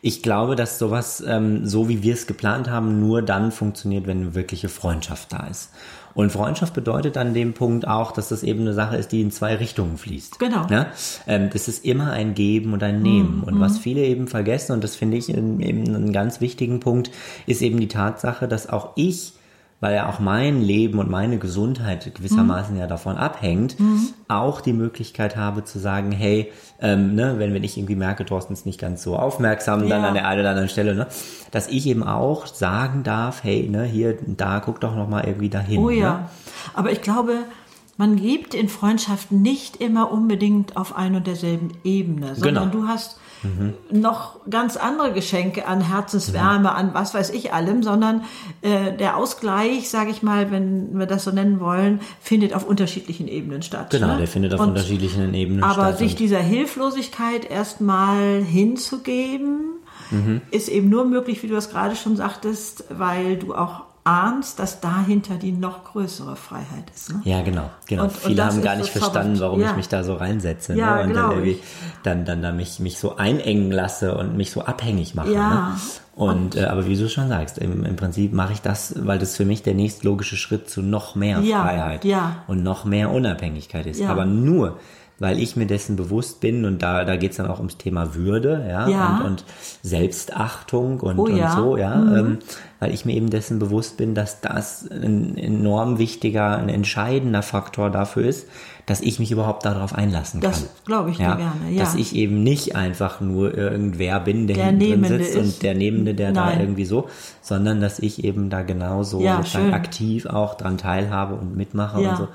Ich 0.03 0.21
glaube, 0.21 0.55
dass 0.55 0.77
sowas, 0.77 1.23
ähm, 1.27 1.65
so 1.65 1.89
wie 1.89 2.03
wir 2.03 2.13
es 2.13 2.27
geplant 2.27 2.69
haben, 2.69 2.99
nur 2.99 3.23
dann 3.23 3.51
funktioniert, 3.51 4.05
wenn 4.05 4.21
eine 4.21 4.35
wirkliche 4.35 4.69
Freundschaft 4.69 5.33
da 5.33 5.47
ist. 5.47 5.71
Und 6.17 6.31
Freundschaft 6.31 6.73
bedeutet 6.73 7.15
an 7.15 7.35
dem 7.35 7.53
Punkt 7.53 7.87
auch, 7.87 8.11
dass 8.11 8.29
das 8.29 8.41
eben 8.41 8.61
eine 8.61 8.73
Sache 8.73 8.97
ist, 8.97 9.11
die 9.11 9.21
in 9.21 9.29
zwei 9.29 9.53
Richtungen 9.53 9.99
fließt. 9.99 10.39
Genau. 10.39 10.65
Ne? 10.65 10.87
Ähm, 11.27 11.51
das 11.53 11.67
ist 11.67 11.85
immer 11.85 12.11
ein 12.11 12.33
Geben 12.33 12.73
und 12.73 12.81
ein 12.81 13.03
Nehmen. 13.03 13.43
Und 13.43 13.59
was 13.59 13.77
viele 13.77 14.01
eben 14.01 14.27
vergessen, 14.27 14.71
und 14.71 14.83
das 14.83 14.95
finde 14.95 15.17
ich 15.17 15.29
eben 15.29 15.61
einen 15.61 16.11
ganz 16.11 16.41
wichtigen 16.41 16.79
Punkt, 16.79 17.11
ist 17.45 17.61
eben 17.61 17.79
die 17.79 17.87
Tatsache, 17.87 18.47
dass 18.47 18.67
auch 18.67 18.93
ich, 18.95 19.33
weil 19.79 19.95
ja 19.95 20.09
auch 20.09 20.19
mein 20.19 20.61
Leben 20.61 20.97
und 20.97 21.09
meine 21.09 21.37
Gesundheit 21.37 22.13
gewissermaßen 22.15 22.75
ja 22.77 22.87
davon 22.87 23.15
abhängt, 23.15 23.75
auch 24.27 24.59
die 24.61 24.73
Möglichkeit 24.73 25.35
habe 25.35 25.63
zu 25.65 25.77
sagen, 25.77 26.11
hey, 26.11 26.51
ähm, 26.81 27.13
ne, 27.15 27.35
wenn, 27.37 27.53
wenn 27.53 27.63
ich 27.63 27.77
irgendwie 27.77 27.95
merke, 27.95 28.25
Thorsten 28.25 28.53
ist 28.53 28.65
nicht 28.65 28.79
ganz 28.79 29.03
so 29.03 29.15
aufmerksam, 29.15 29.81
dann 29.87 30.01
Ja. 30.01 30.07
an 30.07 30.13
der 30.15 30.27
einen 30.27 30.39
oder 30.41 30.49
anderen 30.49 30.69
Stelle, 30.69 30.95
ne, 30.95 31.05
dass 31.51 31.67
ich 31.67 31.85
eben 31.87 32.01
auch 32.03 32.47
sagen 32.47 33.03
darf, 33.03 33.43
hey, 33.43 33.67
ne, 33.69 33.83
hier, 33.83 34.17
da, 34.25 34.59
guck 34.61 34.79
doch 34.81 34.95
noch 34.95 35.07
mal 35.07 35.25
irgendwie 35.25 35.49
dahin. 35.49 35.79
Oh 35.79 35.89
Ne? 35.89 35.97
ja. 35.97 36.29
Aber 36.73 36.91
ich 36.91 37.01
glaube, 37.03 37.33
man 37.97 38.15
gibt 38.15 38.53
in 38.55 38.69
Freundschaften 38.69 39.41
nicht 39.41 39.77
immer 39.77 40.11
unbedingt 40.11 40.75
auf 40.77 40.95
ein 40.95 41.15
und 41.15 41.25
derselben 41.27 41.69
Ebene, 41.83 42.35
sondern 42.35 42.71
Genau. 42.71 42.83
du 42.83 42.87
hast 42.87 43.19
noch 43.91 44.39
ganz 44.49 44.77
andere 44.77 45.13
Geschenke 45.13 45.67
an 45.67 45.81
Herzenswärme, 45.81 46.73
an 46.73 46.93
was 46.93 47.13
weiß 47.13 47.29
ich 47.29 47.53
allem, 47.53 47.83
sondern 47.83 48.23
äh, 48.61 48.91
der 48.97 49.15
Ausgleich, 49.17 49.89
sage 49.89 50.09
ich 50.11 50.23
mal, 50.23 50.51
wenn 50.51 50.97
wir 50.97 51.05
das 51.05 51.23
so 51.23 51.31
nennen 51.31 51.59
wollen, 51.59 51.99
findet 52.19 52.53
auf 52.53 52.65
unterschiedlichen 52.67 53.27
Ebenen 53.27 53.61
statt. 53.61 53.89
Genau, 53.91 54.07
ne? 54.07 54.17
der 54.17 54.27
findet 54.27 54.53
auf 54.53 54.59
Und- 54.59 54.69
unterschiedlichen 54.69 55.33
Ebenen 55.33 55.63
Aber 55.63 55.73
statt. 55.83 55.97
sich 55.99 56.11
und- 56.13 56.19
dieser 56.19 56.39
Hilflosigkeit 56.39 57.49
erstmal 57.49 58.41
hinzugeben, 58.43 59.61
Mhm. 60.09 60.41
ist 60.51 60.69
eben 60.69 60.89
nur 60.89 61.03
möglich, 61.05 61.43
wie 61.43 61.47
du 61.47 61.55
es 61.57 61.69
gerade 61.69 61.95
schon 61.97 62.15
sagtest, 62.15 62.85
weil 62.89 63.35
du 63.37 63.53
auch 63.53 63.81
ahnst, 64.07 64.59
dass 64.59 64.79
dahinter 64.79 65.35
die 65.35 65.51
noch 65.51 65.83
größere 65.83 66.35
Freiheit 66.35 66.89
ist. 66.95 67.11
Ne? 67.13 67.21
Ja, 67.25 67.41
genau, 67.41 67.69
genau. 67.87 68.03
Und- 68.03 68.09
und 68.11 68.17
Viele 68.17 68.35
das 68.35 68.53
haben 68.55 68.61
gar 68.63 68.75
so 68.75 68.81
nicht 68.81 68.91
verstanden, 68.91 69.35
zauberhaft. 69.35 69.41
warum 69.41 69.61
Ja. 69.61 69.69
ich 69.71 69.75
mich 69.77 69.87
da 69.89 70.03
so 70.03 70.15
reinsetze. 70.15 70.75
Ja, 70.75 70.95
ne? 70.97 71.01
Und 71.03 71.07
dann 71.09 71.13
glaub 71.13 71.31
irgendwie 71.33 71.51
ich. 71.51 71.63
dann, 72.03 72.25
dann, 72.25 72.41
dann 72.41 72.55
mich, 72.55 72.79
mich 72.79 72.97
so 72.99 73.17
einengen 73.17 73.71
lasse 73.71 74.15
und 74.17 74.37
mich 74.37 74.51
so 74.51 74.61
abhängig 74.63 75.15
mache. 75.15 75.31
Ja. 75.33 75.49
Ne? 75.69 75.75
Und, 76.15 76.55
äh, 76.55 76.65
aber 76.65 76.87
wie 76.87 76.95
du 76.97 77.07
schon 77.09 77.27
sagst, 77.29 77.59
im, 77.59 77.83
im 77.85 77.95
Prinzip 77.95 78.33
mache 78.33 78.53
ich 78.53 78.61
das, 78.61 78.95
weil 79.05 79.19
das 79.19 79.35
für 79.35 79.45
mich 79.45 79.61
der 79.61 79.75
nächstlogische 79.75 80.35
Schritt 80.35 80.67
zu 80.67 80.81
noch 80.81 81.13
mehr 81.15 81.41
Ja, 81.41 81.61
Freiheit 81.61 82.05
ja. 82.05 82.37
und 82.47 82.63
noch 82.63 82.85
mehr 82.85 83.11
Unabhängigkeit 83.11 83.85
ist. 83.85 83.99
Ja. 83.99 84.09
Aber 84.09 84.25
nur, 84.25 84.79
weil 85.19 85.39
ich 85.39 85.55
mir 85.55 85.65
dessen 85.65 85.95
bewusst 85.95 86.39
bin 86.41 86.63
und 86.65 86.81
da, 86.83 87.03
da 87.03 87.15
geht's 87.15 87.37
dann 87.37 87.47
auch 87.47 87.57
ums 87.57 87.77
Thema 87.77 88.13
Würde, 88.15 88.65
ja, 88.69 88.87
Ja. 88.87 89.17
Und, 89.17 89.25
und 89.25 89.43
Selbstachtung 89.81 90.99
und, 90.99 91.19
Oh 91.19 91.23
und 91.23 91.35
ja. 91.37 91.55
so, 91.55 91.77
ja, 91.77 91.93
ähm, 91.95 92.39
weil 92.79 92.93
ich 92.93 93.05
mir 93.05 93.13
eben 93.15 93.29
dessen 93.29 93.59
bewusst 93.59 93.97
bin, 93.97 94.13
dass 94.13 94.41
das 94.41 94.87
ein 94.91 95.37
enorm 95.37 95.97
wichtiger, 95.97 96.57
ein 96.57 96.69
entscheidender 96.69 97.41
Faktor 97.41 97.89
dafür 97.89 98.25
ist, 98.27 98.47
dass 98.85 99.01
ich 99.01 99.19
mich 99.19 99.31
überhaupt 99.31 99.65
darauf 99.65 99.93
einlassen 99.95 100.39
Das 100.39 100.59
kann. 100.61 100.69
glaube 100.85 101.09
ich 101.09 101.17
dir 101.17 101.35
gerne, 101.35 101.71
ja. 101.71 101.79
Dass 101.79 101.95
ich 101.95 102.15
eben 102.15 102.43
nicht 102.43 102.75
einfach 102.75 103.19
nur 103.19 103.57
irgendwer 103.57 104.19
bin, 104.19 104.47
der, 104.47 104.55
Der 104.55 104.65
hinten 104.67 105.01
drin 105.03 105.23
sitzt 105.23 105.35
und 105.35 105.63
der 105.63 105.73
Nehmende, 105.75 106.13
der 106.13 106.31
da 106.31 106.45
Nein. 106.45 106.59
irgendwie 106.61 106.85
so, 106.85 107.07
sondern 107.41 107.81
dass 107.81 107.99
ich 107.99 108.23
eben 108.23 108.49
da 108.49 108.61
genauso 108.61 109.19
Ja, 109.21 109.41
aktiv 109.71 110.25
auch 110.27 110.53
dran 110.55 110.77
teilhabe 110.77 111.35
und 111.35 111.57
mitmache 111.57 112.01
Ja. 112.01 112.11
und 112.11 112.17
so. 112.17 112.27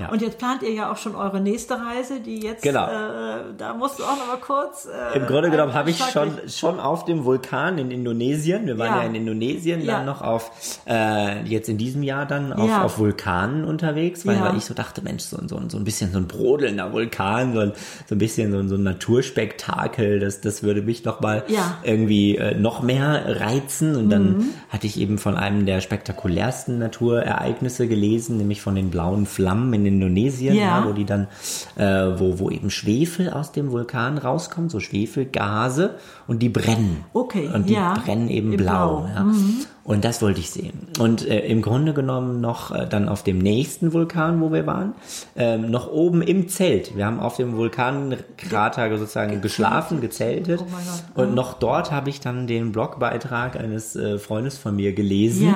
Ja. 0.00 0.08
Und 0.10 0.22
jetzt 0.22 0.38
plant 0.38 0.62
ihr 0.62 0.72
ja 0.72 0.90
auch 0.90 0.96
schon 0.96 1.14
eure 1.14 1.40
nächste 1.40 1.74
Reise, 1.74 2.20
die 2.20 2.40
jetzt, 2.40 2.62
Genau. 2.62 2.86
äh, 2.86 3.52
da 3.58 3.74
musst 3.74 3.98
du 3.98 4.02
auch 4.04 4.16
noch 4.16 4.26
mal 4.26 4.38
kurz. 4.40 4.86
Äh, 4.86 5.18
Im 5.18 5.26
Grunde 5.26 5.50
genommen 5.50 5.74
habe 5.74 5.90
ich 5.90 5.98
schon, 5.98 6.32
schon 6.48 6.80
auf 6.80 7.04
dem 7.04 7.24
Vulkan 7.24 7.76
in 7.78 7.90
Indonesien, 7.90 8.66
wir 8.66 8.78
waren 8.78 8.88
ja, 8.96 9.00
Ja. 9.02 9.08
in 9.08 9.14
Indonesien 9.14 9.82
Ja. 9.84 9.96
dann 9.98 10.06
noch 10.06 10.22
auf, 10.22 10.50
äh, 10.88 11.42
jetzt 11.44 11.68
in 11.68 11.76
diesem 11.78 12.02
Jahr 12.02 12.24
dann 12.26 12.52
auf, 12.52 12.70
auf 12.82 12.98
Vulkanen 12.98 13.64
unterwegs, 13.64 14.26
weil, 14.26 14.40
weil 14.40 14.56
ich 14.56 14.64
so 14.64 14.74
dachte, 14.74 15.02
Mensch, 15.02 15.22
so, 15.24 15.36
so, 15.46 15.60
so 15.68 15.76
ein 15.76 15.84
bisschen 15.84 16.12
so 16.12 16.18
ein 16.18 16.26
brodelnder 16.26 16.92
Vulkan, 16.92 17.52
so 17.52 17.60
ein, 17.60 17.72
so 18.08 18.14
ein 18.14 18.18
bisschen 18.18 18.52
so 18.52 18.58
ein, 18.58 18.68
so 18.68 18.76
ein 18.76 18.82
Naturspektakel, 18.82 20.20
das, 20.20 20.40
das 20.40 20.62
würde 20.62 20.82
mich 20.82 21.04
noch 21.04 21.20
mal 21.20 21.44
irgendwie 21.82 22.36
äh, 22.36 22.54
noch 22.58 22.82
mehr 22.82 23.40
reizen 23.40 23.96
und 23.96 24.10
dann 24.10 24.50
hatte 24.68 24.86
ich 24.86 24.98
eben 24.98 25.18
von 25.18 25.36
einem 25.36 25.66
der 25.66 25.80
spektakulärsten 25.80 26.78
Naturereignisse 26.78 27.88
gelesen, 27.88 28.36
nämlich 28.38 28.62
von 28.62 28.74
den 28.74 28.90
blauen 28.90 29.26
Flammen 29.26 29.72
in 29.74 29.84
Indonesien, 29.94 30.54
Ja. 30.54 30.80
ja, 30.80 30.86
wo 30.86 30.92
die 30.92 31.04
dann, 31.04 31.28
äh, 31.76 31.84
wo, 32.18 32.38
wo 32.38 32.50
eben 32.50 32.70
Schwefel 32.70 33.30
aus 33.30 33.52
dem 33.52 33.70
Vulkan 33.70 34.18
rauskommt, 34.18 34.70
so 34.70 34.80
Schwefelgase 34.80 35.96
und 36.26 36.40
die 36.40 36.48
brennen. 36.48 37.04
Okay, 37.12 37.48
Und 37.52 37.68
die 37.68 37.74
ja. 37.74 37.94
brennen 37.94 38.28
eben 38.28 38.52
Im 38.52 38.56
blau. 38.58 39.00
Blau. 39.02 39.08
Ja. 39.14 39.26
Und 39.84 40.04
das 40.04 40.22
wollte 40.22 40.38
ich 40.40 40.50
sehen. 40.50 40.86
Und 41.00 41.26
äh, 41.26 41.40
im 41.46 41.62
Grunde 41.62 41.92
genommen 41.94 42.40
noch 42.40 42.70
äh, 42.70 42.86
dann 42.88 43.08
auf 43.08 43.24
dem 43.24 43.38
nächsten 43.38 43.92
Vulkan, 43.92 44.40
wo 44.40 44.52
wir 44.52 44.64
waren, 44.66 44.94
ähm, 45.34 45.70
noch 45.70 45.90
oben 45.90 46.22
im 46.22 46.48
Zelt. 46.48 46.96
Wir 46.96 47.06
haben 47.06 47.18
auf 47.18 47.36
dem 47.36 47.56
Vulkankrater 47.56 48.96
sozusagen 48.98 49.40
geschlafen, 49.40 50.00
gezeltet. 50.00 50.62
Oh. 51.16 51.22
Und 51.22 51.34
noch 51.34 51.54
dort 51.54 51.90
habe 51.90 52.10
ich 52.10 52.20
dann 52.20 52.46
den 52.46 52.72
Blogbeitrag 52.72 53.56
eines 53.58 53.96
äh, 53.96 54.18
Freundes 54.18 54.58
von 54.58 54.76
mir 54.76 54.92
gelesen, 54.92 55.54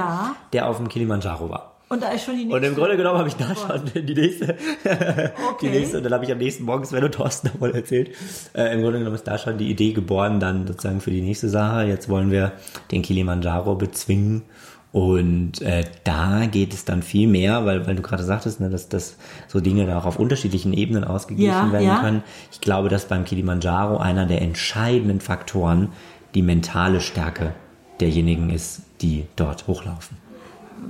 der 0.53 0.69
auf 0.69 0.79
dem 0.79 0.89
Kilimanjaro 0.89 1.51
war. 1.51 1.74
Und 1.95 2.03
da 2.03 2.09
ist 2.09 2.25
schon 2.25 2.35
die 2.35 2.47
nächste. 2.47 2.57
Und 2.57 2.65
im 2.65 2.75
Grunde 2.75 2.97
genommen 2.97 3.19
habe 3.19 3.29
ich 3.29 3.37
da 3.37 3.55
schon 3.55 3.83
die 3.95 4.15
nächste, 4.15 4.57
die 5.63 5.69
nächste, 5.69 5.99
und 5.99 6.03
dann 6.03 6.13
habe 6.13 6.25
ich 6.25 6.33
am 6.33 6.39
nächsten 6.39 6.65
Morgen 6.65 6.85
Sven 6.85 7.05
und 7.05 7.15
Thorsten 7.15 7.51
davon 7.53 7.73
erzählt. 7.73 8.11
Äh, 8.53 8.75
Im 8.75 8.83
Grunde 8.83 8.99
genommen 8.99 9.15
ist 9.15 9.29
da 9.29 9.39
schon 9.39 9.59
die 9.59 9.71
Idee 9.71 9.93
geboren, 9.93 10.41
dann 10.41 10.67
sozusagen 10.67 11.01
für 11.01 11.13
die 11.13 11.21
nächste 11.21 11.49
Sache. 11.49 11.85
Jetzt 11.85 12.09
wollen 12.09 12.33
wir 12.33 12.51
den 12.91 13.03
Kilimanjaro 13.03 13.77
bezwingen. 13.77 14.43
Und 14.91 15.63
äh, 15.63 15.85
da 16.03 16.47
geht 16.47 16.75
es 16.75 16.85
dann 16.85 17.05
viel 17.05 17.29
mehr, 17.29 17.65
weil, 17.65 17.87
weil 17.87 17.95
du 17.95 18.03
gerade 18.03 18.25
sagtest, 18.25 18.61
ne, 18.61 18.71
dass, 18.71 18.89
dass 18.89 19.17
so 19.47 19.61
Dinge 19.61 19.87
da 19.87 19.97
auch 19.99 20.05
auf 20.05 20.19
unterschiedlichen 20.19 20.73
Ebenen 20.73 21.05
ausgeglichen 21.05 21.53
Ja, 21.53 21.71
werden 21.71 21.87
ja. 21.87 22.01
können. 22.01 22.25
Ich 22.51 22.61
glaube, 22.61 22.89
dass 22.89 23.05
beim 23.05 23.25
Kilimanjaro 23.25 23.99
einer 23.99 24.27
der 24.27 24.43
entscheidenden 24.43 25.21
Faktoren 25.21 25.91
die 26.35 26.43
mentale 26.43 27.01
Stärke 27.01 27.55
derjenigen 28.01 28.51
ist, 28.51 28.83
die 29.01 29.27
dort 29.37 29.69
hochlaufen. 29.69 30.24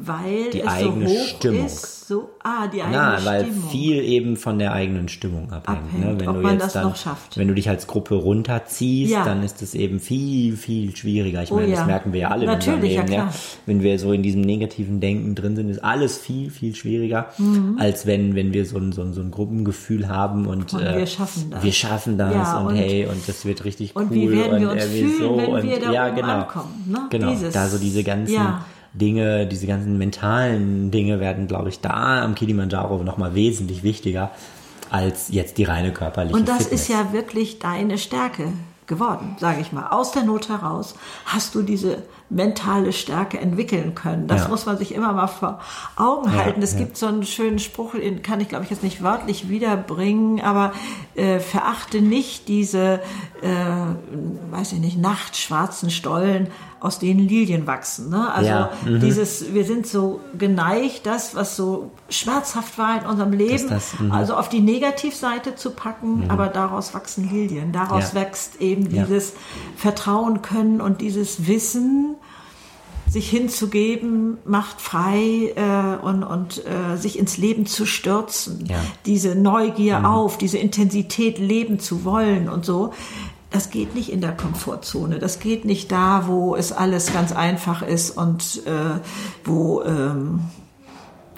Weil 0.02 0.50
die 0.52 0.60
es 0.60 0.66
eigene 0.68 1.08
so 1.08 1.14
hoch 1.14 1.26
Stimmung. 1.28 1.66
ist. 1.66 1.90
So, 2.06 2.28
ah, 2.42 2.66
die 2.66 2.82
eigene 2.82 2.96
Na, 2.98 3.24
weil 3.24 3.44
Stimmung. 3.46 3.70
viel 3.70 3.94
eben 4.04 4.36
von 4.36 4.58
der 4.58 4.74
eigenen 4.74 5.08
Stimmung 5.08 5.50
abhängt. 5.50 5.78
Abhängt, 5.84 5.98
ne? 6.04 6.14
Wenn 6.20 6.28
ob 6.28 6.34
du 6.36 6.40
man 6.42 6.52
jetzt 6.52 6.64
das 6.64 6.72
dann, 6.74 6.82
noch 6.88 6.96
schafft. 6.96 7.38
wenn 7.38 7.48
du 7.48 7.54
dich 7.54 7.66
als 7.70 7.86
Gruppe 7.86 8.14
runterziehst, 8.16 9.10
Ja. 9.10 9.24
dann 9.24 9.42
ist 9.42 9.62
es 9.62 9.74
eben 9.74 10.00
viel, 10.00 10.58
viel 10.58 10.94
schwieriger. 10.94 11.42
Ich 11.42 11.50
Oh 11.50 11.54
meine, 11.56 11.68
ja. 11.68 11.76
das 11.78 11.86
merken 11.86 12.12
wir 12.12 12.20
ja 12.20 12.28
alle 12.28 12.42
in 12.44 12.50
Natürlich, 12.50 12.96
Leben. 12.96 13.10
Ja. 13.10 13.32
Wenn 13.64 13.82
wir 13.82 13.98
so 13.98 14.12
in 14.12 14.22
diesem 14.22 14.42
negativen 14.42 15.00
Denken 15.00 15.34
drin 15.34 15.56
sind, 15.56 15.70
ist 15.70 15.82
alles 15.82 16.18
viel, 16.18 16.50
viel 16.50 16.74
schwieriger, 16.74 17.28
Mhm. 17.38 17.76
als 17.78 18.04
wenn, 18.04 18.34
wenn 18.34 18.52
wir 18.52 18.66
so 18.66 18.76
ein, 18.76 18.92
so 18.92 19.00
ein, 19.00 19.14
so 19.14 19.22
ein 19.22 19.30
Gruppengefühl 19.30 20.06
haben 20.06 20.44
und, 20.46 20.74
Und 20.74 20.82
äh, 20.82 20.98
wir 20.98 21.06
schaffen 21.06 21.50
das. 21.52 21.62
Wir 21.64 21.72
schaffen 21.72 22.18
das 22.18 22.54
und, 22.54 22.66
und- 22.66 22.74
hey, 22.76 23.06
und 23.06 23.26
das 23.26 23.46
wird 23.46 23.64
richtig 23.64 23.96
und 23.96 24.10
cool. 24.10 24.14
wie 24.14 24.30
werden 24.30 24.60
wir 24.60 24.68
und 24.68 24.74
uns 24.74 24.84
irgendwie 24.84 25.04
fühlen, 25.04 25.18
so 25.30 25.36
wenn 25.38 25.46
und, 25.52 25.62
wir 25.62 25.80
da 25.80 25.90
ja, 25.90 26.08
genau. 26.10 26.28
ankommen, 26.40 26.84
ne? 26.86 26.98
Genau, 27.08 27.30
Dieses- 27.30 27.54
da 27.54 27.66
so 27.66 27.78
diese 27.78 28.04
ganzen. 28.04 28.34
Dinge, 28.94 29.46
diese 29.46 29.66
ganzen 29.66 29.98
mentalen 29.98 30.90
Dinge 30.90 31.20
werden, 31.20 31.48
glaube 31.48 31.68
ich, 31.68 31.80
da 31.80 32.22
am 32.22 32.34
Kilimanjaro 32.34 33.02
nochmal 33.02 33.34
wesentlich 33.34 33.82
wichtiger 33.82 34.30
als 34.90 35.28
jetzt 35.30 35.58
die 35.58 35.64
reine 35.64 35.92
körperliche 35.92 36.36
Und 36.36 36.48
das 36.48 36.64
Fitness. 36.64 36.82
ist 36.82 36.88
ja 36.88 37.12
wirklich 37.12 37.58
deine 37.58 37.98
Stärke 37.98 38.52
geworden, 38.86 39.36
sage 39.40 39.60
ich 39.60 39.72
mal. 39.72 39.88
Aus 39.88 40.12
der 40.12 40.22
Not 40.22 40.48
heraus 40.48 40.94
hast 41.24 41.54
du 41.54 41.62
diese 41.62 42.02
mentale 42.34 42.92
Stärke 42.92 43.38
entwickeln 43.38 43.94
können. 43.94 44.26
Das 44.26 44.42
ja. 44.42 44.48
muss 44.48 44.66
man 44.66 44.76
sich 44.76 44.94
immer 44.94 45.12
mal 45.12 45.28
vor 45.28 45.60
Augen 45.96 46.32
halten. 46.32 46.60
Ja, 46.60 46.64
es 46.64 46.76
gibt 46.76 46.96
so 46.96 47.06
einen 47.06 47.24
schönen 47.24 47.58
Spruch, 47.58 47.92
den 47.92 48.22
kann 48.22 48.40
ich 48.40 48.48
glaube 48.48 48.64
ich 48.64 48.70
jetzt 48.70 48.82
nicht 48.82 49.02
wörtlich 49.02 49.48
wiederbringen, 49.48 50.40
aber 50.40 50.72
äh, 51.14 51.38
verachte 51.38 52.02
nicht 52.02 52.48
diese, 52.48 53.00
äh, 53.40 54.50
weiß 54.50 54.72
ich 54.72 54.80
nicht, 54.80 54.98
nachtschwarzen 54.98 55.90
Stollen, 55.90 56.48
aus 56.84 56.98
denen 56.98 57.20
Lilien 57.20 57.66
wachsen. 57.66 58.10
Ne? 58.10 58.30
Also 58.30 58.50
ja, 58.50 58.70
mhm. 58.84 59.00
dieses, 59.00 59.54
wir 59.54 59.64
sind 59.64 59.86
so 59.86 60.20
geneigt, 60.36 61.06
das, 61.06 61.34
was 61.34 61.56
so 61.56 61.92
schmerzhaft 62.10 62.76
war 62.76 63.00
in 63.00 63.06
unserem 63.06 63.32
Leben, 63.32 63.70
das, 63.70 63.98
mhm. 63.98 64.12
also 64.12 64.34
auf 64.34 64.50
die 64.50 64.60
Negativseite 64.60 65.54
zu 65.54 65.70
packen, 65.70 66.24
mhm. 66.24 66.30
aber 66.30 66.48
daraus 66.48 66.92
wachsen 66.92 67.30
Lilien. 67.30 67.72
Daraus 67.72 68.12
ja. 68.12 68.20
wächst 68.20 68.60
eben 68.60 68.90
dieses 68.90 69.32
Vertrauen 69.76 70.42
können 70.42 70.82
und 70.82 71.00
dieses 71.00 71.46
Wissen, 71.46 72.16
sich 73.08 73.28
hinzugeben, 73.28 74.38
macht 74.44 74.80
frei 74.80 75.52
äh, 75.54 76.04
und, 76.04 76.22
und 76.22 76.62
äh, 76.66 76.96
sich 76.96 77.18
ins 77.18 77.36
Leben 77.36 77.66
zu 77.66 77.86
stürzen, 77.86 78.66
ja. 78.66 78.76
diese 79.06 79.34
Neugier 79.34 80.00
mhm. 80.00 80.06
auf, 80.06 80.38
diese 80.38 80.58
Intensität 80.58 81.38
leben 81.38 81.78
zu 81.78 82.04
wollen 82.04 82.48
und 82.48 82.64
so. 82.64 82.92
Das 83.50 83.70
geht 83.70 83.94
nicht 83.94 84.10
in 84.10 84.20
der 84.20 84.36
Komfortzone. 84.36 85.20
Das 85.20 85.38
geht 85.38 85.64
nicht 85.64 85.92
da, 85.92 86.24
wo 86.26 86.56
es 86.56 86.72
alles 86.72 87.12
ganz 87.12 87.30
einfach 87.30 87.82
ist 87.82 88.10
und 88.10 88.62
äh, 88.66 88.98
wo 89.44 89.82
ähm, 89.82 90.40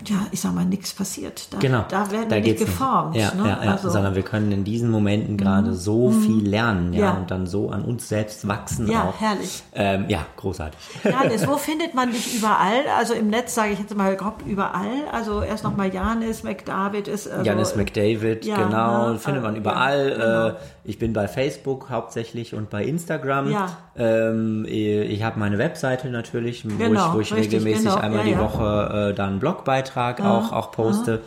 ja, 0.06 0.26
ich 0.30 0.40
sag 0.40 0.54
mal, 0.54 0.64
nichts 0.64 0.92
passiert. 0.92 1.52
Da, 1.52 1.58
genau. 1.58 1.84
Da 1.88 2.10
werden 2.10 2.28
da 2.28 2.36
wir 2.36 2.42
nicht 2.42 2.58
geformt. 2.58 3.14
Nicht. 3.14 3.22
Ja, 3.22 3.34
ne? 3.34 3.48
ja, 3.48 3.64
ja. 3.64 3.72
Also, 3.72 3.90
sondern 3.90 4.14
wir 4.14 4.22
können 4.22 4.52
in 4.52 4.64
diesen 4.64 4.90
Momenten 4.90 5.34
mhm. 5.34 5.38
gerade 5.38 5.74
so 5.74 6.10
mhm. 6.10 6.22
viel 6.22 6.48
lernen, 6.48 6.92
ja, 6.92 7.06
ja, 7.06 7.12
und 7.12 7.30
dann 7.30 7.46
so 7.46 7.70
an 7.70 7.82
uns 7.82 8.08
selbst 8.08 8.46
wachsen. 8.46 8.90
Ja, 8.90 9.04
auch. 9.04 9.20
herrlich. 9.20 9.62
Ähm, 9.74 10.06
ja, 10.08 10.26
großartig. 10.36 10.78
Janis, 11.04 11.46
wo 11.46 11.56
findet 11.56 11.94
man 11.94 12.12
dich 12.12 12.36
überall? 12.36 12.84
Also 12.96 13.14
im 13.14 13.28
Netz 13.28 13.54
sage 13.54 13.72
ich 13.72 13.78
jetzt 13.78 13.94
mal 13.94 14.14
grob 14.16 14.42
überall. 14.46 15.08
Also 15.10 15.42
erst 15.42 15.64
nochmal 15.64 15.92
Janis 15.92 16.42
McDavid 16.42 17.08
ist. 17.08 17.28
Also, 17.28 17.44
Janis 17.44 17.76
McDavid, 17.76 18.44
ja, 18.44 18.56
genau, 18.56 19.12
ne? 19.12 19.18
findet 19.18 19.42
man 19.42 19.56
überall. 19.56 20.10
Genau. 20.10 20.48
Äh, 20.48 20.54
ich 20.84 21.00
bin 21.00 21.12
bei 21.12 21.26
Facebook 21.26 21.90
hauptsächlich 21.90 22.54
und 22.54 22.70
bei 22.70 22.84
Instagram. 22.84 23.50
Ja. 23.50 23.76
Ähm, 23.96 24.64
ich 24.68 25.22
habe 25.22 25.38
meine 25.40 25.58
Webseite 25.58 26.08
natürlich, 26.08 26.64
wo 26.64 26.76
genau, 26.76 27.08
ich, 27.08 27.14
wo 27.14 27.20
ich 27.20 27.34
regelmäßig 27.34 27.84
genau. 27.84 27.96
einmal 27.96 28.24
die 28.24 28.38
Woche 28.38 29.10
äh, 29.10 29.14
dann 29.14 29.30
einen 29.30 29.40
Blogbeitrag 29.40 29.85
Beitrag 29.86 30.20
auch, 30.20 30.52
auch 30.52 30.72
poste 30.72 31.22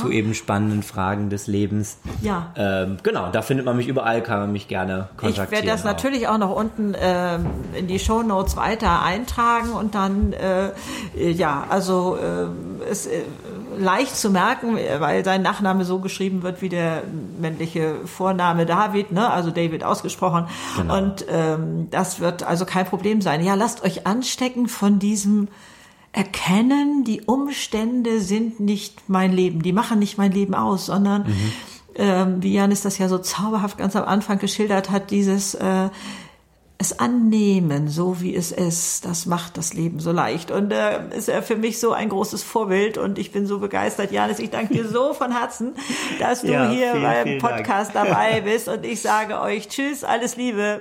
zu 0.00 0.10
eben 0.10 0.34
spannenden 0.34 0.82
Fragen 0.82 1.30
des 1.30 1.46
Lebens. 1.46 1.98
Ja. 2.20 2.52
Ähm, 2.56 2.98
genau, 3.02 3.30
da 3.30 3.42
findet 3.42 3.66
man 3.66 3.76
mich 3.76 3.88
überall, 3.88 4.22
kann 4.22 4.40
man 4.40 4.52
mich 4.52 4.68
gerne 4.68 5.08
kontaktieren. 5.16 5.46
Ich 5.46 5.50
werde 5.52 5.66
das 5.68 5.80
auch. 5.80 5.86
natürlich 5.86 6.28
auch 6.28 6.38
noch 6.38 6.54
unten 6.54 6.94
äh, 6.94 7.38
in 7.74 7.86
die 7.86 7.98
Show 7.98 8.22
Notes 8.22 8.56
weiter 8.56 9.02
eintragen 9.02 9.72
und 9.72 9.94
dann, 9.94 10.32
äh, 10.32 10.72
ja, 11.30 11.66
also 11.68 12.16
äh, 12.16 12.90
es 12.90 13.06
äh, 13.06 13.22
leicht 13.78 14.16
zu 14.16 14.30
merken, 14.30 14.78
weil 14.98 15.24
sein 15.24 15.42
Nachname 15.42 15.84
so 15.84 15.98
geschrieben 15.98 16.42
wird 16.42 16.62
wie 16.62 16.68
der 16.68 17.02
männliche 17.40 17.96
Vorname 18.06 18.66
David, 18.66 19.12
ne? 19.12 19.30
also 19.30 19.50
David 19.50 19.84
ausgesprochen. 19.84 20.46
Genau. 20.76 20.96
Und 20.96 21.26
ähm, 21.28 21.88
das 21.90 22.20
wird 22.20 22.42
also 22.42 22.64
kein 22.64 22.86
Problem 22.86 23.20
sein. 23.20 23.44
Ja, 23.44 23.54
lasst 23.54 23.84
euch 23.84 24.06
anstecken 24.06 24.68
von 24.68 24.98
diesem 24.98 25.48
erkennen, 26.16 27.04
die 27.04 27.20
Umstände 27.20 28.20
sind 28.20 28.58
nicht 28.58 29.08
mein 29.08 29.32
Leben, 29.32 29.62
die 29.62 29.72
machen 29.72 29.98
nicht 29.98 30.16
mein 30.16 30.32
Leben 30.32 30.54
aus, 30.54 30.86
sondern 30.86 31.24
mhm. 31.24 31.52
ähm, 31.96 32.42
wie 32.42 32.54
Janis 32.54 32.80
das 32.80 32.96
ja 32.96 33.08
so 33.08 33.18
zauberhaft 33.18 33.76
ganz 33.76 33.94
am 33.96 34.04
Anfang 34.04 34.38
geschildert 34.38 34.90
hat, 34.90 35.10
dieses 35.10 35.54
äh, 35.54 35.90
es 36.78 36.98
annehmen, 36.98 37.88
so 37.88 38.20
wie 38.22 38.34
es 38.34 38.50
ist, 38.50 39.04
das 39.04 39.26
macht 39.26 39.58
das 39.58 39.74
Leben 39.74 40.00
so 40.00 40.10
leicht. 40.10 40.50
Und 40.50 40.72
äh, 40.72 41.00
ist 41.14 41.28
er 41.28 41.42
für 41.42 41.56
mich 41.56 41.80
so 41.80 41.92
ein 41.92 42.08
großes 42.08 42.42
Vorbild 42.42 42.96
und 42.96 43.18
ich 43.18 43.30
bin 43.30 43.46
so 43.46 43.58
begeistert. 43.58 44.10
Janis, 44.10 44.38
ich 44.38 44.50
danke 44.50 44.72
dir 44.72 44.88
so 44.88 45.12
von 45.12 45.32
Herzen, 45.32 45.74
dass 46.18 46.40
du 46.40 46.52
ja, 46.52 46.70
hier 46.70 46.92
vielen, 46.92 47.02
beim 47.02 47.24
vielen 47.24 47.40
Podcast 47.40 47.94
Dank. 47.94 48.08
dabei 48.08 48.40
bist 48.40 48.68
und 48.68 48.86
ich 48.86 49.02
sage 49.02 49.40
euch 49.40 49.68
Tschüss, 49.68 50.02
alles 50.02 50.36
Liebe. 50.36 50.80